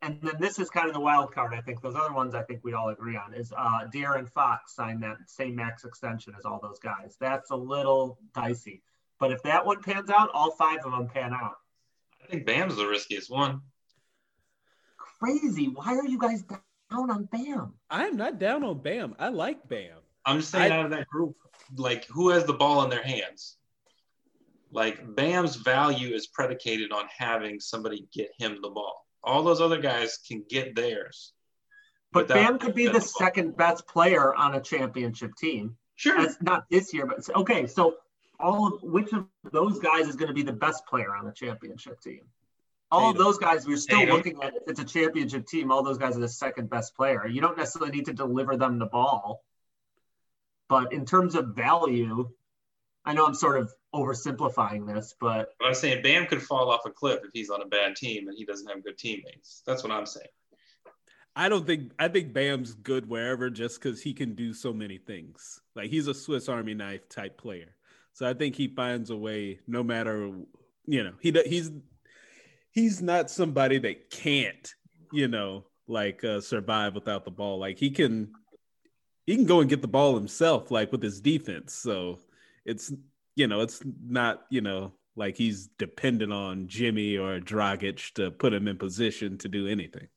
and 0.00 0.20
then 0.22 0.36
this 0.40 0.58
is 0.58 0.70
kind 0.70 0.88
of 0.88 0.94
the 0.94 1.00
wild 1.00 1.32
card. 1.32 1.52
I 1.52 1.60
think 1.60 1.82
those 1.82 1.94
other 1.94 2.12
ones 2.14 2.34
I 2.34 2.42
think 2.42 2.64
we 2.64 2.72
all 2.72 2.88
agree 2.88 3.16
on 3.16 3.34
is 3.34 3.52
uh, 3.52 3.86
De'Aaron 3.92 4.28
Fox 4.30 4.74
signed 4.74 5.02
that 5.02 5.18
same 5.28 5.54
max 5.56 5.84
extension 5.84 6.34
as 6.38 6.44
all 6.46 6.58
those 6.60 6.78
guys. 6.78 7.16
That's 7.20 7.50
a 7.50 7.56
little 7.56 8.18
dicey, 8.34 8.82
but 9.24 9.32
if 9.32 9.42
that 9.44 9.64
one 9.64 9.80
pans 9.82 10.10
out, 10.10 10.28
all 10.34 10.50
five 10.50 10.80
of 10.84 10.92
them 10.92 11.08
pan 11.08 11.32
out. 11.32 11.56
I 12.22 12.26
think 12.26 12.44
Bam's 12.44 12.76
the 12.76 12.86
riskiest 12.86 13.30
one. 13.30 13.62
Crazy! 14.98 15.66
Why 15.68 15.96
are 15.96 16.06
you 16.06 16.18
guys 16.18 16.42
down 16.42 17.10
on 17.10 17.24
Bam? 17.32 17.72
I 17.88 18.04
am 18.06 18.16
not 18.18 18.38
down 18.38 18.62
on 18.64 18.82
Bam. 18.82 19.14
I 19.18 19.28
like 19.28 19.66
Bam. 19.68 19.96
I'm 20.26 20.40
just 20.40 20.50
saying 20.50 20.72
I- 20.72 20.78
out 20.78 20.84
of 20.86 20.90
that 20.90 21.06
group, 21.06 21.36
like 21.76 22.06
who 22.06 22.30
has 22.30 22.44
the 22.44 22.52
ball 22.52 22.84
in 22.84 22.90
their 22.90 23.02
hands? 23.02 23.56
Like 24.70 25.14
Bam's 25.14 25.56
value 25.56 26.14
is 26.14 26.26
predicated 26.26 26.92
on 26.92 27.04
having 27.16 27.60
somebody 27.60 28.06
get 28.12 28.30
him 28.38 28.58
the 28.60 28.70
ball. 28.70 29.06
All 29.22 29.42
those 29.42 29.60
other 29.62 29.80
guys 29.80 30.18
can 30.28 30.44
get 30.50 30.74
theirs. 30.76 31.32
But 32.12 32.28
Bam 32.28 32.58
could 32.58 32.74
be 32.74 32.84
the 32.86 32.92
getting 32.92 33.00
ball. 33.00 33.08
second 33.26 33.56
best 33.56 33.86
player 33.88 34.34
on 34.34 34.54
a 34.54 34.60
championship 34.60 35.30
team. 35.38 35.76
Sure. 35.96 36.20
That's 36.20 36.36
not 36.42 36.64
this 36.70 36.92
year, 36.92 37.06
but 37.06 37.24
okay. 37.36 37.66
So 37.66 37.94
all 38.40 38.66
of 38.66 38.82
which 38.82 39.12
of 39.12 39.26
those 39.52 39.78
guys 39.78 40.08
is 40.08 40.16
going 40.16 40.28
to 40.28 40.34
be 40.34 40.42
the 40.42 40.52
best 40.52 40.86
player 40.86 41.14
on 41.14 41.24
the 41.24 41.32
championship 41.32 42.00
team? 42.00 42.20
All 42.90 43.10
of 43.10 43.16
those 43.16 43.38
guys, 43.38 43.66
we're 43.66 43.76
still 43.76 44.00
Tatum. 44.00 44.14
looking 44.16 44.42
at. 44.42 44.54
It's 44.68 44.78
a 44.78 44.84
championship 44.84 45.46
team. 45.46 45.72
All 45.72 45.82
those 45.82 45.98
guys 45.98 46.16
are 46.16 46.20
the 46.20 46.28
second 46.28 46.70
best 46.70 46.94
player. 46.94 47.26
You 47.26 47.40
don't 47.40 47.56
necessarily 47.56 47.90
need 47.90 48.04
to 48.06 48.12
deliver 48.12 48.56
them 48.56 48.78
the 48.78 48.86
ball, 48.86 49.42
but 50.68 50.92
in 50.92 51.04
terms 51.04 51.34
of 51.34 51.56
value, 51.56 52.28
I 53.04 53.14
know 53.14 53.26
I'm 53.26 53.34
sort 53.34 53.58
of 53.58 53.72
oversimplifying 53.94 54.86
this, 54.86 55.14
but 55.20 55.54
But 55.58 55.68
I'm 55.68 55.74
saying 55.74 56.02
Bam 56.02 56.26
could 56.26 56.42
fall 56.42 56.70
off 56.70 56.86
a 56.86 56.90
cliff 56.90 57.20
if 57.24 57.30
he's 57.32 57.50
on 57.50 57.62
a 57.62 57.66
bad 57.66 57.96
team 57.96 58.28
and 58.28 58.36
he 58.36 58.44
doesn't 58.44 58.66
have 58.68 58.84
good 58.84 58.98
teammates. 58.98 59.62
That's 59.66 59.82
what 59.82 59.92
I'm 59.92 60.06
saying. 60.06 60.28
I 61.36 61.48
don't 61.48 61.66
think 61.66 61.92
I 61.98 62.08
think 62.08 62.32
Bam's 62.32 62.74
good 62.74 63.08
wherever 63.08 63.50
just 63.50 63.82
because 63.82 64.00
he 64.00 64.14
can 64.14 64.34
do 64.34 64.54
so 64.54 64.72
many 64.72 64.98
things. 64.98 65.60
Like 65.74 65.90
he's 65.90 66.06
a 66.06 66.14
Swiss 66.14 66.48
Army 66.48 66.74
knife 66.74 67.08
type 67.08 67.38
player. 67.38 67.73
So 68.14 68.28
I 68.28 68.32
think 68.32 68.54
he 68.54 68.68
finds 68.68 69.10
a 69.10 69.16
way, 69.16 69.58
no 69.66 69.82
matter 69.82 70.30
you 70.86 71.04
know, 71.04 71.12
he 71.20 71.32
he's 71.46 71.70
he's 72.70 73.02
not 73.02 73.30
somebody 73.30 73.78
that 73.78 74.10
can't, 74.10 74.74
you 75.12 75.28
know, 75.28 75.64
like 75.86 76.24
uh, 76.24 76.40
survive 76.40 76.94
without 76.94 77.24
the 77.24 77.30
ball. 77.30 77.58
Like 77.58 77.78
he 77.78 77.90
can 77.90 78.32
he 79.26 79.36
can 79.36 79.46
go 79.46 79.60
and 79.60 79.70
get 79.70 79.82
the 79.82 79.88
ball 79.88 80.14
himself, 80.14 80.70
like 80.70 80.92
with 80.92 81.02
his 81.02 81.20
defense. 81.20 81.74
So 81.74 82.20
it's 82.64 82.92
you 83.34 83.46
know, 83.46 83.60
it's 83.60 83.82
not 84.06 84.44
you 84.50 84.60
know 84.60 84.92
like 85.16 85.36
he's 85.36 85.68
dependent 85.78 86.32
on 86.32 86.68
Jimmy 86.68 87.16
or 87.16 87.40
Dragic 87.40 88.12
to 88.14 88.30
put 88.30 88.52
him 88.52 88.68
in 88.68 88.76
position 88.76 89.38
to 89.38 89.48
do 89.48 89.66
anything. 89.66 90.08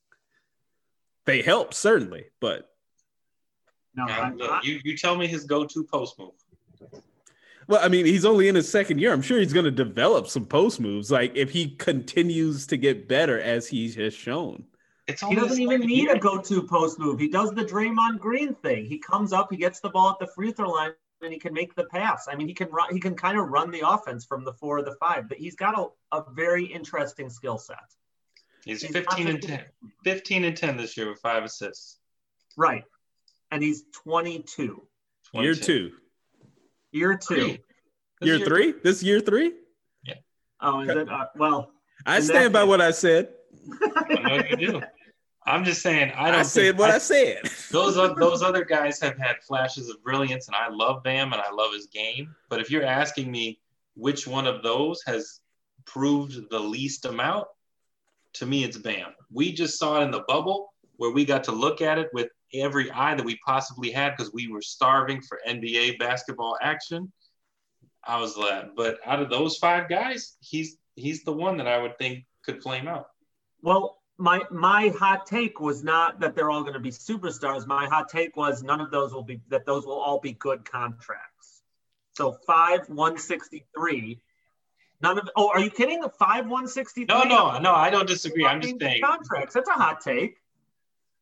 They 1.26 1.42
help 1.42 1.74
certainly, 1.74 2.26
but 2.40 2.70
no, 3.96 4.06
I'm 4.06 4.38
look, 4.38 4.50
not. 4.50 4.66
you, 4.66 4.80
you 4.84 4.96
tell 4.96 5.16
me 5.16 5.28
his 5.28 5.44
go-to 5.44 5.84
post 5.84 6.20
move. 6.20 6.32
Well, 7.68 7.84
I 7.84 7.90
mean, 7.90 8.06
he's 8.06 8.26
only 8.26 8.48
in 8.48 8.56
his 8.56 8.70
second 8.70 9.00
year. 9.00 9.12
I'm 9.12 9.22
sure 9.22 9.40
he's 9.40 9.54
going 9.54 9.66
to 9.66 9.72
develop 9.72 10.28
some 10.28 10.46
post 10.46 10.80
moves. 10.80 11.12
Like 11.12 11.36
if 11.36 11.52
he 11.52 11.70
continues 11.72 12.66
to 12.68 12.78
get 12.78 13.08
better 13.08 13.40
as 13.40 13.68
he 13.68 13.92
has 13.92 14.14
shown. 14.14 14.66
It's 15.08 15.22
He 15.22 15.36
doesn't 15.36 15.60
even 15.62 15.78
second 15.82 15.88
need 15.88 16.04
year. 16.04 16.16
a 16.16 16.20
go-to 16.20 16.64
post 16.64 17.00
move. 17.00 17.20
He 17.20 17.30
does 17.30 17.52
the 17.52 17.64
Draymond 17.64 18.20
Green 18.20 18.56
thing. 18.56 18.86
He 18.86 18.98
comes 19.00 19.32
up, 19.32 19.48
he 19.52 19.58
gets 19.58 19.80
the 19.80 19.90
ball 19.90 20.10
at 20.10 20.20
the 20.20 20.28
free 20.34 20.52
throw 20.52 20.70
line, 20.70 20.92
and 21.22 21.32
he 21.32 21.40
can 21.40 21.54
make 21.54 21.76
the 21.76 21.86
pass. 21.86 22.28
I 22.30 22.36
mean, 22.36 22.48
he 22.48 22.54
can 22.54 22.70
run. 22.70 22.94
He 22.94 23.00
can 23.00 23.16
kind 23.16 23.40
of 23.40 23.48
run 23.48 23.72
the 23.72 23.88
offense 23.88 24.26
from 24.26 24.44
the 24.44 24.54
four 24.54 24.80
or 24.80 24.82
the 24.84 24.96
five. 25.00 25.30
But 25.30 25.38
he's 25.38 25.56
got 25.56 25.78
a, 25.80 26.18
a 26.18 26.24
very 26.34 26.66
interesting 26.66 27.30
skill 27.30 27.58
set. 27.58 27.78
He's 28.66 28.82
He's 28.82 28.92
15 28.92 29.28
and 29.30 29.42
10. 29.42 29.62
15 30.04 30.44
and 30.44 30.58
10 30.58 30.78
this 30.78 30.98
year 30.98 31.10
with 31.10 31.20
five 31.20 31.44
assists. 31.44 32.00
Right, 32.58 32.84
and 33.52 33.64
he's 33.64 33.84
22. 34.04 34.86
Year 35.34 35.56
two, 35.56 35.92
Year 36.92 37.18
two. 37.18 37.36
Three. 37.36 37.60
This 38.20 38.28
year 38.28 38.40
three. 38.46 38.74
This 38.84 39.04
year 39.04 39.20
three. 39.20 39.54
Yeah. 40.04 40.16
Oh, 40.62 40.80
is 40.82 40.90
it? 40.90 41.10
Uh, 41.10 41.26
well, 41.36 41.72
I 42.06 42.20
stand 42.20 42.54
by 42.54 42.62
case- 42.62 42.68
what 42.70 42.82
I 42.82 42.92
said. 42.92 43.30
I 43.82 44.56
do. 44.58 44.82
I'm 45.46 45.64
just 45.64 45.82
saying. 45.82 46.12
I 46.16 46.26
I, 46.28 46.32
don't. 46.32 46.40
I 46.42 46.44
said 46.44 46.62
think- 46.64 46.80
what 46.80 46.90
I, 46.92 46.96
I- 46.96 47.00
said. 47.00 47.42
those 47.72 47.98
oth- 47.98 48.18
those 48.18 48.42
other 48.42 48.66
guys 48.66 49.00
have 49.02 49.18
had 49.18 49.38
flashes 49.48 49.90
of 49.90 50.02
brilliance, 50.04 50.48
and 50.48 50.56
I 50.56 50.70
love 50.70 51.04
Bam 51.04 51.34
and 51.34 51.42
I 51.42 51.52
love 51.52 51.74
his 51.74 51.88
game. 51.88 52.34
But 52.50 52.60
if 52.60 52.72
you're 52.72 52.84
asking 52.86 53.32
me 53.32 53.60
which 53.96 54.28
one 54.28 54.48
of 54.48 54.64
those 54.64 55.02
has 55.06 55.40
proved 55.86 56.50
the 56.50 56.60
least 56.60 57.06
amount, 57.06 57.48
to 58.34 58.46
me 58.46 58.64
it's 58.64 58.78
Bam. 58.78 59.14
We 59.32 59.52
just 59.54 59.78
saw 59.80 60.00
it 60.00 60.04
in 60.04 60.12
the 60.12 60.24
bubble 60.28 60.74
where 60.98 61.12
we 61.12 61.26
got 61.26 61.44
to 61.46 61.52
look 61.52 61.82
at 61.82 61.98
it 61.98 62.10
with 62.14 62.30
every 62.54 62.92
eye 62.92 63.16
that 63.16 63.26
we 63.26 63.38
possibly 63.46 63.92
had 63.92 64.16
because 64.16 64.34
we 64.34 64.48
were 64.48 64.62
starving 64.62 65.22
for 65.22 65.40
NBA 65.48 66.00
basketball 66.00 66.58
action. 66.62 67.12
I 68.04 68.20
was 68.20 68.36
glad, 68.36 68.70
but 68.76 69.00
out 69.06 69.22
of 69.22 69.30
those 69.30 69.58
five 69.58 69.90
guys, 69.90 70.38
he's 70.40 70.78
he's 70.96 71.24
the 71.24 71.34
one 71.34 71.58
that 71.58 71.68
I 71.68 71.78
would 71.78 71.98
think 71.98 72.26
could 72.46 72.62
flame 72.62 72.88
out. 72.88 73.08
well, 73.62 73.98
my 74.18 74.42
my 74.50 74.94
hot 74.98 75.26
take 75.26 75.60
was 75.60 75.84
not 75.84 76.20
that 76.22 76.36
they're 76.36 76.50
all 76.50 76.62
going 76.62 76.74
to 76.74 76.80
be 76.80 76.92
superstars. 76.92 77.68
My 77.68 77.86
hot 77.86 78.10
take 78.10 78.36
was 78.36 78.64
none 78.64 78.82
of 78.82 78.92
those 78.92 79.14
will 79.14 79.24
be 79.24 79.42
that 79.50 79.66
those 79.66 79.86
will 79.86 80.00
all 80.00 80.20
be 80.20 80.34
good 80.34 80.66
contracts. 80.66 81.62
So 82.14 82.32
five 82.32 82.90
one 82.90 83.18
sixty 83.18 83.66
three. 83.76 84.22
None 85.02 85.20
of 85.20 85.30
oh, 85.36 85.50
are 85.50 85.60
you 85.60 85.70
kidding? 85.70 86.04
Five 86.18 86.48
one 86.48 86.68
sixty 86.68 87.06
three. 87.06 87.16
No, 87.16 87.24
no, 87.24 87.60
no, 87.60 87.74
I 87.74 87.90
don't 87.90 88.08
disagree. 88.08 88.46
I'm 88.46 88.62
just 88.62 88.80
saying. 88.80 89.02
contracts. 89.04 89.54
That's 89.54 89.70
a 89.70 89.74
hot 89.74 90.02
take. 90.02 90.38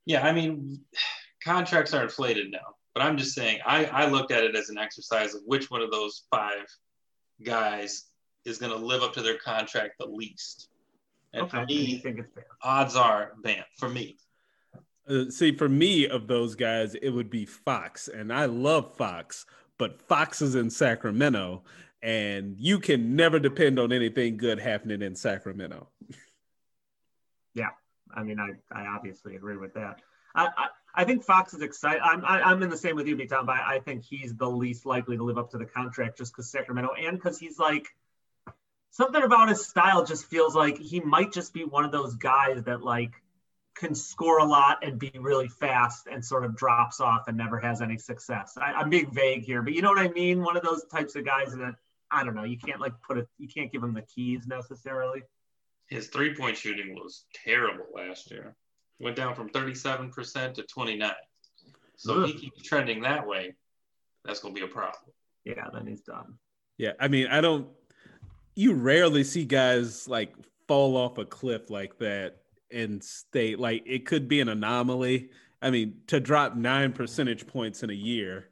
Yeah, 0.05 0.25
I 0.25 0.31
mean, 0.31 0.81
contracts 1.43 1.93
are 1.93 2.03
inflated 2.03 2.51
now, 2.51 2.75
but 2.93 3.01
I'm 3.03 3.17
just 3.17 3.33
saying, 3.35 3.59
I, 3.65 3.85
I 3.85 4.07
looked 4.07 4.31
at 4.31 4.43
it 4.43 4.55
as 4.55 4.69
an 4.69 4.77
exercise 4.77 5.33
of 5.35 5.41
which 5.45 5.69
one 5.69 5.81
of 5.81 5.91
those 5.91 6.23
five 6.31 6.65
guys 7.43 8.05
is 8.45 8.57
going 8.57 8.71
to 8.71 8.77
live 8.77 9.01
up 9.03 9.13
to 9.13 9.21
their 9.21 9.37
contract 9.37 9.95
the 9.99 10.05
least. 10.05 10.69
And 11.33 11.43
Okay, 11.43 11.51
for 11.51 11.57
and 11.57 11.69
you 11.71 11.77
me, 11.79 11.97
think 11.99 12.19
it's 12.19 12.31
fair? 12.33 12.45
odds 12.63 12.95
are 12.95 13.33
Bam. 13.43 13.63
For 13.77 13.89
me, 13.89 14.17
Uh, 15.07 15.29
see, 15.29 15.55
for 15.55 15.67
me, 15.69 16.07
of 16.07 16.27
those 16.27 16.55
guys, 16.55 16.95
it 16.95 17.09
would 17.09 17.29
be 17.29 17.45
Fox, 17.45 18.07
and 18.07 18.31
I 18.33 18.45
love 18.45 18.95
Fox, 18.95 19.45
but 19.77 20.01
Fox 20.01 20.41
is 20.41 20.55
in 20.55 20.69
Sacramento, 20.69 21.63
and 22.01 22.55
you 22.57 22.79
can 22.79 23.15
never 23.15 23.37
depend 23.39 23.77
on 23.79 23.91
anything 23.91 24.37
good 24.37 24.59
happening 24.59 25.01
in 25.01 25.15
Sacramento. 25.15 25.89
I 28.13 28.23
mean, 28.23 28.39
I, 28.39 28.51
I 28.71 28.87
obviously 28.87 29.35
agree 29.35 29.57
with 29.57 29.73
that. 29.73 29.99
I, 30.35 30.45
I, 30.45 30.67
I 30.93 31.03
think 31.03 31.23
Fox 31.23 31.53
is 31.53 31.61
excited. 31.61 32.01
I'm, 32.01 32.23
I, 32.23 32.41
I'm 32.41 32.61
in 32.63 32.69
the 32.69 32.77
same 32.77 32.95
with 32.95 33.07
you, 33.07 33.15
B. 33.15 33.25
Tom, 33.25 33.45
but 33.45 33.55
I 33.55 33.79
think 33.79 34.03
he's 34.03 34.35
the 34.35 34.49
least 34.49 34.85
likely 34.85 35.17
to 35.17 35.23
live 35.23 35.37
up 35.37 35.51
to 35.51 35.57
the 35.57 35.65
contract 35.65 36.17
just 36.17 36.33
because 36.33 36.49
Sacramento 36.51 36.91
and 36.93 37.17
because 37.17 37.39
he's 37.39 37.59
like 37.59 37.87
something 38.91 39.23
about 39.23 39.49
his 39.49 39.65
style 39.65 40.05
just 40.05 40.25
feels 40.25 40.55
like 40.55 40.77
he 40.77 40.99
might 40.99 41.33
just 41.33 41.53
be 41.53 41.65
one 41.65 41.83
of 41.83 41.91
those 41.91 42.15
guys 42.15 42.63
that 42.63 42.81
like 42.81 43.11
can 43.75 43.93
score 43.93 44.39
a 44.39 44.45
lot 44.45 44.85
and 44.85 44.97
be 44.97 45.11
really 45.19 45.49
fast 45.49 46.07
and 46.09 46.23
sort 46.23 46.45
of 46.45 46.55
drops 46.55 47.01
off 47.01 47.27
and 47.27 47.37
never 47.37 47.59
has 47.59 47.81
any 47.81 47.97
success. 47.97 48.57
I, 48.57 48.71
I'm 48.71 48.89
being 48.89 49.11
vague 49.11 49.43
here, 49.43 49.61
but 49.61 49.73
you 49.73 49.81
know 49.81 49.89
what 49.89 49.99
I 49.99 50.07
mean? 50.09 50.41
One 50.41 50.55
of 50.55 50.63
those 50.63 50.85
types 50.85 51.15
of 51.15 51.25
guys 51.25 51.51
that 51.51 51.75
I 52.09 52.23
don't 52.23 52.35
know. 52.35 52.43
You 52.43 52.57
can't 52.57 52.79
like 52.79 52.93
put 53.01 53.17
it. 53.17 53.27
You 53.37 53.47
can't 53.47 53.71
give 53.71 53.83
him 53.83 53.93
the 53.93 54.03
keys 54.03 54.47
necessarily. 54.47 55.23
His 55.89 56.07
three 56.07 56.35
point 56.35 56.57
shooting 56.57 56.95
was 56.95 57.25
terrible 57.33 57.85
last 57.93 58.31
year. 58.31 58.55
Went 58.99 59.15
down 59.15 59.35
from 59.35 59.49
37% 59.49 60.53
to 60.53 60.63
29. 60.63 61.11
So 61.97 62.23
if 62.23 62.31
he 62.31 62.39
keeps 62.39 62.61
trending 62.61 63.01
that 63.01 63.27
way, 63.27 63.55
that's 64.23 64.39
going 64.39 64.55
to 64.55 64.59
be 64.59 64.65
a 64.65 64.69
problem. 64.69 65.11
Yeah, 65.43 65.67
then 65.73 65.85
he's 65.85 66.01
done. 66.01 66.35
Yeah, 66.77 66.91
I 66.99 67.07
mean, 67.07 67.27
I 67.27 67.41
don't. 67.41 67.67
You 68.55 68.73
rarely 68.73 69.23
see 69.23 69.45
guys 69.45 70.07
like 70.07 70.33
fall 70.67 70.97
off 70.97 71.17
a 71.17 71.25
cliff 71.25 71.69
like 71.69 71.97
that 71.99 72.37
and 72.71 73.03
stay. 73.03 73.55
Like 73.55 73.83
it 73.85 74.05
could 74.05 74.27
be 74.27 74.41
an 74.41 74.49
anomaly. 74.49 75.29
I 75.61 75.71
mean, 75.71 76.01
to 76.07 76.19
drop 76.19 76.55
nine 76.55 76.93
percentage 76.93 77.47
points 77.47 77.83
in 77.83 77.89
a 77.89 77.93
year, 77.93 78.49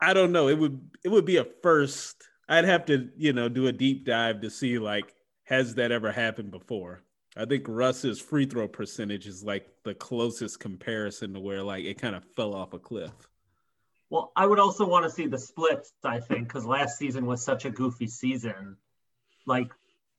I 0.00 0.12
don't 0.12 0.32
know. 0.32 0.48
It 0.48 0.58
would 0.58 0.80
it 1.04 1.08
would 1.08 1.24
be 1.24 1.36
a 1.38 1.46
first. 1.62 2.28
I'd 2.48 2.64
have 2.64 2.86
to 2.86 3.08
you 3.16 3.32
know 3.32 3.48
do 3.48 3.66
a 3.66 3.72
deep 3.72 4.04
dive 4.04 4.40
to 4.42 4.50
see 4.50 4.78
like 4.78 5.14
has 5.44 5.74
that 5.76 5.92
ever 5.92 6.12
happened 6.12 6.50
before. 6.50 7.02
I 7.36 7.46
think 7.46 7.64
Russ's 7.66 8.20
free 8.20 8.46
throw 8.46 8.68
percentage 8.68 9.26
is 9.26 9.42
like 9.42 9.66
the 9.84 9.94
closest 9.94 10.60
comparison 10.60 11.34
to 11.34 11.40
where 11.40 11.62
like 11.62 11.84
it 11.84 12.00
kind 12.00 12.14
of 12.14 12.24
fell 12.36 12.54
off 12.54 12.74
a 12.74 12.78
cliff. 12.78 13.12
Well, 14.10 14.30
I 14.36 14.44
would 14.44 14.58
also 14.58 14.86
want 14.86 15.06
to 15.06 15.10
see 15.10 15.26
the 15.26 15.38
splits, 15.38 15.90
I 16.04 16.20
think, 16.20 16.46
because 16.46 16.66
last 16.66 16.98
season 16.98 17.24
was 17.24 17.42
such 17.42 17.64
a 17.64 17.70
goofy 17.70 18.08
season. 18.08 18.76
Like, 19.46 19.70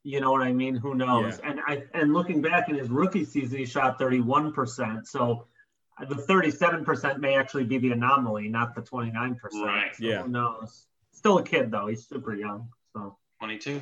you 0.01 0.19
know 0.19 0.31
what 0.31 0.41
I 0.41 0.51
mean? 0.51 0.75
Who 0.75 0.95
knows? 0.95 1.39
Yeah. 1.39 1.51
And 1.51 1.59
I 1.67 1.83
and 1.93 2.11
looking 2.11 2.41
back 2.41 2.69
in 2.69 2.75
his 2.75 2.89
rookie 2.89 3.23
season, 3.23 3.59
he 3.59 3.65
shot 3.65 3.99
31%. 3.99 5.05
So 5.05 5.45
the 5.99 6.15
37% 6.15 7.19
may 7.19 7.35
actually 7.37 7.65
be 7.65 7.77
the 7.77 7.91
anomaly, 7.91 8.49
not 8.49 8.73
the 8.73 8.81
29%. 8.81 9.37
Right. 9.63 9.95
So 9.95 10.03
yeah. 10.03 10.23
Who 10.23 10.29
knows? 10.29 10.87
Still 11.13 11.37
a 11.37 11.43
kid 11.43 11.71
though. 11.71 11.87
He's 11.87 12.07
super 12.07 12.35
young. 12.35 12.69
So 12.95 13.17
22. 13.39 13.81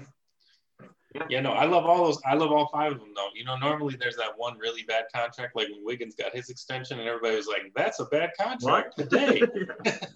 Yeah. 1.14 1.24
yeah, 1.30 1.42
no, 1.42 1.52
I 1.52 1.66
love 1.66 1.86
all 1.86 2.06
those. 2.06 2.22
I 2.26 2.36
love 2.36 2.52
all 2.52 2.70
five 2.72 2.94
of 2.94 3.00
them, 3.00 3.10
though. 3.14 3.28
You 3.36 3.44
know, 3.44 3.58
normally 3.58 3.98
there's 4.00 4.16
that 4.16 4.32
one 4.38 4.58
really 4.58 4.84
bad 4.84 5.06
contract, 5.14 5.58
like 5.58 5.68
when 5.70 5.84
Wiggins 5.84 6.16
got 6.16 6.34
his 6.34 6.50
extension, 6.50 7.00
and 7.00 7.08
everybody 7.08 7.36
was 7.36 7.48
like, 7.48 7.64
"That's 7.76 8.00
a 8.00 8.06
bad 8.06 8.30
contract 8.40 8.94
what? 8.98 9.10
today." 9.10 9.42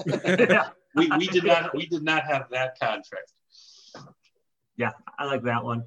yeah. 0.49 0.69
we 0.95 1.09
we 1.17 1.27
did 1.27 1.43
not 1.43 1.75
we 1.75 1.85
did 1.85 2.01
not 2.01 2.23
have 2.23 2.45
that 2.51 2.79
contract. 2.79 3.33
Yeah, 4.77 4.91
I 5.19 5.25
like 5.25 5.43
that 5.43 5.65
one. 5.65 5.83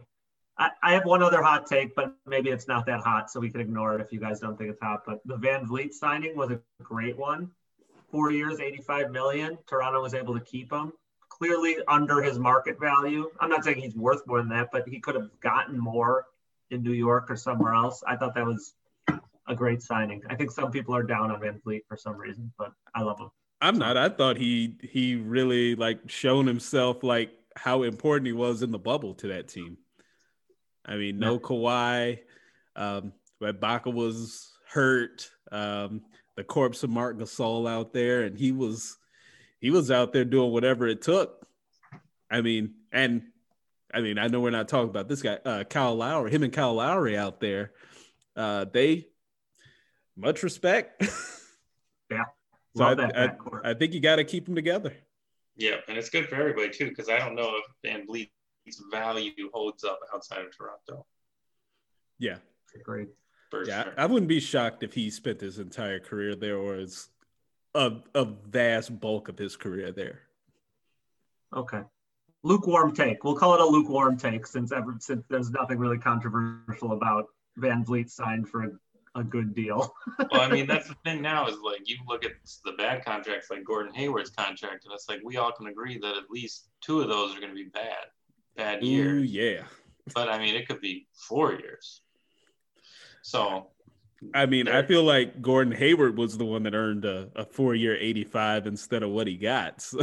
I, 0.59 0.71
I 0.83 0.93
have 0.93 1.07
one 1.07 1.23
other 1.23 1.43
hot 1.43 1.67
take, 1.67 1.95
but 1.95 2.15
maybe 2.27 2.51
it's 2.51 2.69
not 2.69 2.85
that 2.87 3.01
hot, 3.01 3.31
so 3.31 3.41
we 3.41 3.49
can 3.49 3.63
ignore 3.63 3.95
it 3.95 4.03
if 4.03 4.13
you 4.13 4.21
guys 4.21 4.41
don't 4.41 4.59
think 4.59 4.71
it's 4.71 4.81
hot. 4.83 5.05
But 5.07 5.21
the 5.25 5.37
VanVleet 5.37 5.93
signing 5.93 6.37
was 6.37 6.51
a 6.51 6.61
great 6.83 7.17
one. 7.17 7.51
Four 8.11 8.31
years, 8.31 8.61
85 8.61 9.11
million. 9.11 9.59
Toronto 9.67 10.03
was 10.03 10.15
able 10.15 10.39
to 10.39 10.45
keep 10.45 10.71
him 10.73 10.93
clearly 11.39 11.77
under 11.87 12.23
his 12.23 12.39
market 12.39 12.79
value. 12.81 13.31
I'm 13.41 13.51
not 13.51 13.65
saying 13.65 13.79
he's 13.79 13.95
worth 13.95 14.27
more 14.27 14.39
than 14.39 14.49
that, 14.51 14.71
but 14.73 14.89
he 14.89 15.01
could 15.01 15.15
have 15.15 15.29
gotten 15.41 15.79
more 15.79 16.27
in 16.71 16.83
New 16.83 16.93
York 16.93 17.31
or 17.31 17.37
somewhere 17.37 17.75
else. 17.75 18.03
I 18.07 18.17
thought 18.17 18.35
that 18.35 18.45
was 18.45 18.75
a 19.47 19.55
great 19.55 19.83
signing. 19.83 20.23
I 20.29 20.35
think 20.35 20.51
some 20.51 20.71
people 20.71 20.95
are 20.95 21.03
down 21.03 21.31
on 21.31 21.41
VanVleet 21.41 21.83
for 21.89 21.97
some 21.97 22.17
reason, 22.17 22.53
but 22.59 22.73
I 22.95 23.03
love 23.03 23.19
him. 23.19 23.31
I'm 23.61 23.79
not. 23.79 23.97
I 23.97 24.09
thought 24.09 24.37
he 24.37 24.77
he 24.83 25.17
really 25.17 25.75
like 25.75 26.09
shown 26.09 26.47
himself 26.47 27.03
like 27.03 27.31
how 27.57 27.83
important 27.83 28.27
he 28.27 28.33
was 28.33 28.63
in 28.63 28.71
the 28.71 28.79
bubble 28.79 29.15
to 29.15 29.29
that 29.29 29.49
team. 29.49 29.79
I 30.85 30.97
mean, 30.97 31.19
no 31.19 31.35
yeah. 31.35 31.39
Kawhi, 31.41 32.19
um, 32.77 33.13
Ibaka 33.43 33.93
was 33.93 34.53
hurt. 34.71 35.29
Um, 35.51 36.03
the 36.37 36.45
corpse 36.45 36.85
of 36.85 36.91
Marc 36.91 37.19
Gasol 37.19 37.69
out 37.69 37.93
there, 37.93 38.23
and 38.23 38.39
he 38.39 38.53
was 38.53 38.97
he 39.61 39.71
was 39.71 39.91
out 39.91 40.13
there 40.13 40.25
doing 40.25 40.53
whatever 40.53 40.87
it 40.87 41.03
took. 41.03 41.47
I 42.31 42.41
mean, 42.41 42.75
and 42.93 43.23
I 43.93 44.01
mean, 44.01 44.19
I 44.19 44.29
know 44.29 44.41
we're 44.41 44.51
not 44.51 44.69
talking 44.69 44.91
about 44.91 45.09
this 45.09 45.23
guy, 45.23 45.39
uh, 45.45 45.65
Kyle 45.65 45.95
Lowry, 45.95 46.31
him 46.31 46.43
and 46.43 46.53
Kyle 46.53 46.75
Lowry 46.75 47.17
out 47.17 47.41
there. 47.41 47.73
Uh, 48.37 48.67
they 48.71 49.09
much 50.17 50.43
respect. 50.43 51.03
yeah. 52.11 52.25
so 52.77 52.85
I, 52.85 53.25
I, 53.25 53.31
I, 53.65 53.75
think 53.75 53.95
you 53.95 54.01
got 54.01 54.17
to 54.17 54.25
keep 54.25 54.45
them 54.45 54.55
together. 54.55 54.95
Yeah, 55.57 55.77
and 55.89 55.97
it's 55.97 56.11
good 56.11 56.29
for 56.29 56.37
everybody 56.37 56.71
too, 56.71 56.89
because 56.89 57.09
I 57.09 57.19
don't 57.19 57.35
know 57.35 57.53
if 57.57 58.07
VanVleet's 58.07 58.83
value 58.93 59.51
holds 59.53 59.85
up 59.85 59.99
outside 60.15 60.43
of 60.45 60.57
Toronto. 60.57 61.07
Yeah. 62.19 62.37
Great. 62.85 63.09
yeah, 63.67 63.85
sure. 63.85 63.95
I 63.97 64.07
wouldn't 64.07 64.29
be 64.29 64.41
shocked 64.41 64.83
if 64.83 64.93
he 64.93 65.11
spent 65.11 65.41
his 65.41 65.59
entire 65.59 65.99
career 65.99 66.37
there 66.37 66.59
or 66.59 66.77
is 66.77 67.09
a, 67.75 67.93
a 68.15 68.25
vast 68.25 68.99
bulk 69.01 69.29
of 69.29 69.39
his 69.39 69.57
career 69.57 69.93
there. 69.93 70.21
Okay. 71.55 71.83
Lukewarm 72.43 72.95
take. 72.95 73.25
We'll 73.25 73.37
call 73.37 73.55
it 73.55 73.61
a 73.61 73.67
lukewarm 73.67 74.17
take 74.17 74.47
since 74.47 74.73
ever 74.73 74.97
since 75.01 75.25
there's 75.29 75.51
nothing 75.51 75.79
really 75.79 75.99
controversial 75.99 76.93
about 76.93 77.27
VanVleet 77.59 78.11
signed 78.11 78.49
for 78.49 78.65
a, 78.65 78.71
a 79.21 79.25
good 79.25 79.55
deal. 79.55 79.93
well, 80.31 80.41
I 80.41 80.49
mean 80.49 80.67
that's 80.67 80.89
the 80.89 80.97
thing 81.05 81.21
now 81.21 81.49
is 81.49 81.57
like 81.65 81.89
you 81.89 81.97
look 82.07 82.25
at 82.25 82.33
the 82.65 82.73
bad 82.73 83.05
contracts 83.05 83.51
like 83.51 83.65
Gordon 83.65 83.93
Hayward's 83.93 84.31
contract, 84.31 84.85
and 84.85 84.95
it's 84.95 85.09
like 85.09 85.21
we 85.25 85.37
all 85.37 85.53
can 85.53 85.67
agree 85.67 85.99
that 85.99 86.17
at 86.17 86.31
least 86.31 86.69
two 86.81 87.01
of 87.01 87.09
those 87.09 87.37
are 87.37 87.41
going 87.41 87.51
to 87.51 87.57
be 87.57 87.71
bad, 87.71 88.07
bad 88.57 88.83
years. 88.83 89.21
Ooh, 89.21 89.25
yeah. 89.25 89.63
But 90.15 90.29
I 90.29 90.39
mean, 90.39 90.55
it 90.55 90.69
could 90.69 90.81
be 90.81 91.07
four 91.13 91.53
years. 91.53 92.03
So 93.23 93.67
I 94.35 94.47
mean, 94.47 94.69
I 94.69 94.83
feel 94.83 95.05
like 95.05 95.41
Gordon 95.41 95.73
Hayward 95.73 96.17
was 96.17 96.37
the 96.37 96.45
one 96.45 96.65
that 96.65 96.75
earned 96.75 97.05
a, 97.05 97.29
a 97.37 97.45
four 97.45 97.75
year 97.75 97.97
85 97.97 98.67
instead 98.67 99.03
of 99.03 99.11
what 99.11 99.27
he 99.27 99.37
got. 99.37 99.83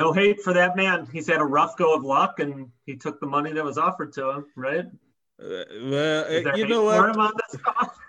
So 0.00 0.06
no 0.06 0.12
hate 0.14 0.40
for 0.40 0.54
that 0.54 0.76
man. 0.76 1.06
He's 1.12 1.28
had 1.28 1.40
a 1.40 1.44
rough 1.44 1.76
go 1.76 1.94
of 1.94 2.02
luck 2.02 2.40
and 2.40 2.70
he 2.86 2.96
took 2.96 3.20
the 3.20 3.26
money 3.26 3.52
that 3.52 3.62
was 3.62 3.76
offered 3.76 4.14
to 4.14 4.30
him, 4.30 4.46
right? 4.56 4.86
Uh, 5.38 5.64
well, 5.82 6.56
you 6.56 6.66
know 6.66 6.84
what? 6.84 7.34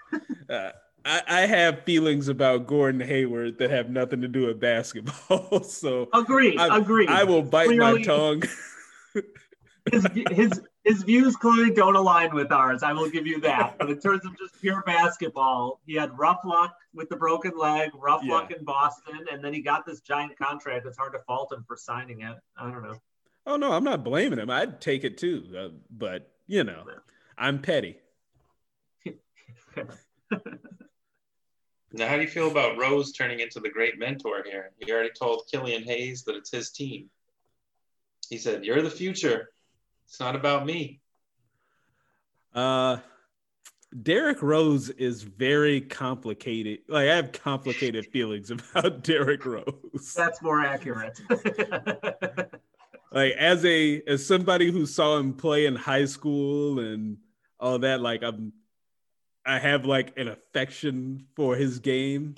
uh, 0.50 0.72
I, 1.04 1.22
I, 1.28 1.42
have 1.42 1.84
feelings 1.84 2.28
about 2.28 2.68
Gordon 2.68 3.02
Hayward 3.02 3.58
that 3.58 3.72
have 3.72 3.90
nothing 3.90 4.22
to 4.22 4.28
do 4.28 4.48
with 4.48 4.60
basketball. 4.60 5.64
so 5.64 6.10
agree, 6.14 6.58
agree. 6.58 7.08
I 7.08 7.24
will 7.24 7.42
bite 7.42 7.68
Clearly, 7.68 8.00
my 8.00 8.04
tongue. 8.04 8.44
his 9.92 10.08
his 10.32 10.62
his 10.84 11.04
views 11.04 11.36
clearly 11.36 11.74
don't 11.74 11.96
align 11.96 12.34
with 12.34 12.52
ours. 12.52 12.82
I 12.82 12.94
will 12.94 13.10
give 13.10 13.28
you 13.28 13.40
that. 13.42 13.78
But 13.78 13.90
in 13.90 14.00
terms 14.00 14.26
of 14.26 14.38
just 14.38 14.60
pure 14.60 14.82
basketball, 14.86 15.80
he 15.86 15.94
had 15.94 16.18
rough 16.18 16.40
luck 16.44 16.76
with 16.94 17.10
the 17.10 17.16
broken 17.16 17.54
leg, 17.58 17.92
rough 17.94 18.24
yeah. 18.24 18.34
luck 18.34 18.52
in 18.52 18.64
Boston, 18.64 19.26
and 19.32 19.44
then 19.44 19.54
he 19.54 19.62
got 19.62 19.86
this 19.86 20.02
giant 20.02 20.38
contract. 20.38 20.86
It's 20.88 20.98
hard 20.98 21.14
to 21.14 21.20
fault 21.20 21.54
him 21.54 21.64
for 21.68 21.78
signing 21.78 22.22
it. 22.22 22.36
I 22.58 22.72
don't 22.72 22.82
know. 22.82 22.96
Oh 23.46 23.58
no, 23.58 23.72
I'm 23.72 23.84
not 23.84 24.04
blaming 24.04 24.40
him. 24.40 24.50
I'd 24.50 24.82
take 24.82 25.04
it 25.04 25.18
too, 25.18 25.46
uh, 25.58 25.70
but 25.90 26.32
you 26.48 26.64
know, 26.64 26.84
I'm 27.38 27.62
petty. 27.62 27.98
now, 31.92 32.08
how 32.08 32.16
do 32.16 32.22
you 32.22 32.28
feel 32.28 32.50
about 32.50 32.78
Rose 32.78 33.12
turning 33.12 33.40
into 33.40 33.60
the 33.60 33.70
great 33.70 33.98
mentor 33.98 34.44
here? 34.44 34.72
He 34.80 34.92
already 34.92 35.12
told 35.18 35.48
Killian 35.52 35.84
Hayes 35.84 36.24
that 36.24 36.36
it's 36.36 36.52
his 36.52 36.72
team. 36.72 37.10
He 38.30 38.38
said, 38.38 38.66
"You're 38.66 38.82
the 38.82 38.90
future." 38.90 39.50
It's 40.12 40.20
not 40.20 40.36
about 40.36 40.66
me. 40.66 41.00
Uh, 42.54 42.98
Derrick 44.04 44.42
Rose 44.42 44.90
is 44.90 45.24
very 45.24 45.80
complicated. 45.80 46.80
Like 46.90 47.08
I 47.08 47.16
have 47.16 47.32
complicated 47.32 48.06
feelings 48.12 48.52
about 48.52 49.04
Derrick 49.06 49.46
Rose. 49.46 50.14
That's 50.14 50.42
more 50.42 50.66
accurate. 50.66 51.18
like 53.14 53.32
as 53.38 53.64
a 53.64 54.02
as 54.06 54.28
somebody 54.28 54.70
who 54.70 54.86
saw 54.86 55.18
him 55.18 55.32
play 55.32 55.66
in 55.66 55.78
high 55.78 56.04
school 56.04 56.80
and 56.80 57.16
all 57.58 57.80
that, 57.80 58.02
like 58.02 58.22
I'm 58.22 58.52
I 59.46 59.60
have 59.60 59.86
like 59.86 60.18
an 60.18 60.28
affection 60.28 61.26
for 61.38 61.56
his 61.56 61.80
game. 61.80 62.36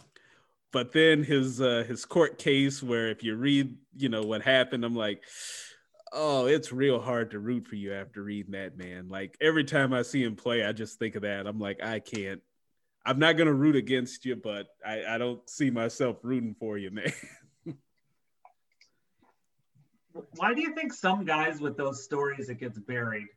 But 0.72 0.91
then 0.91 1.24
his 1.24 1.60
uh 1.60 1.86
his 1.88 2.06
court 2.06 2.38
case 2.38 2.84
where 2.84 3.08
if 3.08 3.24
you 3.24 3.36
read, 3.36 3.76
you 3.98 4.10
know, 4.10 4.22
what 4.22 4.44
happened, 4.44 4.86
I'm 4.86 4.95
like, 4.95 5.24
oh, 6.14 6.45
it's 6.45 6.72
real 6.72 6.99
hard 6.99 7.31
to 7.31 7.40
root 7.40 7.68
for 7.68 7.76
you 7.76 7.94
after 7.94 8.23
reading 8.23 8.53
that, 8.53 8.77
man. 8.77 9.10
Like 9.10 9.35
every 9.41 9.64
time 9.64 9.94
I 9.94 10.03
see 10.03 10.23
him 10.23 10.35
play, 10.35 10.64
I 10.64 10.72
just 10.72 10.99
think 10.99 11.15
of 11.15 11.23
that. 11.23 11.48
I'm 11.48 11.60
like, 11.60 11.84
I 11.84 11.99
can't. 11.99 12.41
I'm 13.06 13.19
not 13.19 13.34
gonna 13.34 13.53
root 13.53 13.76
against 13.76 14.23
you, 14.23 14.35
but 14.35 14.68
I, 14.85 15.03
I 15.06 15.18
don't 15.18 15.48
see 15.49 15.69
myself 15.69 16.18
rooting 16.23 16.56
for 16.57 16.77
you, 16.77 16.91
man. 16.91 17.11
Why 20.35 20.53
do 20.53 20.61
you 20.61 20.73
think 20.76 20.94
some 20.94 21.26
guys 21.26 21.60
with 21.60 21.76
those 21.76 22.03
stories 22.03 22.49
it 22.49 22.60
gets 22.60 22.77
buried? 22.77 23.27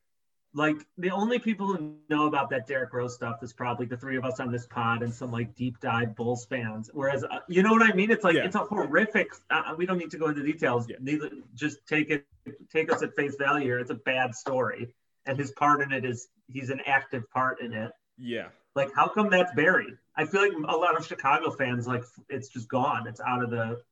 Like 0.56 0.76
the 0.96 1.10
only 1.10 1.38
people 1.38 1.66
who 1.66 1.96
know 2.08 2.26
about 2.26 2.48
that 2.48 2.66
Derrick 2.66 2.90
Rose 2.94 3.14
stuff 3.14 3.42
is 3.42 3.52
probably 3.52 3.84
the 3.84 3.96
three 3.98 4.16
of 4.16 4.24
us 4.24 4.40
on 4.40 4.50
this 4.50 4.66
pod 4.66 5.02
and 5.02 5.12
some 5.12 5.30
like 5.30 5.54
deep 5.54 5.78
dive 5.80 6.16
Bulls 6.16 6.46
fans. 6.46 6.88
Whereas, 6.94 7.24
uh, 7.24 7.40
you 7.46 7.62
know 7.62 7.72
what 7.72 7.82
I 7.82 7.92
mean? 7.92 8.10
It's 8.10 8.24
like 8.24 8.36
yeah. 8.36 8.46
it's 8.46 8.56
a 8.56 8.60
horrific. 8.60 9.28
Uh, 9.50 9.74
we 9.76 9.84
don't 9.84 9.98
need 9.98 10.10
to 10.12 10.18
go 10.18 10.28
into 10.28 10.42
details. 10.42 10.88
Yeah. 10.88 10.96
Neither, 10.98 11.30
just 11.54 11.86
take 11.86 12.08
it, 12.08 12.26
take 12.72 12.90
us 12.90 13.02
at 13.02 13.14
face 13.14 13.36
value. 13.38 13.66
Here. 13.66 13.78
It's 13.78 13.90
a 13.90 13.96
bad 13.96 14.34
story, 14.34 14.94
and 15.26 15.38
his 15.38 15.50
part 15.50 15.82
in 15.82 15.92
it 15.92 16.06
is 16.06 16.28
he's 16.50 16.70
an 16.70 16.80
active 16.86 17.30
part 17.30 17.60
in 17.60 17.74
it. 17.74 17.92
Yeah. 18.16 18.46
Like, 18.74 18.94
how 18.94 19.08
come 19.08 19.28
that's 19.28 19.54
buried? 19.54 19.98
I 20.16 20.24
feel 20.24 20.40
like 20.40 20.52
a 20.68 20.76
lot 20.76 20.96
of 20.96 21.06
Chicago 21.06 21.50
fans 21.50 21.86
like 21.86 22.04
it's 22.30 22.48
just 22.48 22.66
gone. 22.68 23.06
It's 23.06 23.20
out 23.20 23.44
of 23.44 23.50
the. 23.50 23.82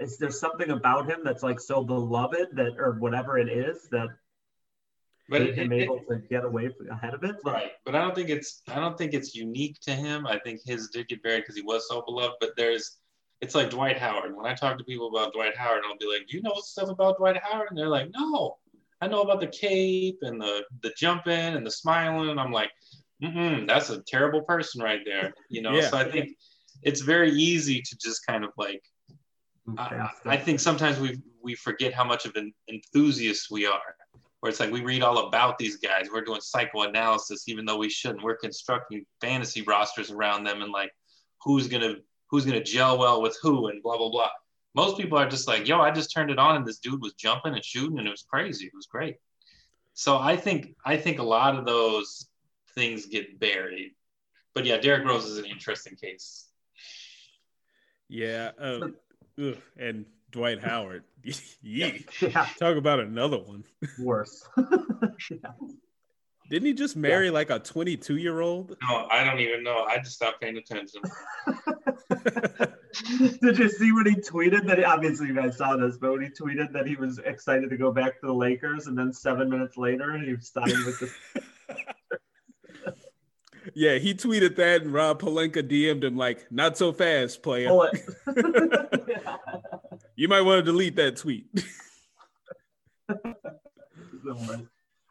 is 0.00 0.18
there 0.18 0.32
something 0.32 0.70
about 0.70 1.08
him 1.08 1.20
that's 1.22 1.44
like 1.44 1.60
so 1.60 1.84
beloved 1.84 2.48
that, 2.54 2.72
or 2.76 2.96
whatever 2.98 3.38
it 3.38 3.48
is, 3.48 3.88
that 3.92 4.08
But 5.28 5.42
it, 5.42 5.54
him 5.56 5.72
it- 5.72 5.82
able 5.82 6.00
to 6.08 6.16
get 6.30 6.44
away 6.44 6.68
from, 6.68 6.88
ahead 6.90 7.14
of 7.14 7.24
it? 7.24 7.36
Right, 7.44 7.72
but 7.84 7.94
I 7.94 8.00
don't 8.00 8.14
think 8.14 8.30
it's 8.30 8.62
I 8.68 8.76
don't 8.76 8.96
think 8.96 9.12
it's 9.14 9.34
unique 9.34 9.78
to 9.82 9.92
him. 9.92 10.26
I 10.26 10.38
think 10.38 10.60
his 10.64 10.88
did 10.88 11.08
get 11.08 11.22
buried 11.22 11.40
because 11.42 11.56
he 11.56 11.62
was 11.62 11.88
so 11.88 12.02
beloved. 12.02 12.36
But 12.40 12.50
there's, 12.56 12.98
it's 13.40 13.54
like 13.54 13.70
Dwight 13.70 13.98
Howard. 13.98 14.36
When 14.36 14.46
I 14.46 14.54
talk 14.54 14.78
to 14.78 14.84
people 14.84 15.08
about 15.08 15.32
Dwight 15.32 15.56
Howard, 15.56 15.82
I'll 15.86 15.98
be 15.98 16.06
like, 16.06 16.28
"Do 16.28 16.36
you 16.36 16.42
know 16.42 16.54
stuff 16.56 16.88
about 16.88 17.18
Dwight 17.18 17.38
Howard?" 17.42 17.68
And 17.70 17.78
they're 17.78 17.88
like, 17.88 18.10
"No, 18.14 18.58
I 19.00 19.08
know 19.08 19.22
about 19.22 19.40
the 19.40 19.48
cape 19.48 20.18
and 20.22 20.40
the 20.40 20.64
the 20.82 20.92
jumping 20.96 21.54
and 21.56 21.66
the 21.66 21.70
smiling." 21.70 22.30
And 22.30 22.40
I'm 22.40 22.52
like, 22.52 22.70
Mm-mm, 23.22 23.66
"That's 23.66 23.90
a 23.90 24.02
terrible 24.02 24.42
person 24.42 24.82
right 24.82 25.00
there." 25.04 25.34
You 25.48 25.62
know. 25.62 25.74
Yeah. 25.74 25.90
So 25.90 25.96
I 25.96 26.10
think 26.10 26.36
it's 26.82 27.00
very 27.00 27.32
easy 27.32 27.82
to 27.82 27.98
just 27.98 28.24
kind 28.26 28.44
of 28.44 28.50
like 28.56 28.82
I, 29.78 30.10
I 30.26 30.36
think 30.36 30.60
sometimes 30.60 31.00
we 31.00 31.20
we 31.42 31.54
forget 31.54 31.92
how 31.92 32.04
much 32.04 32.26
of 32.26 32.36
an 32.36 32.52
enthusiast 32.68 33.50
we 33.50 33.66
are. 33.66 33.96
Where 34.46 34.50
it's 34.52 34.60
like 34.60 34.70
we 34.70 34.82
read 34.82 35.02
all 35.02 35.26
about 35.26 35.58
these 35.58 35.76
guys, 35.78 36.06
we're 36.08 36.20
doing 36.20 36.40
psychoanalysis, 36.40 37.48
even 37.48 37.64
though 37.64 37.78
we 37.78 37.90
shouldn't. 37.90 38.22
We're 38.22 38.36
constructing 38.36 39.04
fantasy 39.20 39.62
rosters 39.62 40.12
around 40.12 40.44
them 40.44 40.62
and 40.62 40.70
like 40.70 40.92
who's 41.42 41.66
gonna 41.66 41.96
who's 42.30 42.46
gonna 42.46 42.62
gel 42.62 42.96
well 42.96 43.20
with 43.20 43.36
who 43.42 43.66
and 43.66 43.82
blah 43.82 43.98
blah 43.98 44.08
blah. 44.08 44.30
Most 44.72 44.98
people 44.98 45.18
are 45.18 45.28
just 45.28 45.48
like, 45.48 45.66
yo, 45.66 45.80
I 45.80 45.90
just 45.90 46.14
turned 46.14 46.30
it 46.30 46.38
on 46.38 46.54
and 46.54 46.64
this 46.64 46.78
dude 46.78 47.02
was 47.02 47.14
jumping 47.14 47.54
and 47.54 47.64
shooting 47.64 47.98
and 47.98 48.06
it 48.06 48.10
was 48.12 48.22
crazy. 48.22 48.66
It 48.66 48.72
was 48.72 48.86
great. 48.86 49.16
So 49.94 50.16
I 50.16 50.36
think 50.36 50.76
I 50.84 50.96
think 50.96 51.18
a 51.18 51.24
lot 51.24 51.58
of 51.58 51.66
those 51.66 52.28
things 52.76 53.06
get 53.06 53.40
buried. 53.40 53.96
But 54.54 54.64
yeah, 54.64 54.76
Derrick 54.76 55.08
Rose 55.08 55.24
is 55.24 55.38
an 55.38 55.46
interesting 55.46 55.96
case. 55.96 56.46
Yeah. 58.08 58.52
Uh, 58.60 58.90
ugh, 59.42 59.56
and 59.76 60.06
Dwight 60.30 60.60
Howard. 60.62 61.04
Yee. 61.62 62.04
Yeah, 62.20 62.46
Talk 62.58 62.76
about 62.76 63.00
another 63.00 63.38
one. 63.38 63.64
worse. 64.00 64.46
Didn't 66.48 66.66
he 66.66 66.74
just 66.74 66.94
marry 66.96 67.28
like 67.30 67.50
a 67.50 67.58
22 67.58 68.18
year 68.18 68.40
old? 68.40 68.76
No, 68.88 69.08
I 69.10 69.24
don't 69.24 69.40
even 69.40 69.64
know. 69.64 69.82
I 69.82 69.98
just 69.98 70.14
stopped 70.14 70.40
paying 70.40 70.56
attention. 70.56 71.02
Did 73.42 73.58
you 73.58 73.68
see 73.68 73.90
when 73.90 74.06
he 74.06 74.14
tweeted 74.14 74.64
that? 74.66 74.82
Obviously, 74.84 75.26
you 75.26 75.34
guys 75.34 75.56
saw 75.56 75.76
this, 75.76 75.96
but 75.96 76.12
when 76.12 76.22
he 76.22 76.28
tweeted 76.28 76.72
that 76.72 76.86
he 76.86 76.94
was 76.94 77.18
excited 77.18 77.68
to 77.70 77.76
go 77.76 77.90
back 77.90 78.20
to 78.20 78.26
the 78.28 78.32
Lakers, 78.32 78.86
and 78.86 78.96
then 78.96 79.12
seven 79.12 79.50
minutes 79.50 79.76
later, 79.76 80.16
he 80.18 80.34
was 80.34 80.48
signed 80.48 80.72
with 80.86 81.00
the. 81.00 81.10
yeah, 83.74 83.98
he 83.98 84.14
tweeted 84.14 84.54
that, 84.54 84.82
and 84.82 84.92
Rob 84.92 85.20
Pelinka 85.20 85.68
DM'd 85.68 86.04
him 86.04 86.16
like, 86.16 86.46
"Not 86.52 86.78
so 86.78 86.92
fast, 86.92 87.42
player. 87.42 87.70
Oh, 87.70 87.90
Pull 90.16 90.22
it. 90.22 90.22
You 90.22 90.28
might 90.28 90.40
want 90.42 90.64
to 90.64 90.72
delete 90.72 90.96
that 90.96 91.16
tweet." 91.16 91.46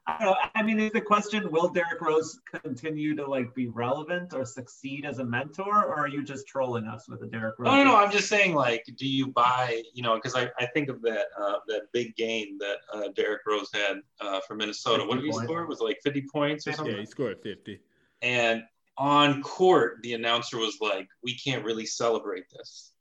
I 0.07 0.19
don't 0.19 0.27
know. 0.27 0.35
I 0.53 0.61
mean, 0.61 0.79
is 0.79 0.91
the 0.91 1.01
question: 1.01 1.51
Will 1.51 1.69
Derrick 1.69 1.99
Rose 1.99 2.39
continue 2.63 3.15
to 3.15 3.25
like 3.25 3.55
be 3.55 3.67
relevant 3.67 4.33
or 4.33 4.45
succeed 4.45 5.03
as 5.03 5.17
a 5.17 5.25
mentor, 5.25 5.83
or 5.83 5.95
are 5.95 6.07
you 6.07 6.23
just 6.23 6.47
trolling 6.47 6.85
us 6.85 7.09
with 7.09 7.23
a 7.23 7.25
Derrick 7.25 7.55
Rose? 7.57 7.71
No, 7.71 7.77
no, 7.77 7.83
no. 7.85 7.95
I'm 7.95 8.11
just 8.11 8.29
saying, 8.29 8.53
like, 8.53 8.85
do 8.97 9.07
you 9.07 9.27
buy, 9.27 9.81
you 9.93 10.03
know, 10.03 10.15
because 10.15 10.35
I, 10.35 10.51
I 10.59 10.67
think 10.67 10.89
of 10.89 11.01
that 11.01 11.27
uh, 11.39 11.57
that 11.67 11.91
big 11.91 12.15
game 12.15 12.59
that 12.59 12.77
uh, 12.93 13.07
Derrick 13.15 13.41
Rose 13.47 13.69
had 13.73 14.01
uh, 14.21 14.41
for 14.47 14.55
Minnesota. 14.55 15.03
What 15.03 15.15
did 15.15 15.25
he 15.25 15.31
50 15.31 15.45
score? 15.45 15.65
Was 15.65 15.81
it 15.81 15.85
like 15.85 15.99
50 16.03 16.25
points 16.31 16.67
or 16.67 16.73
something? 16.73 16.93
yeah, 16.93 16.99
he 16.99 17.07
scored 17.07 17.41
50. 17.41 17.79
And 18.21 18.63
on 18.97 19.41
court, 19.41 19.97
the 20.03 20.13
announcer 20.13 20.57
was 20.57 20.77
like, 20.81 21.07
"We 21.23 21.35
can't 21.35 21.65
really 21.65 21.87
celebrate 21.87 22.45
this." 22.51 22.91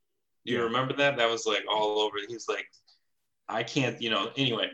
Do 0.44 0.52
you 0.52 0.58
Yeah. 0.58 0.64
remember 0.64 0.94
that? 0.94 1.16
That 1.16 1.30
was 1.30 1.46
like 1.46 1.64
all 1.68 2.00
over. 2.00 2.18
He's 2.28 2.48
like, 2.48 2.66
"I 3.48 3.62
can't," 3.62 4.00
you 4.02 4.10
know. 4.10 4.32
Anyway, 4.36 4.70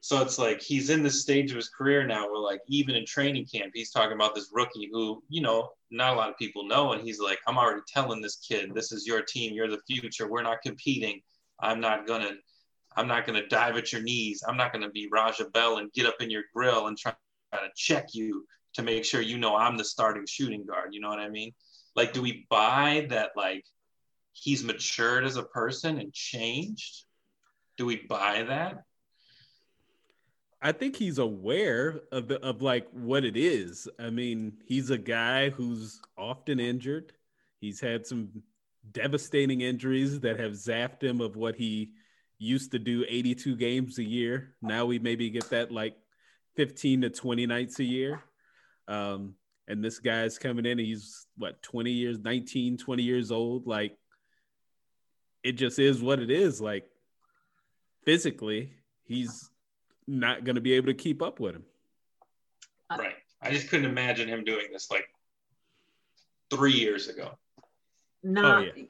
so 0.00 0.20
it's 0.22 0.38
like 0.38 0.60
he's 0.60 0.90
in 0.90 1.02
this 1.02 1.22
stage 1.22 1.50
of 1.50 1.56
his 1.56 1.68
career 1.68 2.04
now 2.06 2.26
where, 2.30 2.40
like, 2.40 2.60
even 2.68 2.94
in 2.96 3.06
training 3.06 3.46
camp, 3.46 3.72
he's 3.74 3.90
talking 3.92 4.14
about 4.14 4.34
this 4.34 4.50
rookie 4.52 4.88
who, 4.92 5.22
you 5.28 5.42
know, 5.42 5.70
not 5.90 6.14
a 6.14 6.16
lot 6.16 6.30
of 6.30 6.36
people 6.38 6.66
know, 6.66 6.92
and 6.92 7.02
he's 7.02 7.20
like, 7.20 7.38
"I'm 7.46 7.58
already 7.58 7.82
telling 7.88 8.20
this 8.20 8.36
kid, 8.36 8.74
this 8.74 8.92
is 8.92 9.06
your 9.06 9.22
team. 9.22 9.54
You're 9.54 9.68
the 9.68 9.82
future. 9.86 10.28
We're 10.28 10.42
not 10.42 10.62
competing. 10.62 11.22
I'm 11.60 11.80
not 11.80 12.06
gonna." 12.06 12.36
I'm 12.94 13.08
not 13.08 13.26
going 13.26 13.40
to 13.40 13.48
dive 13.48 13.78
at 13.78 13.90
your 13.90 14.02
knees. 14.02 14.42
I'm 14.46 14.58
not 14.58 14.70
going 14.70 14.84
to 14.84 14.90
be 14.90 15.08
Raja 15.10 15.46
Bell 15.46 15.78
and 15.78 15.90
get 15.94 16.04
up 16.04 16.16
in 16.20 16.28
your 16.28 16.42
grill 16.54 16.88
and 16.88 16.98
try 16.98 17.14
to 17.54 17.70
check 17.74 18.08
you 18.12 18.46
to 18.74 18.82
make 18.82 19.04
sure 19.06 19.22
you 19.22 19.38
know 19.38 19.56
I'm 19.56 19.78
the 19.78 19.84
starting 19.84 20.26
shooting 20.26 20.66
guard. 20.66 20.92
You 20.92 21.00
know 21.00 21.08
what 21.08 21.18
I 21.18 21.30
mean? 21.30 21.54
Like, 21.96 22.12
do 22.12 22.20
we 22.20 22.46
buy 22.50 23.06
that, 23.08 23.30
like, 23.34 23.64
he's 24.32 24.64
matured 24.64 25.24
as 25.24 25.36
a 25.36 25.42
person 25.42 25.98
and 25.98 26.12
changed? 26.12 27.04
Do 27.76 27.86
we 27.86 27.96
buy 28.08 28.44
that? 28.48 28.84
I 30.60 30.70
think 30.70 30.94
he's 30.94 31.18
aware 31.18 32.02
of 32.12 32.28
the 32.28 32.40
of 32.40 32.62
like 32.62 32.88
what 32.92 33.24
it 33.24 33.36
is. 33.36 33.88
I 33.98 34.10
mean, 34.10 34.52
he's 34.64 34.90
a 34.90 34.98
guy 34.98 35.50
who's 35.50 36.00
often 36.16 36.60
injured. 36.60 37.12
He's 37.60 37.80
had 37.80 38.06
some 38.06 38.42
devastating 38.92 39.60
injuries 39.60 40.20
that 40.20 40.38
have 40.38 40.52
zapped 40.52 41.02
him 41.02 41.20
of 41.20 41.36
what 41.36 41.56
he 41.56 41.92
used 42.38 42.72
to 42.72 42.78
do 42.78 43.04
82 43.08 43.56
games 43.56 43.98
a 43.98 44.04
year. 44.04 44.54
Now 44.60 44.86
we 44.86 44.98
maybe 44.98 45.30
get 45.30 45.50
that 45.50 45.72
like 45.72 45.96
15 46.56 47.02
to 47.02 47.10
20 47.10 47.46
nights 47.46 47.78
a 47.78 47.84
year. 47.84 48.22
Um, 48.88 49.34
and 49.68 49.82
this 49.82 50.00
guy's 50.00 50.38
coming 50.38 50.66
in, 50.66 50.78
he's 50.78 51.26
what 51.36 51.62
20 51.62 51.90
years, 51.90 52.18
19, 52.18 52.78
20 52.78 53.02
years 53.02 53.30
old. 53.30 53.66
Like 53.66 53.96
it 55.42 55.52
just 55.52 55.78
is 55.78 56.02
what 56.02 56.18
it 56.20 56.30
is. 56.30 56.60
Like 56.60 56.88
physically, 58.04 58.70
he's 59.04 59.50
not 60.06 60.44
going 60.44 60.56
to 60.56 60.60
be 60.60 60.72
able 60.74 60.86
to 60.88 60.94
keep 60.94 61.22
up 61.22 61.40
with 61.40 61.54
him. 61.54 61.64
Right. 62.90 63.14
I 63.40 63.50
just 63.50 63.68
couldn't 63.68 63.86
imagine 63.86 64.28
him 64.28 64.44
doing 64.44 64.66
this 64.72 64.90
like 64.90 65.08
three 66.50 66.72
years 66.74 67.08
ago. 67.08 67.38
No, 68.22 68.56
Oh, 68.56 68.58
yeah. 68.60 68.84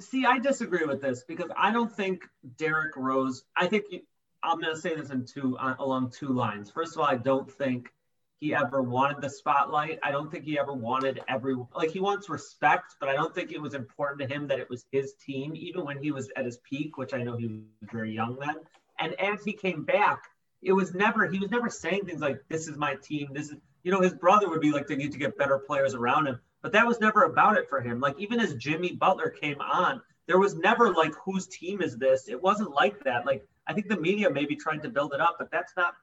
See, 0.00 0.26
I 0.26 0.40
disagree 0.40 0.84
with 0.84 1.00
this 1.00 1.22
because 1.26 1.50
I 1.56 1.70
don't 1.70 1.90
think 1.94 2.22
Derrick 2.56 2.96
Rose. 2.96 3.44
I 3.56 3.68
think 3.68 3.84
you- 3.90 4.02
I'm 4.42 4.60
going 4.60 4.74
to 4.74 4.80
say 4.80 4.94
this 4.94 5.10
in 5.10 5.24
two 5.24 5.56
uh, 5.58 5.74
along 5.78 6.10
two 6.10 6.28
lines. 6.28 6.70
First 6.70 6.94
of 6.94 7.00
all, 7.00 7.06
I 7.06 7.16
don't 7.16 7.50
think 7.50 7.92
he 8.40 8.54
ever 8.54 8.82
wanted 8.82 9.20
the 9.20 9.28
spotlight. 9.28 9.98
I 10.02 10.12
don't 10.12 10.30
think 10.30 10.44
he 10.44 10.58
ever 10.58 10.72
wanted 10.72 11.20
everyone. 11.28 11.68
like 11.74 11.90
he 11.90 12.00
wants 12.00 12.28
respect, 12.28 12.94
but 13.00 13.08
I 13.08 13.14
don't 13.14 13.34
think 13.34 13.50
it 13.50 13.60
was 13.60 13.74
important 13.74 14.20
to 14.20 14.32
him 14.32 14.46
that 14.48 14.60
it 14.60 14.70
was 14.70 14.84
his 14.92 15.14
team, 15.14 15.54
even 15.56 15.84
when 15.84 16.00
he 16.00 16.12
was 16.12 16.30
at 16.36 16.44
his 16.44 16.58
peak, 16.58 16.96
which 16.96 17.14
I 17.14 17.22
know 17.22 17.36
he 17.36 17.46
was 17.46 17.90
very 17.90 18.12
young 18.12 18.38
then. 18.38 18.56
And 19.00 19.14
as 19.20 19.44
he 19.44 19.52
came 19.52 19.84
back, 19.84 20.22
it 20.62 20.72
was 20.72 20.94
never 20.94 21.26
he 21.28 21.38
was 21.38 21.50
never 21.50 21.68
saying 21.68 22.06
things 22.06 22.20
like 22.20 22.42
"This 22.48 22.68
is 22.68 22.76
my 22.76 22.96
team." 22.96 23.28
This 23.32 23.50
is 23.50 23.56
you 23.82 23.92
know 23.92 24.00
his 24.00 24.14
brother 24.14 24.48
would 24.48 24.60
be 24.60 24.72
like 24.72 24.86
they 24.86 24.96
need 24.96 25.12
to 25.12 25.18
get 25.18 25.38
better 25.38 25.58
players 25.58 25.94
around 25.94 26.26
him, 26.26 26.40
but 26.62 26.72
that 26.72 26.86
was 26.86 27.00
never 27.00 27.24
about 27.24 27.56
it 27.56 27.68
for 27.68 27.80
him. 27.80 28.00
Like 28.00 28.18
even 28.18 28.40
as 28.40 28.54
Jimmy 28.54 28.92
Butler 28.92 29.30
came 29.30 29.60
on, 29.60 30.00
there 30.26 30.38
was 30.38 30.54
never 30.54 30.92
like 30.92 31.14
whose 31.24 31.46
team 31.46 31.80
is 31.80 31.96
this? 31.96 32.28
It 32.28 32.40
wasn't 32.40 32.70
like 32.70 33.02
that. 33.04 33.26
Like 33.26 33.46
I 33.66 33.72
think 33.72 33.88
the 33.88 34.00
media 34.00 34.30
may 34.30 34.46
be 34.46 34.56
trying 34.56 34.80
to 34.82 34.88
build 34.88 35.12
it 35.12 35.20
up, 35.20 35.36
but 35.38 35.50
that's 35.50 35.72
not 35.76 35.94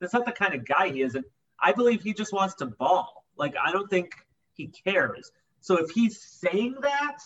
that's 0.00 0.12
not 0.12 0.26
the 0.26 0.32
kind 0.32 0.54
of 0.54 0.64
guy 0.64 0.88
he 0.88 1.02
is. 1.02 1.14
And 1.14 1.24
I 1.60 1.72
believe 1.72 2.02
he 2.02 2.12
just 2.12 2.32
wants 2.32 2.54
to 2.56 2.66
ball. 2.66 3.24
Like 3.36 3.54
I 3.62 3.72
don't 3.72 3.88
think 3.88 4.12
he 4.54 4.68
cares. 4.68 5.30
So 5.60 5.76
if 5.78 5.90
he's 5.90 6.20
saying 6.20 6.76
that, 6.82 7.18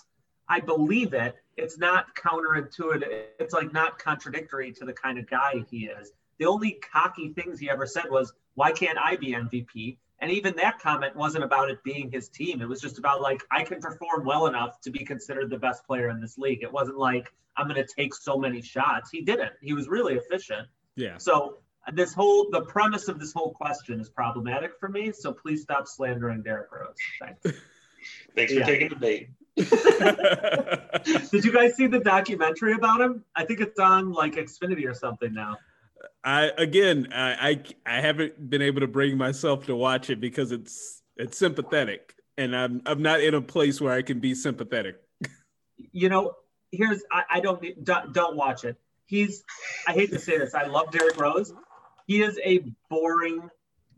I 0.48 0.60
believe 0.60 1.14
it. 1.14 1.36
It's 1.56 1.78
not 1.78 2.14
counterintuitive. 2.16 3.24
It's 3.38 3.54
like 3.54 3.72
not 3.72 3.98
contradictory 3.98 4.72
to 4.72 4.84
the 4.84 4.92
kind 4.92 5.18
of 5.18 5.28
guy 5.28 5.64
he 5.70 5.86
is. 5.86 6.12
The 6.38 6.46
only 6.46 6.80
cocky 6.92 7.32
things 7.34 7.60
he 7.60 7.68
ever 7.68 7.86
said 7.86 8.06
was, 8.10 8.32
"Why 8.54 8.72
can't 8.72 8.98
I 8.98 9.16
be 9.16 9.34
MVP?" 9.34 9.98
And 10.20 10.30
even 10.30 10.54
that 10.56 10.78
comment 10.78 11.16
wasn't 11.16 11.44
about 11.44 11.70
it 11.70 11.82
being 11.82 12.10
his 12.10 12.28
team. 12.28 12.60
It 12.60 12.68
was 12.68 12.80
just 12.80 12.98
about 12.98 13.20
like 13.22 13.42
I 13.50 13.62
can 13.62 13.80
perform 13.80 14.24
well 14.24 14.46
enough 14.46 14.80
to 14.82 14.90
be 14.90 15.04
considered 15.04 15.50
the 15.50 15.58
best 15.58 15.86
player 15.86 16.08
in 16.08 16.20
this 16.20 16.36
league. 16.36 16.62
It 16.62 16.72
wasn't 16.72 16.98
like 16.98 17.32
I'm 17.56 17.68
going 17.68 17.84
to 17.84 17.94
take 17.94 18.14
so 18.14 18.38
many 18.38 18.62
shots. 18.62 19.10
He 19.10 19.22
didn't. 19.22 19.52
He 19.60 19.72
was 19.72 19.88
really 19.88 20.14
efficient. 20.14 20.68
Yeah. 20.96 21.18
So 21.18 21.58
this 21.92 22.12
whole 22.14 22.48
the 22.50 22.62
premise 22.62 23.08
of 23.08 23.18
this 23.18 23.32
whole 23.32 23.52
question 23.52 24.00
is 24.00 24.08
problematic 24.08 24.72
for 24.78 24.88
me. 24.88 25.12
So 25.12 25.32
please 25.32 25.62
stop 25.62 25.86
slandering 25.86 26.42
Derrick 26.42 26.68
Rose. 26.72 26.94
Thanks. 27.20 27.40
Thanks 28.34 28.52
for 28.52 28.60
Yeah. 28.60 28.66
taking 28.66 28.88
the 28.88 28.96
bait. 28.96 29.28
Did 31.30 31.44
you 31.44 31.52
guys 31.52 31.74
see 31.74 31.86
the 31.86 32.00
documentary 32.00 32.72
about 32.72 33.00
him? 33.00 33.24
I 33.36 33.44
think 33.44 33.60
it's 33.60 33.78
on 33.78 34.12
like 34.12 34.34
Xfinity 34.34 34.86
or 34.88 34.94
something 34.94 35.32
now. 35.34 35.58
I 36.24 36.50
again, 36.56 37.08
I, 37.14 37.50
I 37.86 37.96
I 37.98 38.00
haven't 38.00 38.48
been 38.48 38.62
able 38.62 38.80
to 38.80 38.86
bring 38.86 39.18
myself 39.18 39.66
to 39.66 39.76
watch 39.76 40.08
it 40.10 40.20
because 40.20 40.52
it's 40.52 41.02
it's 41.16 41.36
sympathetic, 41.36 42.14
and 42.38 42.56
I'm 42.56 42.80
I'm 42.86 43.02
not 43.02 43.20
in 43.20 43.34
a 43.34 43.42
place 43.42 43.80
where 43.80 43.92
I 43.92 44.02
can 44.02 44.18
be 44.20 44.34
sympathetic. 44.34 44.96
You 45.92 46.08
know, 46.08 46.36
here's 46.72 47.02
I, 47.12 47.24
I 47.30 47.40
don't 47.40 47.62
don't, 47.84 48.14
don't 48.14 48.36
watch 48.36 48.64
it. 48.64 48.76
He's 49.06 49.44
I 49.86 49.92
hate 49.92 50.10
to 50.12 50.18
say 50.18 50.38
this. 50.38 50.54
I 50.54 50.66
love 50.66 50.90
Derrick 50.90 51.20
Rose. 51.20 51.52
He 52.10 52.22
is 52.22 52.40
a 52.44 52.64
boring, 52.88 53.48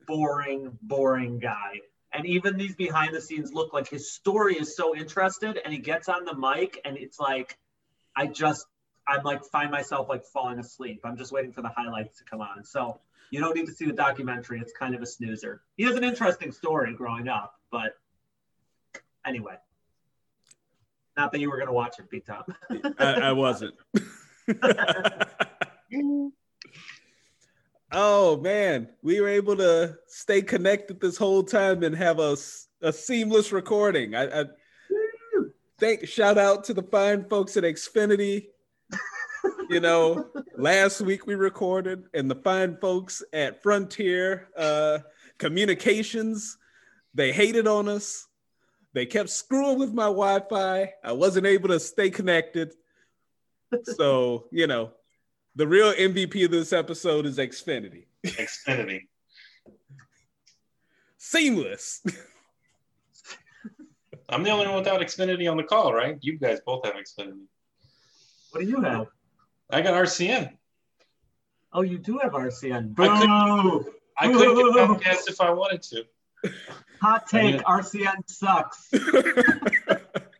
boring, 0.07 0.77
boring 0.83 1.39
guy. 1.39 1.81
And 2.13 2.27
even 2.27 2.59
these 2.59 2.75
behind 2.75 3.15
the 3.15 3.23
scenes 3.23 3.55
look 3.55 3.73
like 3.73 3.89
his 3.89 4.13
story 4.13 4.57
is 4.57 4.77
so 4.77 4.95
interested 4.95 5.59
and 5.65 5.73
he 5.73 5.79
gets 5.79 6.11
on 6.11 6.27
the 6.27 6.37
mic 6.37 6.79
and 6.85 6.99
it's 6.99 7.19
like 7.19 7.57
I 8.15 8.27
just 8.27 8.67
I'm 9.09 9.23
like 9.23 9.43
find 9.47 9.71
myself 9.71 10.11
like 10.11 10.27
falling 10.27 10.59
asleep. 10.59 11.01
I'm 11.05 11.17
just 11.17 11.33
waiting 11.33 11.53
for 11.53 11.63
the 11.63 11.71
highlights 11.71 12.19
to 12.19 12.25
come 12.25 12.43
on. 12.43 12.65
So 12.65 13.01
you 13.31 13.41
don't 13.41 13.57
need 13.57 13.65
to 13.65 13.73
see 13.73 13.87
the 13.87 13.95
documentary. 13.95 14.61
It's 14.61 14.75
kind 14.75 14.95
of 14.95 15.01
a 15.01 15.07
snoozer. 15.07 15.63
He 15.79 15.85
has 15.85 15.97
an 15.97 16.05
interesting 16.05 16.53
story 16.53 16.93
growing 16.93 17.29
up, 17.29 17.55
but 17.71 17.95
anyway. 19.25 19.55
Not 21.17 21.33
that 21.33 21.41
you 21.41 21.49
were 21.49 21.57
gonna 21.57 21.73
watch 21.73 21.99
it, 21.99 22.11
Big 22.11 22.27
Tom. 22.27 22.45
I, 22.99 23.15
I 23.15 23.33
wasn't. 23.33 23.75
oh 27.93 28.39
man, 28.39 28.89
we 29.03 29.21
were 29.21 29.29
able 29.29 29.57
to 29.57 29.97
stay 30.07 30.43
connected 30.43 31.01
this 31.01 31.17
whole 31.17 31.43
time 31.43 31.83
and 31.83 31.95
have 31.95 32.19
a, 32.19 32.37
a 32.83 32.93
seamless 32.93 33.53
recording. 33.53 34.15
I, 34.15 34.43
I 34.43 34.45
thank 35.79 36.07
shout 36.07 36.39
out 36.39 36.65
to 36.65 36.75
the 36.75 36.83
fine 36.83 37.29
folks 37.29 37.57
at 37.57 37.65
Xfinity. 37.65 38.47
You 39.69 39.81
know, 39.81 40.29
last 40.57 41.01
week 41.01 41.27
we 41.27 41.35
recorded, 41.35 42.05
and 42.15 42.31
the 42.31 42.37
fine 42.37 42.77
folks 42.81 43.23
at 43.33 43.63
Frontier 43.63 44.49
uh, 44.57 44.99
Communications, 45.39 46.59
they 47.15 47.33
hated 47.33 47.67
on 47.67 47.89
us. 47.89 48.29
They 48.93 49.07
kept 49.07 49.31
screwing 49.31 49.79
with 49.79 49.93
my 49.93 50.05
Wi-Fi. 50.05 50.93
I 51.03 51.13
wasn't 51.13 51.47
able 51.47 51.69
to 51.71 51.81
stay 51.81 52.11
connected. 52.11 52.75
So, 53.97 54.49
you 54.53 54.67
know, 54.67 54.93
the 55.57 55.67
real 55.67 55.93
MVP 55.93 56.45
of 56.45 56.51
this 56.51 56.73
episode 56.73 57.27
is 57.27 57.39
Xfinity. 57.39 58.05
Xfinity. 58.25 59.03
Seamless. 61.19 62.03
I'm 64.29 64.43
the 64.43 64.51
only 64.51 64.67
one 64.67 64.77
without 64.77 65.01
Xfinity 65.01 65.51
on 65.51 65.57
the 65.57 65.63
call, 65.63 65.93
right? 65.93 66.17
You 66.21 66.39
guys 66.39 66.61
both 66.65 66.85
have 66.87 66.95
Xfinity. 66.95 67.45
What 68.51 68.61
do 68.63 68.67
you 68.69 68.81
have? 68.81 69.07
I 69.71 69.83
got 69.83 69.95
RCN. 69.95 70.53
Oh, 71.73 71.83
you 71.83 71.99
do 71.99 72.19
have 72.19 72.33
RCN. 72.33 72.95
I 72.99 73.19
could- 73.19 73.27
Boo! 73.27 73.93
I 74.19 74.31
couldn't 74.31 75.01
get 75.01 75.09
Comcast 75.15 75.29
if 75.31 75.41
I 75.41 75.51
wanted 75.51 75.83
to. 75.85 76.05
Hot 77.01 77.27
take. 77.27 77.57
Yeah. 77.57 77.63
RCN 77.63 78.29
sucks. 78.29 78.91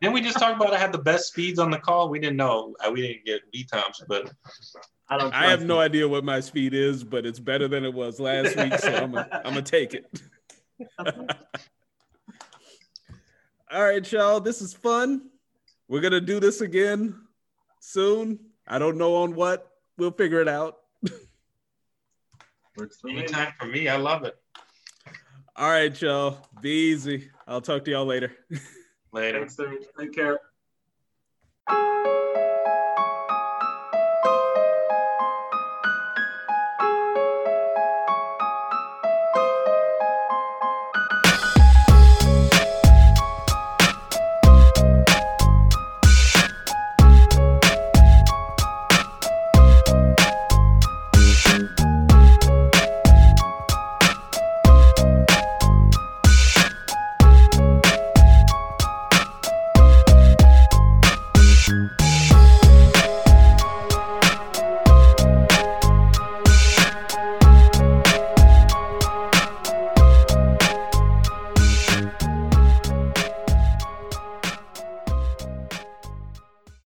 Didn't 0.01 0.13
we 0.13 0.21
just 0.21 0.37
talk 0.37 0.55
about 0.55 0.73
I 0.73 0.77
had 0.77 0.91
the 0.91 0.97
best 0.99 1.27
speeds 1.27 1.57
on 1.59 1.71
the 1.71 1.79
call? 1.79 2.09
We 2.09 2.19
didn't 2.19 2.37
know. 2.37 2.75
Uh, 2.85 2.91
We 2.91 3.01
didn't 3.01 3.25
get 3.25 3.41
V 3.51 3.63
times, 3.63 4.01
but 4.07 4.31
I 5.13 5.17
don't. 5.17 5.33
I 5.33 5.41
have 5.43 5.59
trust 5.59 5.67
no 5.67 5.79
idea 5.79 6.07
what 6.07 6.23
my 6.23 6.39
speed 6.39 6.73
is, 6.73 7.03
but 7.03 7.25
it's 7.25 7.39
better 7.39 7.67
than 7.67 7.85
it 7.85 7.93
was 7.93 8.19
last 8.19 8.55
week, 8.55 8.73
so 8.79 8.95
I'm 8.95 9.11
gonna 9.11 9.61
take 9.61 9.93
it. 9.93 10.21
All 13.71 13.83
right, 13.83 14.11
y'all. 14.11 14.39
This 14.39 14.61
is 14.61 14.73
fun. 14.73 15.29
We're 15.87 16.01
gonna 16.01 16.21
do 16.21 16.39
this 16.39 16.61
again 16.61 17.15
soon. 17.79 18.39
I 18.67 18.79
don't 18.79 18.97
know 18.97 19.17
on 19.17 19.35
what. 19.35 19.69
We'll 19.97 20.11
figure 20.11 20.41
it 20.41 20.47
out. 20.47 20.77
Works 22.75 22.99
for 22.99 23.07
me. 23.07 23.19
anytime 23.19 23.53
for 23.59 23.67
me, 23.67 23.87
I 23.87 23.97
love 23.97 24.23
it. 24.23 24.35
All 25.55 25.69
right, 25.69 26.01
y'all. 26.01 26.39
Be 26.59 26.71
easy. 26.71 27.29
I'll 27.47 27.61
talk 27.61 27.85
to 27.85 27.91
y'all 27.91 28.05
later. 28.05 28.31
Later. 29.11 29.41
Thanks, 29.41 29.55
dude. 29.55 29.85
Take 29.95 30.11
care. 30.11 30.39